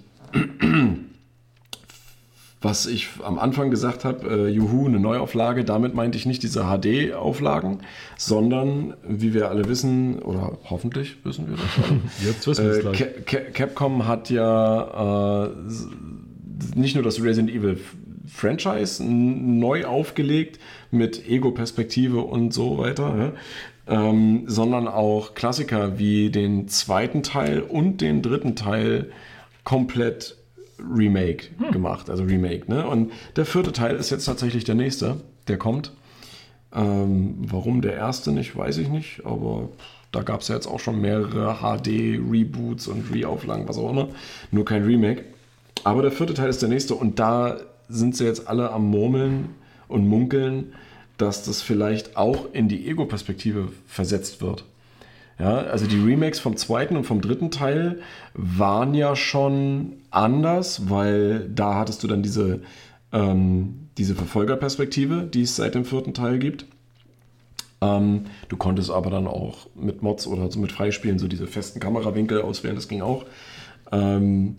was 2.61 2.87
ich 2.87 3.09
am 3.23 3.39
Anfang 3.39 3.71
gesagt 3.71 4.05
habe, 4.05 4.49
äh, 4.49 4.49
juhu, 4.49 4.87
eine 4.87 4.99
Neuauflage, 4.99 5.65
damit 5.65 5.95
meinte 5.95 6.19
ich 6.19 6.27
nicht 6.27 6.43
diese 6.43 6.65
HD-Auflagen, 6.65 7.79
sondern, 8.17 8.95
wie 9.07 9.33
wir 9.33 9.49
alle 9.49 9.69
wissen, 9.69 10.19
oder 10.21 10.59
hoffentlich 10.69 11.17
wissen 11.25 11.49
wir 11.49 11.57
das, 11.57 12.25
Jetzt 12.27 12.47
wissen 12.49 12.65
wir 12.65 12.73
es 12.73 12.79
äh, 12.79 13.23
gleich. 13.25 13.53
Capcom 13.55 14.09
hat 14.09 14.31
ja 14.31 15.45
äh, 15.47 15.51
nicht 16.75 16.95
nur 16.95 17.05
das 17.05 17.23
Resident 17.23 17.51
Evil 17.51 17.79
Franchise 18.27 19.03
neu 19.05 19.85
aufgelegt 19.85 20.59
mit 20.91 21.29
Ego-Perspektive 21.29 22.21
und 22.21 22.53
so 22.53 22.79
weiter, 22.79 23.15
ja, 23.17 23.33
ähm, 24.11 24.45
sondern 24.47 24.89
auch 24.89 25.35
Klassiker 25.35 25.99
wie 25.99 26.31
den 26.31 26.69
zweiten 26.69 27.23
Teil 27.23 27.61
und 27.61 28.01
den 28.01 28.21
dritten 28.21 28.57
Teil 28.57 29.11
komplett 29.65 30.38
Remake 30.79 31.49
hm. 31.59 31.73
gemacht, 31.73 32.11
also 32.11 32.25
Remake. 32.25 32.71
Ne? 32.71 32.87
Und 32.87 33.13
der 33.37 33.47
vierte 33.47 33.73
Teil 33.73 33.97
ist 33.97 34.11
jetzt 34.11 34.25
tatsächlich 34.25 34.65
der 34.65 34.75
nächste, 34.75 35.21
der 35.49 35.59
kommt. 35.59 35.93
Ähm, 36.75 37.37
warum 37.41 37.81
der 37.81 37.95
erste 37.95 38.31
nicht, 38.31 38.57
weiß 38.57 38.79
ich 38.79 38.89
nicht, 38.89 39.25
aber 39.25 39.71
da 40.13 40.23
gab 40.23 40.41
es 40.41 40.49
ja 40.49 40.55
jetzt 40.55 40.67
auch 40.67 40.81
schon 40.81 41.01
mehrere 41.01 41.57
HD-Reboots 41.61 42.89
und 42.89 43.13
Reauflagen, 43.13 43.69
was 43.69 43.79
auch 43.79 43.91
immer. 43.91 44.09
Nur 44.51 44.65
kein 44.65 44.85
Remake. 44.85 45.25
Aber 45.85 46.03
der 46.03 46.13
vierte 46.13 46.35
Teil 46.35 46.51
ist 46.51 46.61
der 46.61 46.69
nächste 46.69 46.95
und 46.95 47.19
da 47.19 47.59
sind 47.89 48.17
sie 48.17 48.25
jetzt 48.25 48.49
alle 48.49 48.71
am 48.71 48.87
Murmeln 48.91 49.51
und 49.87 50.07
Munkeln, 50.07 50.75
dass 51.17 51.45
das 51.45 51.63
vielleicht 51.63 52.17
auch 52.17 52.53
in 52.53 52.69
die 52.69 52.89
Ego-Perspektive 52.89 53.69
versetzt 53.87 54.41
wird. 54.41 54.65
Ja, 55.39 55.59
also 55.59 55.87
die 55.87 56.01
Remakes 56.01 56.41
vom 56.41 56.57
zweiten 56.57 56.97
und 56.97 57.05
vom 57.05 57.21
dritten 57.21 57.51
Teil 57.51 58.01
waren 58.35 58.95
ja 58.95 59.15
schon 59.15 59.95
anders, 60.11 60.91
weil 60.91 61.49
da 61.49 61.77
hattest 61.77 62.03
du 62.03 62.09
dann 62.09 62.23
diese, 62.23 62.61
ähm, 63.13 63.89
diese 63.99 64.17
Verfolgerperspektive, 64.17 65.23
die 65.23 65.43
es 65.43 65.55
seit 65.55 65.77
dem 65.77 65.85
vierten 65.85 66.13
Teil 66.13 66.41
gibt. 66.41 66.67
Ähm, 67.81 68.25
du 68.49 68.57
konntest 68.57 68.91
aber 68.91 69.11
dann 69.11 69.29
auch 69.29 69.69
mit 69.77 70.03
Mods 70.03 70.27
oder 70.27 70.51
so 70.51 70.59
mit 70.59 70.73
Freispielen 70.73 71.21
so 71.21 71.29
diese 71.29 71.47
festen 71.47 71.79
Kamerawinkel 71.79 72.43
auswählen, 72.43 72.75
das 72.75 72.89
ging 72.89 73.03
auch. 73.03 73.25
Ähm, 73.93 74.57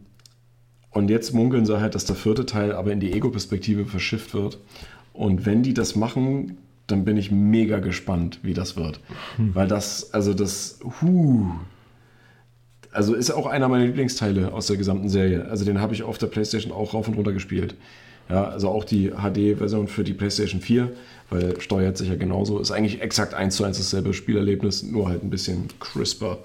und 0.91 1.09
jetzt 1.09 1.34
munkeln 1.34 1.65
sie 1.65 1.80
halt, 1.80 1.93
dass 1.93 2.05
der 2.05 2.15
vierte 2.15 2.45
Teil 2.45 2.71
aber 2.71 2.93
in 2.93 3.01
die 3.01 3.11
Ego-Perspektive 3.11 3.86
verschifft 3.86 4.34
wird. 4.34 4.59
Und 5.11 5.45
wenn 5.45 5.61
die 5.61 5.73
das 5.73 5.97
machen, 5.97 6.57
dann 6.91 7.05
bin 7.05 7.17
ich 7.17 7.31
mega 7.31 7.79
gespannt, 7.79 8.39
wie 8.43 8.53
das 8.53 8.75
wird. 8.75 8.99
Weil 9.53 9.67
das, 9.67 10.13
also 10.13 10.33
das, 10.33 10.79
huh, 11.01 11.51
also 12.91 13.13
ist 13.13 13.31
auch 13.31 13.45
einer 13.45 13.67
meiner 13.67 13.85
Lieblingsteile 13.85 14.51
aus 14.51 14.67
der 14.67 14.77
gesamten 14.77 15.09
Serie. 15.09 15.45
Also 15.49 15.65
den 15.65 15.79
habe 15.79 15.93
ich 15.93 16.03
auf 16.03 16.17
der 16.17 16.27
PlayStation 16.27 16.71
auch 16.71 16.93
rauf 16.93 17.07
und 17.07 17.15
runter 17.15 17.33
gespielt. 17.33 17.75
Ja, 18.29 18.45
also 18.45 18.69
auch 18.69 18.83
die 18.83 19.09
HD-Version 19.09 19.87
für 19.87 20.03
die 20.03 20.13
PlayStation 20.13 20.61
4, 20.61 20.91
weil 21.31 21.59
steuert 21.61 21.97
sich 21.97 22.09
ja 22.09 22.15
genauso. 22.15 22.59
Ist 22.59 22.71
eigentlich 22.71 23.01
exakt 23.01 23.33
eins 23.33 23.55
zu 23.55 23.63
eins 23.63 23.77
dasselbe 23.77 24.13
Spielerlebnis, 24.13 24.83
nur 24.83 25.09
halt 25.09 25.23
ein 25.23 25.31
bisschen 25.31 25.67
crisper. 25.79 26.37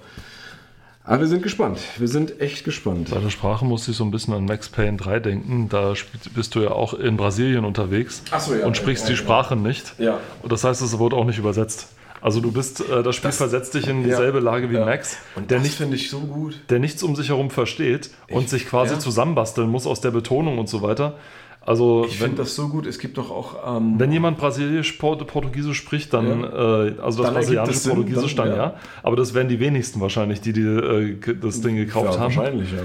Aber 1.05 1.19
wir 1.19 1.27
sind 1.27 1.43
gespannt. 1.43 1.77
Wir 1.97 2.07
sind 2.07 2.41
echt 2.41 2.65
gespannt. 2.65 3.11
Bei 3.11 3.19
der 3.19 3.29
Sprache 3.29 3.63
musste 3.63 3.91
ich 3.91 3.97
so 3.97 4.03
ein 4.03 4.11
bisschen 4.11 4.33
an 4.33 4.45
Max 4.45 4.69
Payne 4.69 4.97
3 4.97 5.19
denken. 5.19 5.69
Da 5.69 5.93
bist 6.33 6.55
du 6.55 6.61
ja 6.61 6.71
auch 6.71 6.93
in 6.95 7.15
Brasilien 7.15 7.63
unterwegs 7.63 8.23
Ach 8.31 8.39
so, 8.39 8.55
ja, 8.55 8.65
und 8.65 8.75
sprichst 8.75 9.03
ja, 9.03 9.09
die 9.09 9.13
ja. 9.13 9.19
Sprache 9.23 9.55
nicht. 9.55 9.93
Ja. 9.99 10.19
Und 10.41 10.51
das 10.51 10.63
heißt, 10.63 10.81
es 10.81 10.97
wurde 10.97 11.15
auch 11.15 11.25
nicht 11.25 11.37
übersetzt. 11.37 11.89
Also 12.21 12.39
du 12.41 12.51
bist, 12.51 12.79
äh, 12.89 13.03
das 13.03 13.15
Spiel 13.17 13.27
Das- 13.29 13.37
versetzt 13.37 13.75
dich 13.75 13.87
in 13.87 14.03
dieselbe 14.03 14.39
Lage 14.39 14.71
wie. 14.71 14.79
Max, 14.79 15.17
Und 15.35 15.51
der, 15.51 15.59
das 15.59 15.67
nicht, 15.67 15.77
finde 15.77 15.95
ich 15.95 16.09
so 16.09 16.21
gut. 16.21 16.59
der 16.71 16.79
nichts 16.79 17.03
um 17.03 17.15
sich 17.15 17.29
herum 17.29 17.51
versteht 17.51 18.09
und 18.31 18.45
Ich- 18.45 18.49
sich 18.49 18.65
quasi 18.65 18.97
zusammenbasteln 18.97 19.69
muss 19.69 19.85
aus 19.85 20.01
der 20.01 20.09
Betonung 20.09 20.57
und 20.57 20.67
so 20.67 20.81
weiter. 20.81 21.17
Also 21.65 22.05
Ich 22.07 22.17
finde 22.19 22.37
das 22.37 22.55
so 22.55 22.67
gut. 22.67 22.85
Es 22.85 22.99
gibt 22.99 23.17
doch 23.17 23.31
auch. 23.31 23.77
Ähm, 23.77 23.95
wenn 23.97 24.11
jemand 24.11 24.37
Brasilisch, 24.37 24.91
Port 24.93 25.25
Portugiesisch 25.25 25.77
spricht, 25.77 26.13
dann, 26.13 26.43
äh, 26.43 27.01
also 27.01 27.23
das 27.23 27.33
brasilianische 27.33 27.89
Portugiesisch 27.89 28.35
dann, 28.35 28.49
dann, 28.49 28.57
ja. 28.57 28.63
ja. 28.65 28.73
Aber 29.01 29.15
das 29.15 29.33
wären 29.33 29.49
die 29.49 29.59
wenigsten 29.59 29.99
wahrscheinlich, 29.99 30.41
die, 30.41 30.53
die 30.53 30.61
äh, 30.61 31.17
das 31.41 31.61
Ding 31.61 31.75
gekauft 31.75 32.13
ja, 32.13 32.19
haben. 32.19 32.35
Wahrscheinlich, 32.35 32.71
ja. 32.71 32.77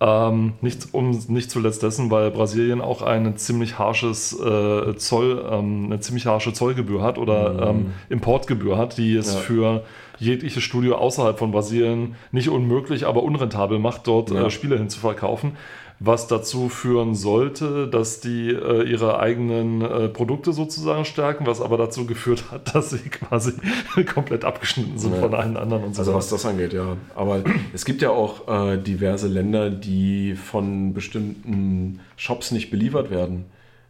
Ähm, 0.00 0.52
nicht, 0.60 0.94
um, 0.94 1.18
nicht 1.26 1.50
zuletzt 1.50 1.82
dessen, 1.82 2.08
weil 2.12 2.30
Brasilien 2.30 2.80
auch 2.80 3.02
eine 3.02 3.34
ziemlich 3.34 3.80
harsches 3.80 4.32
äh, 4.38 4.94
Zoll, 4.96 5.44
ähm, 5.50 5.86
eine 5.86 5.98
ziemlich 5.98 6.26
harsche 6.26 6.52
Zollgebühr 6.52 7.02
hat 7.02 7.18
oder 7.18 7.70
ähm, 7.70 7.92
Importgebühr 8.08 8.78
hat, 8.78 8.96
die 8.96 9.16
es 9.16 9.34
Ja. 9.34 9.40
für 9.40 9.82
jegliches 10.20 10.62
Studio 10.62 10.94
außerhalb 10.96 11.36
von 11.36 11.50
Brasilien 11.50 12.14
nicht 12.30 12.48
unmöglich, 12.48 13.08
aber 13.08 13.24
unrentabel 13.24 13.80
macht, 13.80 14.06
dort 14.06 14.30
Ja. 14.30 14.46
äh, 14.46 14.50
Spiele 14.50 14.78
hinzuverkaufen. 14.78 15.56
Was 16.00 16.28
dazu 16.28 16.68
führen 16.68 17.16
sollte, 17.16 17.88
dass 17.88 18.20
die 18.20 18.50
äh, 18.50 18.88
ihre 18.88 19.18
eigenen 19.18 19.82
äh, 19.82 20.08
Produkte 20.08 20.52
sozusagen 20.52 21.04
stärken, 21.04 21.44
was 21.46 21.60
aber 21.60 21.76
dazu 21.76 22.06
geführt 22.06 22.52
hat, 22.52 22.72
dass 22.74 22.90
sie 22.90 22.98
quasi 22.98 23.52
komplett 24.14 24.44
abgeschnitten 24.44 24.96
sind 24.98 25.14
Ja. 25.14 25.20
von 25.20 25.34
allen 25.34 25.56
anderen 25.56 25.82
und 25.84 25.94
so 25.96 26.02
Also 26.02 26.14
was 26.14 26.28
das 26.28 26.46
angeht, 26.46 26.72
ja. 26.72 26.96
Aber 27.16 27.42
es 27.74 27.84
gibt 27.84 28.00
ja 28.00 28.10
auch 28.10 28.46
äh, 28.46 28.76
diverse 28.78 29.26
Länder, 29.26 29.70
die 29.70 30.36
von 30.36 30.94
bestimmten 30.94 31.98
Shops 32.16 32.52
nicht 32.52 32.70
beliefert 32.70 33.10
werden. 33.10 33.46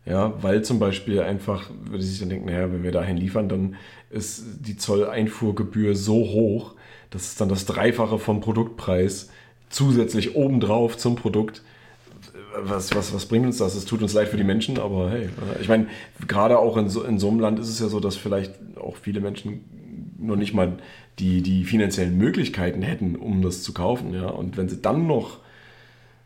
Ja, 0.06 0.32
weil 0.40 0.62
zum 0.64 0.78
Beispiel 0.78 1.20
einfach, 1.20 1.68
würde 1.84 2.02
sich 2.02 2.18
dann 2.20 2.30
denken, 2.30 2.46
naja, 2.46 2.72
wenn 2.72 2.82
wir 2.82 2.92
dahin 2.92 3.18
liefern, 3.18 3.50
dann 3.50 3.76
ist 4.08 4.42
die 4.60 4.78
Zolleinfuhrgebühr 4.78 5.94
so 5.94 6.14
hoch, 6.14 6.72
dass 7.10 7.24
es 7.24 7.34
dann 7.36 7.50
das 7.50 7.66
Dreifache 7.66 8.18
vom 8.18 8.40
Produktpreis 8.40 9.28
zusätzlich 9.68 10.34
obendrauf 10.34 10.96
zum 10.96 11.14
Produkt. 11.16 11.62
Was, 12.62 12.94
was, 12.94 13.14
was 13.14 13.26
bringt 13.26 13.46
uns 13.46 13.58
das? 13.58 13.74
Es 13.74 13.84
tut 13.84 14.02
uns 14.02 14.12
leid 14.12 14.28
für 14.28 14.36
die 14.36 14.44
Menschen, 14.44 14.78
aber 14.78 15.10
hey, 15.10 15.24
äh, 15.24 15.60
ich 15.60 15.68
meine, 15.68 15.86
gerade 16.26 16.58
auch 16.58 16.76
in 16.76 16.88
so, 16.88 17.02
in 17.04 17.18
so 17.18 17.28
einem 17.28 17.40
Land 17.40 17.58
ist 17.58 17.68
es 17.68 17.80
ja 17.80 17.88
so, 17.88 18.00
dass 18.00 18.16
vielleicht 18.16 18.54
auch 18.78 18.96
viele 18.96 19.20
Menschen 19.20 19.64
noch 20.18 20.36
nicht 20.36 20.54
mal 20.54 20.78
die, 21.18 21.42
die 21.42 21.64
finanziellen 21.64 22.16
Möglichkeiten 22.16 22.82
hätten, 22.82 23.16
um 23.16 23.42
das 23.42 23.62
zu 23.62 23.72
kaufen. 23.72 24.14
Ja? 24.14 24.28
Und 24.28 24.56
wenn 24.56 24.68
sie 24.68 24.80
dann 24.80 25.06
noch. 25.06 25.38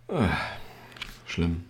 Äh, 0.09 0.29
schlimm. 1.27 1.65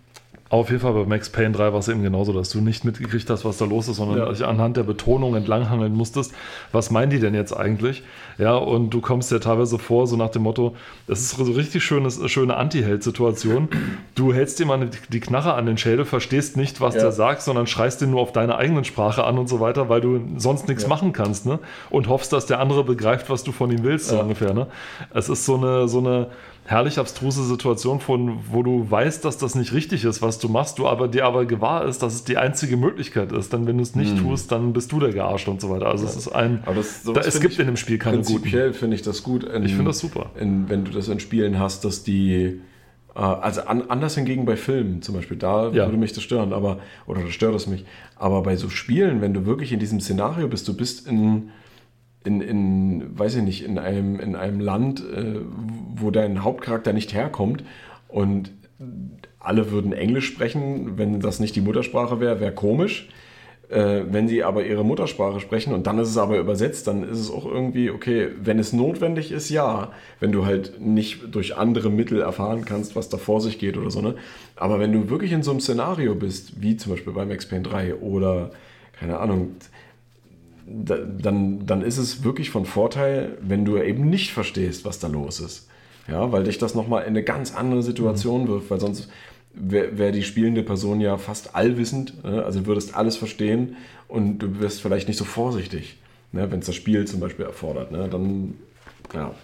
Auf 0.52 0.68
jeden 0.68 0.82
Fall 0.82 0.92
bei 0.92 1.06
Max 1.06 1.30
Payne 1.30 1.52
3 1.52 1.72
war 1.72 1.78
es 1.78 1.88
eben 1.88 2.02
genauso, 2.02 2.34
dass 2.34 2.50
du 2.50 2.60
nicht 2.60 2.84
mitgekriegt 2.84 3.30
hast, 3.30 3.46
was 3.46 3.56
da 3.56 3.64
los 3.64 3.88
ist, 3.88 3.96
sondern 3.96 4.18
Ja. 4.18 4.28
dich 4.28 4.44
anhand 4.44 4.76
der 4.76 4.82
Betonung 4.82 5.34
entlanghangeln 5.34 5.94
musstest. 5.94 6.34
Was 6.72 6.90
meinen 6.90 7.08
die 7.08 7.20
denn 7.20 7.32
jetzt 7.34 7.56
eigentlich? 7.56 8.02
Ja, 8.36 8.56
und 8.56 8.90
du 8.90 9.00
kommst 9.00 9.32
ja 9.32 9.38
teilweise 9.38 9.78
vor, 9.78 10.06
so 10.06 10.16
nach 10.16 10.28
dem 10.28 10.42
Motto, 10.42 10.76
das 11.06 11.20
ist 11.20 11.30
so 11.38 11.44
richtig 11.44 11.82
schönes, 11.82 12.20
schöne 12.30 12.54
Anti-Held-Situation. 12.58 13.70
Du 14.14 14.34
hältst 14.34 14.58
dir 14.58 14.66
mal 14.66 14.90
die 15.08 15.20
Knarre 15.20 15.54
an 15.54 15.64
den 15.64 15.78
Schädel, 15.78 16.04
verstehst 16.04 16.58
nicht, 16.58 16.82
was 16.82 16.96
Ja. 16.96 17.00
der 17.00 17.12
sagt, 17.12 17.40
sondern 17.40 17.66
schreist 17.66 18.02
den 18.02 18.10
nur 18.10 18.20
auf 18.20 18.32
deine 18.32 18.56
eigenen 18.56 18.84
Sprache 18.84 19.24
an 19.24 19.38
und 19.38 19.48
so 19.48 19.58
weiter, 19.58 19.88
weil 19.88 20.02
du 20.02 20.20
sonst 20.36 20.68
nichts 20.68 20.82
Ja. 20.82 20.88
machen 20.90 21.14
kannst, 21.14 21.46
ne? 21.46 21.60
Und 21.88 22.08
hoffst, 22.10 22.30
dass 22.30 22.44
der 22.44 22.60
andere 22.60 22.84
begreift, 22.84 23.30
was 23.30 23.42
du 23.42 23.52
von 23.52 23.70
ihm 23.70 23.84
willst, 23.84 24.08
so 24.08 24.20
ungefähr, 24.20 24.52
ne? 24.52 24.66
Es 25.14 25.30
ist 25.30 25.46
so 25.46 25.56
eine, 25.56 25.88
so 25.88 26.00
eine 26.00 26.26
herrlich 26.64 26.98
abstruse 26.98 27.44
Situation, 27.44 27.98
von, 28.00 28.38
wo 28.50 28.62
du 28.62 28.88
weißt, 28.90 29.24
dass 29.24 29.36
das 29.36 29.54
nicht 29.54 29.72
richtig 29.72 30.04
ist, 30.04 30.22
was 30.22 30.38
du 30.38 30.48
machst, 30.48 30.78
du 30.78 30.86
aber 30.86 31.08
dir 31.08 31.24
aber 31.26 31.44
gewahr 31.44 31.84
ist, 31.86 32.02
dass 32.02 32.14
es 32.14 32.24
die 32.24 32.36
einzige 32.38 32.76
Möglichkeit 32.76 33.32
ist. 33.32 33.52
Denn 33.52 33.66
wenn 33.66 33.76
du 33.78 33.82
es 33.82 33.94
nicht 33.96 34.16
tust, 34.18 34.52
dann 34.52 34.72
bist 34.72 34.92
du 34.92 35.00
der 35.00 35.10
Gearscht 35.12 35.48
und 35.48 35.60
so 35.60 35.70
weiter. 35.70 35.86
Also 35.86 36.04
es 36.06 36.16
ist 36.16 36.28
ein. 36.28 36.62
Das- 36.74 37.02
da, 37.02 37.20
es 37.20 37.40
gibt 37.40 37.54
ich 37.54 37.58
in 37.60 37.66
dem 37.66 37.76
Spiel 37.76 37.98
keine. 37.98 38.18
Prinzipiell 38.18 38.72
finde 38.72 38.94
ich 38.96 39.02
das 39.02 39.22
gut. 39.22 39.44
In, 39.44 39.64
Ich 39.64 39.72
finde 39.74 39.90
das 39.90 39.98
super. 39.98 40.30
In, 40.38 40.68
wenn 40.68 40.84
du 40.84 40.92
das 40.92 41.08
in 41.08 41.18
Spielen 41.20 41.58
hast, 41.58 41.84
dass 41.84 42.04
die. 42.04 42.60
äh, 43.14 43.18
Also 43.18 43.62
an, 43.62 43.82
anders 43.88 44.14
hingegen 44.14 44.44
bei 44.44 44.56
Filmen 44.56 45.02
zum 45.02 45.16
Beispiel, 45.16 45.36
da 45.36 45.66
Ja. 45.70 45.86
würde 45.86 45.96
mich 45.98 46.12
das 46.12 46.22
stören, 46.22 46.52
aber, 46.52 46.78
oder 47.06 47.22
da 47.22 47.30
stört 47.30 47.54
es 47.56 47.66
mich. 47.66 47.84
Aber 48.16 48.42
bei 48.42 48.54
so 48.56 48.68
Spielen, 48.70 49.20
wenn 49.20 49.34
du 49.34 49.44
wirklich 49.46 49.72
in 49.72 49.80
diesem 49.80 50.00
Szenario 50.00 50.46
bist, 50.48 50.66
du 50.68 50.74
bist 50.76 51.06
in, 51.08 51.50
in, 52.24 52.40
in 52.40 53.18
weiß 53.18 53.36
ich 53.36 53.42
nicht, 53.42 53.64
in 53.64 53.78
einem, 53.78 54.20
in 54.20 54.36
einem 54.36 54.60
Land, 54.60 55.00
äh, 55.00 55.40
wo 55.94 56.10
dein 56.10 56.44
Hauptcharakter 56.44 56.92
nicht 56.92 57.14
herkommt 57.14 57.64
und 58.08 58.50
alle 59.38 59.70
würden 59.70 59.92
Englisch 59.92 60.26
sprechen, 60.26 60.98
wenn 60.98 61.20
das 61.20 61.40
nicht 61.40 61.56
die 61.56 61.60
Muttersprache 61.60 62.20
wäre, 62.20 62.40
wäre 62.40 62.52
komisch. 62.52 63.08
Äh, 63.68 64.04
wenn 64.10 64.28
sie 64.28 64.44
aber 64.44 64.66
ihre 64.66 64.84
Muttersprache 64.84 65.40
sprechen 65.40 65.72
und 65.72 65.86
dann 65.86 65.98
ist 65.98 66.10
es 66.10 66.18
aber 66.18 66.38
übersetzt, 66.38 66.86
dann 66.88 67.04
ist 67.04 67.18
es 67.18 67.30
auch 67.30 67.46
irgendwie, 67.46 67.90
okay, 67.90 68.28
wenn 68.42 68.58
es 68.58 68.72
notwendig 68.72 69.32
ist, 69.32 69.48
ja. 69.48 69.92
Wenn 70.20 70.30
du 70.30 70.44
halt 70.44 70.78
nicht 70.80 71.34
durch 71.34 71.56
andere 71.56 71.88
Mittel 71.88 72.20
erfahren 72.20 72.64
kannst, 72.66 72.94
was 72.96 73.08
da 73.08 73.16
vor 73.16 73.40
sich 73.40 73.58
geht 73.58 73.78
oder 73.78 73.90
so, 73.90 74.02
ne? 74.02 74.14
Aber 74.56 74.78
wenn 74.78 74.92
du 74.92 75.08
wirklich 75.08 75.32
in 75.32 75.42
so 75.42 75.52
einem 75.52 75.60
Szenario 75.60 76.14
bist, 76.14 76.60
wie 76.60 76.76
zum 76.76 76.92
Beispiel 76.92 77.14
bei 77.14 77.24
Max 77.24 77.46
Payne 77.46 77.62
3 77.62 77.94
oder, 77.96 78.50
keine 78.92 79.18
Ahnung, 79.18 79.56
dann, 80.84 81.66
dann 81.66 81.82
ist 81.82 81.98
es 81.98 82.24
wirklich 82.24 82.50
von 82.50 82.64
Vorteil, 82.64 83.38
wenn 83.40 83.64
du 83.64 83.78
eben 83.78 84.08
nicht 84.08 84.32
verstehst, 84.32 84.84
was 84.84 84.98
da 84.98 85.08
los 85.08 85.40
ist. 85.40 85.68
Ja, 86.08 86.32
weil 86.32 86.44
dich 86.44 86.58
das 86.58 86.74
nochmal 86.74 87.02
in 87.02 87.10
eine 87.10 87.22
ganz 87.22 87.54
andere 87.54 87.82
Situation 87.82 88.48
wirft, 88.48 88.70
weil 88.70 88.80
sonst 88.80 89.08
wäre 89.54 89.98
wär 89.98 90.12
die 90.12 90.22
spielende 90.22 90.62
Person 90.62 91.00
ja 91.00 91.16
fast 91.16 91.54
allwissend, 91.54 92.24
ne? 92.24 92.44
also 92.44 92.60
du 92.60 92.66
würdest 92.66 92.96
alles 92.96 93.16
verstehen 93.16 93.76
und 94.08 94.38
du 94.38 94.60
wirst 94.60 94.80
vielleicht 94.80 95.08
nicht 95.08 95.18
so 95.18 95.24
vorsichtig, 95.24 95.98
ne? 96.32 96.50
wenn 96.50 96.60
es 96.60 96.66
das 96.66 96.74
Spiel 96.74 97.06
zum 97.06 97.20
Beispiel 97.20 97.44
erfordert. 97.44 97.92
Ne? 97.92 98.08
Dann, 98.10 98.54
ja. 99.14 99.34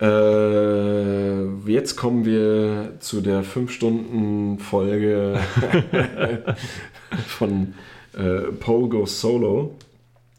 Äh, 0.00 1.44
jetzt 1.66 1.96
kommen 1.96 2.24
wir 2.24 2.94
zu 3.00 3.20
der 3.20 3.42
5-Stunden-Folge 3.44 5.40
von 7.26 7.74
Paul 8.60 8.88
Goes 8.88 9.10
Solo. 9.10 9.72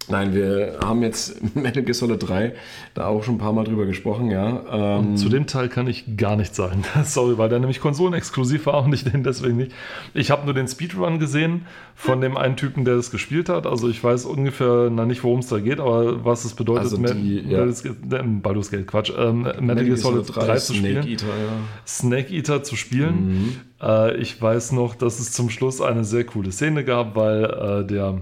Nein, 0.08 0.34
wir 0.34 0.78
haben 0.84 1.02
jetzt 1.02 1.56
Metal 1.56 1.82
Gear 1.84 1.94
Solid 1.94 2.28
3 2.28 2.54
da 2.94 3.08
auch 3.08 3.24
schon 3.24 3.36
ein 3.36 3.38
paar 3.40 3.54
Mal 3.54 3.64
drüber 3.64 3.86
gesprochen, 3.86 4.30
ja. 4.30 5.00
Ähm, 5.00 5.18
Zu 5.18 5.30
dem 5.30 5.48
Teil 5.48 5.68
kann 5.70 5.88
ich 5.88 6.18
gar 6.18 6.36
nichts 6.36 6.56
sagen. 6.56 6.84
Sorry, 7.04 7.38
weil 7.38 7.50
der 7.50 7.60
nämlich 7.60 7.80
konsolenexklusiv 7.80 8.66
war 8.68 8.84
und 8.86 8.94
ich 8.94 9.04
den 9.04 9.24
deswegen 9.24 9.58
nicht. 9.58 9.72
Ich 10.14 10.32
habe 10.32 10.46
nur 10.46 10.54
den 10.54 10.68
Speedrun 10.68 11.20
gesehen 11.20 11.66
von 11.96 12.22
dem 12.22 12.38
einen 12.38 12.56
Typen, 12.56 12.86
der 12.86 12.96
das 12.96 13.10
gespielt 13.12 13.50
hat. 13.50 13.66
Also 13.66 13.90
ich 13.90 14.04
weiß 14.04 14.26
ungefähr 14.26 14.90
na, 14.92 15.06
nicht, 15.06 15.24
worum 15.24 15.40
es 15.40 15.48
da 15.48 15.60
geht, 15.60 15.80
aber 15.80 16.24
was 16.24 16.46
es 16.46 16.54
bedeutet, 16.54 16.84
Also 16.84 16.98
Ma- 17.00 17.10
die, 17.12 17.40
ja. 17.48 17.58
Baldur's 17.60 17.84
Gate- 17.84 17.96
äh, 18.12 18.24
Baldur's 18.24 18.72
Gate, 18.72 18.88
Quatsch, 18.88 19.12
ähm, 19.18 19.42
Metal, 19.60 19.86
Gear 19.86 19.98
Solid 19.98 20.26
3, 20.36 20.56
zu 20.58 20.74
spielen. 20.74 21.02
Snake 21.04 21.10
Eater, 21.10 21.26
ja. 21.28 21.54
Snake 21.88 22.34
Eater 22.34 22.64
zu 22.64 22.76
spielen. 22.76 23.28
Mhm. 23.28 23.56
Äh, 23.82 24.18
ich 24.18 24.42
weiß 24.42 24.72
noch, 24.74 24.96
dass 24.96 25.20
es 25.20 25.32
zum 25.32 25.50
Schluss 25.50 25.82
eine 25.82 26.04
sehr 26.04 26.26
coole 26.26 26.52
Szene 26.52 26.84
gab, 26.84 27.16
weil 27.16 27.44
äh, 27.84 27.88
der 27.88 28.22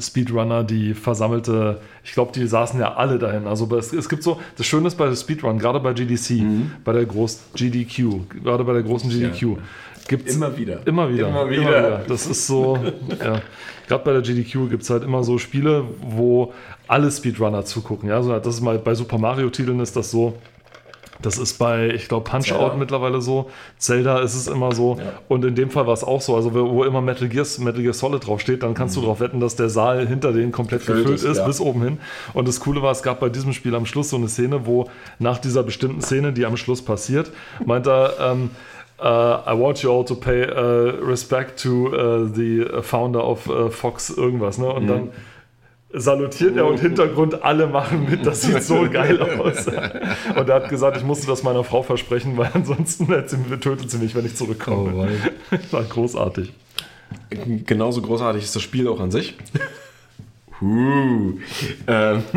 Speedrunner 0.00 0.64
die 0.64 0.94
versammelte, 0.94 1.80
ich 2.04 2.12
glaube, 2.12 2.32
die 2.32 2.46
saßen 2.46 2.78
ja 2.78 2.94
alle 2.94 3.18
dahin. 3.18 3.46
Also 3.46 3.68
es, 3.76 3.92
es 3.92 4.08
gibt 4.08 4.22
so, 4.22 4.40
das 4.56 4.66
Schöne 4.66 4.88
ist 4.88 4.96
bei 4.96 5.14
Speedrun, 5.14 5.58
gerade 5.58 5.80
bei 5.80 5.92
GDC, 5.92 6.42
bei 6.84 6.92
der 6.92 7.06
großen 7.06 7.40
GDQ, 7.54 8.42
gerade 8.42 8.64
bei 8.64 8.74
der 8.74 8.82
großen 8.82 9.10
GDQ, 9.10 9.56
gibt 10.08 10.28
Immer 10.28 10.56
wieder. 10.56 10.86
Immer 10.86 11.12
wieder. 11.12 11.28
Immer 11.28 11.50
wieder. 11.50 12.02
Das 12.08 12.26
ist 12.26 12.46
so, 12.46 12.78
ja. 13.22 13.42
Gerade 13.86 14.04
bei 14.04 14.12
der 14.12 14.22
GDQ 14.22 14.68
gibt 14.68 14.82
es 14.82 14.90
halt 14.90 15.02
immer 15.04 15.22
so 15.24 15.38
Spiele, 15.38 15.84
wo 16.00 16.52
alle 16.86 17.10
Speedrunner 17.10 17.64
zugucken. 17.64 18.08
Ja, 18.08 18.16
also 18.16 18.38
das 18.38 18.56
ist 18.56 18.60
mal 18.60 18.78
bei 18.78 18.94
Super 18.94 19.18
Mario-Titeln 19.18 19.80
ist 19.80 19.96
das 19.96 20.10
so. 20.10 20.36
Das 21.20 21.36
ist 21.36 21.58
bei, 21.58 21.88
ich 21.88 22.06
glaube, 22.08 22.30
Punch 22.30 22.44
Zelda. 22.46 22.64
Out 22.64 22.78
mittlerweile 22.78 23.20
so. 23.20 23.50
Zelda 23.76 24.20
ist 24.20 24.34
es 24.34 24.46
immer 24.46 24.72
so. 24.72 24.96
Ja. 24.98 25.04
Und 25.28 25.44
in 25.44 25.54
dem 25.56 25.70
Fall 25.70 25.86
war 25.86 25.94
es 25.94 26.04
auch 26.04 26.20
so. 26.20 26.36
Also, 26.36 26.54
wo 26.54 26.84
immer 26.84 27.00
Metal 27.00 27.28
Gear, 27.28 27.44
Metal 27.58 27.82
Gear 27.82 27.92
Solid 27.92 28.26
draufsteht, 28.26 28.62
dann 28.62 28.74
kannst 28.74 28.96
du 28.96 29.00
darauf 29.00 29.18
wetten, 29.20 29.40
dass 29.40 29.56
der 29.56 29.68
Saal 29.68 30.06
hinter 30.06 30.32
denen 30.32 30.52
komplett 30.52 30.82
Mhm. 30.82 30.86
Gefüllt 30.86 31.06
gefüllt 31.08 31.30
ist, 31.32 31.38
ja. 31.38 31.46
bis 31.46 31.60
oben 31.60 31.82
hin. 31.82 31.98
Und 32.34 32.46
das 32.46 32.60
Coole 32.60 32.82
war, 32.82 32.92
es 32.92 33.02
gab 33.02 33.18
bei 33.20 33.28
diesem 33.28 33.52
Spiel 33.52 33.74
am 33.74 33.84
Schluss 33.86 34.10
so 34.10 34.16
eine 34.16 34.28
Szene, 34.28 34.64
wo 34.66 34.88
nach 35.18 35.38
dieser 35.38 35.62
bestimmten 35.64 36.02
Szene, 36.02 36.32
die 36.32 36.46
am 36.46 36.56
Schluss 36.56 36.82
passiert, 36.82 37.32
meint 37.64 37.86
er, 37.88 38.12
ähm, 38.20 38.50
äh, 39.00 39.04
I 39.04 39.58
want 39.58 39.82
you 39.82 39.92
all 39.92 40.04
to 40.04 40.14
pay 40.14 40.42
uh, 40.44 41.04
respect 41.04 41.60
to 41.62 41.88
uh, 41.88 42.26
the 42.32 42.64
founder 42.82 43.24
of 43.26 43.48
uh, 43.48 43.70
Fox 43.70 44.10
irgendwas. 44.10 44.58
Ne? 44.58 44.66
Und 44.72 44.84
Mhm. 44.84 44.88
dann 44.88 45.08
salutiert 45.92 46.56
er 46.56 46.66
und 46.66 46.80
Hintergrund 46.80 47.42
alle 47.42 47.66
machen 47.66 48.06
mit, 48.10 48.26
das 48.26 48.42
sieht 48.42 48.62
so 48.62 48.88
geil 48.90 49.20
aus. 49.20 49.66
Und 49.66 50.48
er 50.48 50.54
hat 50.54 50.68
gesagt, 50.68 50.96
ich 50.96 51.04
musste 51.04 51.26
das 51.26 51.42
meiner 51.42 51.64
Frau 51.64 51.82
versprechen, 51.82 52.36
weil 52.36 52.50
ansonsten 52.52 53.06
tötet 53.60 53.90
sie 53.90 53.98
mich, 53.98 54.14
wenn 54.14 54.26
ich 54.26 54.36
zurückkomme. 54.36 55.08
War 55.70 55.84
großartig. 55.84 56.52
Genauso 57.66 58.02
großartig 58.02 58.42
ist 58.44 58.54
das 58.54 58.62
Spiel 58.62 58.86
auch 58.88 59.00
an 59.00 59.10
sich. 59.10 59.34
Ähm, 60.60 61.38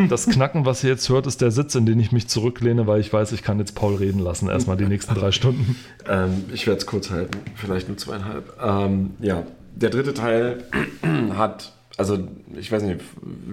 Das 0.08 0.26
Knacken, 0.26 0.64
was 0.64 0.84
ihr 0.84 0.90
jetzt 0.90 1.08
hört, 1.08 1.26
ist 1.26 1.40
der 1.40 1.50
Sitz, 1.50 1.74
in 1.74 1.86
den 1.86 1.98
ich 1.98 2.12
mich 2.12 2.28
zurücklehne, 2.28 2.86
weil 2.86 3.00
ich 3.00 3.12
weiß, 3.12 3.32
ich 3.32 3.42
kann 3.42 3.58
jetzt 3.58 3.74
Paul 3.74 3.96
reden 3.96 4.20
lassen, 4.20 4.48
erstmal 4.48 4.76
die 4.76 4.86
nächsten 4.86 5.14
drei 5.14 5.32
Stunden. 5.32 5.76
ähm, 6.08 6.44
ich 6.52 6.66
werde 6.66 6.78
es 6.78 6.86
kurz 6.86 7.10
halten, 7.10 7.38
vielleicht 7.56 7.88
nur 7.88 7.96
zweieinhalb. 7.96 8.56
Ähm, 8.62 9.10
ja, 9.20 9.42
der 9.74 9.90
dritte 9.90 10.14
Teil 10.14 10.64
hat, 11.36 11.72
also 11.96 12.18
ich 12.56 12.70
weiß 12.70 12.82
nicht, 12.82 13.00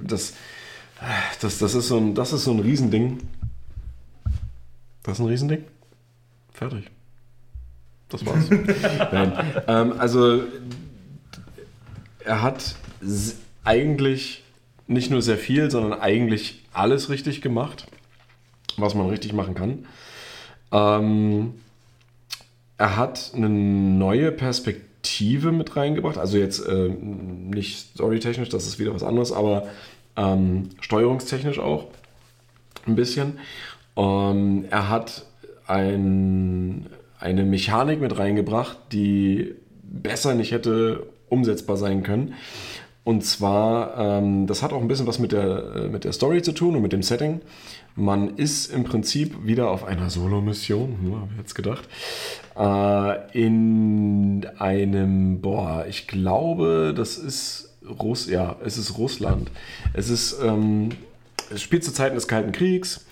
das, 0.04 0.34
das, 1.42 1.58
das, 1.60 1.76
ist, 1.76 1.88
so 1.88 1.98
ein, 1.98 2.16
das 2.16 2.34
ist 2.34 2.44
so 2.44 2.52
ein 2.52 2.60
Riesending. 2.60 3.20
Das 5.04 5.14
ist 5.14 5.20
ein 5.20 5.28
Riesending? 5.28 5.64
Fertig. 6.54 6.86
Das 8.10 8.26
war's. 8.26 8.50
Ähm, 9.68 9.94
also 9.98 10.44
er 12.26 12.42
hat 12.42 12.76
eigentlich 13.64 14.44
nicht 14.88 15.12
nur 15.12 15.22
sehr 15.22 15.38
viel, 15.38 15.70
sondern 15.70 16.00
eigentlich 16.00 16.64
alles 16.74 17.10
richtig 17.10 17.42
gemacht, 17.42 17.88
was 18.78 18.96
man 18.96 19.08
richtig 19.10 19.34
machen 19.34 19.54
kann. 19.56 19.86
Ähm, 20.72 21.54
er 22.78 22.96
hat 22.96 23.32
eine 23.36 23.50
neue 23.50 24.32
Perspektive 24.32 24.89
mit 25.52 25.76
reingebracht. 25.76 26.18
Also 26.18 26.38
jetzt 26.38 26.60
äh, 26.68 26.90
nicht 26.90 27.78
storytechnisch, 27.78 28.50
das 28.50 28.68
ist 28.68 28.80
wieder 28.80 28.94
was 28.94 29.04
anderes, 29.04 29.32
aber 29.32 29.68
ähm, 30.16 30.70
steuerungstechnisch 30.82 31.60
auch 31.60 31.86
ein 32.86 32.96
bisschen. 32.96 33.40
Ähm, 33.96 34.66
er 34.70 34.90
hat 34.90 35.26
ein, 35.68 36.88
eine 37.20 37.44
Mechanik 37.44 38.02
mit 38.02 38.18
reingebracht, 38.18 38.78
die 38.92 39.56
besser 39.84 40.36
nicht 40.36 40.52
hätte 40.52 41.08
umsetzbar 41.30 41.78
sein 41.78 42.04
können. 42.04 42.34
Und 43.04 43.24
zwar, 43.24 43.98
ähm, 43.98 44.46
das 44.46 44.62
hat 44.62 44.74
auch 44.74 44.82
ein 44.82 44.88
bisschen 44.88 45.08
was 45.08 45.20
mit 45.20 45.32
der, 45.32 45.76
äh, 45.76 45.88
mit 45.88 46.04
der 46.04 46.12
Story 46.12 46.42
zu 46.42 46.52
tun 46.52 46.76
und 46.76 46.82
mit 46.82 46.94
dem 46.94 47.02
Setting. 47.02 47.42
Man 47.96 48.38
ist 48.38 48.68
im 48.68 48.84
Prinzip 48.84 49.46
wieder 49.46 49.70
auf 49.70 49.84
einer 49.84 50.10
Solo-Mission, 50.10 50.98
hm, 51.02 51.16
habe 51.16 51.30
ich 51.34 51.38
jetzt 51.40 51.56
gedacht, 51.56 51.88
äh, 52.58 53.38
in 53.38 54.46
einem, 54.58 55.42
boah, 55.42 55.86
ich 55.88 56.08
glaube, 56.08 56.94
das 56.96 57.18
ist 57.18 57.78
Russ, 58.02 58.30
ja, 58.30 58.56
es 58.64 58.78
ist 58.78 58.98
Russland. 58.98 59.52
Es 59.94 60.10
ist, 60.10 60.38
ähm, 60.44 60.90
es 61.50 61.62
spielt 61.62 61.84
zu 61.84 61.92
Zeiten 61.92 62.16
des 62.16 62.28
Kalten 62.28 62.52
Kriegs. 62.52 63.06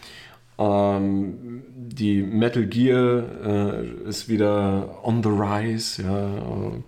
Ähm, 0.60 1.64
die 1.76 2.22
Metal 2.22 2.66
Gear 2.66 3.24
äh, 3.44 4.10
ist 4.10 4.28
wieder 4.30 5.04
on 5.04 5.24
the 5.24 5.30
rise, 5.30 6.04
ja, 6.04 6.38
äh, 6.38 6.82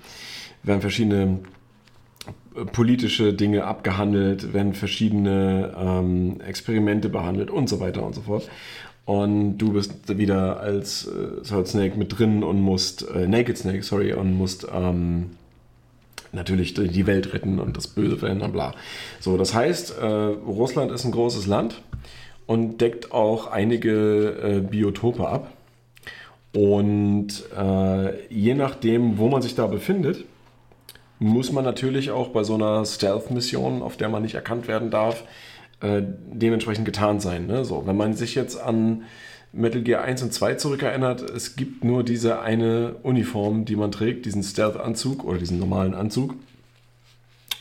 werden 0.64 0.82
verschiedene 0.82 1.40
politische 2.66 3.34
Dinge 3.34 3.66
abgehandelt, 3.66 4.54
werden 4.54 4.74
verschiedene 4.74 5.74
ähm, 5.78 6.42
Experimente 6.42 7.10
behandelt 7.10 7.52
und 7.52 7.70
so 7.70 7.80
weiter 7.80 8.04
und 8.04 8.16
so 8.16 8.22
fort. 8.22 8.50
Und 9.06 9.58
du 9.58 9.74
bist 9.74 10.18
wieder 10.18 10.60
als 10.60 11.08
äh, 11.08 11.44
Solid 11.44 11.68
Snake 11.68 11.98
mit 11.98 12.20
drin 12.20 12.44
und 12.44 12.62
musst, 12.62 13.10
äh, 13.10 13.28
Naked 13.28 13.58
Snake, 13.58 13.82
sorry, 13.82 14.14
und 14.14 14.38
musst 14.38 14.68
ähm, 14.72 15.32
natürlich 16.32 16.76
die 16.76 16.88
die 16.90 17.08
Welt 17.08 17.34
retten 17.34 17.60
und 17.60 17.76
das 17.76 17.88
Böse 17.88 18.18
verändern, 18.18 18.52
bla. 18.52 18.76
So, 19.20 19.38
das 19.38 19.54
heißt, 19.54 19.98
äh, 20.00 20.06
Russland 20.06 20.92
ist 20.92 21.06
ein 21.06 21.12
großes 21.12 21.48
Land 21.48 21.82
und 22.46 22.82
deckt 22.82 23.12
auch 23.12 23.48
einige 23.48 24.30
äh, 24.44 24.60
Biotope 24.60 25.28
ab. 25.28 25.52
Und 26.54 27.30
äh, 27.56 28.28
je 28.34 28.56
nachdem, 28.56 29.18
wo 29.18 29.28
man 29.28 29.42
sich 29.42 29.56
da 29.56 29.68
befindet, 29.68 30.26
muss 31.20 31.52
man 31.52 31.64
natürlich 31.64 32.12
auch 32.12 32.30
bei 32.30 32.44
so 32.44 32.56
einer 32.56 32.86
Stealth-Mission, 32.86 33.82
auf 33.82 33.98
der 33.98 34.10
man 34.10 34.24
nicht 34.24 34.36
erkannt 34.36 34.68
werden 34.68 34.90
darf, 34.90 35.24
äh, 35.82 36.02
dementsprechend 36.32 36.86
getan 36.86 37.20
sein. 37.20 37.46
Ne? 37.46 37.66
So, 37.66 37.86
wenn 37.86 37.98
man 37.98 38.14
sich 38.14 38.36
jetzt 38.36 38.60
an 38.60 39.04
Metal 39.52 39.82
Gear 39.82 40.04
1 40.04 40.24
und 40.24 40.34
2 40.34 40.56
zurückerinnert, 40.56 41.22
es 41.22 41.56
gibt 41.56 41.84
nur 41.84 42.04
diese 42.04 42.42
eine 42.42 42.96
Uniform, 43.04 43.66
die 43.66 43.76
man 43.76 43.92
trägt, 43.92 44.26
diesen 44.26 44.44
Stealth-Anzug 44.44 45.24
oder 45.24 45.38
diesen 45.38 45.60
normalen 45.60 45.94
Anzug 45.94 46.36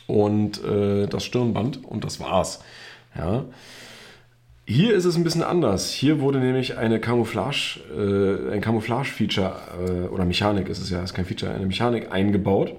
und 0.06 0.62
äh, 0.64 1.06
das 1.06 1.24
Stirnband 1.24 1.84
und 1.84 2.04
das 2.04 2.20
war's. 2.20 2.60
Ja. 3.16 3.44
Hier 4.66 4.94
ist 4.94 5.06
es 5.06 5.16
ein 5.16 5.24
bisschen 5.24 5.42
anders. 5.42 5.90
Hier 5.90 6.20
wurde 6.20 6.40
nämlich 6.40 6.76
eine 6.76 7.00
Camouflage, 7.00 7.80
äh, 7.96 8.52
ein 8.52 8.60
Camouflage-Feature 8.60 9.56
äh, 9.80 10.08
oder 10.08 10.26
Mechanik 10.26 10.68
ist 10.68 10.78
es 10.78 10.90
ja, 10.90 11.02
ist 11.02 11.14
kein 11.14 11.24
Feature, 11.24 11.52
eine 11.52 11.64
Mechanik 11.64 12.12
eingebaut, 12.12 12.74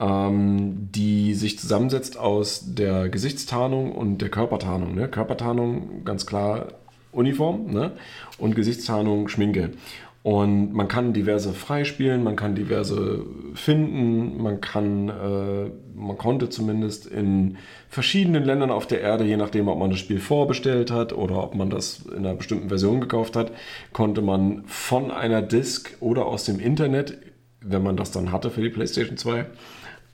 ähm, 0.00 0.88
die 0.92 1.34
sich 1.34 1.58
zusammensetzt 1.58 2.18
aus 2.18 2.74
der 2.74 3.08
Gesichtstarnung 3.08 3.92
und 3.92 4.18
der 4.18 4.28
Körpertarnung. 4.28 4.94
Ne? 4.94 5.08
Körpertarnung 5.08 6.04
ganz 6.04 6.26
klar 6.26 6.68
Uniform 7.12 7.72
ne? 7.72 7.92
und 8.38 8.54
Gesichtstarnung 8.54 9.28
Schminke. 9.28 9.70
Und 10.22 10.74
man 10.74 10.88
kann 10.88 11.12
diverse 11.12 11.54
freispielen, 11.54 12.22
man 12.22 12.36
kann 12.36 12.54
diverse 12.54 13.24
finden, 13.54 14.42
man 14.42 14.60
kann, 14.60 15.08
äh, 15.08 15.70
man 15.94 16.18
konnte 16.18 16.50
zumindest 16.50 17.06
in 17.06 17.56
verschiedenen 17.88 18.44
Ländern 18.44 18.70
auf 18.70 18.86
der 18.86 19.00
Erde, 19.00 19.24
je 19.24 19.36
nachdem, 19.36 19.68
ob 19.68 19.78
man 19.78 19.90
das 19.90 20.00
Spiel 20.00 20.18
vorbestellt 20.18 20.90
hat 20.90 21.12
oder 21.12 21.42
ob 21.42 21.54
man 21.54 21.70
das 21.70 22.00
in 22.06 22.26
einer 22.26 22.34
bestimmten 22.34 22.68
Version 22.68 23.00
gekauft 23.00 23.36
hat, 23.36 23.52
konnte 23.92 24.20
man 24.20 24.64
von 24.66 25.10
einer 25.10 25.40
Disk 25.40 25.96
oder 26.00 26.26
aus 26.26 26.44
dem 26.44 26.58
Internet, 26.58 27.16
wenn 27.60 27.82
man 27.82 27.96
das 27.96 28.10
dann 28.10 28.30
hatte 28.32 28.50
für 28.50 28.60
die 28.60 28.70
PlayStation 28.70 29.16
2, 29.16 29.46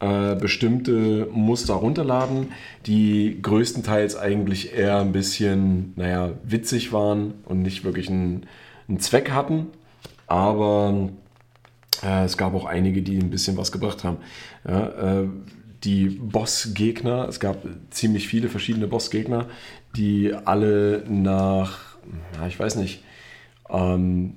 äh, 0.04 0.34
bestimmte 0.34 1.28
Muster 1.32 1.72
runterladen, 1.74 2.48
die 2.84 3.38
größtenteils 3.40 4.16
eigentlich 4.16 4.74
eher 4.74 4.98
ein 4.98 5.12
bisschen, 5.12 5.94
naja, 5.96 6.32
witzig 6.42 6.92
waren 6.92 7.32
und 7.46 7.62
nicht 7.62 7.84
wirklich 7.84 8.10
einen, 8.10 8.44
einen 8.86 9.00
Zweck 9.00 9.30
hatten. 9.30 9.68
Aber 10.26 11.08
äh, 12.02 12.24
es 12.24 12.36
gab 12.36 12.52
auch 12.52 12.66
einige, 12.66 13.00
die 13.00 13.16
ein 13.16 13.30
bisschen 13.30 13.56
was 13.56 13.72
gebracht 13.72 14.04
haben. 14.04 14.18
Ja, 14.68 15.22
äh, 15.22 15.28
die 15.84 16.08
Bossgegner, 16.08 17.26
es 17.26 17.40
gab 17.40 17.66
ziemlich 17.88 18.28
viele 18.28 18.50
verschiedene 18.50 18.86
Bossgegner, 18.86 19.46
die 19.96 20.34
alle 20.34 21.04
nach, 21.08 21.96
ja, 22.38 22.46
ich 22.46 22.58
weiß 22.60 22.76
nicht, 22.76 23.02
ähm, 23.70 24.34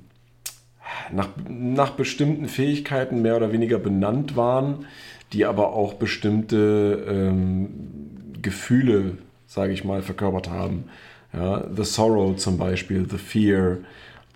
nach, 1.11 1.30
nach 1.49 1.91
bestimmten 1.91 2.48
Fähigkeiten 2.48 3.22
mehr 3.22 3.35
oder 3.35 3.52
weniger 3.52 3.80
benannt 3.80 4.38
waren, 4.38 4.85
die 5.33 5.45
aber 5.45 5.73
auch 5.73 5.95
bestimmte 5.95 7.05
ähm, 7.07 7.69
Gefühle, 8.41 9.17
sage 9.45 9.73
ich 9.73 9.83
mal, 9.83 10.01
verkörpert 10.01 10.49
haben. 10.49 10.85
Ja, 11.33 11.65
the 11.75 11.83
Sorrow 11.83 12.35
zum 12.37 12.57
Beispiel, 12.57 13.05
The 13.09 13.17
Fear, 13.17 13.77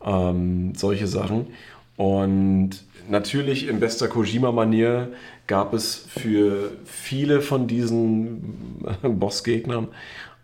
ähm, 0.03 0.73
solche 0.75 1.07
Sachen. 1.07 1.47
Und 1.95 2.71
natürlich 3.09 3.67
in 3.67 3.79
bester 3.79 4.07
Kojima-Manier 4.07 5.09
gab 5.47 5.73
es 5.73 5.95
für 5.95 6.71
viele 6.85 7.41
von 7.41 7.67
diesen 7.67 8.83
Bossgegnern 9.01 9.87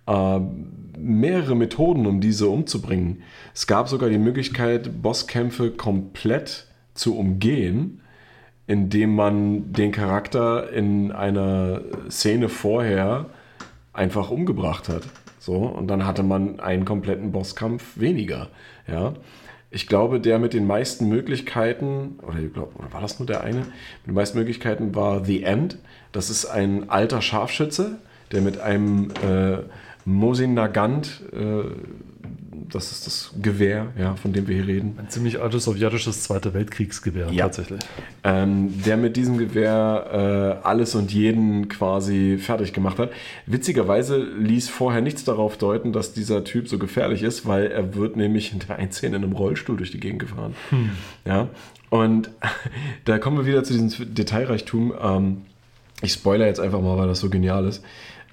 äh, 0.07 0.40
mehrere 0.98 1.56
Methoden, 1.56 2.06
um 2.06 2.22
diese 2.22 2.48
umzubringen. 2.48 3.24
Es 3.53 3.68
gab 3.68 3.90
sogar 3.90 4.10
die 4.10 4.18
Möglichkeit, 4.18 5.02
Bosskämpfe 5.02 5.72
komplett 5.72 6.68
zu 6.94 7.18
umgehen, 7.18 8.02
indem 8.68 9.15
man 9.15 9.72
den 9.72 9.91
Charakter 9.91 10.72
in 10.72 11.11
einer 11.11 11.81
Szene 12.10 12.49
vorher 12.49 13.26
einfach 13.94 14.30
umgebracht 14.30 14.89
hat. 14.89 15.03
So, 15.39 15.56
und 15.56 15.88
dann 15.88 16.06
hatte 16.06 16.23
man 16.23 16.60
einen 16.60 16.84
kompletten 16.84 17.31
Bosskampf 17.31 17.98
weniger. 17.98 18.49
Ja. 18.85 19.14
Ich 19.72 19.88
glaube, 19.88 20.19
der 20.19 20.39
mit 20.39 20.53
den 20.53 20.68
meisten 20.68 21.07
Möglichkeiten, 21.10 22.19
oder, 22.26 22.39
ich 22.39 22.53
glaub, 22.53 22.77
oder 22.77 22.91
war 22.91 23.02
das 23.02 23.19
nur 23.19 23.26
der 23.26 23.41
eine? 23.41 23.60
Mit 23.60 24.07
den 24.07 24.14
meisten 24.14 24.38
Möglichkeiten 24.38 24.95
war 24.95 25.23
The 25.23 25.44
End. 25.44 25.77
Das 26.11 26.30
ist 26.30 26.45
ein 26.45 26.89
alter 26.89 27.22
Scharfschütze, 27.22 27.98
der 28.31 28.41
mit 28.41 28.60
einem 28.60 29.11
äh, 29.26 29.60
Mosin 30.06 30.53
Nagant, 30.53 31.22
äh, 31.34 31.64
das 32.72 32.92
ist 32.92 33.08
das 33.08 33.32
Gewehr, 33.42 33.88
ja, 33.98 34.16
von 34.16 34.34
dem 34.34 34.48
wir 34.48 34.56
hier 34.56 34.68
reden. 34.68 34.96
Ein 35.00 35.10
ziemlich 35.10 35.40
altes 35.42 35.64
sowjetisches 35.66 36.24
Zweite 36.24 36.54
Weltkriegsgewehr 36.54 37.30
Ja. 37.32 37.46
tatsächlich. 37.46 37.80
ähm, 38.24 38.74
der 38.86 38.98
mit 38.98 39.16
diesem 39.18 39.38
Gewehr 39.38 40.60
äh, 40.64 40.68
alles 40.68 40.96
und 40.96 41.12
jeden 41.14 41.70
quasi 41.70 42.38
fertig 42.40 42.74
gemacht 42.74 43.00
hat. 43.00 43.12
Witzigerweise 43.46 44.18
ließ 44.18 44.70
vorher 44.70 45.02
nichts 45.02 45.24
darauf 45.24 45.58
deuten, 45.58 45.94
dass 45.94 46.14
dieser 46.14 46.44
Typ 46.44 46.68
so 46.68 46.78
gefährlich 46.78 47.24
ist, 47.24 47.46
weil 47.46 47.68
er 47.68 47.96
wird 47.96 48.16
nämlich 48.18 48.52
in 48.54 48.60
der 48.60 48.78
einen 48.78 48.92
Szene 48.92 49.18
in 49.18 49.24
einem 49.24 49.34
Rollstuhl 49.34 49.78
durch 49.78 49.92
die 49.92 50.00
Gegend 50.00 50.20
gefahren. 50.20 50.54
Ja, 51.26 51.48
und 51.90 52.30
da 53.06 53.18
kommen 53.20 53.38
wir 53.38 53.46
wieder 53.46 53.64
zu 53.64 53.74
diesem 53.74 54.14
Detailreichtum. 54.14 54.94
Ähm, 55.02 55.38
ich 56.02 56.14
spoilere 56.14 56.48
jetzt 56.48 56.60
einfach 56.60 56.82
mal, 56.82 56.98
weil 56.98 57.08
das 57.08 57.20
so 57.20 57.30
genial 57.30 57.66
ist. 57.66 57.84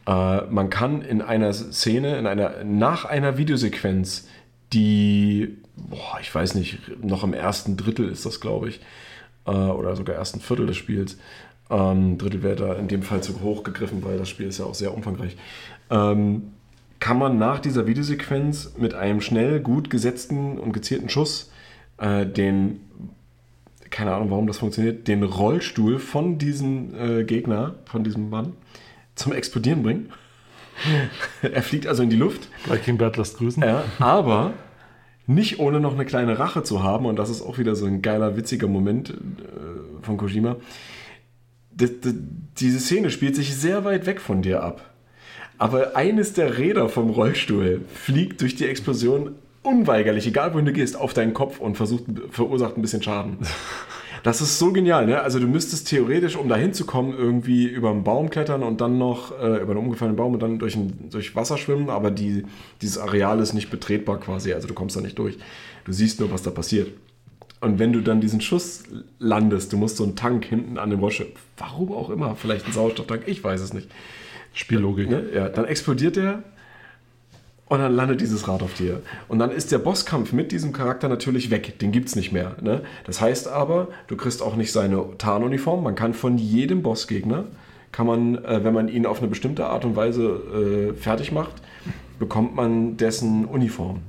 Äh, 0.07 0.43
man 0.51 0.71
kann 0.71 1.03
in 1.03 1.23
einer 1.23 1.53
Szene, 1.53 2.19
in 2.19 2.27
einer, 2.27 2.65
nach 2.65 3.05
einer 3.05 3.39
Videosequenz, 3.39 4.29
die, 4.73 5.57
boah, 5.77 6.19
ich 6.21 6.35
weiß 6.35 6.55
nicht, 6.55 6.79
noch 7.03 7.25
im 7.25 7.35
ersten 7.35 7.77
Drittel 7.77 8.09
ist 8.09 8.27
das, 8.27 8.41
glaube 8.41 8.69
ich, 8.69 8.81
äh, 9.47 9.51
oder 9.51 9.97
sogar 9.97 10.17
ersten 10.17 10.41
Viertel 10.41 10.67
des 10.67 10.77
Spiels. 10.77 11.19
Ähm, 11.71 12.19
Drittel 12.19 12.43
wäre 12.43 12.57
da 12.57 12.75
in 12.75 12.89
dem 12.89 13.03
Fall 13.03 13.23
zu 13.23 13.41
hoch 13.41 13.63
gegriffen, 13.63 14.05
weil 14.05 14.19
das 14.19 14.29
Spiel 14.29 14.47
ist 14.47 14.59
ja 14.59 14.67
auch 14.67 14.75
sehr 14.75 14.95
umfangreich. 14.95 15.37
Ähm, 15.91 16.53
kann 17.01 17.19
man 17.19 17.39
nach 17.39 17.61
dieser 17.61 17.87
Videosequenz 17.87 18.75
mit 18.79 18.95
einem 18.95 19.21
schnell 19.21 19.61
gut 19.61 19.91
gesetzten 19.91 20.59
und 20.59 20.73
gezielten 20.73 21.09
Schuss 21.09 21.51
äh, 21.99 22.27
den, 22.27 22.81
keine 23.91 24.15
Ahnung, 24.15 24.31
warum 24.31 24.47
das 24.47 24.59
funktioniert, 24.59 25.07
den 25.09 25.23
Rollstuhl 25.23 25.99
von 25.99 26.39
diesem 26.39 26.95
äh, 26.95 27.25
Gegner, 27.25 27.77
von 27.85 28.05
diesem 28.05 28.31
Mann, 28.31 28.55
zum 29.15 29.32
Explodieren 29.32 29.82
bringen. 29.82 30.12
er 31.43 31.62
fliegt 31.62 31.86
also 31.86 32.03
in 32.03 32.11
die 32.11 32.16
Luft. 32.16 32.49
Breaking 32.66 32.99
Bad 32.99 33.16
lässt 33.16 33.39
grüßen. 33.39 33.62
Ja, 33.62 33.85
aber 33.99 34.55
nicht 35.27 35.59
ohne 35.59 35.81
noch 35.81 35.95
eine 35.95 36.05
kleine 36.05 36.39
Rache 36.39 36.62
zu 36.62 36.82
haben, 36.82 37.07
und 37.07 37.16
das 37.16 37.31
ist 37.31 37.43
auch 37.43 37.59
wieder 37.59 37.74
so 37.77 37.86
ein 37.86 38.03
geiler, 38.03 38.36
witziger 38.36 38.69
Moment 38.69 39.11
äh, 39.11 39.15
von 40.03 40.16
Kojima. 40.16 40.57
D 41.70 41.91
diese 42.59 42.78
Szene 42.78 43.11
spielt 43.11 43.35
sich 43.35 43.57
sehr 43.57 43.85
weit 43.85 44.07
weg 44.07 44.20
von 44.20 44.43
dir 44.43 44.62
ab. 44.62 44.95
Aber 45.59 45.97
eines 45.97 46.32
der 46.32 46.59
Räder 46.59 46.89
vom 46.89 47.11
Rollstuhl 47.11 47.85
fliegt 47.93 48.41
durch 48.41 48.55
die 48.55 48.66
Explosion 48.66 49.35
unweigerlich, 49.62 50.27
egal 50.27 50.53
wohin 50.53 50.66
du 50.66 50.73
gehst, 50.73 50.97
auf 50.97 51.15
deinen 51.15 51.35
Kopf 51.35 51.59
und 51.59 51.77
versucht, 51.77 52.05
verursacht 52.31 52.77
ein 52.77 52.82
bisschen 52.82 53.03
Schaden. 53.03 53.39
Das 54.25 54.41
ist 54.41 54.59
so 54.59 54.73
genial, 54.73 55.05
ne? 55.05 55.21
Also 55.21 55.39
du 55.39 55.47
müsstest 55.47 55.87
theoretisch, 55.87 56.35
um 56.37 56.49
da 56.49 56.57
hinzukommen, 56.57 57.15
irgendwie 57.15 57.67
über 57.67 57.91
einen 57.91 58.05
Baum 58.05 58.31
klettern 58.31 58.63
und 58.63 58.81
dann 58.81 58.97
noch 58.97 59.39
äh, 59.39 59.59
über 59.61 59.73
einen 59.73 59.81
umgefallenen 59.81 60.17
Baum 60.17 60.33
und 60.33 60.43
dann 60.43 60.59
durch, 60.59 60.77
ein, 60.77 61.11
durch 61.11 61.37
Wasser 61.37 61.59
schwimmen, 61.59 61.91
aber 61.91 62.11
die, 62.11 62.47
dieses 62.81 62.97
Areal 62.97 63.39
ist 63.41 63.53
nicht 63.53 63.71
betretbar 63.71 64.19
quasi, 64.19 64.55
also 64.55 64.67
du 64.67 64.73
kommst 64.73 64.97
da 64.97 65.03
nicht 65.03 65.19
durch. 65.19 65.37
Du 65.85 65.93
siehst 65.93 66.21
nur, 66.21 66.33
was 66.33 66.43
da 66.43 66.51
passiert. 66.51 66.91
Und 67.61 67.79
wenn 67.79 67.93
du 67.93 68.01
dann 68.01 68.23
diesen 68.23 68.41
Schuss 68.41 68.85
landest, 69.19 69.75
du 69.75 69.77
musst 69.77 69.99
so 69.99 70.05
einen 70.05 70.17
Tank 70.17 70.47
hinten 70.47 70.79
an 70.79 70.89
dem 70.89 71.01
Rollstuhl, 71.01 71.27
warum 71.59 71.93
auch 71.93 72.09
immer, 72.09 72.35
vielleicht 72.35 72.67
ein 72.67 72.73
Sauerstofftank, 72.73 73.25
ich 73.27 73.45
weiß 73.45 73.61
es 73.61 73.75
nicht. 73.75 73.91
Spiellogik. 74.55 75.11
Ne? 75.11 75.27
Ja, 75.35 75.51
dann 75.51 75.67
explodiert 75.67 76.17
der 76.17 76.43
und 77.66 77.78
dann 77.78 77.95
landet 77.95 78.20
dieses 78.20 78.47
Rad 78.47 78.62
auf 78.62 78.74
dir. 78.74 79.01
Und 79.28 79.39
dann 79.39 79.51
ist 79.51 79.73
der 79.73 79.78
Bosskampf 79.78 80.32
mit 80.32 80.53
diesem 80.53 80.73
Charakter 80.73 81.09
natürlich 81.09 81.51
weg. 81.51 81.78
Den 81.78 81.93
gibt 81.93 82.09
es 82.09 82.16
nicht 82.16 82.31
mehr. 82.31 82.57
Ne? 82.61 82.82
Das 83.05 83.20
heißt 83.20 83.49
aber, 83.49 83.89
du 84.07 84.16
kriegst 84.16 84.43
auch 84.43 84.57
nicht 84.57 84.70
seine 84.70 85.16
Tarnuniform. 85.16 85.82
Man 85.82 85.95
kann 85.95 86.12
von 86.12 86.36
jedem 86.36 86.82
Bossgegner, 86.82 87.45
kann 87.91 88.07
man, 88.07 88.45
äh, 88.45 88.62
wenn 88.65 88.74
man 88.74 88.89
ihn 88.89 89.07
auf 89.07 89.19
eine 89.19 89.28
bestimmte 89.28 89.66
Art 89.66 89.85
und 89.85 89.97
Weise 89.97 90.93
äh, 90.93 90.95
fertig 90.95 91.32
macht, 91.32 91.55
bekommt 92.19 92.55
man 92.55 92.97
dessen 92.99 93.47
Uniform. 93.47 94.03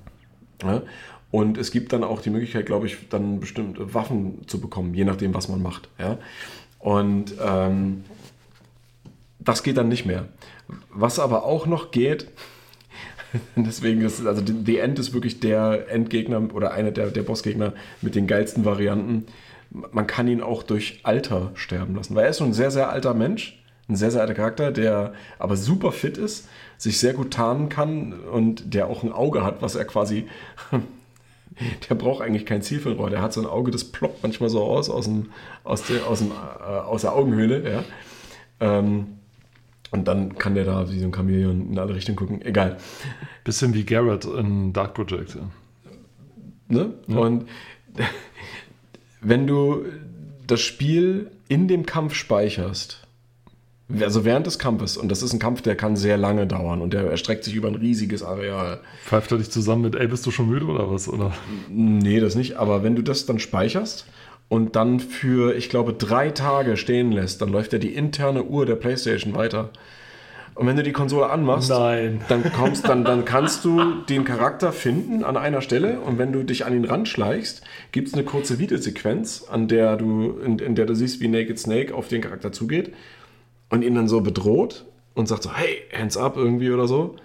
Ne? 0.64 0.82
Und 1.32 1.58
es 1.58 1.72
gibt 1.72 1.94
dann 1.94 2.04
auch 2.04 2.22
die 2.22 2.30
Möglichkeit, 2.30 2.66
glaube 2.66 2.88
ich, 2.88 3.10
dann 3.10 3.40
bestimmte 3.40 3.94
Waffen 3.94 4.48
zu 4.48 4.60
bekommen, 4.60 4.94
je 4.94 5.06
nachdem, 5.06 5.34
was 5.34 5.48
man 5.48 5.62
macht. 5.62 5.90
Ja? 5.98 6.18
Und 6.80 7.36
ähm, 7.42 8.04
das 9.40 9.64
geht 9.64 9.78
dann 9.78 9.88
nicht 9.88 10.06
mehr. 10.06 10.26
Was 10.90 11.20
aber 11.20 11.46
auch 11.46 11.68
noch 11.68 11.92
geht, 11.92 12.28
deswegen 13.56 14.02
ist 14.02 14.26
also 14.26 14.42
The 14.46 14.78
End 14.78 15.00
ist 15.00 15.14
wirklich 15.14 15.40
der 15.40 15.90
Endgegner 15.90 16.54
oder 16.54 16.72
einer 16.72 16.92
der, 16.92 17.08
der 17.08 17.24
Bossgegner 17.24 17.74
mit 18.02 18.16
den 18.16 18.28
geilsten 18.28 18.66
Varianten. 18.66 19.26
Man 19.70 20.08
kann 20.08 20.28
ihn 20.28 20.42
auch 20.42 20.64
durch 20.64 21.00
Alter 21.04 21.52
sterben 21.56 21.96
lassen, 21.96 22.16
weil 22.16 22.26
er 22.26 22.30
ist 22.30 22.38
so 22.38 22.46
ein 22.46 22.54
sehr, 22.54 22.72
sehr 22.72 22.90
alter 22.90 23.14
Mensch, 23.14 23.62
ein 23.90 23.96
sehr, 23.96 24.12
sehr 24.12 24.22
alter 24.22 24.34
Charakter, 24.34 24.72
der 24.72 25.14
aber 25.38 25.58
super 25.58 25.92
fit 25.92 26.18
ist, 26.18 26.48
sich 26.78 27.00
sehr 27.00 27.14
gut 27.14 27.32
tarnen 27.32 27.70
kann 27.70 28.14
und 28.14 28.74
der 28.74 28.88
auch 28.88 29.04
ein 29.04 29.12
Auge 29.12 29.44
hat, 29.44 29.62
was 29.62 29.76
er 29.76 29.86
quasi 29.86 30.26
der 31.90 31.96
braucht 31.96 32.22
eigentlich 32.22 32.46
kein 32.46 32.62
Zielfernrohr. 32.62 33.10
Der 33.10 33.22
hat 33.22 33.34
so 33.34 33.42
ein 33.42 33.48
Auge, 33.48 33.72
das 33.72 33.86
ploppt 33.86 34.24
manchmal 34.24 34.50
so 34.50 34.64
aus, 34.64 34.90
aus, 34.90 35.06
dem, 35.06 35.32
aus, 35.64 35.84
der, 35.84 36.06
aus, 36.08 36.20
dem, 36.20 36.32
äh, 36.32 36.64
aus 36.64 37.02
der 37.02 37.14
Augenhöhle. 37.14 37.72
Ja. 37.72 37.84
Ähm, 38.60 39.20
und 39.96 40.08
dann 40.08 40.38
kann 40.38 40.56
der 40.56 40.66
da 40.66 40.92
wie 40.92 41.00
so 41.00 41.06
ein 41.06 41.14
Chamäleon 41.14 41.72
in 41.72 41.80
alle 41.80 41.96
Richtungen 41.96 42.16
gucken. 42.16 42.42
Egal. 42.42 42.78
Bisschen 43.44 43.74
wie 43.74 43.84
Garrett 43.84 44.26
in 44.26 44.74
Dark 44.74 44.94
Project. 44.94 45.36
ja. 45.36 45.42
Ne? 46.68 46.94
Und 47.08 47.46
wenn 49.22 49.48
du 49.48 49.86
das 50.48 50.62
Spiel 50.62 51.32
in 51.48 51.68
dem 51.68 51.86
Kampf 51.86 52.14
speicherst, 52.14 53.06
also 54.00 54.26
während 54.26 54.48
des 54.48 54.58
Kampfes, 54.58 54.98
und 54.98 55.10
das 55.10 55.22
ist 55.22 55.34
ein 55.34 55.40
Kampf, 55.40 55.62
der 55.62 55.76
kann 55.76 55.96
sehr 55.96 56.18
lange 56.18 56.48
dauern 56.48 56.82
und 56.82 56.94
der 56.94 57.04
erstreckt 57.04 57.44
sich 57.44 57.54
über 57.54 57.68
ein 57.68 57.76
riesiges 57.76 58.24
Areal. 58.24 58.80
Pfeift 59.04 59.32
er 59.32 59.38
dich 59.38 59.52
zusammen 59.52 59.84
mit, 59.84 59.96
ey, 59.96 60.08
bist 60.08 60.26
du 60.26 60.32
schon 60.32 60.50
müde 60.50 60.66
oder 60.66 60.90
was? 60.92 61.08
Oder? 61.08 61.34
Nee, 61.70 62.20
das 62.20 62.36
nicht. 62.36 62.56
Aber 62.58 62.84
wenn 62.84 62.96
du 62.96 63.04
das 63.04 63.28
dann 63.28 63.38
speicherst 63.38 64.08
und 64.48 64.76
dann 64.76 65.00
für, 65.00 65.56
ich 65.56 65.70
glaube, 65.70 65.94
drei 65.94 66.30
Tage 66.30 66.78
stehen 66.78 67.12
lässt, 67.12 67.42
dann 67.42 67.50
läuft 67.50 67.74
ja 67.74 67.80
die 67.80 67.94
interne 67.94 68.44
Uhr 68.44 68.66
der 68.66 68.76
PlayStation 68.76 69.36
weiter. 69.36 69.72
Und 70.56 70.68
wenn 70.68 70.78
du 70.78 70.84
die 70.84 70.94
Konsole 70.94 71.30
anmachst, 71.30 71.70
Nein. 71.70 72.22
dann 72.30 72.54
kommst, 72.54 72.88
dann, 72.88 73.04
dann 73.04 73.26
kannst 73.26 73.66
du 73.66 74.02
den 74.08 74.24
Charakter 74.24 74.72
finden 74.72 75.26
an 75.26 75.36
einer 75.36 75.62
Stelle 75.62 76.00
und 76.00 76.18
wenn 76.18 76.32
du 76.32 76.44
dich 76.44 76.66
an 76.66 76.74
ihn 76.74 76.86
ranschleichst, 76.86 77.62
gibt 77.92 78.08
es 78.08 78.14
eine 78.14 78.24
kurze 78.24 78.58
Videosequenz, 78.58 79.48
an 79.52 79.68
der 79.68 79.98
du, 79.98 80.40
in, 80.40 80.60
in 80.60 80.76
der 80.76 80.86
du 80.86 80.96
siehst, 80.96 81.20
wie 81.20 81.28
Naked 81.28 81.60
Snake 81.60 81.94
auf 81.94 82.08
den 82.08 82.22
Charakter 82.22 82.54
zugeht 82.54 82.94
und 83.70 83.82
ihn 83.82 83.96
dann 83.96 84.08
so 84.08 84.22
bedroht 84.22 84.86
und 85.14 85.28
sagt 85.28 85.44
so, 85.44 85.54
hey, 85.54 85.82
hands 85.94 86.16
up 86.16 86.38
irgendwie 86.38 86.72
oder 86.72 86.88
so. 86.88 87.18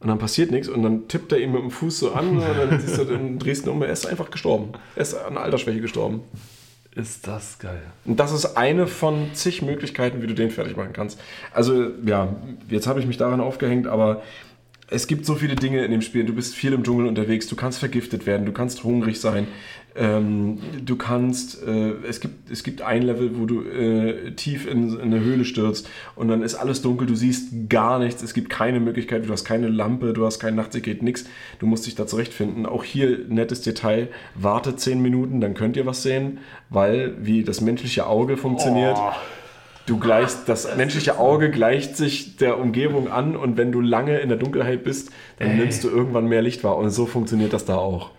Und 0.00 0.08
dann 0.08 0.18
passiert 0.18 0.50
nichts 0.50 0.68
und 0.68 0.82
dann 0.82 1.08
tippt 1.08 1.32
er 1.32 1.38
ihn 1.38 1.52
mit 1.52 1.62
dem 1.62 1.70
Fuß 1.70 1.98
so 1.98 2.12
an 2.12 2.36
und 2.36 2.42
dann 2.42 2.78
siehst 2.78 2.98
du 2.98 3.04
in 3.04 3.38
Dresden 3.38 3.70
um, 3.70 3.80
er 3.80 3.88
ist 3.88 4.06
einfach 4.06 4.30
gestorben. 4.30 4.72
Er 4.94 5.02
ist 5.02 5.14
an 5.14 5.38
Altersschwäche 5.38 5.80
gestorben. 5.80 6.20
Ist 6.94 7.26
das 7.26 7.58
geil. 7.58 7.82
Und 8.04 8.20
das 8.20 8.30
ist 8.30 8.56
eine 8.56 8.86
von 8.86 9.34
zig 9.34 9.62
Möglichkeiten, 9.62 10.22
wie 10.22 10.28
du 10.28 10.34
den 10.34 10.50
fertig 10.50 10.76
machen 10.76 10.92
kannst. 10.92 11.20
Also, 11.52 11.90
ja, 12.04 12.28
jetzt 12.68 12.86
habe 12.86 13.00
ich 13.00 13.06
mich 13.06 13.16
daran 13.16 13.40
aufgehängt, 13.40 13.88
aber 13.88 14.22
es 14.88 15.06
gibt 15.06 15.26
so 15.26 15.34
viele 15.34 15.56
Dinge 15.56 15.84
in 15.84 15.90
dem 15.90 16.02
Spiel. 16.02 16.24
Du 16.24 16.34
bist 16.34 16.54
viel 16.54 16.72
im 16.72 16.82
Dschungel 16.82 17.06
unterwegs, 17.06 17.46
du 17.46 17.56
kannst 17.56 17.78
vergiftet 17.78 18.26
werden, 18.26 18.46
du 18.46 18.52
kannst 18.52 18.84
hungrig 18.84 19.20
sein, 19.20 19.46
ähm, 19.96 20.58
du 20.84 20.96
kannst, 20.96 21.62
äh, 21.62 21.92
es, 22.08 22.20
gibt, 22.20 22.50
es 22.50 22.64
gibt 22.64 22.82
ein 22.82 23.02
Level, 23.02 23.38
wo 23.38 23.46
du 23.46 23.62
äh, 23.62 24.32
tief 24.32 24.66
in, 24.66 24.92
in 24.94 25.00
eine 25.00 25.20
Höhle 25.20 25.44
stürzt 25.44 25.88
und 26.16 26.28
dann 26.28 26.42
ist 26.42 26.56
alles 26.56 26.82
dunkel, 26.82 27.06
du 27.06 27.14
siehst 27.14 27.68
gar 27.68 27.98
nichts, 27.98 28.22
es 28.22 28.34
gibt 28.34 28.50
keine 28.50 28.80
Möglichkeit, 28.80 29.26
du 29.26 29.32
hast 29.32 29.44
keine 29.44 29.68
Lampe, 29.68 30.12
du 30.12 30.26
hast 30.26 30.40
kein 30.40 30.54
Nachtsicht, 30.54 31.02
nichts. 31.02 31.24
Du 31.60 31.66
musst 31.66 31.86
dich 31.86 31.94
da 31.94 32.06
zurechtfinden. 32.06 32.66
Auch 32.66 32.84
hier 32.84 33.20
nettes 33.28 33.62
Detail, 33.62 34.08
warte 34.34 34.76
10 34.76 35.00
Minuten, 35.00 35.40
dann 35.40 35.54
könnt 35.54 35.76
ihr 35.76 35.86
was 35.86 36.02
sehen, 36.02 36.38
weil 36.70 37.14
wie 37.24 37.44
das 37.44 37.60
menschliche 37.60 38.06
Auge 38.06 38.36
funktioniert. 38.36 38.96
Oh. 38.98 39.12
Du 39.86 39.98
gleichst, 39.98 40.48
das 40.48 40.76
menschliche 40.76 41.18
Auge 41.18 41.50
gleicht 41.50 41.96
sich 41.96 42.36
der 42.36 42.58
Umgebung 42.58 43.10
an 43.10 43.36
und 43.36 43.58
wenn 43.58 43.70
du 43.70 43.82
lange 43.82 44.18
in 44.18 44.30
der 44.30 44.38
Dunkelheit 44.38 44.82
bist, 44.82 45.10
dann 45.38 45.58
nimmst 45.58 45.84
du 45.84 45.90
irgendwann 45.90 46.26
mehr 46.26 46.40
Licht 46.40 46.64
wahr 46.64 46.78
und 46.78 46.90
so 46.90 47.04
funktioniert 47.04 47.52
das 47.52 47.66
da 47.66 47.76
auch. 47.76 48.10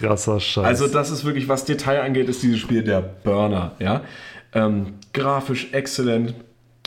Krasser 0.00 0.38
Scheiß. 0.38 0.64
Also 0.64 0.86
das 0.86 1.10
ist 1.10 1.24
wirklich, 1.24 1.48
was 1.48 1.64
Detail 1.64 2.02
angeht, 2.02 2.28
ist 2.28 2.42
dieses 2.42 2.58
Spiel 2.58 2.82
der 2.82 3.00
Burner. 3.00 3.72
Ja? 3.80 4.02
Ähm, 4.52 4.94
grafisch 5.12 5.72
exzellent, 5.72 6.34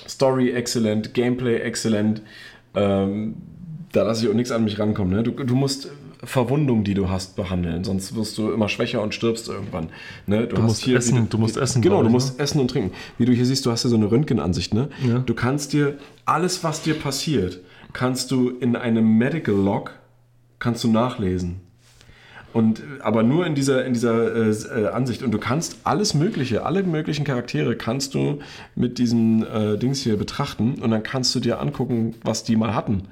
Story 0.08 0.52
exzellent, 0.52 1.14
Gameplay 1.14 1.58
exzellent. 1.58 2.22
Ähm, 2.76 3.36
da 3.92 4.04
lasse 4.04 4.24
ich 4.26 4.32
auch 4.32 4.36
nichts 4.36 4.52
an 4.52 4.64
mich 4.64 4.80
rankommen. 4.80 5.14
Ne? 5.14 5.24
Du, 5.24 5.32
du 5.32 5.56
musst 5.56 5.90
Verwundungen, 6.28 6.84
die 6.84 6.94
du 6.94 7.10
hast, 7.10 7.36
behandeln, 7.36 7.84
sonst 7.84 8.16
wirst 8.16 8.38
du 8.38 8.52
immer 8.52 8.68
schwächer 8.70 9.02
und 9.02 9.14
stirbst 9.14 9.48
irgendwann. 9.48 9.90
Ne? 10.26 10.46
Du, 10.46 10.62
musst 10.62 10.86
essen- 10.88 11.30
du 11.30 11.38
musst 11.38 11.56
essen, 11.58 11.82
Genau, 11.82 12.02
du 12.02 12.08
ich, 12.08 12.12
musst 12.14 12.40
essen 12.40 12.60
und 12.60 12.70
trinken. 12.70 12.92
Wie 13.18 13.26
du 13.26 13.32
hier 13.32 13.46
siehst, 13.46 13.66
du 13.66 13.72
hast 13.72 13.84
hier 13.84 13.90
so 13.90 13.96
eine 13.96 14.12
Röntgenansicht. 14.12 14.74
Ne? 14.74 14.90
Ja. 15.08 15.20
Du 15.20 15.34
kannst 15.34 15.72
dir 15.74 15.98
alles, 16.26 16.64
was 16.64 16.82
dir 16.82 16.96
passiert, 16.96 17.62
kannst 17.94 18.32
du 18.32 18.50
in 18.50 18.76
einem 18.76 19.18
Medical 19.18 19.56
Log 19.56 19.94
kannst 20.60 20.84
du 20.84 20.90
nachlesen. 20.92 21.62
Und, 22.54 22.82
aber 23.02 23.24
nur 23.24 23.46
in 23.46 23.56
dieser, 23.56 23.86
in 23.86 23.94
dieser 23.94 24.36
äh, 24.36 24.50
äh, 24.50 24.88
Ansicht. 24.88 25.22
Und 25.22 25.32
du 25.32 25.38
kannst 25.38 25.78
alles 25.84 26.14
Mögliche, 26.14 26.66
alle 26.66 26.82
möglichen 26.84 27.24
Charaktere 27.24 27.76
kannst 27.76 28.16
du 28.16 28.40
mit 28.76 28.98
diesen 28.98 29.46
äh, 29.46 29.78
Dings 29.78 30.02
hier 30.02 30.18
betrachten 30.18 30.76
und 30.82 30.90
dann 30.92 31.04
kannst 31.04 31.36
du 31.36 31.40
dir 31.40 31.60
angucken, 31.62 32.16
was 32.24 32.44
die 32.44 32.56
mal 32.56 32.74
hatten. 32.74 33.04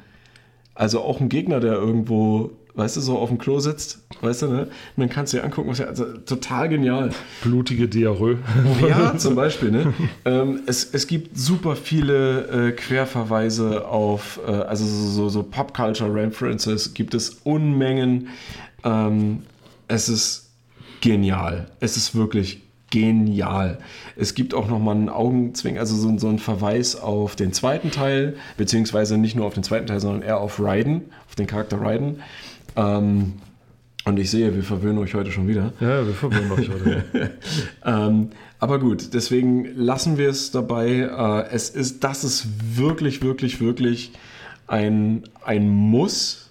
Also 0.73 1.01
auch 1.01 1.19
ein 1.21 1.29
Gegner, 1.29 1.59
der 1.59 1.73
irgendwo 1.73 2.51
weißt 2.75 2.97
du, 2.97 3.01
so 3.01 3.17
auf 3.17 3.29
dem 3.29 3.37
Klo 3.37 3.59
sitzt, 3.59 3.99
weißt 4.21 4.43
du, 4.43 4.47
ne? 4.47 4.61
Und 4.63 4.69
dann 4.97 5.09
kannst 5.09 5.33
du 5.33 5.37
dir 5.37 5.43
angucken, 5.43 5.69
was 5.69 5.79
ja, 5.79 5.85
also 5.85 6.05
total 6.17 6.69
genial. 6.69 7.11
Blutige 7.41 7.87
Diarrhoe. 7.87 8.37
Ja, 8.87 9.17
zum 9.17 9.35
Beispiel. 9.35 9.71
Ne? 9.71 9.93
ähm, 10.25 10.61
es, 10.65 10.83
es 10.93 11.07
gibt 11.07 11.37
super 11.37 11.75
viele 11.75 12.69
äh, 12.69 12.71
Querverweise 12.71 13.87
auf, 13.87 14.39
äh, 14.45 14.51
also 14.51 14.85
so, 14.85 15.09
so, 15.09 15.29
so 15.29 15.43
Pop-Culture-References 15.43 16.93
gibt 16.93 17.13
es 17.13 17.29
Unmengen. 17.43 18.27
Ähm, 18.83 19.43
es 19.87 20.09
ist 20.09 20.49
genial. 21.01 21.67
Es 21.79 21.97
ist 21.97 22.15
wirklich 22.15 22.61
genial. 22.91 23.79
Es 24.15 24.35
gibt 24.35 24.53
auch 24.53 24.67
nochmal 24.67 24.95
einen 24.95 25.09
Augenzwing, 25.09 25.77
also 25.77 25.95
so, 25.95 26.17
so 26.17 26.27
einen 26.27 26.39
Verweis 26.39 26.95
auf 26.95 27.35
den 27.35 27.51
zweiten 27.51 27.91
Teil, 27.91 28.35
beziehungsweise 28.57 29.17
nicht 29.17 29.35
nur 29.35 29.45
auf 29.45 29.53
den 29.53 29.63
zweiten 29.63 29.87
Teil, 29.87 29.99
sondern 29.99 30.21
eher 30.21 30.39
auf 30.39 30.61
Raiden, 30.61 31.01
auf 31.27 31.35
den 31.35 31.47
Charakter 31.47 31.81
Raiden. 31.81 32.21
Ähm, 32.75 33.33
und 34.05 34.19
ich 34.19 34.29
sehe, 34.29 34.55
wir 34.55 34.63
verwöhnen 34.63 34.99
euch 34.99 35.15
heute 35.15 35.31
schon 35.31 35.47
wieder. 35.47 35.73
Ja, 35.79 36.05
wir 36.05 36.13
verwirren 36.13 36.51
euch 36.51 36.69
heute. 36.69 37.03
Ähm, 37.83 38.29
aber 38.59 38.79
gut, 38.79 39.13
deswegen 39.13 39.65
lassen 39.75 40.17
wir 40.17 40.29
es 40.29 40.51
dabei. 40.51 40.87
Äh, 40.89 41.53
es 41.53 41.69
ist, 41.69 42.03
das 42.03 42.23
ist 42.23 42.47
wirklich, 42.77 43.21
wirklich, 43.21 43.61
wirklich 43.61 44.11
ein, 44.67 45.23
ein 45.43 45.69
Muss. 45.69 46.49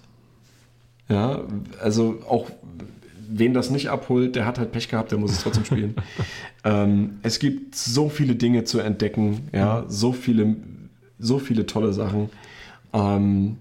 Ja, 1.09 1.43
also 1.81 2.19
auch 2.27 2.49
wen 3.27 3.53
das 3.53 3.69
nicht 3.69 3.89
abholt, 3.89 4.35
der 4.35 4.45
hat 4.45 4.59
halt 4.59 4.71
Pech 4.71 4.89
gehabt, 4.89 5.11
der 5.11 5.17
muss 5.17 5.31
es 5.31 5.43
trotzdem 5.43 5.65
spielen. 5.65 5.95
ähm, 6.63 7.19
es 7.21 7.39
gibt 7.39 7.75
so 7.75 8.09
viele 8.09 8.35
Dinge 8.35 8.63
zu 8.63 8.79
entdecken, 8.79 9.49
ja, 9.53 9.85
so 9.87 10.13
viele, 10.13 10.55
so 11.19 11.39
viele 11.39 11.65
tolle 11.65 11.93
Sachen. 11.93 12.29
Ähm, 12.93 13.57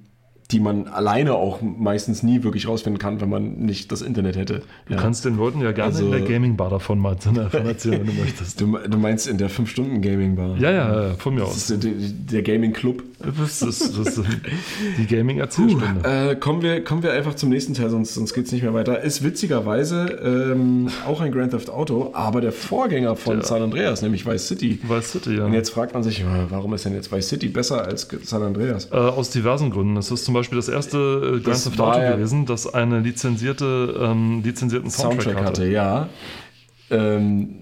die 0.51 0.61
man 0.61 0.89
alleine 0.89 1.33
auch 1.35 1.61
meistens 1.62 2.23
nie 2.23 2.43
wirklich 2.45 2.69
rausfinden 2.69 2.99
kann, 2.99 3.21
wenn 3.21 3.31
man 3.31 3.57
nicht 3.61 3.91
das 3.91 4.03
Internet 4.03 4.37
hätte. 4.37 4.61
Du 4.89 4.95
kannst 4.97 5.25
den 5.25 5.37
Leuten 5.39 5.61
ja 5.62 5.73
gerne 5.73 5.93
Also- 5.95 6.05
in 6.05 6.11
der 6.11 6.21
Gaming-Bar 6.21 6.69
davon 6.71 6.99
mal 6.99 7.16
davon 7.16 7.65
erzählen, 7.66 8.01
wenn 8.01 8.15
du 8.15 8.21
möchtest. 8.23 8.61
Du, 8.61 8.77
du 8.89 8.99
meinst 8.99 9.27
in 9.27 9.39
der 9.39 9.49
5-Stunden-Gaming-Bar? 9.51 10.59
Ja, 10.59 10.71
ja, 10.71 11.03
ja, 11.09 11.15
von 11.15 11.35
mir 11.35 11.41
Das 11.41 11.51
aus. 11.51 11.71
ist 11.71 11.83
der, 11.83 11.93
der 11.95 12.43
Gaming-Club. 12.43 13.03
Das 13.39 13.62
ist, 13.62 13.99
das 13.99 14.16
ist 14.19 14.21
die 14.99 15.07
Gaming-Erzählstunde. 15.07 16.03
Äh, 16.31 16.37
kommen, 16.37 16.61
wir, 16.61 16.85
kommen 16.85 17.03
wir 17.03 17.12
einfach 17.12 17.35
zum 17.35 17.49
nächsten 17.49 17.73
Teil, 17.73 17.89
sonst, 17.89 18.12
sonst 18.15 18.35
geht 18.35 18.45
es 18.47 18.53
nicht 18.53 18.62
mehr 18.62 18.75
weiter. 18.75 19.01
Ist 19.03 19.25
witzigerweise 19.25 20.07
ähm, 20.53 20.89
auch 21.07 21.21
ein 21.23 21.33
Grand 21.33 21.53
Theft 21.53 21.71
Auto, 21.71 22.11
aber 22.12 22.41
der 22.43 22.53
Vorgänger 22.53 23.16
von 23.16 23.39
Der- 23.39 23.47
San 23.47 23.62
Andreas, 23.62 24.03
nämlich 24.03 24.27
Vice 24.27 24.47
City. 24.49 24.79
Vice 24.87 25.12
City, 25.12 25.37
ja. 25.37 25.47
Und 25.47 25.55
jetzt 25.55 25.71
fragt 25.71 25.95
man 25.95 26.03
sich, 26.03 26.21
äh, 26.21 26.25
warum 26.51 26.75
ist 26.75 26.85
denn 26.85 26.93
jetzt 26.95 27.11
Vice 27.11 27.29
City 27.29 27.49
besser 27.49 27.85
als 27.87 28.07
San 28.25 28.43
Andreas? 28.43 28.89
Äh, 28.93 28.97
aus 28.97 29.31
diversen 29.31 29.71
Gründen. 29.71 29.97
Es 29.97 30.11
ist 30.11 30.25
zum 30.27 30.34
Beispiel 30.35 30.56
das 30.56 30.69
erste 30.69 31.40
Grand 31.43 31.65
Theft 31.65 31.81
Auto 31.81 31.98
ja- 31.98 32.12
gewesen, 32.16 32.44
das 32.47 32.73
einen 32.73 33.02
lizenzierte, 33.02 33.98
ähm, 34.01 34.43
lizenzierten 34.44 34.90
Soundtrack, 34.90 35.23
Soundtrack 35.24 35.44
hatte, 35.47 35.66
ja. 35.66 36.09
Ähm, 36.90 37.61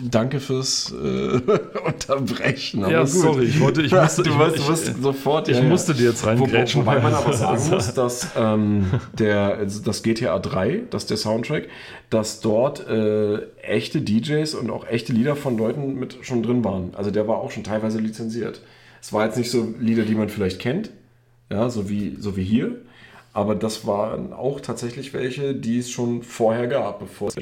danke 0.00 0.40
fürs 0.40 0.92
äh, 0.92 1.40
Unterbrechen. 1.86 2.80
Ja, 2.88 3.06
sorry, 3.06 3.44
ich 3.44 3.60
wollte, 3.60 3.82
ich 3.82 3.92
musste, 4.02 4.22
du 4.22 4.30
ich, 4.30 4.38
wirst, 4.38 4.56
ich, 4.58 4.64
du 4.64 4.68
wirst 4.68 5.02
sofort. 5.02 5.48
ich 5.48 5.62
musste 5.62 5.94
dir 5.94 6.08
jetzt 6.08 6.24
Wo, 6.24 6.28
reingrätschen. 6.28 6.82
wobei 6.82 7.00
man 7.00 7.14
aber 7.14 7.32
sagen 7.34 7.68
muss, 7.70 7.94
dass 7.94 8.28
ähm, 8.36 8.86
der, 9.18 9.56
also 9.58 9.82
das 9.82 10.02
GTA 10.02 10.38
3, 10.38 10.84
das 10.90 11.04
ist 11.04 11.10
der 11.10 11.16
Soundtrack, 11.18 11.68
dass 12.10 12.40
dort 12.40 12.86
äh, 12.88 13.42
echte 13.62 14.00
DJs 14.00 14.54
und 14.54 14.70
auch 14.70 14.86
echte 14.86 15.12
Lieder 15.12 15.36
von 15.36 15.56
Leuten 15.56 15.94
mit 15.94 16.18
schon 16.22 16.42
drin 16.42 16.64
waren. 16.64 16.94
Also 16.94 17.10
der 17.10 17.28
war 17.28 17.38
auch 17.38 17.50
schon 17.50 17.62
teilweise 17.64 17.98
lizenziert. 17.98 18.60
Es 19.00 19.12
war 19.12 19.26
jetzt 19.26 19.36
nicht 19.36 19.50
so 19.50 19.74
Lieder, 19.78 20.04
die 20.04 20.14
man 20.14 20.28
vielleicht 20.30 20.60
kennt, 20.60 20.90
ja, 21.54 21.70
so 21.70 21.88
wie, 21.88 22.16
so 22.18 22.36
wie 22.36 22.44
hier, 22.44 22.76
aber 23.32 23.54
das 23.54 23.86
waren 23.86 24.32
auch 24.32 24.60
tatsächlich 24.60 25.12
welche, 25.14 25.54
die 25.54 25.78
es 25.78 25.90
schon 25.90 26.22
vorher 26.22 26.66
gab, 26.68 27.00
bevor 27.00 27.28
es 27.28 27.36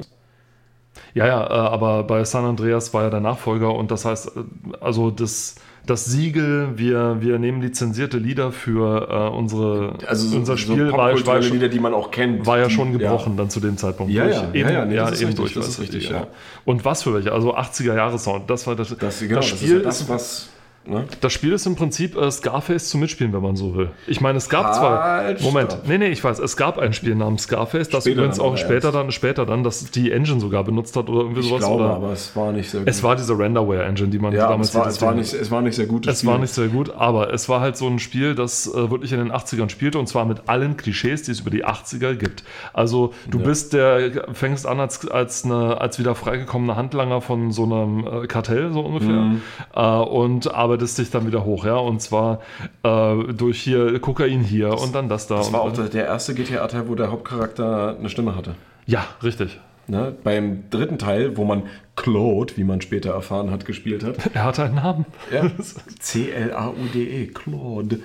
Ja, 1.14 1.26
ja, 1.26 1.42
äh, 1.46 1.50
aber 1.52 2.04
bei 2.04 2.24
San 2.24 2.44
Andreas 2.44 2.92
war 2.94 3.04
ja 3.04 3.10
der 3.10 3.20
Nachfolger 3.20 3.74
und 3.74 3.90
das 3.90 4.04
heißt, 4.04 4.28
äh, 4.36 4.40
also 4.80 5.10
das, 5.10 5.56
das 5.86 6.04
Siegel, 6.06 6.78
wir, 6.78 7.16
wir 7.20 7.38
nehmen 7.38 7.60
lizenzierte 7.60 8.18
Lieder 8.18 8.52
für 8.52 9.08
äh, 9.10 9.36
unsere, 9.36 9.98
also 10.06 10.28
so, 10.28 10.36
unser 10.36 10.52
so 10.52 10.58
Spiel 10.58 10.92
war, 10.92 10.98
war, 11.26 11.36
ja 11.36 11.42
schon, 11.42 11.52
Lieder, 11.56 11.68
die 11.68 11.80
man 11.80 11.92
auch 11.94 12.10
kennt. 12.10 12.46
war 12.46 12.58
ja 12.58 12.66
die- 12.68 12.74
schon 12.74 12.92
gebrochen 12.92 13.36
dann 13.36 13.50
zu 13.50 13.60
dem 13.60 13.76
Zeitpunkt. 13.76 14.12
Ja, 14.12 14.24
Durch- 14.24 14.36
ja, 14.36 14.48
eben, 14.54 14.58
ja, 14.68 14.70
ja, 14.70 14.84
nee, 14.86 14.94
ja, 14.94 15.10
das 15.10 15.20
eben 15.20 15.28
richtig, 15.30 15.36
durch 15.36 15.54
das 15.54 15.68
ist 15.68 15.80
richtig, 15.80 16.08
ja. 16.08 16.28
Und 16.64 16.84
was 16.84 17.02
für 17.02 17.12
welche? 17.14 17.32
Also 17.32 17.54
80er 17.56 17.94
Jahre 17.94 18.18
Sound, 18.18 18.48
das 18.48 18.66
war 18.66 18.76
das. 18.76 18.96
Das, 18.96 19.20
genau, 19.20 19.36
das 19.40 19.50
das 19.50 19.58
Spiel 19.58 19.68
ist 19.78 19.84
ja 19.84 19.90
ist, 19.90 20.00
das, 20.00 20.08
was. 20.08 20.48
Ne? 20.84 21.04
Das 21.20 21.32
Spiel 21.32 21.52
ist 21.52 21.64
im 21.66 21.76
Prinzip 21.76 22.16
äh, 22.16 22.28
Scarface 22.30 22.88
zum 22.90 23.00
Mitspielen, 23.00 23.32
wenn 23.32 23.42
man 23.42 23.54
so 23.54 23.76
will. 23.76 23.90
Ich 24.08 24.20
meine, 24.20 24.38
es 24.38 24.48
gab 24.48 24.64
Halt, 24.66 25.38
zwar. 25.38 25.48
Moment, 25.52 25.70
stopp. 25.72 25.86
nee, 25.88 25.98
nee, 25.98 26.08
ich 26.08 26.24
weiß, 26.24 26.40
es 26.40 26.56
gab 26.56 26.78
ein 26.78 26.92
Spiel 26.92 27.14
namens 27.14 27.44
Scarface, 27.44 27.88
das 27.88 28.02
Später 28.04 28.16
übrigens 28.18 28.40
auch 28.40 28.48
aber 28.48 28.56
später 28.56 28.88
erst. 28.88 28.94
dann, 28.96 29.10
später 29.12 29.46
dann, 29.46 29.62
das 29.62 29.90
die 29.92 30.10
Engine 30.10 30.40
sogar 30.40 30.64
benutzt 30.64 30.96
hat 30.96 31.08
oder 31.08 31.20
irgendwie 31.20 31.40
Ich 31.40 31.46
sowas. 31.48 31.60
glaube, 31.60 31.84
oder, 31.84 31.94
aber 31.94 32.12
es 32.12 32.34
war 32.34 32.50
nicht 32.50 32.68
sehr 32.68 32.80
gut. 32.80 32.88
es 32.88 33.02
war 33.02 33.14
diese 33.14 33.38
Renderware-Engine, 33.38 34.08
die 34.08 34.18
man 34.18 34.32
ja, 34.32 34.42
aber 34.44 34.52
damals 34.54 34.70
es 34.70 34.74
war, 34.74 34.86
es, 34.88 35.00
war 35.02 35.14
nicht, 35.14 35.32
es 35.34 35.50
war 35.52 35.62
nicht 35.62 35.76
sehr 35.76 35.86
gut. 35.86 36.06
es 36.08 36.26
war 36.26 36.38
nicht 36.38 36.52
sehr 36.52 36.66
gut, 36.68 36.90
aber 36.96 37.32
es 37.32 37.48
war 37.48 37.60
halt 37.60 37.76
so 37.76 37.86
ein 37.86 38.00
Spiel, 38.00 38.34
das 38.34 38.66
äh, 38.66 38.90
wirklich 38.90 39.12
in 39.12 39.18
den 39.18 39.30
80ern 39.32 39.68
spielte 39.70 40.00
und 40.00 40.08
zwar 40.08 40.24
mit 40.24 40.48
allen 40.48 40.76
Klischees, 40.76 41.22
die 41.22 41.30
es 41.30 41.40
über 41.40 41.50
die 41.50 41.64
80er 41.64 42.14
gibt. 42.16 42.42
Also 42.72 43.12
du 43.30 43.38
Ja. 43.38 43.44
bist 43.44 43.72
der, 43.72 44.24
fängst 44.32 44.66
an 44.66 44.80
als, 44.80 45.08
als, 45.08 45.44
eine, 45.44 45.80
als 45.80 45.98
wieder 46.00 46.16
freigekommener 46.16 46.74
Handlanger 46.74 47.20
von 47.20 47.52
so 47.52 47.64
einem 47.64 48.04
äh, 48.24 48.26
Kartell, 48.26 48.72
so 48.72 48.80
ungefähr, 48.80 49.12
Mhm. 49.12 49.40
äh, 49.74 49.80
und 49.80 50.52
arbeitest 50.72 50.96
dich 50.98 51.10
dann 51.10 51.26
wieder 51.26 51.44
hoch, 51.44 51.66
ja, 51.66 51.76
und 51.76 52.00
zwar 52.00 52.40
äh, 52.82 53.32
durch 53.34 53.60
hier 53.60 54.00
Kokain 54.00 54.40
hier 54.40 54.78
und 54.78 54.94
dann 54.94 55.08
das 55.08 55.26
da. 55.26 55.36
Das 55.36 55.52
war 55.52 55.60
auch 55.60 55.72
der, 55.72 55.88
der 55.88 56.06
erste 56.06 56.34
GTA-Teil, 56.34 56.88
wo 56.88 56.94
der 56.94 57.10
Hauptcharakter 57.10 57.96
eine 57.98 58.08
Stimme 58.08 58.34
hatte. 58.34 58.54
ja, 58.86 59.04
richtig. 59.22 59.60
Ne? 59.88 60.14
Beim 60.22 60.64
dritten 60.70 60.98
Teil, 60.98 61.36
wo 61.36 61.44
man 61.44 61.64
Claude, 61.96 62.56
wie 62.56 62.64
man 62.64 62.80
später 62.80 63.10
erfahren 63.12 63.50
hat, 63.50 63.64
gespielt 63.66 64.02
hat. 64.04 64.16
Er 64.34 64.44
hatte 64.44 64.62
einen 64.64 64.76
Namen. 64.76 65.04
Ja. 65.32 65.50
C-L-A-U-D-E, 65.98 67.26
Claude. 67.28 67.98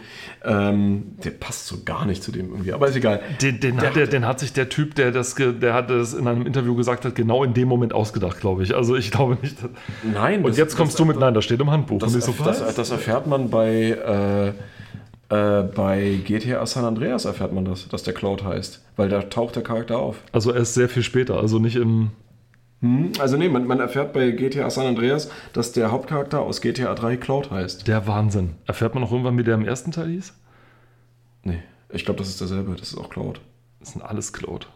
Ähm, 0.43 1.15
der 1.23 1.31
passt 1.31 1.67
so 1.67 1.77
gar 1.85 2.05
nicht 2.05 2.23
zu 2.23 2.31
dem 2.31 2.49
irgendwie, 2.49 2.73
aber 2.73 2.87
ist 2.87 2.95
egal. 2.95 3.21
Den, 3.41 3.59
den, 3.59 3.79
hat 3.79 3.95
der, 3.95 4.07
den 4.07 4.25
hat 4.25 4.39
sich 4.39 4.53
der 4.53 4.69
Typ, 4.69 4.95
der 4.95 5.11
das, 5.11 5.35
der 5.35 5.73
hat 5.73 5.89
das 5.89 6.13
in 6.13 6.27
einem 6.27 6.45
Interview 6.45 6.75
gesagt 6.75 7.05
hat, 7.05 7.15
genau 7.15 7.43
in 7.43 7.53
dem 7.53 7.67
Moment 7.67 7.93
ausgedacht, 7.93 8.39
glaube 8.41 8.63
ich. 8.63 8.75
Also 8.75 8.95
ich 8.95 9.11
glaube 9.11 9.37
nicht. 9.41 9.57
Nein. 10.03 10.39
Und 10.43 10.49
das- 10.49 10.57
jetzt 10.57 10.75
kommst 10.75 10.93
das, 10.93 10.97
du 10.97 11.05
mit, 11.05 11.19
nein, 11.19 11.33
das 11.33 11.45
steht 11.45 11.61
im 11.61 11.71
Handbuch. 11.71 11.99
Das, 11.99 12.11
so, 12.11 12.33
das 12.43 12.91
erfährt 12.91 13.27
man 13.27 13.49
bei, 13.49 13.91
äh, 13.91 14.53
äh, 15.29 15.63
bei 15.63 16.19
GTA 16.25 16.65
San 16.65 16.85
Andreas 16.85 17.25
erfährt 17.25 17.53
man 17.53 17.65
das, 17.65 17.87
dass 17.87 18.03
der 18.03 18.13
Cloud 18.13 18.43
heißt. 18.43 18.83
Weil 18.95 19.09
da 19.09 19.21
taucht 19.23 19.55
der 19.55 19.63
Charakter 19.63 19.99
auf. 19.99 20.17
Also 20.31 20.53
erst 20.53 20.73
sehr 20.73 20.89
viel 20.89 21.03
später, 21.03 21.37
also 21.39 21.59
nicht 21.59 21.75
im. 21.75 22.11
Hm? 22.81 23.11
Also 23.19 23.37
nee, 23.37 23.49
man, 23.49 23.65
man 23.65 23.79
erfährt 23.79 24.13
bei 24.13 24.31
GTA 24.31 24.69
San 24.69 24.85
Andreas, 24.85 25.29
dass 25.53 25.71
der 25.71 25.91
Hauptcharakter 25.91 26.41
aus 26.41 26.61
GTA 26.61 26.93
3 26.93 27.17
Cloud 27.17 27.51
heißt. 27.51 27.87
Der 27.87 28.07
Wahnsinn. 28.07 28.55
Erfährt 28.65 28.93
man 28.93 29.01
noch 29.01 29.11
irgendwann, 29.11 29.37
wie 29.37 29.43
der 29.43 29.55
im 29.55 29.65
ersten 29.65 29.91
Teil 29.91 30.07
hieß? 30.09 30.33
Nee, 31.43 31.63
ich 31.89 32.05
glaube, 32.05 32.19
das 32.19 32.29
ist 32.29 32.39
derselbe, 32.39 32.75
das 32.75 32.89
ist 32.89 32.97
auch 32.97 33.09
Cloud. 33.09 33.41
Das 33.79 33.91
sind 33.93 34.01
alles 34.01 34.31
Cloud. 34.33 34.67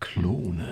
Klone. 0.00 0.66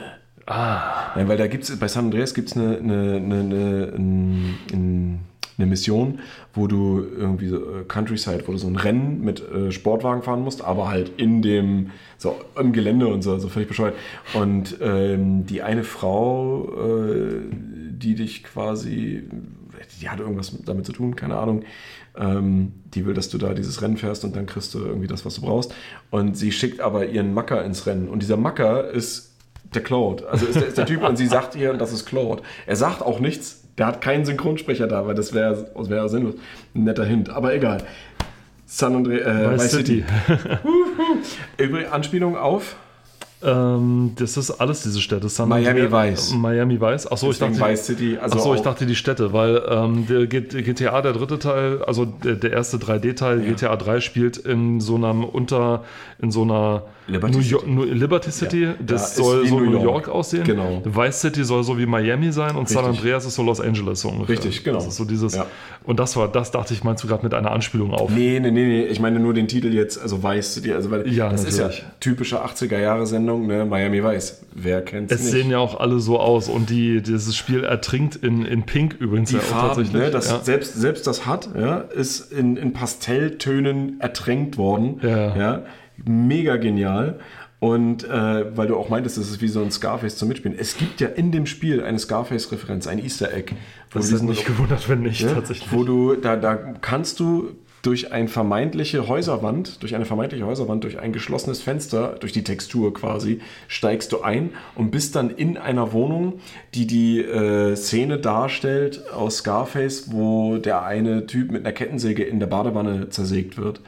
Ah, 0.47 1.15
Nein, 1.15 1.29
weil 1.29 1.39
da 1.39 1.47
gibt 1.47 1.65
es, 1.65 1.79
bei 1.79 1.89
San 1.89 2.07
Andreas 2.07 2.35
gibt 2.35 2.51
es 2.51 2.57
eine, 2.57 2.77
eine, 2.77 3.17
eine, 3.17 3.93
eine, 3.95 4.55
eine, 4.73 5.19
eine 5.59 5.67
Mission, 5.67 6.21
wo 6.53 6.67
du 6.67 7.05
irgendwie 7.17 7.49
so 7.49 7.57
äh, 7.57 7.85
Countryside, 7.87 8.43
wo 8.47 8.53
du 8.53 8.59
so 8.59 8.67
ein 8.67 8.77
Rennen 8.77 9.23
mit 9.23 9.41
äh, 9.41 9.71
Sportwagen 9.71 10.23
fahren 10.23 10.43
musst, 10.43 10.63
aber 10.63 10.89
halt 10.89 11.13
in 11.17 11.43
dem, 11.43 11.91
so 12.19 12.37
im 12.59 12.73
Gelände 12.73 13.07
und 13.09 13.23
so, 13.23 13.39
so 13.39 13.49
völlig 13.49 13.69
bescheuert. 13.69 13.95
Und 14.35 14.77
ähm, 14.81 15.47
die 15.47 15.63
eine 15.63 15.85
Frau, 15.85 16.69
äh, 16.73 17.41
die 17.53 18.15
dich 18.15 18.45
quasi, 18.45 19.25
die 20.01 20.09
hat 20.09 20.21
irgendwas 20.21 20.57
damit 20.65 20.87
zu 20.87 20.93
tun, 20.93 21.17
keine 21.17 21.37
Ahnung, 21.37 21.65
ähm, 22.17 22.73
die 22.95 23.07
will, 23.07 23.15
dass 23.15 23.29
du 23.29 23.39
da 23.39 23.55
dieses 23.55 23.83
Rennen 23.83 23.97
fährst 23.97 24.25
und 24.25 24.37
dann 24.37 24.47
kriegst 24.47 24.75
du 24.75 24.81
irgendwie 24.81 25.07
das, 25.07 25.25
was 25.25 25.37
du 25.37 25.43
brauchst. 25.43 25.75
Und 26.11 26.37
sie 26.37 26.53
schickt 26.53 26.81
aber 26.81 27.07
ihren 27.07 27.35
Macker 27.35 27.65
ins 27.65 27.87
Rennen. 27.87 28.09
Und 28.09 28.23
dieser 28.23 28.37
Macker 28.37 28.91
ist 28.91 29.35
der 29.75 29.83
Claude. 29.83 30.29
Also 30.29 30.47
ist 30.47 30.57
der, 30.57 30.69
ist 30.69 30.79
der 30.79 30.87
Typ 30.87 31.03
und 31.09 31.17
sie 31.17 31.27
sagt 31.27 31.57
ihr, 31.57 31.73
das 31.75 31.93
ist 31.93 32.07
Claude. 32.07 32.43
Er 32.67 32.77
sagt 32.77 33.03
auch 33.03 33.21
nichts. 33.21 33.64
Der 33.79 33.87
hat 33.87 34.01
keinen 34.01 34.25
Synchronsprecher 34.25 34.87
da, 34.87 35.07
weil 35.07 35.15
das 35.15 35.35
wäre 35.35 35.69
wär 35.75 36.09
sinnlos. 36.09 36.35
Ein 36.75 36.85
netter 36.85 37.05
Hint. 37.05 37.31
Aber 37.31 37.55
egal. 37.55 37.79
San 38.67 38.95
Andre, 38.97 39.21
äh, 39.21 39.53
Vice 39.53 39.71
City. 39.71 40.05
City. 40.27 40.59
Übrigens 41.59 41.93
Anspielung 41.93 42.37
auf 42.37 42.77
Ähm, 43.43 44.13
das 44.17 44.39
ist 44.39 44.51
alles 44.53 44.83
diese 44.85 45.01
Städte. 45.03 45.29
San 45.29 45.49
Miami 45.51 45.83
Andreas- 45.83 46.31
Vice. 46.31 46.35
Miami 46.35 46.81
Vice. 46.81 47.07
Achso, 47.13 47.31
ich 47.31 47.39
dachte, 47.39 47.61
Vice 47.61 47.85
City, 47.87 48.17
also 48.19 48.39
Achso, 48.39 48.55
ich 48.55 48.63
dachte 48.63 48.87
die 48.87 48.95
Städte, 48.97 49.35
weil 49.35 49.61
ähm, 49.69 50.07
der 50.07 50.27
GTA, 50.27 51.03
der 51.03 51.13
dritte 51.13 51.39
Teil, 51.39 51.83
also 51.85 52.07
der, 52.07 52.37
der 52.37 52.53
erste 52.53 52.79
3D-Teil, 52.79 53.41
GTA 53.41 53.77
3 53.77 54.01
spielt 54.01 54.39
in 54.39 54.81
so 54.81 54.95
einem 54.95 55.25
Unter, 55.25 55.85
in 56.23 56.31
so 56.31 56.43
einer 56.43 56.85
Liberty 57.07 57.37
New 57.37 57.43
City. 57.43 57.67
New- 57.71 57.85
Liberty 57.85 58.31
City, 58.31 58.63
Ja, 58.65 58.75
das 58.85 59.11
ist 59.11 59.17
soll 59.17 59.47
so 59.47 59.59
New 59.61 59.67
New 59.67 59.73
York. 59.73 59.85
York, 59.85 60.09
aussehen. 60.09 60.45
Genau. 60.45 60.81
Vice 60.85 61.21
City 61.21 61.45
soll 61.45 61.63
so 61.63 61.77
wie 61.79 61.85
Miami 61.87 62.33
sein 62.33 62.57
und 62.57 62.69
San 62.69 62.85
Richtig. 62.85 63.01
Andreas 63.01 63.27
ist 63.27 63.35
so 63.35 63.43
Los 63.43 63.61
Angeles 63.61 64.01
so 64.01 64.09
ungefähr. 64.09 64.37
Richtig, 64.37 64.65
genau. 64.65 64.79
Das 64.79 64.87
ist 64.89 64.97
so 64.97 65.05
dieses, 65.05 65.35
Ja. 65.35 65.47
und 65.85 66.01
das 66.01 66.17
war, 66.17 66.29
das 66.29 66.51
dachte 66.51 66.73
ich, 66.73 66.83
meinst 66.83 67.05
du 67.05 67.09
gerade 67.09 67.23
mit 67.23 67.35
einer 67.35 67.51
Anspielung 67.51 67.93
auf. 67.93 68.11
Nee, 68.11 68.41
nee, 68.41 68.51
nee, 68.51 68.67
nee, 68.67 68.85
ich 68.87 69.01
meine 69.01 69.21
nur 69.21 69.35
den 69.35 69.49
Titel 69.49 69.73
jetzt, 69.75 70.01
also 70.01 70.23
Vice 70.23 70.55
City, 70.55 70.73
also 70.73 70.91
weil 70.91 71.07
Ja, 71.13 71.29
das 71.29 71.45
natürlich. 71.45 71.77
ist 71.79 71.83
ja 71.83 71.85
typische 72.01 72.43
80er-Jahre-Sendung, 72.43 73.47
ne? 73.47 73.65
Miami 73.67 74.03
Vice. 74.03 74.41
Wer 74.55 74.81
kennt's 74.83 75.13
Es 75.13 75.21
nicht? 75.23 75.31
sehen 75.33 75.51
ja 75.51 75.59
auch 75.59 75.79
alle 75.81 76.01
so 76.01 76.19
aus 76.19 76.49
und 76.49 76.71
die, 76.71 77.03
dieses 77.03 77.37
Spiel 77.37 77.65
ertrinkt 77.65 78.17
in, 78.17 78.45
in 78.47 78.63
Pink 78.63 78.97
übrigens 78.99 79.29
die 79.31 79.37
ja 79.37 79.43
Farben, 79.43 79.69
tatsächlich. 79.69 79.93
ne, 80.03 80.11
das, 80.11 80.31
ja. 80.31 80.41
selbst, 80.43 80.75
selbst 80.75 81.07
das 81.07 81.27
hat, 81.27 81.49
ja, 81.59 81.79
ist 81.79 82.33
in, 82.33 82.57
in 82.57 82.73
Pastelltönen 82.73 84.01
ertränkt 84.01 84.57
worden. 84.59 85.01
Ja. 85.03 85.63
Mega 85.97 86.57
genial. 86.57 87.21
Und 87.61 88.05
äh, 88.05 88.57
weil 88.57 88.67
du 88.67 88.77
auch 88.77 88.91
meintest, 88.91 89.17
das 89.17 89.31
ist 89.31 89.41
wie 89.41 89.49
so 89.49 89.63
ein 89.63 89.71
Scarface 89.71 90.17
zum 90.17 90.29
Mitspielen. 90.29 90.59
Es 90.59 90.77
gibt 90.77 91.01
ja 91.01 91.09
in 91.09 91.33
dem 91.33 91.47
Spiel 91.47 91.83
eine 91.83 91.99
Scarface-Referenz, 91.99 92.87
ein 92.87 92.99
Easter 92.99 93.33
Egg. 93.33 93.55
Das 93.95 94.11
ist 94.11 94.23
nicht 94.23 94.45
gewundert, 94.45 94.87
wenn 94.89 95.01
nicht, 95.01 95.25
ne, 95.25 95.33
tatsächlich. 95.33 95.73
Wo 95.73 95.83
du, 95.83 96.15
da, 96.15 96.37
da 96.37 96.57
kannst 96.57 97.21
du 97.21 97.57
durch 97.85 98.13
eine 98.13 98.29
vermeintliche 98.29 99.09
Häuserwand, 99.09 99.83
durch 99.83 99.95
eine 99.95 100.07
vermeintliche 100.07 100.47
Häuserwand, 100.47 100.85
durch 100.85 100.99
ein 100.99 101.13
geschlossenes 101.13 101.61
Fenster, 101.61 102.17
durch 102.19 102.33
die 102.33 102.43
Textur 102.43 102.95
quasi, 102.95 103.41
steigst 103.69 104.13
du 104.13 104.23
ein 104.23 104.51
und 104.75 104.91
bist 104.91 105.17
dann 105.17 105.31
in 105.31 105.59
einer 105.59 105.93
Wohnung, 105.93 106.41
die 106.75 106.87
die 106.87 107.21
äh, 107.21 107.77
Szene 107.77 108.19
darstellt 108.19 109.11
aus 109.13 109.39
Scarface, 109.39 110.13
wo 110.13 110.57
der 110.57 110.85
eine 110.85 111.27
Typ 111.27 111.51
mit 111.51 111.65
einer 111.65 111.73
Kettensäge 111.73 112.25
in 112.25 112.41
der 112.41 112.47
Badewanne 112.47 113.11
zersägt 113.11 113.59
wird. 113.59 113.81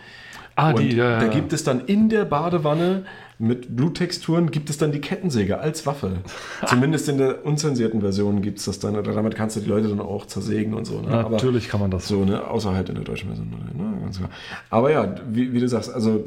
Ah, 0.57 0.71
Und 0.71 0.81
die, 0.81 0.97
ja, 0.97 1.11
ja. 1.13 1.21
da 1.21 1.27
gibt 1.29 1.53
es 1.53 1.65
dann 1.65 1.85
in 1.87 2.09
der 2.09 2.25
Badewanne 2.25 3.05
mit 3.39 3.77
Bluttexturen 3.77 4.51
gibt 4.51 4.71
es 4.71 4.79
dann 4.79 4.93
die 4.93 5.01
Kettensäge 5.03 5.59
als 5.59 5.85
Waffe. 5.85 6.13
Zumindest 6.67 7.09
in 7.11 7.19
der 7.19 7.45
unzensierten 7.45 8.01
Version 8.01 8.41
gibt 8.41 8.59
es 8.61 8.65
das 8.65 8.79
dann. 8.79 8.97
Oder 8.97 9.13
damit 9.13 9.35
kannst 9.37 9.57
du 9.57 9.61
die 9.61 9.69
Leute 9.69 9.89
dann 9.89 10.01
auch 10.01 10.25
zersägen 10.27 10.73
und 10.73 10.87
so. 10.87 11.03
Ne? 11.03 11.09
Aber- 11.11 11.31
Natürlich 11.31 11.69
kann 11.69 11.81
man 11.81 11.91
das. 11.91 12.09
so, 12.09 12.25
ne? 12.25 12.47
Außer 12.49 12.73
halt 12.75 12.89
in 12.89 12.95
der 12.95 13.05
deutschen 13.05 13.29
Version. 13.29 13.51
Ne? 13.51 14.01
Ganz 14.01 14.17
klar. 14.17 14.31
Aber 14.71 14.91
ja, 14.91 15.15
wie, 15.31 15.53
wie 15.53 15.61
du 15.61 15.69
sagst, 15.69 15.93
also 15.93 16.25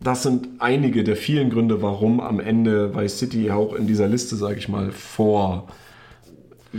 das 0.00 0.22
sind 0.22 0.46
einige 0.60 1.02
der 1.02 1.16
vielen 1.16 1.50
Gründe, 1.50 1.82
warum 1.82 2.20
am 2.20 2.38
Ende 2.38 2.94
Vice 2.94 3.18
City 3.18 3.50
auch 3.50 3.74
in 3.74 3.88
dieser 3.88 4.06
Liste, 4.06 4.36
sage 4.36 4.54
ich 4.58 4.68
mal, 4.68 4.92
vor 4.92 5.66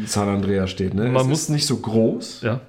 San 0.05 0.29
Andreas 0.29 0.71
steht. 0.71 0.93
Ne? 0.93 1.09
Man 1.09 1.23
es 1.23 1.27
muss- 1.27 1.41
ist 1.41 1.49
nicht 1.49 1.67
so 1.67 1.75
groß, 1.75 2.41
Ja. 2.43 2.61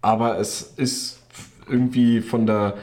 aber 0.00 0.38
es 0.38 0.72
ist 0.78 1.20
irgendwie 1.68 2.22
von 2.22 2.46
der 2.46 2.74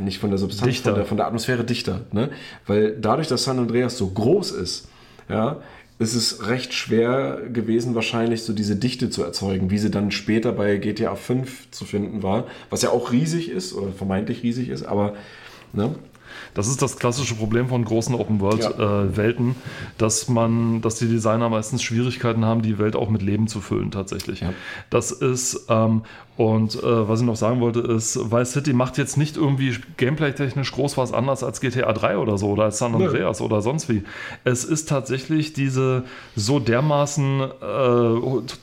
nicht 0.00 0.18
von 0.18 0.30
der 0.30 0.38
Substanz, 0.38 0.70
Dichter. 0.70 0.90
von 0.90 0.94
der, 0.98 1.06
von 1.06 1.16
der 1.16 1.26
Atmosphäre 1.26 1.64
dichter. 1.64 2.02
Ne? 2.12 2.30
Weil 2.66 2.96
dadurch, 3.00 3.28
dass 3.28 3.44
San 3.44 3.58
Andreas 3.58 3.96
so 3.96 4.08
groß 4.08 4.52
ist, 4.52 4.88
ja, 5.28 5.58
ist 6.00 6.14
es 6.14 6.48
recht 6.48 6.72
schwer 6.72 7.40
gewesen, 7.52 7.94
wahrscheinlich 7.94 8.42
so 8.42 8.54
diese 8.54 8.74
Dichte 8.74 9.10
zu 9.10 9.22
erzeugen, 9.22 9.70
wie 9.70 9.78
sie 9.78 9.90
dann 9.90 10.10
später 10.10 10.50
bei 10.52 10.76
GTA 10.78 11.14
5 11.14 11.70
zu 11.70 11.84
finden 11.84 12.22
war, 12.22 12.46
was 12.70 12.80
ja 12.82 12.88
auch 12.90 13.12
riesig 13.12 13.50
ist 13.50 13.74
oder 13.74 13.92
vermeintlich 13.92 14.42
riesig 14.42 14.70
ist, 14.70 14.84
aber 14.84 15.14
ne? 15.74 15.94
Das 16.54 16.68
ist 16.68 16.80
das 16.82 16.96
klassische 16.96 17.34
Problem 17.34 17.68
von 17.68 17.84
großen 17.84 18.14
Open-World-Welten, 18.14 19.54
dass 19.98 20.28
man, 20.28 20.80
dass 20.80 20.96
die 20.96 21.06
Designer 21.06 21.48
meistens 21.48 21.82
Schwierigkeiten 21.82 22.44
haben, 22.44 22.62
die 22.62 22.78
Welt 22.78 22.96
auch 22.96 23.10
mit 23.10 23.22
Leben 23.22 23.46
zu 23.46 23.60
füllen, 23.60 23.90
tatsächlich. 23.90 24.40
Ja. 24.40 24.52
Das 24.90 25.12
ist, 25.12 25.66
ähm, 25.68 26.02
und 26.40 26.74
äh, 26.82 27.06
was 27.06 27.20
ich 27.20 27.26
noch 27.26 27.36
sagen 27.36 27.60
wollte, 27.60 27.80
ist, 27.80 28.32
Vice 28.32 28.52
City 28.52 28.72
macht 28.72 28.96
jetzt 28.96 29.18
nicht 29.18 29.36
irgendwie 29.36 29.76
gameplay-technisch 29.98 30.72
groß 30.72 30.96
was 30.96 31.12
anders 31.12 31.44
als 31.44 31.60
GTA 31.60 31.92
3 31.92 32.16
oder 32.16 32.38
so 32.38 32.48
oder 32.52 32.62
als 32.64 32.78
San 32.78 32.92
Nö. 32.92 33.04
Andreas 33.04 33.42
oder 33.42 33.60
sonst 33.60 33.90
wie. 33.90 34.04
Es 34.42 34.64
ist 34.64 34.88
tatsächlich 34.88 35.52
diese 35.52 36.04
so 36.36 36.58
dermaßen 36.58 37.42
äh, 37.42 37.44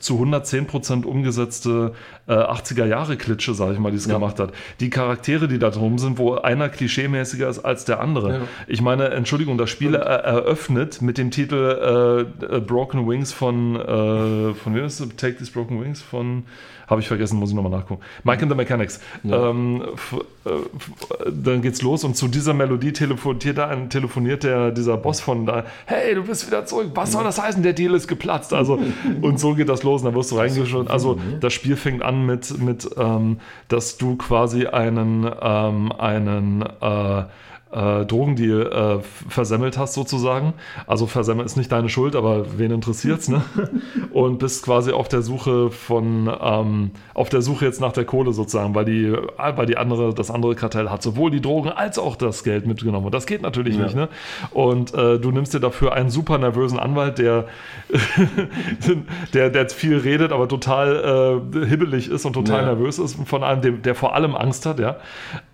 zu 0.00 0.20
110% 0.20 1.04
umgesetzte 1.04 1.92
äh, 2.26 2.32
80er-Jahre-Klitsche, 2.32 3.54
sage 3.54 3.74
ich 3.74 3.78
mal, 3.78 3.92
die 3.92 3.96
es 3.98 4.06
Ja. 4.06 4.14
gemacht 4.14 4.40
hat. 4.40 4.52
Die 4.80 4.90
Charaktere, 4.90 5.46
die 5.46 5.60
da 5.60 5.70
drum 5.70 5.98
sind, 5.98 6.18
wo 6.18 6.34
einer 6.34 6.68
klischeemäßiger 6.68 7.48
ist 7.48 7.60
als 7.60 7.84
der 7.84 8.00
andere. 8.00 8.32
Ja. 8.32 8.40
Ich 8.66 8.82
meine, 8.82 9.10
Entschuldigung, 9.10 9.56
das 9.56 9.70
Spiel 9.70 9.94
er 9.94 10.02
eröffnet 10.02 11.00
mit 11.00 11.16
dem 11.16 11.30
Titel 11.30 12.26
äh, 12.42 12.56
äh, 12.56 12.60
Broken 12.60 13.08
Wings 13.08 13.32
von, 13.32 13.76
äh, 13.76 14.54
von 14.54 14.74
wem 14.74 14.84
ist 14.84 14.98
es? 14.98 15.08
Take 15.16 15.36
These 15.36 15.52
Broken 15.52 15.80
Wings 15.80 16.02
von, 16.02 16.42
habe 16.88 17.00
ich 17.00 17.08
vergessen, 17.08 17.38
muss 17.38 17.50
ich 17.50 17.54
nochmal 17.54 17.67
nachgucken. 17.68 18.02
Mike 18.24 18.42
and 18.42 18.50
the 18.50 18.56
Mechanics. 18.56 19.00
Ähm, 19.24 19.82
f- 19.94 20.16
äh, 20.44 20.50
f- 20.50 21.32
dann 21.32 21.62
geht's 21.62 21.82
los 21.82 22.04
und 22.04 22.16
zu 22.16 22.28
dieser 22.28 22.54
Melodie 22.54 22.92
telefoniert, 22.92 23.58
ein, 23.58 23.90
telefoniert 23.90 24.44
der, 24.44 24.70
dieser 24.70 24.96
Boss 24.96 25.20
von 25.20 25.46
da, 25.46 25.64
hey, 25.86 26.14
du 26.14 26.22
bist 26.24 26.46
wieder 26.46 26.66
zurück, 26.66 26.90
was 26.94 27.12
soll 27.12 27.24
das 27.24 27.40
heißen? 27.40 27.62
Der 27.62 27.72
Deal 27.72 27.94
ist 27.94 28.08
geplatzt. 28.08 28.52
Also, 28.54 28.78
und 29.22 29.38
so 29.40 29.54
geht 29.54 29.68
das 29.68 29.82
los 29.82 30.02
und 30.02 30.06
dann 30.06 30.14
wirst 30.14 30.30
du 30.32 30.36
reingeschaut. 30.36 30.88
Also, 30.90 31.18
das 31.40 31.52
Spiel 31.52 31.76
fängt 31.76 32.02
an 32.02 32.24
mit, 32.26 32.58
mit 32.62 32.88
ähm, 32.96 33.38
dass 33.68 33.96
du 33.98 34.16
quasi 34.16 34.66
einen, 34.66 35.28
ähm, 35.40 35.92
einen 35.92 36.62
äh, 36.80 37.24
äh, 37.70 38.04
Drogendeal 38.06 39.00
äh, 39.00 39.28
versemmelt 39.28 39.76
hast 39.78 39.94
sozusagen. 39.94 40.54
Also 40.86 41.06
versemmeln 41.06 41.46
ist 41.46 41.56
nicht 41.56 41.70
deine 41.70 41.88
Schuld, 41.88 42.16
aber 42.16 42.58
wen 42.58 42.70
interessiert's, 42.70 43.28
ne? 43.28 43.42
Und 44.12 44.38
bist 44.38 44.64
quasi 44.64 44.92
auf 44.92 45.08
der 45.08 45.22
Suche 45.22 45.70
von, 45.70 46.30
ähm, 46.40 46.90
auf 47.14 47.28
der 47.28 47.42
Suche 47.42 47.64
jetzt 47.66 47.80
nach 47.80 47.92
der 47.92 48.04
Kohle 48.04 48.32
sozusagen, 48.32 48.74
weil 48.74 48.84
die, 48.86 49.12
weil 49.36 49.66
die 49.66 49.76
andere, 49.76 50.14
das 50.14 50.30
andere 50.30 50.54
Kartell 50.54 50.88
hat 50.90 51.02
sowohl 51.02 51.30
die 51.30 51.40
Drogen 51.40 51.70
als 51.70 51.98
auch 51.98 52.16
das 52.16 52.42
Geld 52.44 52.66
mitgenommen. 52.66 53.06
Und 53.06 53.14
das 53.14 53.26
geht 53.26 53.42
natürlich 53.42 53.76
Ja. 53.76 53.84
nicht, 53.84 53.94
ne? 53.96 54.08
Und 54.50 54.94
äh, 54.94 55.18
du 55.18 55.30
nimmst 55.30 55.52
dir 55.54 55.60
dafür 55.60 55.92
einen 55.92 56.10
super 56.10 56.38
nervösen 56.38 56.78
Anwalt, 56.78 57.18
der, 57.18 57.46
der, 59.34 59.50
der 59.50 59.68
viel 59.68 59.98
redet, 59.98 60.32
aber 60.32 60.48
total 60.48 61.42
äh, 61.54 61.66
hibbelig 61.66 62.08
ist 62.10 62.24
und 62.24 62.32
total 62.32 62.60
Ja. 62.60 62.66
nervös 62.66 62.98
ist, 62.98 63.16
von 63.26 63.44
einem, 63.44 63.82
der 63.82 63.94
vor 63.94 64.14
allem 64.14 64.34
Angst 64.34 64.64
hat, 64.66 64.78
ja. 64.80 64.96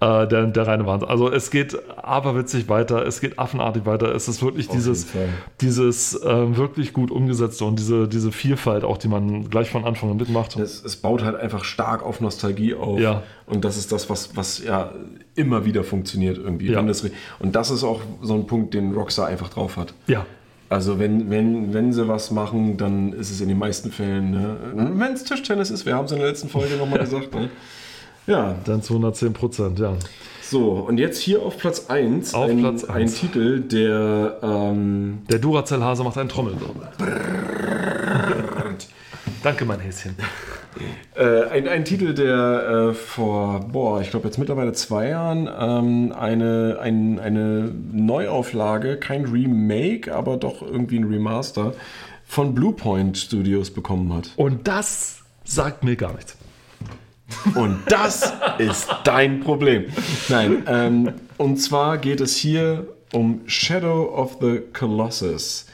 Äh, 0.01 0.29
der, 0.29 0.47
der 0.47 0.67
reine 0.67 0.87
Wahnsinn. 0.87 1.09
Also 1.09 1.31
es 1.31 1.51
geht 1.51 1.77
aberwitzig 2.05 2.69
weiter, 2.69 3.07
es 3.07 3.21
geht 3.21 3.39
affenartig 3.39 3.87
weiter. 3.87 4.15
Es 4.15 4.29
ist 4.29 4.43
wirklich 4.43 4.69
dieses, 4.69 5.13
jeden 5.13 5.27
Fall. 5.27 5.35
dieses 5.61 6.21
ähm, 6.25 6.57
wirklich 6.57 6.93
gut 6.93 7.11
umgesetzte 7.11 7.65
und 7.65 7.79
diese, 7.79 8.09
diese 8.09 8.33
Vielfalt 8.33 8.85
auch, 8.85 8.99
die 8.99 9.09
man 9.09 9.49
gleich 9.51 9.71
von 9.71 9.85
Anfang 9.85 10.11
an 10.11 10.17
mitmacht. 10.17 10.57
Es, 10.57 10.85
es 10.85 10.97
baut 10.97 11.25
halt 11.25 11.37
einfach 11.37 11.65
stark 11.65 12.03
auf 12.03 12.21
Nostalgie 12.21 12.75
auf. 12.75 13.01
Ja. 13.01 13.23
Und 13.47 13.65
das 13.65 13.77
ist 13.77 13.93
das, 13.93 14.09
was, 14.11 14.37
was 14.37 14.63
ja 14.63 14.93
immer 15.35 15.65
wieder 15.65 15.85
funktioniert 15.85 16.39
irgendwie. 16.39 16.71
Ja. 16.71 16.81
Und 16.81 17.57
das 17.57 17.71
ist 17.71 17.85
auch 17.85 18.01
so 18.23 18.35
ein 18.35 18.47
Punkt, 18.47 18.75
den 18.75 18.93
Rockstar 18.93 19.27
einfach 19.27 19.49
drauf 19.49 19.77
hat. 19.77 19.95
Ja. 20.07 20.27
Also 20.69 20.99
wenn, 20.99 21.31
wenn, 21.31 21.75
wenn 21.75 21.93
sie 21.93 22.09
was 22.09 22.31
machen, 22.31 22.77
dann 22.77 23.13
ist 23.13 23.31
es 23.31 23.41
in 23.41 23.49
den 23.49 23.59
meisten 23.59 23.93
Fällen, 23.93 24.31
ne? 24.31 24.57
wenn 24.75 25.13
es 25.13 25.23
Tischtennis 25.25 25.71
ist, 25.71 25.87
wir 25.87 25.95
haben 25.95 26.07
es 26.07 26.13
in 26.13 26.19
der 26.19 26.27
letzten 26.27 26.49
Folge 26.49 26.77
nochmal 26.77 26.99
gesagt. 27.01 27.35
Ne? 27.35 27.51
Ja, 28.27 28.57
Dann 28.65 28.83
zu 28.83 28.95
110 28.95 29.33
Prozent, 29.35 29.79
ja. 29.79 29.95
So, 30.55 30.71
und 30.71 30.99
jetzt 30.99 31.19
hier 31.19 31.43
auf 31.43 31.59
Platz 31.59 31.87
1 31.89 32.33
Auf 32.33 32.49
ein, 32.49 32.61
Platz 32.61 32.85
ein 32.85 33.03
eins. 33.03 33.19
Titel, 33.19 33.59
der 33.59 34.39
ähm, 34.41 35.23
Der 35.29 35.41
Duracell-Hase 35.41 36.05
macht 36.05 36.17
einen 36.17 36.29
Trommelwirbel. 36.29 36.91
Danke, 39.43 39.65
mein 39.65 39.81
Häschen. 39.81 40.15
Äh, 41.17 41.43
ein, 41.51 41.67
ein 41.67 41.85
Titel, 41.85 42.15
der 42.15 42.91
äh, 42.91 42.95
vor, 42.95 43.67
boah, 43.73 44.01
ich 44.01 44.11
glaube 44.11 44.29
jetzt 44.29 44.39
mittlerweile 44.39 44.73
zwei 44.75 45.09
Jahren 45.09 45.51
ähm, 45.59 46.13
eine, 46.17 46.79
ein, 46.81 47.19
eine 47.19 47.73
Neuauflage, 47.93 48.97
kein 48.97 49.25
Remake, 49.25 50.15
aber 50.15 50.37
doch 50.37 50.63
irgendwie 50.63 51.01
ein 51.01 51.05
Remaster 51.05 51.75
von 52.25 52.55
Bluepoint 52.55 53.19
Studios 53.19 53.73
bekommen 53.73 54.13
hat. 54.13 54.31
Und 54.37 54.69
das 54.69 55.25
sagt 55.43 55.83
mir 55.83 55.97
gar 55.97 56.15
nichts. 56.15 56.37
Und 57.55 57.81
das 57.89 58.33
ist 58.59 58.89
dein 59.05 59.41
Problem. 59.41 59.87
Nein, 60.29 60.63
ähm, 60.67 61.13
und 61.37 61.57
zwar 61.59 61.99
geht 61.99 62.21
es 62.21 62.37
hier 62.37 62.87
um 63.13 63.41
Shadow 63.47 64.13
of 64.15 64.39
the 64.41 64.61
Colossus. 64.73 65.67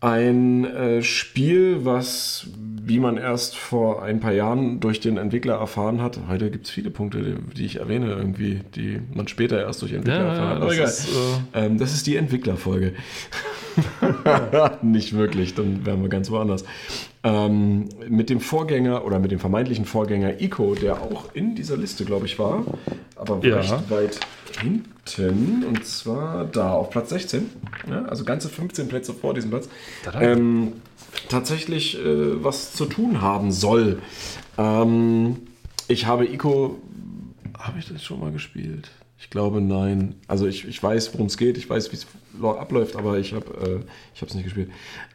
Ein 0.00 0.64
äh, 0.64 1.02
Spiel, 1.02 1.84
was, 1.84 2.48
wie 2.82 3.00
man 3.00 3.16
erst 3.16 3.56
vor 3.56 4.02
ein 4.02 4.20
paar 4.20 4.32
Jahren 4.32 4.78
durch 4.78 5.00
den 5.00 5.16
Entwickler 5.16 5.54
erfahren 5.54 6.02
hat, 6.02 6.20
heute 6.28 6.50
gibt 6.50 6.66
es 6.66 6.70
viele 6.70 6.90
Punkte, 6.90 7.22
die, 7.22 7.54
die 7.54 7.64
ich 7.64 7.76
erwähne, 7.76 8.10
irgendwie, 8.10 8.60
die 8.74 9.00
man 9.14 9.26
später 9.26 9.58
erst 9.58 9.80
durch 9.80 9.92
Entwickler 9.92 10.22
Ja, 10.22 10.28
erfahren 10.28 10.48
hat. 10.48 10.62
Aber 10.62 10.76
das 10.76 11.00
ist, 11.00 11.08
äh, 11.54 11.66
ähm, 11.66 11.78
das 11.78 11.94
ist 11.94 12.06
die 12.06 12.16
Entwicklerfolge. 12.16 12.92
Nicht 14.82 15.14
wirklich, 15.14 15.54
dann 15.54 15.86
wären 15.86 16.02
wir 16.02 16.08
ganz 16.08 16.30
woanders. 16.30 16.64
Ähm, 17.26 17.88
mit 18.08 18.30
dem 18.30 18.38
Vorgänger 18.38 19.04
oder 19.04 19.18
mit 19.18 19.32
dem 19.32 19.40
vermeintlichen 19.40 19.84
Vorgänger 19.84 20.40
Ico, 20.40 20.76
der 20.76 21.02
auch 21.02 21.34
in 21.34 21.56
dieser 21.56 21.76
Liste, 21.76 22.04
glaube 22.04 22.26
ich, 22.26 22.38
war, 22.38 22.64
aber 23.16 23.44
Ja. 23.44 23.56
recht 23.56 23.90
weit 23.90 24.20
hinten. 24.60 25.64
Und 25.64 25.84
zwar 25.84 26.44
da 26.44 26.72
auf 26.72 26.90
Platz 26.90 27.10
16. 27.10 27.50
Ja, 27.90 28.04
also 28.04 28.24
ganze 28.24 28.48
15 28.48 28.86
Plätze 28.86 29.12
vor 29.12 29.34
diesem 29.34 29.50
Platz. 29.50 29.68
Ähm, 30.20 30.74
tatsächlich 31.28 31.98
äh, 31.98 32.44
was 32.44 32.74
zu 32.74 32.84
tun 32.86 33.20
haben 33.20 33.50
soll. 33.50 34.00
Ähm, 34.56 35.38
ich 35.88 36.06
habe 36.06 36.26
Ico. 36.26 36.78
Habe 37.58 37.80
ich 37.80 37.88
das 37.88 38.04
schon 38.04 38.20
mal 38.20 38.30
gespielt? 38.30 38.90
Ich 39.18 39.30
glaube 39.30 39.60
nein. 39.60 40.14
Also 40.28 40.46
ich, 40.46 40.68
ich 40.68 40.80
weiß, 40.80 41.12
worum 41.14 41.26
es 41.26 41.36
geht. 41.36 41.58
Ich 41.58 41.68
weiß, 41.68 41.90
wie 41.90 41.96
es 41.96 42.06
abläuft, 42.44 42.94
aber 42.94 43.18
ich 43.18 43.32
habe 43.32 43.82
äh, 43.82 44.24
es 44.24 44.34
nicht 44.34 44.44
gespielt. 44.44 44.70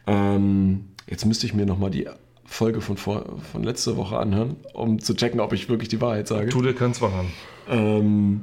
Ähm, 0.06 0.88
jetzt 1.08 1.24
müsste 1.26 1.46
ich 1.46 1.54
mir 1.54 1.66
noch 1.66 1.78
mal 1.78 1.90
die 1.90 2.08
Folge 2.44 2.80
von, 2.80 2.96
vor, 2.96 3.24
von 3.52 3.62
letzter 3.62 3.96
Woche 3.96 4.18
anhören, 4.18 4.56
um 4.74 4.98
zu 4.98 5.14
checken, 5.14 5.40
ob 5.40 5.52
ich 5.52 5.68
wirklich 5.68 5.88
die 5.88 6.00
Wahrheit 6.00 6.28
sage. 6.28 6.50
Tu 6.50 6.62
dir 6.62 6.74
keinen 6.74 6.94
Zwang 6.94 7.12
an. 7.14 7.26
Ähm, 7.68 8.42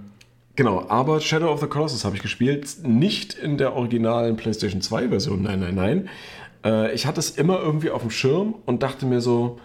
genau, 0.55 0.85
aber 0.89 1.19
Shadow 1.19 1.51
of 1.51 1.59
the 1.59 1.67
Colossus 1.67 2.05
habe 2.05 2.15
ich 2.15 2.21
gespielt. 2.21 2.77
Nicht 2.83 3.33
in 3.33 3.57
der 3.57 3.75
originalen 3.75 4.35
PlayStation 4.35 4.81
2 4.81 5.09
Version, 5.09 5.43
nein, 5.43 5.59
nein, 5.59 5.75
nein. 5.75 6.09
Äh, 6.63 6.93
ich 6.93 7.05
hatte 7.05 7.19
es 7.19 7.31
immer 7.31 7.59
irgendwie 7.59 7.91
auf 7.91 8.01
dem 8.01 8.11
Schirm 8.11 8.55
und 8.65 8.83
dachte 8.83 9.05
mir 9.05 9.21
so, 9.21 9.59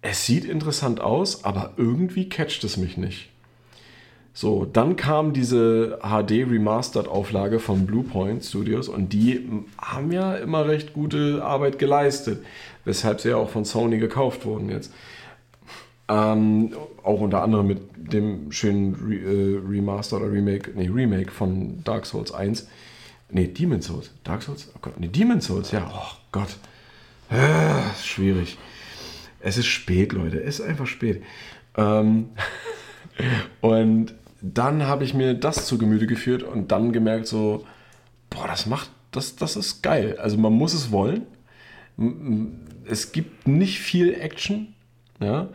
es 0.00 0.26
sieht 0.26 0.44
interessant 0.44 1.00
aus, 1.00 1.44
aber 1.44 1.72
irgendwie 1.76 2.28
catcht 2.28 2.62
es 2.64 2.76
mich 2.76 2.96
nicht. 2.96 3.30
So, 4.40 4.64
dann 4.64 4.94
kam 4.94 5.32
diese 5.32 5.98
HD 6.00 6.48
Remastered 6.48 7.08
Auflage 7.08 7.58
von 7.58 7.86
Bluepoint 7.86 8.44
Studios 8.44 8.88
und 8.88 9.12
die 9.12 9.44
haben 9.78 10.12
ja 10.12 10.36
immer 10.36 10.68
recht 10.68 10.92
gute 10.92 11.42
Arbeit 11.44 11.80
geleistet, 11.80 12.44
weshalb 12.84 13.20
sie 13.20 13.30
ja 13.30 13.36
auch 13.36 13.50
von 13.50 13.64
Sony 13.64 13.98
gekauft 13.98 14.44
wurden 14.44 14.70
jetzt. 14.70 14.92
Ähm, 16.06 16.72
auch 17.02 17.20
unter 17.20 17.42
anderem 17.42 17.66
mit 17.66 17.80
dem 17.96 18.52
schönen 18.52 18.94
Re 18.94 19.16
äh, 19.16 19.58
Remaster 19.68 20.18
oder 20.18 20.30
Remake, 20.30 20.70
nee, 20.72 20.86
Remake 20.86 21.32
von 21.32 21.82
Dark 21.82 22.06
Souls 22.06 22.30
1. 22.30 22.68
Nee, 23.30 23.48
Demon 23.48 23.82
Souls. 23.82 24.12
Dark 24.22 24.42
Souls? 24.42 24.70
Oh 24.72 24.78
Gott, 24.80 25.00
nee, 25.00 25.08
Demon 25.08 25.40
Souls, 25.40 25.72
ja. 25.72 25.90
Oh 25.92 26.16
Gott. 26.30 26.58
Ah, 27.28 27.92
schwierig. 28.00 28.56
Es 29.40 29.58
ist 29.58 29.66
spät, 29.66 30.12
Leute. 30.12 30.40
Es 30.40 30.60
ist 30.60 30.64
einfach 30.64 30.86
spät. 30.86 31.24
Ähm, 31.76 32.28
und 33.60 34.14
dann 34.40 34.86
habe 34.86 35.04
ich 35.04 35.14
mir 35.14 35.34
das 35.34 35.66
zu 35.66 35.78
Gemüte 35.78 36.06
geführt 36.06 36.42
und 36.42 36.70
dann 36.70 36.92
gemerkt 36.92 37.26
so, 37.26 37.64
boah, 38.30 38.46
das 38.46 38.66
macht, 38.66 38.90
das, 39.10 39.36
das 39.36 39.56
ist 39.56 39.82
geil. 39.82 40.16
Also 40.18 40.36
man 40.38 40.52
muss 40.52 40.74
es 40.74 40.92
wollen. 40.92 41.26
Es 42.84 43.12
gibt 43.12 43.48
nicht 43.48 43.78
viel 43.80 44.14
Action. 44.14 44.74
Ja? 45.20 45.48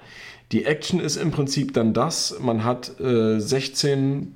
Die 0.51 0.65
Action 0.65 0.99
ist 0.99 1.15
im 1.15 1.31
Prinzip 1.31 1.73
dann 1.73 1.93
das, 1.93 2.37
man 2.39 2.63
hat 2.63 2.99
äh, 2.99 3.39
16 3.39 4.35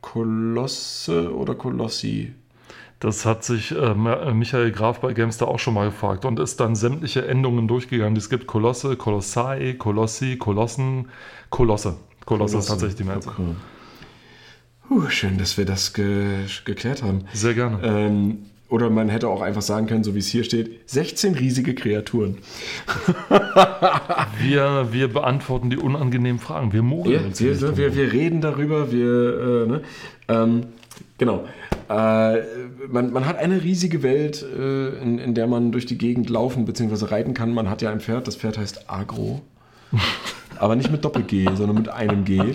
Kolosse 0.00 1.34
oder 1.34 1.54
Kolossi. 1.54 2.34
Das 3.00 3.26
hat 3.26 3.44
sich 3.44 3.72
äh, 3.72 3.76
äh, 3.76 4.32
Michael 4.32 4.70
Graf 4.70 5.00
bei 5.00 5.12
Gamester 5.12 5.48
auch 5.48 5.58
schon 5.58 5.74
mal 5.74 5.86
gefragt 5.86 6.24
und 6.24 6.38
ist 6.38 6.60
dann 6.60 6.76
sämtliche 6.76 7.26
Endungen 7.26 7.68
durchgegangen. 7.68 8.16
Es 8.16 8.30
gibt 8.30 8.46
Kolosse, 8.46 8.96
Kolossai, 8.96 9.74
Kolossi, 9.78 10.36
Kolossen, 10.36 11.08
Kolosse. 11.50 11.96
Kolosse 12.24 12.58
ist 12.58 12.66
tatsächlich 12.66 12.96
die 12.96 13.04
Mehrzahl. 13.04 13.34
Okay. 13.34 13.54
Puh, 14.88 15.08
schön, 15.08 15.38
dass 15.38 15.56
wir 15.56 15.64
das 15.64 15.92
ge 15.92 16.44
geklärt 16.64 17.02
haben. 17.02 17.24
Sehr 17.32 17.54
gerne. 17.54 17.78
Ähm, 17.82 18.38
oder 18.68 18.90
man 18.90 19.08
hätte 19.08 19.28
auch 19.28 19.40
einfach 19.40 19.62
sagen 19.62 19.86
können, 19.86 20.04
so 20.04 20.14
wie 20.14 20.18
es 20.18 20.26
hier 20.28 20.42
steht, 20.42 20.90
16 20.90 21.34
riesige 21.34 21.74
Kreaturen. 21.74 22.38
Wir, 24.42 24.88
wir 24.90 25.08
beantworten 25.08 25.70
die 25.70 25.76
unangenehmen 25.76 26.40
Fragen. 26.40 26.72
Wir 26.72 26.82
mogeln 26.82 27.20
Wir, 27.20 27.26
uns 27.26 27.40
wir, 27.40 27.60
wir, 27.76 27.88
rum. 27.88 27.96
wir 27.96 28.12
reden 28.12 28.40
darüber, 28.40 28.90
wir, 28.90 29.06
äh, 29.06 29.66
ne? 29.66 29.82
ähm, 30.28 30.66
genau. 31.18 31.44
Äh, 31.88 32.40
man, 32.88 33.12
man 33.12 33.26
hat 33.26 33.38
eine 33.38 33.62
riesige 33.62 34.02
Welt, 34.02 34.42
äh, 34.42 34.88
in, 34.98 35.18
in 35.18 35.34
der 35.34 35.46
man 35.46 35.70
durch 35.70 35.86
die 35.86 35.96
Gegend 35.96 36.28
laufen 36.28 36.64
bzw. 36.64 37.06
reiten 37.06 37.32
kann. 37.32 37.54
Man 37.54 37.70
hat 37.70 37.80
ja 37.80 37.90
ein 37.90 38.00
Pferd, 38.00 38.26
das 38.26 38.36
Pferd 38.36 38.58
heißt 38.58 38.90
Agro. 38.90 39.42
aber 40.60 40.76
nicht 40.76 40.90
mit 40.90 41.04
Doppel-G, 41.04 41.44
sondern 41.54 41.76
mit 41.76 41.88
einem 41.88 42.24
G. 42.24 42.36
Ja, 42.36 42.54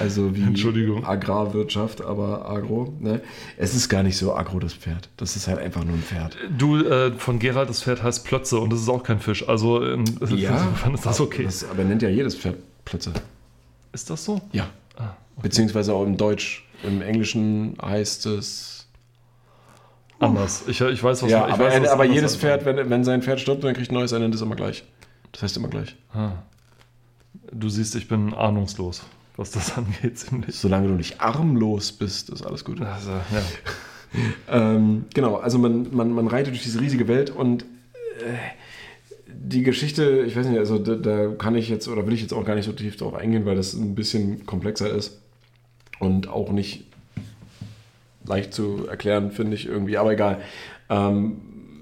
also 0.00 0.34
wie 0.36 0.42
Entschuldigung. 0.42 1.04
Agrarwirtschaft, 1.06 2.02
aber 2.02 2.48
Agro. 2.48 2.92
Ne? 3.00 3.20
Es 3.56 3.74
ist 3.74 3.88
gar 3.88 4.02
nicht 4.02 4.16
so 4.16 4.34
agro, 4.34 4.58
das 4.58 4.72
Pferd. 4.74 5.08
Das 5.16 5.36
ist 5.36 5.48
halt 5.48 5.58
einfach 5.58 5.84
nur 5.84 5.94
ein 5.94 6.02
Pferd. 6.02 6.36
Du, 6.56 6.76
äh, 6.78 7.12
von 7.12 7.38
Gerald, 7.38 7.68
das 7.68 7.82
Pferd 7.82 8.02
heißt 8.02 8.24
Plötze 8.24 8.58
und 8.58 8.72
das 8.72 8.80
ist 8.80 8.88
auch 8.88 9.02
kein 9.02 9.20
Fisch. 9.20 9.48
Also 9.48 9.84
ähm, 9.84 10.04
insofern 10.20 10.94
ist 10.94 11.06
das 11.06 11.20
okay. 11.20 11.44
Das, 11.44 11.68
aber 11.68 11.84
nennt 11.84 12.02
ja 12.02 12.08
jedes 12.08 12.34
Pferd 12.36 12.56
Plötze. 12.84 13.12
ist 13.92 14.10
das 14.10 14.24
so? 14.24 14.40
Ja. 14.52 14.66
Ah, 14.96 15.14
Beziehungsweise 15.42 15.92
auch 15.94 16.04
im 16.04 16.16
Deutsch. 16.16 16.66
Im 16.82 17.00
Englischen 17.00 17.76
heißt 17.82 18.26
es 18.26 18.86
anders. 20.18 20.64
Ich, 20.66 20.80
ich 20.80 21.02
weiß, 21.02 21.22
was 21.22 21.30
Ja, 21.30 21.46
ich 21.48 21.54
aber, 21.54 21.64
weiß, 21.66 21.82
was 21.82 21.88
aber 21.88 22.04
jedes. 22.04 22.36
Pferd, 22.36 22.64
wenn, 22.64 22.90
wenn 22.90 23.04
sein 23.04 23.22
Pferd 23.22 23.40
stirbt, 23.40 23.64
dann 23.64 23.74
kriegt 23.74 23.90
ein 23.90 23.94
neues, 23.94 24.12
er 24.12 24.18
nennt 24.18 24.34
es 24.34 24.40
immer 24.42 24.54
gleich. 24.56 24.84
Das 25.32 25.42
heißt 25.42 25.56
immer 25.56 25.68
gleich. 25.68 25.96
Ah. 26.12 26.32
Du 27.56 27.68
siehst, 27.68 27.94
ich 27.94 28.08
bin 28.08 28.34
ahnungslos, 28.34 29.02
was 29.36 29.52
das 29.52 29.72
angeht, 29.78 30.18
ziemlich. 30.18 30.56
Solange 30.56 30.88
du 30.88 30.94
nicht 30.94 31.20
armlos 31.20 31.92
bist, 31.92 32.30
ist 32.30 32.44
alles 32.44 32.64
gut. 32.64 32.80
Also, 32.80 33.10
ja. 33.10 33.42
Ähm, 34.48 35.06
genau, 35.12 35.38
also 35.38 35.58
man, 35.58 35.88
man, 35.90 36.12
man 36.12 36.28
reitet 36.28 36.52
durch 36.52 36.62
diese 36.62 36.80
riesige 36.80 37.08
Welt 37.08 37.30
und 37.30 37.64
äh, 37.64 38.36
die 39.26 39.64
Geschichte, 39.64 40.22
ich 40.24 40.36
weiß 40.36 40.46
nicht, 40.46 40.58
also 40.58 40.78
da, 40.78 40.94
da 40.94 41.34
kann 41.34 41.56
ich 41.56 41.68
jetzt 41.68 41.88
oder 41.88 42.06
will 42.06 42.14
ich 42.14 42.22
jetzt 42.22 42.32
auch 42.32 42.44
gar 42.44 42.54
nicht 42.54 42.66
so 42.66 42.72
tief 42.72 42.96
drauf 42.96 43.14
eingehen, 43.14 43.44
weil 43.44 43.56
das 43.56 43.74
ein 43.74 43.96
bisschen 43.96 44.46
komplexer 44.46 44.88
ist 44.88 45.20
und 45.98 46.28
auch 46.28 46.52
nicht 46.52 46.84
leicht 48.24 48.54
zu 48.54 48.86
erklären, 48.88 49.32
finde 49.32 49.56
ich 49.56 49.66
irgendwie, 49.66 49.96
aber 49.96 50.12
egal. 50.12 50.40
Ähm, 50.88 51.40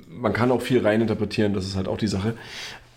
man 0.09 0.33
kann 0.33 0.51
auch 0.51 0.63
viel 0.63 0.81
reininterpretieren, 0.81 1.55
das 1.55 1.67
ist 1.67 1.77
halt 1.77 1.89
auch 1.89 1.99
die 1.99 2.09
Sache. 2.09 2.35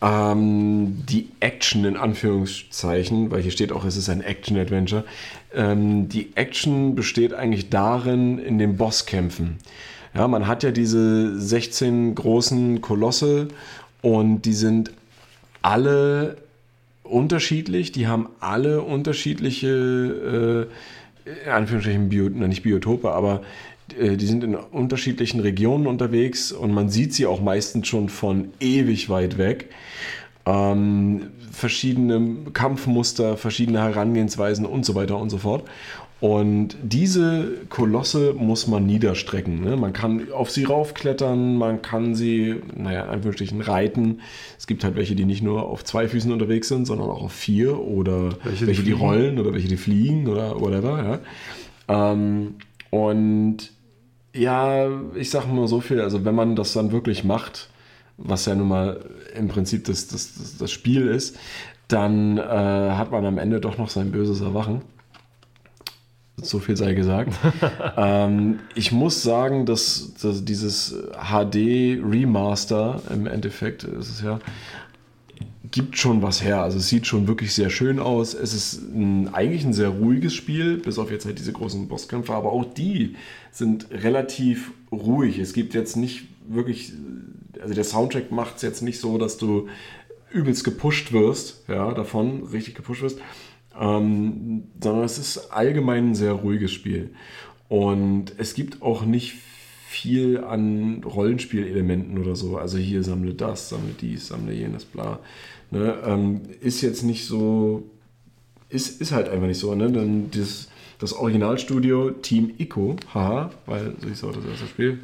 Ähm, 0.06 1.04
die 1.10 1.30
Action 1.40 1.84
in 1.84 1.98
Anführungszeichen, 1.98 3.32
weil 3.32 3.42
hier 3.42 3.50
steht 3.50 3.72
auch, 3.72 3.86
es 3.86 3.98
ist 3.98 4.08
ein 4.08 4.22
Action-Adventure. 4.22 5.04
Ähm, 5.52 6.10
die 6.10 6.30
Action 6.36 6.94
besteht 6.94 7.34
eigentlich 7.34 7.72
darin, 7.72 8.38
in 8.38 8.60
den 8.60 8.78
Bosskämpfen. 8.78 9.58
Ja, 10.14 10.28
man 10.28 10.46
hat 10.46 10.62
ja 10.62 10.70
diese 10.70 11.40
16 11.42 12.14
großen 12.14 12.82
Kolosse 12.82 13.48
und 14.04 14.44
die 14.44 14.54
sind 14.54 14.92
alle 15.64 16.38
unterschiedlich, 17.02 17.92
die 17.92 18.06
haben 18.06 18.30
alle 18.40 18.84
unterschiedliche, 18.84 20.70
äh, 21.26 21.32
in 21.46 21.52
Anführungsstrichen, 21.52 22.10
Bio, 22.10 22.30
nicht 22.30 22.62
Biotope, 22.62 23.12
aber 23.12 23.42
die 23.90 24.26
sind 24.26 24.44
in 24.44 24.56
unterschiedlichen 24.56 25.40
Regionen 25.40 25.88
unterwegs 25.88 26.52
und 26.52 26.74
man 26.74 26.90
sieht 26.90 27.14
sie 27.14 27.26
auch 27.26 27.42
meistens 27.42 27.88
schon 27.88 28.10
von 28.10 28.50
ewig 28.60 29.10
weit 29.10 29.38
weg. 29.38 29.70
Ähm, 30.46 31.28
verschiedene 31.52 32.52
Kampfmuster, 32.54 33.38
verschiedene 33.38 33.80
Herangehensweisen 33.80 34.66
und 34.66 34.86
so 34.86 34.96
weiter 34.96 35.18
und 35.18 35.30
so 35.30 35.38
fort. 35.40 35.66
Und 36.22 36.78
diese 36.82 37.52
Kolosse 37.70 38.34
muss 38.34 38.68
man 38.68 38.86
niederstrecken. 38.86 39.62
Ne? 39.62 39.76
Man 39.76 39.94
kann 39.94 40.32
auf 40.32 40.50
sie 40.50 40.64
raufklettern, 40.64 41.58
man 41.58 41.82
kann 41.82 42.16
sie, 42.16 42.56
naja, 42.76 43.04
in 43.04 43.10
Anführungsstrichen 43.10 43.62
reiten. 43.62 44.22
Es 44.58 44.66
gibt 44.66 44.84
halt 44.84 44.96
welche, 44.96 45.16
die 45.16 45.26
nicht 45.26 45.44
nur 45.44 45.68
auf 45.68 45.84
zwei 45.84 46.08
Füßen 46.08 46.32
unterwegs 46.32 46.70
sind, 46.70 46.86
sondern 46.86 47.10
auch 47.10 47.22
auf 47.22 47.34
vier 47.34 47.80
oder 47.80 48.30
Welche, 48.44 48.66
welche, 48.66 48.82
die 48.84 48.88
die, 48.88 48.92
rollen 48.94 49.40
oder 49.40 49.54
welche 49.54 49.68
die 49.68 49.78
fliegen 49.78 50.28
oder 50.28 50.60
whatever. 50.60 51.22
Ja? 51.88 52.12
Ähm, 52.14 52.56
und 52.92 53.72
ja, 54.36 54.90
ich 55.16 55.30
sage 55.30 55.48
nur 55.48 55.68
so 55.68 55.82
viel, 55.82 56.02
also 56.02 56.26
wenn 56.26 56.36
man 56.36 56.56
das 56.56 56.74
dann 56.74 56.92
wirklich 56.92 57.24
macht, 57.24 57.70
was 58.18 58.46
ja 58.46 58.56
nun 58.56 58.68
mal 58.68 59.00
im 59.36 59.48
Prinzip 59.48 59.86
das, 59.86 60.08
das, 60.08 60.36
das, 60.36 60.58
das 60.58 60.72
Spiel 60.72 61.08
ist, 61.08 61.38
dann 61.88 62.38
äh, 62.38 62.42
hat 62.42 63.12
man 63.12 63.26
am 63.26 63.38
Ende 63.38 63.60
doch 63.62 63.78
noch 63.78 63.90
sein 63.90 64.12
böses 64.12 64.42
Erwachen. 64.42 64.82
So 66.42 66.60
viel 66.60 66.76
sei 66.76 66.94
gesagt. 66.94 67.34
ähm, 67.98 68.60
ich 68.76 68.92
muss 68.92 69.24
sagen, 69.24 69.66
dass, 69.66 70.14
dass 70.22 70.44
dieses 70.44 70.94
HD 71.14 72.02
Remaster 72.04 73.02
im 73.10 73.26
Endeffekt 73.26 73.84
ist 73.86 74.10
es 74.10 74.22
ja 74.22 74.40
gibt 75.72 75.98
schon 75.98 76.22
was 76.22 76.44
her. 76.44 76.62
Also 76.62 76.78
es 76.78 76.88
sieht 76.88 77.08
schon 77.08 77.28
wirklich 77.28 77.54
sehr 77.54 77.70
schön 77.70 78.00
aus. 78.00 78.34
Es 78.34 78.54
ist 78.54 78.82
ein, 78.82 79.34
eigentlich 79.34 79.66
ein 79.66 79.74
sehr 79.74 79.90
ruhiges 79.90 80.34
Spiel, 80.34 80.78
bis 80.78 80.98
auf 80.98 81.12
jetzt 81.12 81.26
halt 81.26 81.40
diese 81.40 81.54
großen 81.54 81.88
Bosskämpfe, 81.88 82.34
aber 82.34 82.52
auch 82.52 82.66
die 82.66 83.16
sind 83.52 83.88
relativ 83.92 84.72
ruhig. 84.92 85.40
Es 85.40 85.54
gibt 85.54 85.74
jetzt 85.74 85.96
nicht 85.96 86.28
wirklich, 86.48 86.94
also 87.62 87.74
der 87.74 87.84
Soundtrack 87.84 88.32
macht 88.32 88.58
es 88.58 88.62
jetzt 88.62 88.82
nicht 88.82 89.00
so, 89.00 89.18
dass 89.18 89.38
du 89.38 89.68
übelst 90.32 90.64
gepusht 90.64 91.14
wirst, 91.14 91.64
ja, 91.68 91.94
davon, 91.94 92.44
richtig 92.44 92.76
gepusht 92.76 93.02
wirst, 93.02 93.20
ähm, 93.80 94.66
sondern 94.82 95.06
es 95.06 95.18
ist 95.18 95.52
allgemein 95.52 96.12
ein 96.12 96.16
sehr 96.16 96.34
ruhiges 96.34 96.72
Spiel. 96.72 97.12
Und 97.68 98.34
es 98.38 98.54
gibt 98.54 98.82
auch 98.82 99.06
nicht 99.06 99.36
viel 99.88 100.44
an 100.44 101.04
Rollenspielelementen 101.04 102.18
oder 102.18 102.36
so. 102.36 102.58
Also 102.58 102.78
hier 102.78 103.02
sammle 103.04 103.34
das, 103.34 103.70
sammle 103.70 103.94
dies, 104.00 104.28
sammle 104.28 104.54
jenes, 104.54 104.84
bla. 104.84 105.20
Ne? 105.76 105.96
Ähm, 106.06 106.42
ist 106.62 106.82
jetzt 106.82 107.04
nicht 107.04 107.26
so 107.26 107.84
ist, 108.70 109.02
ist 109.02 109.12
halt 109.12 109.30
einfach 109.30 109.48
nicht 109.48 109.60
so. 109.60 109.74
Ne? 109.76 109.92
Dann 109.92 110.32
dieses, 110.32 110.70
das 111.00 111.14
Originalstudio 111.14 112.12
Team 112.12 112.54
Ico, 112.58 112.96
haha, 113.14 113.52
weil 113.66 113.96
so 114.02 114.08
hieß 114.08 114.24
auch 114.24 114.34
das 114.34 114.46
erste 114.46 114.68
Spiel, 114.68 115.00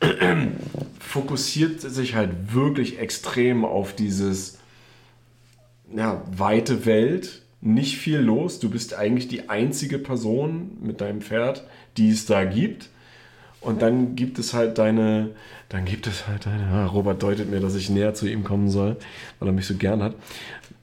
fokussiert 0.98 1.80
sich 1.80 2.14
halt 2.14 2.54
wirklich 2.54 2.98
extrem 2.98 3.64
auf 3.64 3.94
dieses 3.94 4.58
ja, 5.94 6.22
weite 6.36 6.86
Welt, 6.86 7.42
nicht 7.60 7.98
viel 7.98 8.18
los. 8.18 8.60
Du 8.60 8.70
bist 8.70 8.94
eigentlich 8.94 9.28
die 9.28 9.48
einzige 9.48 9.98
Person 9.98 10.78
mit 10.80 11.00
deinem 11.00 11.20
Pferd, 11.20 11.66
die 11.96 12.10
es 12.10 12.26
da 12.26 12.44
gibt. 12.44 12.88
Und 13.60 13.82
dann 13.82 14.16
gibt 14.16 14.38
es 14.38 14.54
halt 14.54 14.78
deine, 14.78 15.32
dann 15.70 15.84
gibt 15.84 16.06
es 16.06 16.28
halt 16.28 16.46
deine, 16.46 16.64
ja, 16.64 16.86
Robert 16.86 17.22
deutet 17.22 17.50
mir, 17.50 17.60
dass 17.60 17.74
ich 17.76 17.90
näher 17.90 18.12
zu 18.12 18.28
ihm 18.28 18.44
kommen 18.44 18.68
soll, 18.68 18.96
weil 19.38 19.48
er 19.48 19.52
mich 19.52 19.66
so 19.66 19.74
gern 19.74 20.02
hat. 20.02 20.14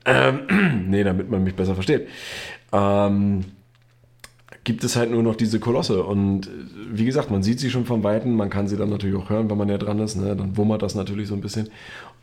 Ähm, 0.05 0.85
nee, 0.89 1.03
damit 1.03 1.29
man 1.29 1.43
mich 1.43 1.55
besser 1.55 1.75
versteht. 1.75 2.07
Ähm, 2.71 3.43
gibt 4.63 4.83
es 4.83 4.95
halt 4.95 5.11
nur 5.11 5.23
noch 5.23 5.35
diese 5.35 5.59
Kolosse. 5.59 6.03
Und 6.03 6.49
wie 6.91 7.05
gesagt, 7.05 7.29
man 7.31 7.43
sieht 7.43 7.59
sie 7.59 7.69
schon 7.69 7.85
von 7.85 8.03
Weitem, 8.03 8.35
man 8.35 8.49
kann 8.49 8.67
sie 8.67 8.77
dann 8.77 8.89
natürlich 8.89 9.15
auch 9.15 9.29
hören, 9.29 9.49
wenn 9.49 9.57
man 9.57 9.69
ja 9.69 9.77
dran 9.77 9.99
ist. 9.99 10.15
Ne? 10.15 10.35
Dann 10.35 10.57
wummert 10.57 10.81
das 10.81 10.95
natürlich 10.95 11.27
so 11.27 11.35
ein 11.35 11.41
bisschen. 11.41 11.69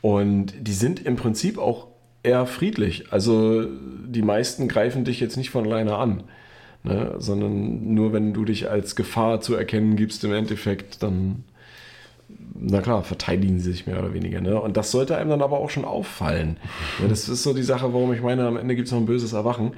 Und 0.00 0.54
die 0.60 0.72
sind 0.72 1.04
im 1.04 1.16
Prinzip 1.16 1.58
auch 1.58 1.88
eher 2.22 2.46
friedlich. 2.46 3.12
Also 3.12 3.66
die 4.06 4.22
meisten 4.22 4.68
greifen 4.68 5.04
dich 5.04 5.20
jetzt 5.20 5.36
nicht 5.36 5.50
von 5.50 5.66
alleine 5.66 5.96
an. 5.96 6.24
Ne? 6.82 7.14
Sondern 7.18 7.94
nur 7.94 8.12
wenn 8.12 8.34
du 8.34 8.44
dich 8.44 8.70
als 8.70 8.96
Gefahr 8.96 9.40
zu 9.40 9.54
erkennen 9.54 9.96
gibst, 9.96 10.24
im 10.24 10.32
Endeffekt, 10.32 11.02
dann, 11.02 11.44
na 12.54 12.80
klar, 12.80 13.02
verteidigen 13.02 13.58
sie 13.58 13.72
sich 13.72 13.86
mehr 13.86 13.98
oder 13.98 14.14
weniger. 14.14 14.40
Ne? 14.40 14.60
Und 14.60 14.76
das 14.76 14.90
sollte 14.90 15.16
einem 15.16 15.30
dann 15.30 15.42
aber 15.42 15.58
auch 15.58 15.70
schon 15.70 15.84
auffallen. 15.84 16.56
Ja, 17.00 17.08
das 17.08 17.28
ist 17.28 17.42
so 17.42 17.52
die 17.52 17.62
Sache, 17.62 17.92
warum 17.92 18.12
ich 18.12 18.22
meine, 18.22 18.46
am 18.46 18.56
Ende 18.56 18.76
gibt 18.76 18.86
es 18.86 18.92
noch 18.92 19.00
ein 19.00 19.06
böses 19.06 19.32
Erwachen. 19.32 19.72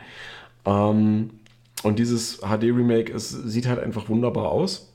Ähm, 0.65 1.31
und 1.83 1.99
dieses 1.99 2.39
HD-Remake, 2.39 3.13
es 3.13 3.31
sieht 3.31 3.67
halt 3.67 3.81
einfach 3.81 4.09
wunderbar 4.09 4.51
aus. 4.51 4.93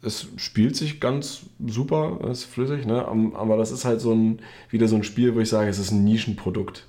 Es 0.00 0.28
spielt 0.36 0.76
sich 0.76 1.00
ganz 1.00 1.46
super, 1.66 2.20
ist 2.30 2.44
flüssig, 2.44 2.86
ne? 2.86 3.04
aber 3.34 3.56
das 3.56 3.72
ist 3.72 3.84
halt 3.84 4.00
so 4.00 4.12
ein, 4.12 4.38
wieder 4.70 4.86
so 4.86 4.94
ein 4.94 5.02
Spiel, 5.02 5.34
wo 5.34 5.40
ich 5.40 5.48
sage, 5.48 5.68
es 5.68 5.80
ist 5.80 5.90
ein 5.90 6.04
Nischenprodukt 6.04 6.86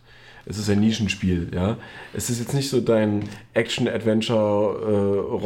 es 0.49 0.57
ist 0.57 0.69
ein 0.69 0.79
Nischenspiel, 0.79 1.51
ja. 1.53 1.77
Es 2.11 2.29
ist 2.31 2.39
jetzt 2.39 2.55
nicht 2.55 2.69
so 2.69 2.81
dein 2.81 3.29
Action-Adventure, 3.53 5.27
äh, 5.29 5.41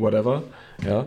whatever, 0.00 0.42
ja. 0.84 1.06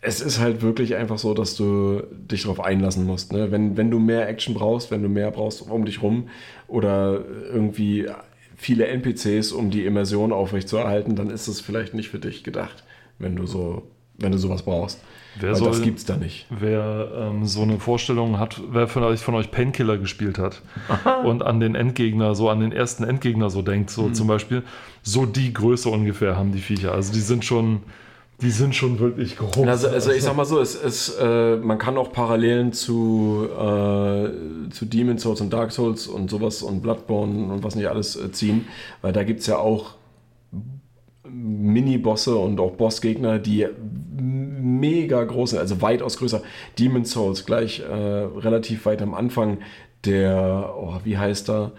Es 0.00 0.20
ist 0.20 0.38
halt 0.38 0.62
wirklich 0.62 0.94
einfach 0.94 1.18
so, 1.18 1.34
dass 1.34 1.56
du 1.56 2.02
dich 2.12 2.42
darauf 2.42 2.60
einlassen 2.60 3.06
musst. 3.06 3.32
Ne? 3.32 3.50
Wenn, 3.50 3.76
wenn 3.76 3.90
du 3.90 3.98
mehr 3.98 4.28
Action 4.28 4.54
brauchst, 4.54 4.90
wenn 4.90 5.02
du 5.02 5.08
mehr 5.08 5.30
brauchst 5.32 5.62
um 5.62 5.84
dich 5.84 6.00
rum 6.00 6.28
oder 6.68 7.24
irgendwie 7.52 8.06
viele 8.56 8.86
NPCs, 8.86 9.52
um 9.52 9.70
die 9.70 9.84
Immersion 9.84 10.32
aufrechtzuerhalten, 10.32 11.16
dann 11.16 11.30
ist 11.30 11.48
es 11.48 11.60
vielleicht 11.60 11.94
nicht 11.94 12.08
für 12.08 12.18
dich 12.18 12.44
gedacht, 12.44 12.84
wenn 13.18 13.36
du 13.36 13.46
so, 13.46 13.82
wenn 14.18 14.32
du 14.32 14.38
sowas 14.38 14.62
brauchst. 14.62 15.00
Wer 15.38 15.50
Weil 15.50 15.56
soll, 15.56 15.68
das 15.68 15.82
gibt's 15.82 16.04
da 16.06 16.16
nicht. 16.16 16.46
Wer 16.48 17.12
ähm, 17.14 17.44
so 17.44 17.62
eine 17.62 17.78
Vorstellung 17.78 18.38
hat, 18.38 18.60
wer 18.70 18.88
vielleicht 18.88 19.22
von 19.22 19.34
euch 19.34 19.50
Painkiller 19.50 19.98
gespielt 19.98 20.38
hat 20.38 20.62
und 21.24 21.42
an 21.42 21.60
den 21.60 21.74
Endgegner, 21.74 22.34
so 22.34 22.48
an 22.48 22.60
den 22.60 22.72
ersten 22.72 23.04
Endgegner 23.04 23.50
so 23.50 23.60
denkt, 23.60 23.90
so 23.90 24.08
zum 24.10 24.26
Beispiel, 24.26 24.62
so 25.02 25.26
die 25.26 25.52
Größe 25.52 25.90
ungefähr 25.90 26.36
haben 26.36 26.52
die 26.52 26.60
Viecher. 26.60 26.92
Also 26.92 27.12
die 27.12 27.20
sind 27.20 27.44
schon, 27.44 27.82
die 28.42 28.50
sind 28.50 28.74
schon 28.74 28.98
wirklich 28.98 29.36
groß. 29.36 29.66
Also, 29.66 29.88
also 29.88 30.10
ich 30.10 30.22
sag 30.22 30.36
mal 30.36 30.44
so, 30.44 30.60
es, 30.60 30.74
es, 30.74 31.16
äh, 31.18 31.56
man 31.56 31.78
kann 31.78 31.96
auch 31.96 32.12
Parallelen 32.12 32.72
zu, 32.72 33.48
äh, 33.50 34.70
zu 34.70 34.84
Demon 34.84 35.18
Souls 35.18 35.40
und 35.40 35.52
Dark 35.52 35.72
Souls 35.72 36.06
und 36.06 36.28
sowas 36.28 36.62
und 36.62 36.82
Bloodborne 36.82 37.52
und 37.52 37.64
was 37.64 37.76
nicht 37.76 37.88
alles 37.88 38.16
äh, 38.16 38.30
ziehen, 38.32 38.66
weil 39.00 39.12
da 39.12 39.24
gibt 39.24 39.40
es 39.40 39.46
ja 39.46 39.56
auch 39.56 39.94
Mini-Bosse 41.28 42.36
und 42.36 42.60
auch 42.60 42.72
Bossgegner, 42.72 43.38
die 43.38 43.66
mega 44.18 45.24
groß 45.24 45.50
sind, 45.50 45.58
also 45.58 45.80
weitaus 45.80 46.18
größer. 46.18 46.42
Demon 46.78 47.04
Souls 47.04 47.46
gleich 47.46 47.80
äh, 47.80 47.92
relativ 47.92 48.86
weit 48.86 49.02
am 49.02 49.14
Anfang. 49.14 49.58
Der, 50.04 50.74
oh, 50.76 51.00
wie 51.04 51.18
heißt 51.18 51.50
er? 51.50 51.72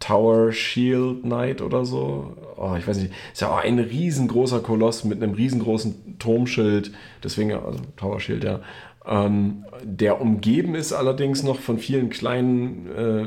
Tower 0.00 0.52
Shield 0.52 1.22
Knight 1.22 1.60
oder 1.60 1.84
so. 1.84 2.36
Oh, 2.56 2.74
ich 2.78 2.86
weiß 2.86 2.98
nicht. 2.98 3.12
Ist 3.32 3.40
ja 3.40 3.50
auch 3.50 3.58
ein 3.58 3.78
riesengroßer 3.78 4.60
Koloss 4.60 5.04
mit 5.04 5.22
einem 5.22 5.34
riesengroßen 5.34 6.18
Turmschild. 6.18 6.92
Deswegen, 7.22 7.52
also 7.52 7.80
Tower 7.96 8.20
Shield, 8.20 8.44
ja. 8.44 8.60
Ähm, 9.06 9.64
der 9.82 10.20
umgeben 10.20 10.74
ist 10.74 10.92
allerdings 10.92 11.42
noch 11.42 11.58
von 11.58 11.78
vielen 11.78 12.10
kleinen 12.10 12.86
äh, 12.96 13.26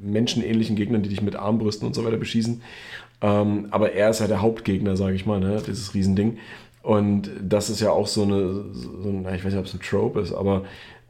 menschenähnlichen 0.00 0.74
Gegnern, 0.74 1.02
die 1.02 1.08
dich 1.08 1.22
mit 1.22 1.36
Armbrüsten 1.36 1.86
und 1.86 1.94
so 1.94 2.04
weiter 2.04 2.16
beschießen. 2.16 2.62
Ähm, 3.20 3.68
aber 3.70 3.92
er 3.92 4.10
ist 4.10 4.20
ja 4.20 4.26
der 4.26 4.42
Hauptgegner, 4.42 4.96
sage 4.96 5.14
ich 5.14 5.26
mal, 5.26 5.38
ne? 5.38 5.62
dieses 5.64 5.94
Riesending. 5.94 6.38
Und 6.82 7.30
das 7.40 7.70
ist 7.70 7.80
ja 7.80 7.90
auch 7.90 8.08
so 8.08 8.24
eine, 8.24 8.64
so 8.72 9.08
ein, 9.08 9.26
ich 9.34 9.44
weiß 9.44 9.52
nicht, 9.52 9.58
ob 9.58 9.66
es 9.66 9.74
ein 9.74 9.80
Trope 9.80 10.20
ist, 10.20 10.32
aber 10.32 10.64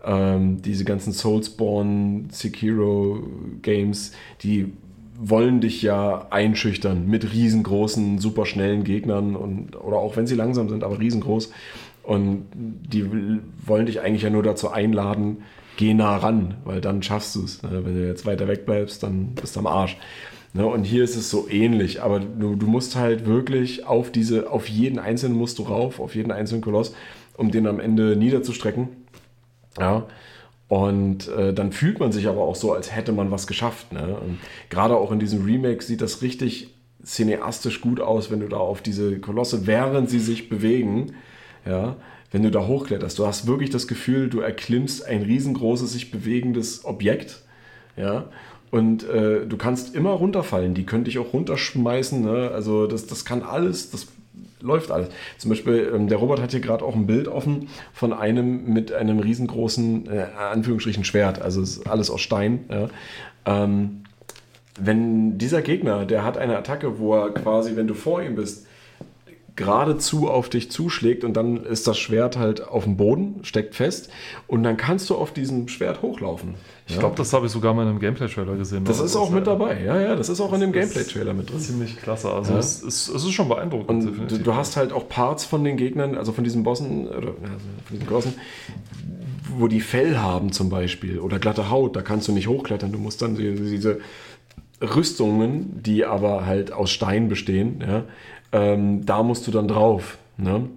ähm, 0.05 0.63
diese 0.63 0.85
ganzen 0.85 1.13
Soulsborne, 1.13 2.25
Sekiro-Games, 2.31 4.13
die 4.43 4.73
wollen 5.19 5.61
dich 5.61 5.83
ja 5.83 6.27
einschüchtern 6.31 7.07
mit 7.07 7.33
riesengroßen, 7.33 8.19
super 8.19 8.45
schnellen 8.47 8.83
Gegnern 8.83 9.37
und 9.37 9.77
oder 9.77 9.99
auch 9.99 10.17
wenn 10.17 10.27
sie 10.27 10.35
langsam 10.35 10.69
sind, 10.69 10.83
aber 10.83 10.99
riesengroß. 10.99 11.53
Und 12.03 12.47
die 12.55 13.09
wollen 13.65 13.87
dich 13.87 14.01
eigentlich 14.01 14.23
ja 14.23 14.31
nur 14.31 14.43
dazu 14.43 14.71
einladen, 14.71 15.39
geh 15.77 15.95
nah 15.95 16.17
ran, 16.17 16.55
weil 16.65 16.81
dann 16.81 17.03
schaffst 17.03 17.37
du 17.37 17.45
es. 17.45 17.63
Ne? 17.63 17.85
Wenn 17.85 17.95
du 17.95 18.07
jetzt 18.07 18.27
weiter 18.27 18.49
weg 18.49 18.67
bleibst, 18.67 19.03
dann 19.05 19.35
bist 19.41 19.55
du 19.55 19.61
am 19.61 19.69
Arsch. 19.69 19.97
Ne? 20.55 20.67
Und 20.67 20.85
hier 20.85 21.05
ist 21.05 21.17
es 21.17 21.31
so 21.31 21.49
ähnlich, 21.49 22.03
aber 22.03 22.19
du, 22.19 22.57
du 22.57 22.67
musst 22.67 22.97
halt 22.97 23.27
wirklich 23.27 23.87
auf 23.87 24.11
diese, 24.11 24.51
auf 24.51 24.69
jeden 24.69 24.99
einzelnen 24.99 25.37
musst 25.37 25.59
du 25.61 25.63
rauf, 25.63 26.01
auf 26.01 26.17
jeden 26.17 26.33
einzelnen 26.33 26.63
Koloss, 26.63 26.95
um 27.37 27.53
den 27.53 27.69
am 27.69 27.79
Ende 27.79 28.17
niederzustrecken. 28.17 28.89
Ja. 29.79 30.07
Und 30.69 31.29
äh, 31.29 31.53
dann 31.53 31.73
fühlt 31.73 32.01
man 32.01 32.13
sich 32.13 32.29
aber 32.29 32.41
auch 32.41 32.57
so, 32.57 32.73
als 32.73 32.95
hätte 32.95 33.13
man 33.13 33.31
was 33.31 33.47
geschafft. 33.47 33.93
Ne? 33.93 34.17
Gerade 34.71 34.97
auch 34.97 35.13
in 35.13 35.19
diesem 35.19 35.45
Remake 35.45 35.83
sieht 35.83 36.01
das 36.01 36.23
richtig 36.23 36.71
cineastisch 37.05 37.81
gut 37.81 38.01
aus, 38.01 38.31
wenn 38.31 38.41
du 38.41 38.49
da 38.49 38.57
auf 38.57 38.81
diese 38.81 39.19
Kolosse, 39.19 39.67
während 39.67 40.09
sie 40.09 40.21
sich 40.21 40.49
bewegen, 40.49 41.15
ja, 41.67 41.97
wenn 42.31 42.43
du 42.43 42.51
da 42.51 42.67
hochkletterst. 42.67 43.19
Du 43.19 43.27
hast 43.27 43.47
wirklich 43.47 43.71
das 43.71 43.87
Gefühl, 43.87 44.31
du 44.31 44.41
erklimmst 44.41 45.05
ein 45.05 45.23
riesengroßes, 45.23 45.93
sich 45.93 46.11
bewegendes 46.11 46.85
Objekt. 46.85 47.43
Ja, 47.97 48.31
und 48.71 49.07
äh, 49.07 49.47
du 49.47 49.59
kannst 49.59 49.95
immer 49.95 50.13
runterfallen. 50.13 50.73
Die 50.73 50.87
können 50.87 51.05
dich 51.05 51.19
auch 51.19 51.35
runterschmeißen. 51.35 52.23
Ne? 52.23 52.51
Also 52.55 52.87
das, 52.87 53.07
das 53.07 53.27
kann 53.27 53.43
alles, 53.43 53.91
das 53.91 54.07
läuft 54.63 54.91
alles. 54.91 55.09
Zum 55.39 55.51
Beispiel, 55.51 55.93
ähm, 55.95 56.09
der 56.09 56.19
Robert 56.19 56.41
hat 56.41 56.51
hier 56.53 56.61
gerade 56.61 56.85
auch 56.85 56.95
ein 56.95 57.07
Bild 57.07 57.29
offen 57.29 57.69
von 57.93 58.13
einem 58.13 58.73
mit 58.73 58.93
einem 58.93 59.19
riesengroßen, 59.19 60.11
äh, 60.11 60.27
Anführungsstrichen, 60.39 61.05
Schwert. 61.05 61.43
Also 61.43 61.63
ist 61.63 61.87
alles 61.87 62.11
aus 62.11 62.21
Stein. 62.21 62.65
Ja? 62.71 62.89
Ähm, 63.47 64.03
wenn 64.81 65.39
dieser 65.39 65.63
Gegner, 65.63 66.07
der 66.07 66.25
hat 66.25 66.39
eine 66.39 66.57
Attacke, 66.57 66.99
wo 66.99 67.15
er 67.15 67.31
quasi, 67.31 67.77
wenn 67.77 67.87
du 67.87 67.95
vor 67.95 68.23
ihm 68.23 68.37
bist, 68.37 68.67
geradezu 69.55 70.29
auf 70.31 70.49
dich 70.49 70.71
zuschlägt 70.71 71.25
und 71.25 71.35
dann 71.35 71.65
ist 71.65 71.87
das 71.87 71.99
Schwert 71.99 72.39
halt 72.39 72.67
auf 72.67 72.85
dem 72.85 72.97
Boden, 72.97 73.41
steckt 73.43 73.75
fest 73.75 74.11
und 74.47 74.63
dann 74.63 74.77
kannst 74.79 75.11
du 75.11 75.15
auf 75.15 75.33
diesem 75.33 75.69
Schwert 75.69 76.01
hochlaufen. 76.01 76.55
Ich 76.87 76.99
glaube, 76.99 77.17
das 77.17 77.33
habe 77.33 77.47
ich 77.47 77.53
sogar 77.53 77.75
mal 77.75 77.83
in 77.83 77.89
einem 77.91 78.01
Gameplay-Trailer 78.01 78.57
gesehen. 78.57 78.85
Das 78.85 78.99
ist 79.01 79.15
auch 79.15 79.31
mit 79.31 79.47
dabei, 79.47 79.83
ja, 79.83 80.01
ja, 80.01 80.17
das 80.17 80.29
ist 80.29 80.41
auch 80.41 80.53
in 80.53 80.61
dem 80.61 80.73
Gameplay-Trailer 80.73 81.33
mit 81.35 81.51
drin. 81.51 81.61
Ziemlich 81.61 81.97
klasse, 81.97 82.31
also 82.33 82.53
Ja. 82.55 82.59
es, 82.59 82.83
ist, 82.83 83.09
es 83.09 83.23
ist 83.25 83.33
schon 83.33 83.49
beeindruckend. 83.49 83.89
Und 83.91 84.01
du, 84.01 84.11
definitiv. 84.11 84.43
du 84.43 84.55
hast 84.55 84.77
halt 84.77 84.93
auch 84.93 85.09
Parts 85.09 85.45
von 85.45 85.65
den 85.65 85.77
Gegnern, 85.77 86.17
also 86.17 86.33
von 86.33 86.45
diesen 86.45 86.63
Bossen, 86.63 87.07
oder 87.09 87.29
ja, 87.29 87.53
also 87.53 87.67
von 87.87 87.97
diesen 87.99 88.07
Bossen, 88.07 88.35
wo 89.57 89.69
die 89.69 89.81
Fell 89.81 90.17
haben 90.19 90.51
zum 90.53 90.71
Beispiel 90.71 91.19
oder 91.21 91.39
glatte 91.39 91.69
Haut, 91.71 91.95
da 91.95 92.03
kannst 92.03 92.27
du 92.29 92.33
nicht 92.33 92.49
hochklettern. 92.49 92.91
Du 92.93 92.99
musst 92.99 93.21
dann 93.23 93.37
die- 93.37 93.55
diese 93.55 94.01
Rüstungen, 94.81 95.83
die 95.83 96.05
aber 96.05 96.47
halt 96.47 96.73
aus 96.73 96.91
Stein 96.91 97.29
bestehen, 97.29 97.83
ja, 97.87 98.05
ähm, 98.53 99.05
da 99.05 99.23
musst 99.23 99.47
du 99.47 99.51
dann 99.51 99.69
drauf. 99.69 100.19
Ne? 100.37 100.69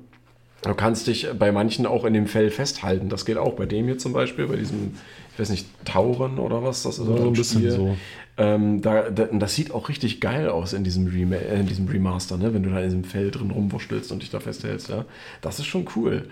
Du 0.64 0.74
kannst 0.74 1.08
dich 1.08 1.28
bei 1.38 1.52
manchen 1.52 1.86
auch 1.86 2.06
in 2.06 2.14
dem 2.14 2.28
Fell 2.28 2.50
festhalten. 2.50 3.10
Das 3.10 3.26
geht 3.26 3.38
auch 3.38 3.54
bei 3.54 3.66
dem 3.66 3.86
hier 3.86 3.98
zum 3.98 4.14
Beispiel, 4.14 4.48
bei 4.48 4.56
diesem, 4.56 4.94
ich 5.34 5.40
weiß 5.40 5.50
nicht, 5.50 5.68
Tauren 5.86 6.40
oder 6.40 6.64
was 6.64 6.84
das 6.84 6.98
ist. 6.98 7.06
so 7.06 7.14
oder 7.14 7.26
ein 7.26 7.34
bisschen 7.34 7.62
Spiel. 7.62 7.72
so. 7.72 7.98
Ähm, 8.38 8.82
da, 8.82 9.10
da, 9.10 9.26
das 9.26 9.56
sieht 9.56 9.72
auch 9.72 9.88
richtig 9.88 10.20
geil 10.20 10.50
aus 10.50 10.74
in 10.74 10.84
diesem, 10.84 11.08
Rema 11.08 11.36
äh, 11.36 11.60
in 11.60 11.68
diesem 11.68 11.88
Remaster, 11.88 12.38
ne? 12.38 12.54
wenn 12.54 12.64
du 12.64 12.70
da 12.70 12.80
in 12.80 12.86
diesem 12.86 13.04
Fell 13.04 13.32
drin 13.32 13.52
rumwurschtelst 13.52 14.12
und 14.12 14.24
dich 14.24 14.30
da 14.30 14.40
festhältst. 14.40 14.90
Ja? 14.90 15.06
Das 15.42 15.60
ist 15.60 15.68
schon 15.68 15.88
cool. 15.96 16.28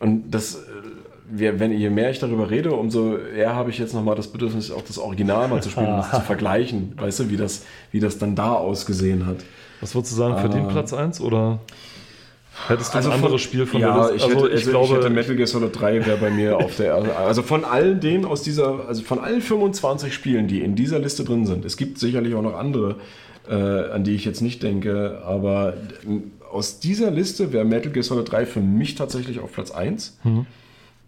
Und 0.00 0.30
das, 0.32 0.56
äh, 0.56 1.58
wenn, 1.58 1.72
je 1.72 1.90
mehr 1.90 2.10
ich 2.10 2.18
darüber 2.18 2.50
rede, 2.50 2.72
umso 2.72 3.16
eher 3.16 3.54
habe 3.54 3.70
ich 3.70 3.78
jetzt 3.78 3.94
nochmal 3.94 4.16
das 4.16 4.28
Bedürfnis, 4.28 4.70
auch 4.70 4.82
das 4.82 4.98
Original 4.98 5.48
mal 5.48 5.62
zu 5.62 5.70
spielen 5.70 5.86
und 5.86 5.98
das 5.98 6.10
zu 6.10 6.20
vergleichen. 6.26 6.94
Weißt 6.96 7.20
du, 7.20 7.30
wie 7.30 7.36
das, 7.36 7.64
wie 7.92 8.00
das 8.00 8.18
dann 8.18 8.34
da 8.34 8.54
ausgesehen 8.54 9.26
hat. 9.26 9.36
Was 9.80 9.94
würdest 9.94 10.12
du 10.12 10.16
sagen, 10.16 10.38
verdient 10.38 10.66
Ah. 10.68 10.72
Platz 10.72 10.92
1 10.92 11.20
oder? 11.20 11.58
Hättest 12.68 12.92
du 12.92 12.98
ein 12.98 13.04
von- 13.04 13.12
anderes 13.12 13.40
Spiel 13.40 13.64
von 13.64 13.80
ja, 13.80 13.94
der 13.94 14.12
Liste? 14.12 14.16
ich, 14.16 14.22
Also 14.22 14.34
hätte, 14.36 14.46
ich 14.48 14.52
also 14.54 14.70
ich 14.70 14.70
glaube, 14.88 14.96
hätte 14.96 15.10
Metal 15.10 15.36
Gear 15.36 15.46
Solid 15.46 15.80
3 15.80 16.06
wäre 16.06 16.18
bei 16.18 16.30
mir 16.30 16.56
auf 16.58 16.76
der 16.76 16.94
also 16.94 17.42
von 17.42 17.64
allen 17.64 18.00
denen 18.00 18.24
aus 18.26 18.42
dieser 18.42 18.86
also 18.86 19.02
von 19.02 19.18
allen 19.18 19.40
25 19.40 20.12
Spielen, 20.12 20.46
die 20.48 20.60
in 20.60 20.74
dieser 20.74 20.98
Liste 20.98 21.24
drin 21.24 21.46
sind. 21.46 21.64
Es 21.64 21.76
gibt 21.78 21.98
sicherlich 21.98 22.34
auch 22.34 22.42
noch 22.42 22.54
andere, 22.58 22.96
äh, 23.48 23.54
an 23.54 24.04
die 24.04 24.14
ich 24.14 24.24
jetzt 24.26 24.42
nicht 24.42 24.62
denke, 24.62 25.22
aber 25.24 25.74
aus 26.52 26.80
dieser 26.80 27.10
Liste 27.10 27.52
wäre 27.52 27.64
Metal 27.64 27.90
Gear 27.92 28.02
Solid 28.02 28.30
3 28.30 28.44
für 28.44 28.60
mich 28.60 28.94
tatsächlich 28.96 29.38
auf 29.40 29.52
Platz 29.52 29.70
1, 29.70 30.18
Mhm. 30.24 30.44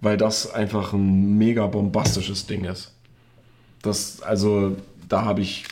weil 0.01 0.17
das 0.17 0.55
einfach 0.55 0.95
ein 0.95 1.37
mega 1.37 1.67
bombastisches 1.67 2.47
Ding 2.47 2.65
ist. 2.65 2.93
Das 3.83 4.23
also 4.23 4.77
da 5.09 5.25
habe 5.27 5.43
ich 5.43 5.65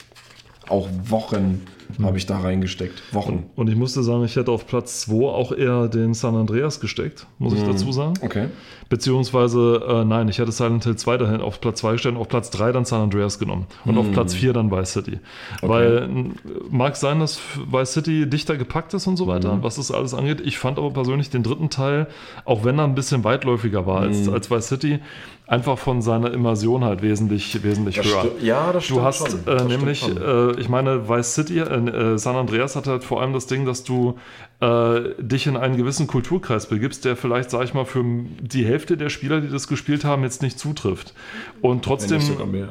auch 0.68 0.88
Wochen 1.06 1.62
habe 2.02 2.18
ich 2.18 2.26
da 2.26 2.38
reingesteckt, 2.40 3.02
Wochen. 3.12 3.46
und 3.56 3.68
ich 3.68 3.76
musste 3.76 4.02
sagen, 4.02 4.24
ich 4.24 4.36
hätte 4.36 4.50
auf 4.50 4.66
Platz 4.66 5.00
2 5.02 5.14
auch 5.28 5.52
eher 5.52 5.88
den 5.88 6.14
San 6.14 6.34
Andreas 6.34 6.80
gesteckt, 6.80 7.26
muss 7.38 7.52
Mhm. 7.52 7.58
ich 7.60 7.64
dazu 7.66 7.92
sagen. 7.92 8.14
Okay. 8.22 8.48
Beziehungsweise, 8.88 9.82
äh, 9.88 10.04
nein, 10.04 10.28
ich 10.28 10.38
hätte 10.38 10.50
Silent 10.52 10.82
Hill 10.84 10.96
2 10.96 11.16
dahin 11.16 11.40
auf 11.40 11.60
Platz 11.60 11.78
2 11.80 11.92
gestellt 11.92 12.16
auf 12.16 12.28
Platz 12.28 12.50
3 12.50 12.72
dann 12.72 12.84
San 12.84 13.00
Andreas 13.02 13.38
genommen. 13.38 13.66
Und 13.84 13.96
auf 13.96 14.10
Platz 14.12 14.34
4 14.34 14.52
dann 14.52 14.70
Vice 14.72 14.92
City. 14.92 15.20
Weil 15.62 15.98
n- 16.02 16.34
mag 16.70 16.96
sein, 16.96 17.20
dass 17.20 17.40
Vice 17.70 17.92
City 17.92 18.28
dichter 18.28 18.56
gepackt 18.56 18.92
ist 18.94 19.06
und 19.06 19.16
so 19.16 19.26
weiter, 19.28 19.58
was 19.62 19.76
das 19.76 19.92
alles 19.92 20.12
angeht. 20.12 20.40
Ich 20.44 20.58
fand 20.58 20.76
aber 20.78 20.90
persönlich 20.90 21.30
den 21.30 21.42
dritten 21.44 21.70
Teil, 21.70 22.08
auch 22.44 22.64
wenn 22.64 22.78
er 22.78 22.84
ein 22.84 22.94
bisschen 22.96 23.22
weitläufiger 23.24 23.86
war 23.86 24.00
als, 24.00 24.28
als 24.28 24.50
Vice 24.50 24.66
City, 24.68 24.98
einfach 25.50 25.78
von 25.78 26.00
seiner 26.00 26.32
Immersion 26.32 26.84
halt 26.84 27.02
wesentlich, 27.02 27.62
wesentlich 27.64 27.96
Das 27.96 28.06
höher. 28.06 28.26
ja, 28.40 28.72
das 28.72 28.84
Du 28.86 28.94
stimmt 28.94 29.02
hast 29.02 29.30
schon. 29.30 29.46
äh, 29.48 29.64
nämlich, 29.64 30.08
äh, 30.08 30.52
ich 30.60 30.68
meine, 30.68 31.08
Vice 31.08 31.34
City, 31.34 31.58
äh, 31.58 31.62
äh, 31.64 32.18
San 32.18 32.36
Andreas 32.36 32.76
hat 32.76 32.86
halt 32.86 33.02
vor 33.02 33.20
allem 33.20 33.32
das 33.32 33.46
Ding, 33.48 33.66
dass 33.66 33.82
du 33.82 34.16
äh, 34.60 35.00
dich 35.18 35.46
in 35.48 35.56
einen 35.56 35.76
gewissen 35.76 36.06
Kulturkreis 36.06 36.66
begibst, 36.66 37.04
der 37.04 37.16
vielleicht, 37.16 37.50
sag 37.50 37.64
ich 37.64 37.74
mal, 37.74 37.84
für 37.86 38.04
die 38.04 38.64
Hälfte 38.64 38.96
der 38.96 39.08
Spieler, 39.08 39.40
die 39.40 39.48
das 39.48 39.66
gespielt 39.66 40.04
haben, 40.04 40.22
jetzt 40.22 40.40
nicht 40.42 40.58
zutrifft. 40.58 41.14
Und 41.62 41.82
trotzdem, 41.84 42.20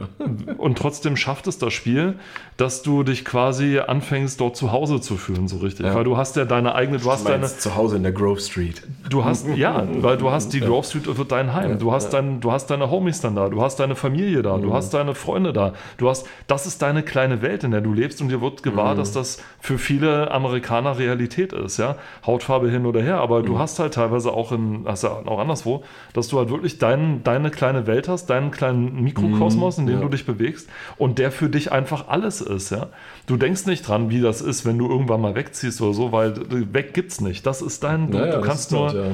und 0.57 0.77
trotzdem 0.77 1.17
schafft 1.17 1.47
es 1.47 1.57
das 1.57 1.73
Spiel, 1.73 2.13
dass 2.57 2.81
du 2.83 3.03
dich 3.03 3.25
quasi 3.25 3.79
anfängst, 3.79 4.39
dort 4.39 4.55
zu 4.55 4.71
Hause 4.71 5.01
zu 5.01 5.17
fühlen, 5.17 5.47
so 5.47 5.57
richtig. 5.57 5.85
Ja. 5.85 5.95
Weil 5.95 6.03
du 6.05 6.15
hast 6.15 6.35
ja 6.37 6.45
deine 6.45 6.75
eigene, 6.75 6.99
du 6.99 7.11
hast 7.11 7.25
Du 7.25 7.29
deine, 7.29 7.47
zu 7.47 7.75
Hause 7.75 7.97
in 7.97 8.03
der 8.03 8.11
Grove 8.11 8.39
Street. 8.39 8.83
Du 9.09 9.25
hast, 9.25 9.47
ja, 9.55 9.85
weil 10.01 10.17
du 10.17 10.29
hast 10.31 10.53
die 10.53 10.59
Grove 10.61 10.85
Street 10.85 11.17
wird 11.17 11.31
dein 11.31 11.53
Heim. 11.53 11.79
Du 11.79 11.91
hast, 11.91 12.11
dein, 12.11 12.39
du 12.39 12.51
hast 12.51 12.68
deine 12.69 12.89
Homies 12.91 13.21
dann 13.21 13.35
da, 13.35 13.49
du 13.49 13.61
hast 13.61 13.79
deine 13.79 13.95
Familie 13.95 14.41
da, 14.41 14.57
du 14.57 14.73
hast 14.73 14.93
deine 14.93 15.15
Freunde 15.15 15.53
da. 15.53 15.73
Du 15.97 16.09
hast, 16.09 16.27
das 16.47 16.65
ist 16.65 16.81
deine 16.81 17.03
kleine 17.03 17.41
Welt, 17.41 17.63
in 17.63 17.71
der 17.71 17.81
du 17.81 17.93
lebst 17.93 18.21
und 18.21 18.29
dir 18.29 18.41
wird 18.41 18.63
gewahr, 18.63 18.95
dass 18.95 19.11
das 19.11 19.41
für 19.59 19.77
viele 19.77 20.31
Amerikaner 20.31 20.97
Realität 20.97 21.53
ist, 21.53 21.77
ja. 21.77 21.95
Hautfarbe 22.25 22.69
hin 22.69 22.85
oder 22.85 23.01
her, 23.01 23.19
aber 23.19 23.41
du 23.43 23.59
hast 23.59 23.79
halt 23.79 23.93
teilweise 23.93 24.31
auch 24.31 24.51
in, 24.51 24.83
hast 24.85 25.03
ja 25.03 25.09
auch 25.25 25.39
anderswo, 25.39 25.83
dass 26.13 26.27
du 26.27 26.37
halt 26.37 26.49
wirklich 26.49 26.77
dein, 26.77 27.23
deine 27.23 27.51
kleine 27.51 27.87
Welt 27.87 28.07
hast, 28.07 28.27
deinen 28.29 28.51
kleinen 28.51 29.01
Mikrokosmos, 29.03 29.77
in 29.77 29.87
dem 29.87 29.95
ja. 29.97 30.01
du 30.01 30.09
dich 30.09 30.25
bewegst 30.25 30.69
und 30.97 31.19
der 31.19 31.31
für 31.31 31.49
dich 31.49 31.71
einfach 31.71 32.07
alles 32.07 32.41
ist, 32.41 32.71
ja. 32.71 32.87
Du 33.27 33.37
denkst 33.37 33.65
nicht 33.67 33.87
dran, 33.87 34.09
wie 34.09 34.21
das 34.21 34.41
ist, 34.41 34.65
wenn 34.65 34.77
du 34.77 34.89
irgendwann 34.89 35.21
mal 35.21 35.35
wegziehst 35.35 35.81
oder 35.81 35.93
so, 35.93 36.11
weil 36.11 36.33
weg 36.73 36.93
gibt's 36.93 37.21
nicht. 37.21 37.45
Das 37.45 37.61
ist 37.61 37.83
dein, 37.83 38.09
du, 38.09 38.17
Naja, 38.17 38.37
du 38.37 38.41
kannst 38.41 38.71
nur, 38.71 38.91
dort, 38.91 38.95
ja. 38.95 39.11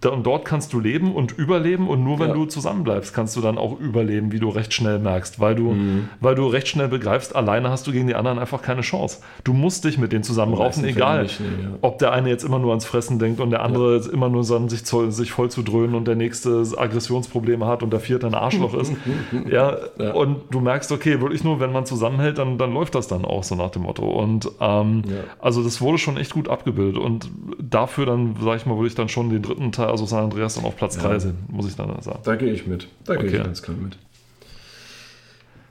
Du, 0.00 0.10
und 0.10 0.24
dort 0.24 0.44
kannst 0.44 0.72
du 0.72 0.78
leben 0.80 1.12
und 1.14 1.32
überleben 1.36 1.88
und 1.88 2.04
nur 2.04 2.20
wenn 2.20 2.28
Ja. 2.28 2.34
du 2.34 2.46
zusammenbleibst, 2.88 3.14
kannst 3.14 3.36
du 3.36 3.40
dann 3.40 3.58
auch 3.58 3.78
überleben, 3.78 4.32
wie 4.32 4.38
du 4.40 4.48
recht 4.48 4.72
schnell 4.72 4.98
merkst, 4.98 5.40
weil 5.40 5.54
du, 5.54 5.72
Mhm. 5.72 6.08
weil 6.20 6.34
du 6.34 6.46
recht 6.46 6.68
schnell 6.68 6.88
begreifst, 6.88 7.34
alleine 7.36 7.70
hast 7.70 7.86
du 7.86 7.92
gegen 7.92 8.06
die 8.06 8.14
anderen 8.14 8.38
einfach 8.38 8.62
keine 8.62 8.80
Chance. 8.82 9.18
Du 9.44 9.52
musst 9.52 9.84
dich 9.84 9.98
mit 9.98 10.12
denen 10.12 10.24
zusammenraufen, 10.24 10.84
egal, 10.84 11.24
nicht, 11.24 11.40
nee, 11.40 11.46
ja. 11.64 11.70
ob 11.82 11.98
der 11.98 12.12
eine 12.12 12.28
jetzt 12.28 12.44
immer 12.44 12.58
nur 12.58 12.70
ans 12.70 12.84
Fressen 12.84 13.18
denkt 13.18 13.40
und 13.40 13.50
der 13.50 13.62
andere 13.62 13.94
jetzt 13.96 14.08
immer 14.08 14.28
nur 14.28 14.38
an 14.50 14.68
sich, 14.68 14.82
sich 14.86 15.32
voll 15.32 15.50
zu 15.50 15.62
dröhnen 15.62 15.94
und 15.94 16.06
der 16.08 16.14
nächste 16.16 16.62
Aggressionsprobleme 16.76 17.66
hat 17.66 17.82
und 17.82 17.92
der 17.92 18.00
vierte 18.00 18.26
ein 18.26 18.34
Arschloch 18.34 18.74
ist. 18.74 18.92
ja, 19.50 19.76
Ja. 19.98 20.12
und 20.12 20.36
du 20.50 20.60
merkst, 20.60 20.90
okay, 20.92 21.20
wirklich 21.20 21.44
nur, 21.44 21.60
wenn 21.60 21.72
man 21.72 21.84
zusammenhält, 21.86 22.38
dann, 22.38 22.58
dann 22.58 22.72
läuft 22.72 22.94
das 22.94 23.08
dann 23.08 23.24
auch 23.24 23.42
so 23.44 23.54
nach 23.54 23.70
dem 23.70 23.82
Motto. 23.82 24.04
Und 24.08 24.50
ähm, 24.60 25.02
Ja. 25.06 25.16
also 25.40 25.62
das 25.62 25.80
wurde 25.80 25.98
schon 25.98 26.16
echt 26.16 26.32
gut 26.32 26.48
abgebildet 26.48 26.96
und 26.96 27.30
dafür 27.60 28.06
dann, 28.06 28.36
sag 28.42 28.56
ich 28.56 28.66
mal, 28.66 28.76
würde 28.76 28.88
ich 28.88 28.94
dann 28.94 29.08
schon 29.08 29.30
den 29.30 29.42
dritten 29.42 29.72
Teil, 29.72 29.88
also 29.88 30.06
San 30.06 30.24
Andreas, 30.24 30.54
dann 30.54 30.64
auf 30.64 30.76
Platz 30.76 30.96
3 30.98 31.18
sehen, 31.18 31.38
muss 31.48 31.66
ich 31.68 31.76
dann 31.76 31.88
sagen. 32.00 32.18
Da 32.24 32.36
gehe 32.36 32.52
ich 32.52 32.66
mit. 32.68 32.88
Da 33.04 33.14
gehe 33.16 33.26
Okay. 33.26 33.36
ich 33.38 33.44
ganz 33.44 33.62
klar 33.62 33.76
mit. 33.76 33.96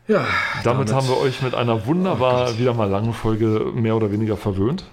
Ja, 0.08 0.26
Damit, 0.64 0.94
haben 0.94 1.08
wir 1.10 1.18
euch 1.18 1.42
mit 1.42 1.54
einer 1.54 1.86
wunderbar 1.86 2.58
wieder 2.58 2.74
mal 2.74 2.90
langen 2.90 3.14
Folge 3.14 3.72
mehr 3.76 3.96
oder 3.96 4.10
weniger 4.12 4.38
verwöhnt. 4.38 4.86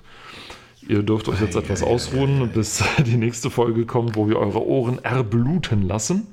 Ihr 0.88 1.02
dürft 1.02 1.28
euch 1.28 1.40
jetzt 1.40 1.54
etwas 1.54 1.82
ausruhen, 1.82 2.50
bis 2.52 2.82
die 3.06 3.16
nächste 3.16 3.48
Folge 3.48 3.86
kommt, 3.86 4.16
wo 4.16 4.28
wir 4.28 4.38
eure 4.38 4.66
Ohren 4.66 5.02
erbluten 5.04 5.82
lassen. 5.82 6.26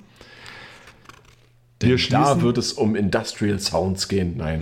Wir 1.79 1.97
da 2.09 2.41
wird 2.41 2.57
es 2.57 2.73
um 2.73 2.95
Industrial 2.95 3.59
Sounds 3.59 4.07
gehen. 4.07 4.37
Nein. 4.37 4.61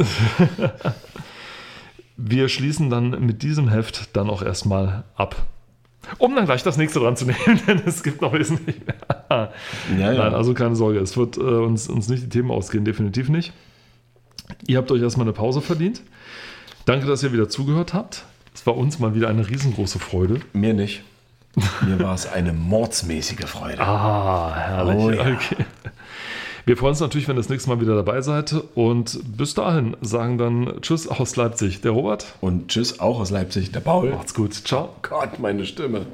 wir 2.18 2.48
schließen 2.49 2.90
dann 2.90 3.26
mit 3.26 3.44
diesem 3.44 3.69
Heft 3.69 4.15
dann 4.15 4.30
auch 4.30 4.41
erstmal 4.41 5.03
ab. 5.15 5.36
Um 6.18 6.36
dann 6.36 6.45
gleich 6.45 6.64
das 6.64 6.77
nächste 6.77 6.99
dran 6.99 7.15
zu 7.15 7.26
nehmen, 7.26 7.61
denn 7.68 7.81
es 7.86 8.03
gibt 8.03 8.22
noch 8.22 8.34
wesentlich 8.34 8.77
mehr. 8.86 9.52
Ja, 9.98 10.14
Nein, 10.14 10.34
also 10.34 10.53
keine 10.53 10.76
Sorge, 10.76 10.99
es 10.99 11.15
wird 11.18 11.38
äh, 11.38 11.41
uns, 11.41 11.88
uns 11.88 12.10
nicht 12.10 12.23
die 12.23 12.30
Themen 12.30 12.52
ausgehen, 12.52 12.86
definitiv 12.86 13.30
nicht. 13.30 13.53
Ihr 14.68 14.77
habt 14.77 14.91
euch 14.91 15.02
erstmal 15.02 15.26
eine 15.26 15.34
Pause 15.34 15.61
verdient. 15.61 16.02
Danke, 16.86 17.06
dass 17.06 17.22
ihr 17.22 17.31
wieder 17.31 17.49
zugehört 17.49 17.94
habt. 17.94 18.26
Es 18.53 18.65
war 18.65 18.76
uns 18.76 18.99
mal 18.99 19.14
wieder 19.14 19.30
eine 19.30 19.48
riesengroße 19.48 19.99
Freude. 19.99 20.41
Mir 20.53 20.73
nicht. 20.73 21.03
Mir 21.86 21.99
war 21.99 22.15
es 22.15 22.31
eine 22.31 22.53
mordsmäßige 22.53 23.45
Freude. 23.45 23.81
Ah, 23.81 24.53
herrlich. 24.56 24.95
Oh 24.95 25.11
ja. 25.11 25.22
okay. 25.22 25.65
Wir 26.70 26.78
freuen 26.78 26.91
uns 26.91 27.00
natürlich, 27.00 27.28
wenn 27.28 27.36
ihr 27.36 27.40
das 27.40 27.50
nächste 27.50 27.68
Mal 27.68 27.82
wieder 27.82 27.96
dabei 27.96 28.22
seid. 28.22 28.54
Und 28.76 29.20
bis 29.36 29.56
dahin 29.56 29.98
sagen 30.02 30.38
dann 30.38 30.72
Tschüss 30.82 31.08
aus 31.08 31.36
Leipzig, 31.36 31.82
der 31.82 31.90
Robert. 31.90 32.36
Und 32.41 32.68
tschüss 32.68 33.00
auch 33.00 33.20
aus 33.20 33.32
Leipzig, 33.32 33.72
der 33.72 33.80
Paul. 33.80 34.12
Macht's 34.12 34.36
gut. 34.36 34.54
Ciao. 34.54 34.90
Gott, 35.02 35.40
meine 35.40 35.66
Stimme. 35.66 36.06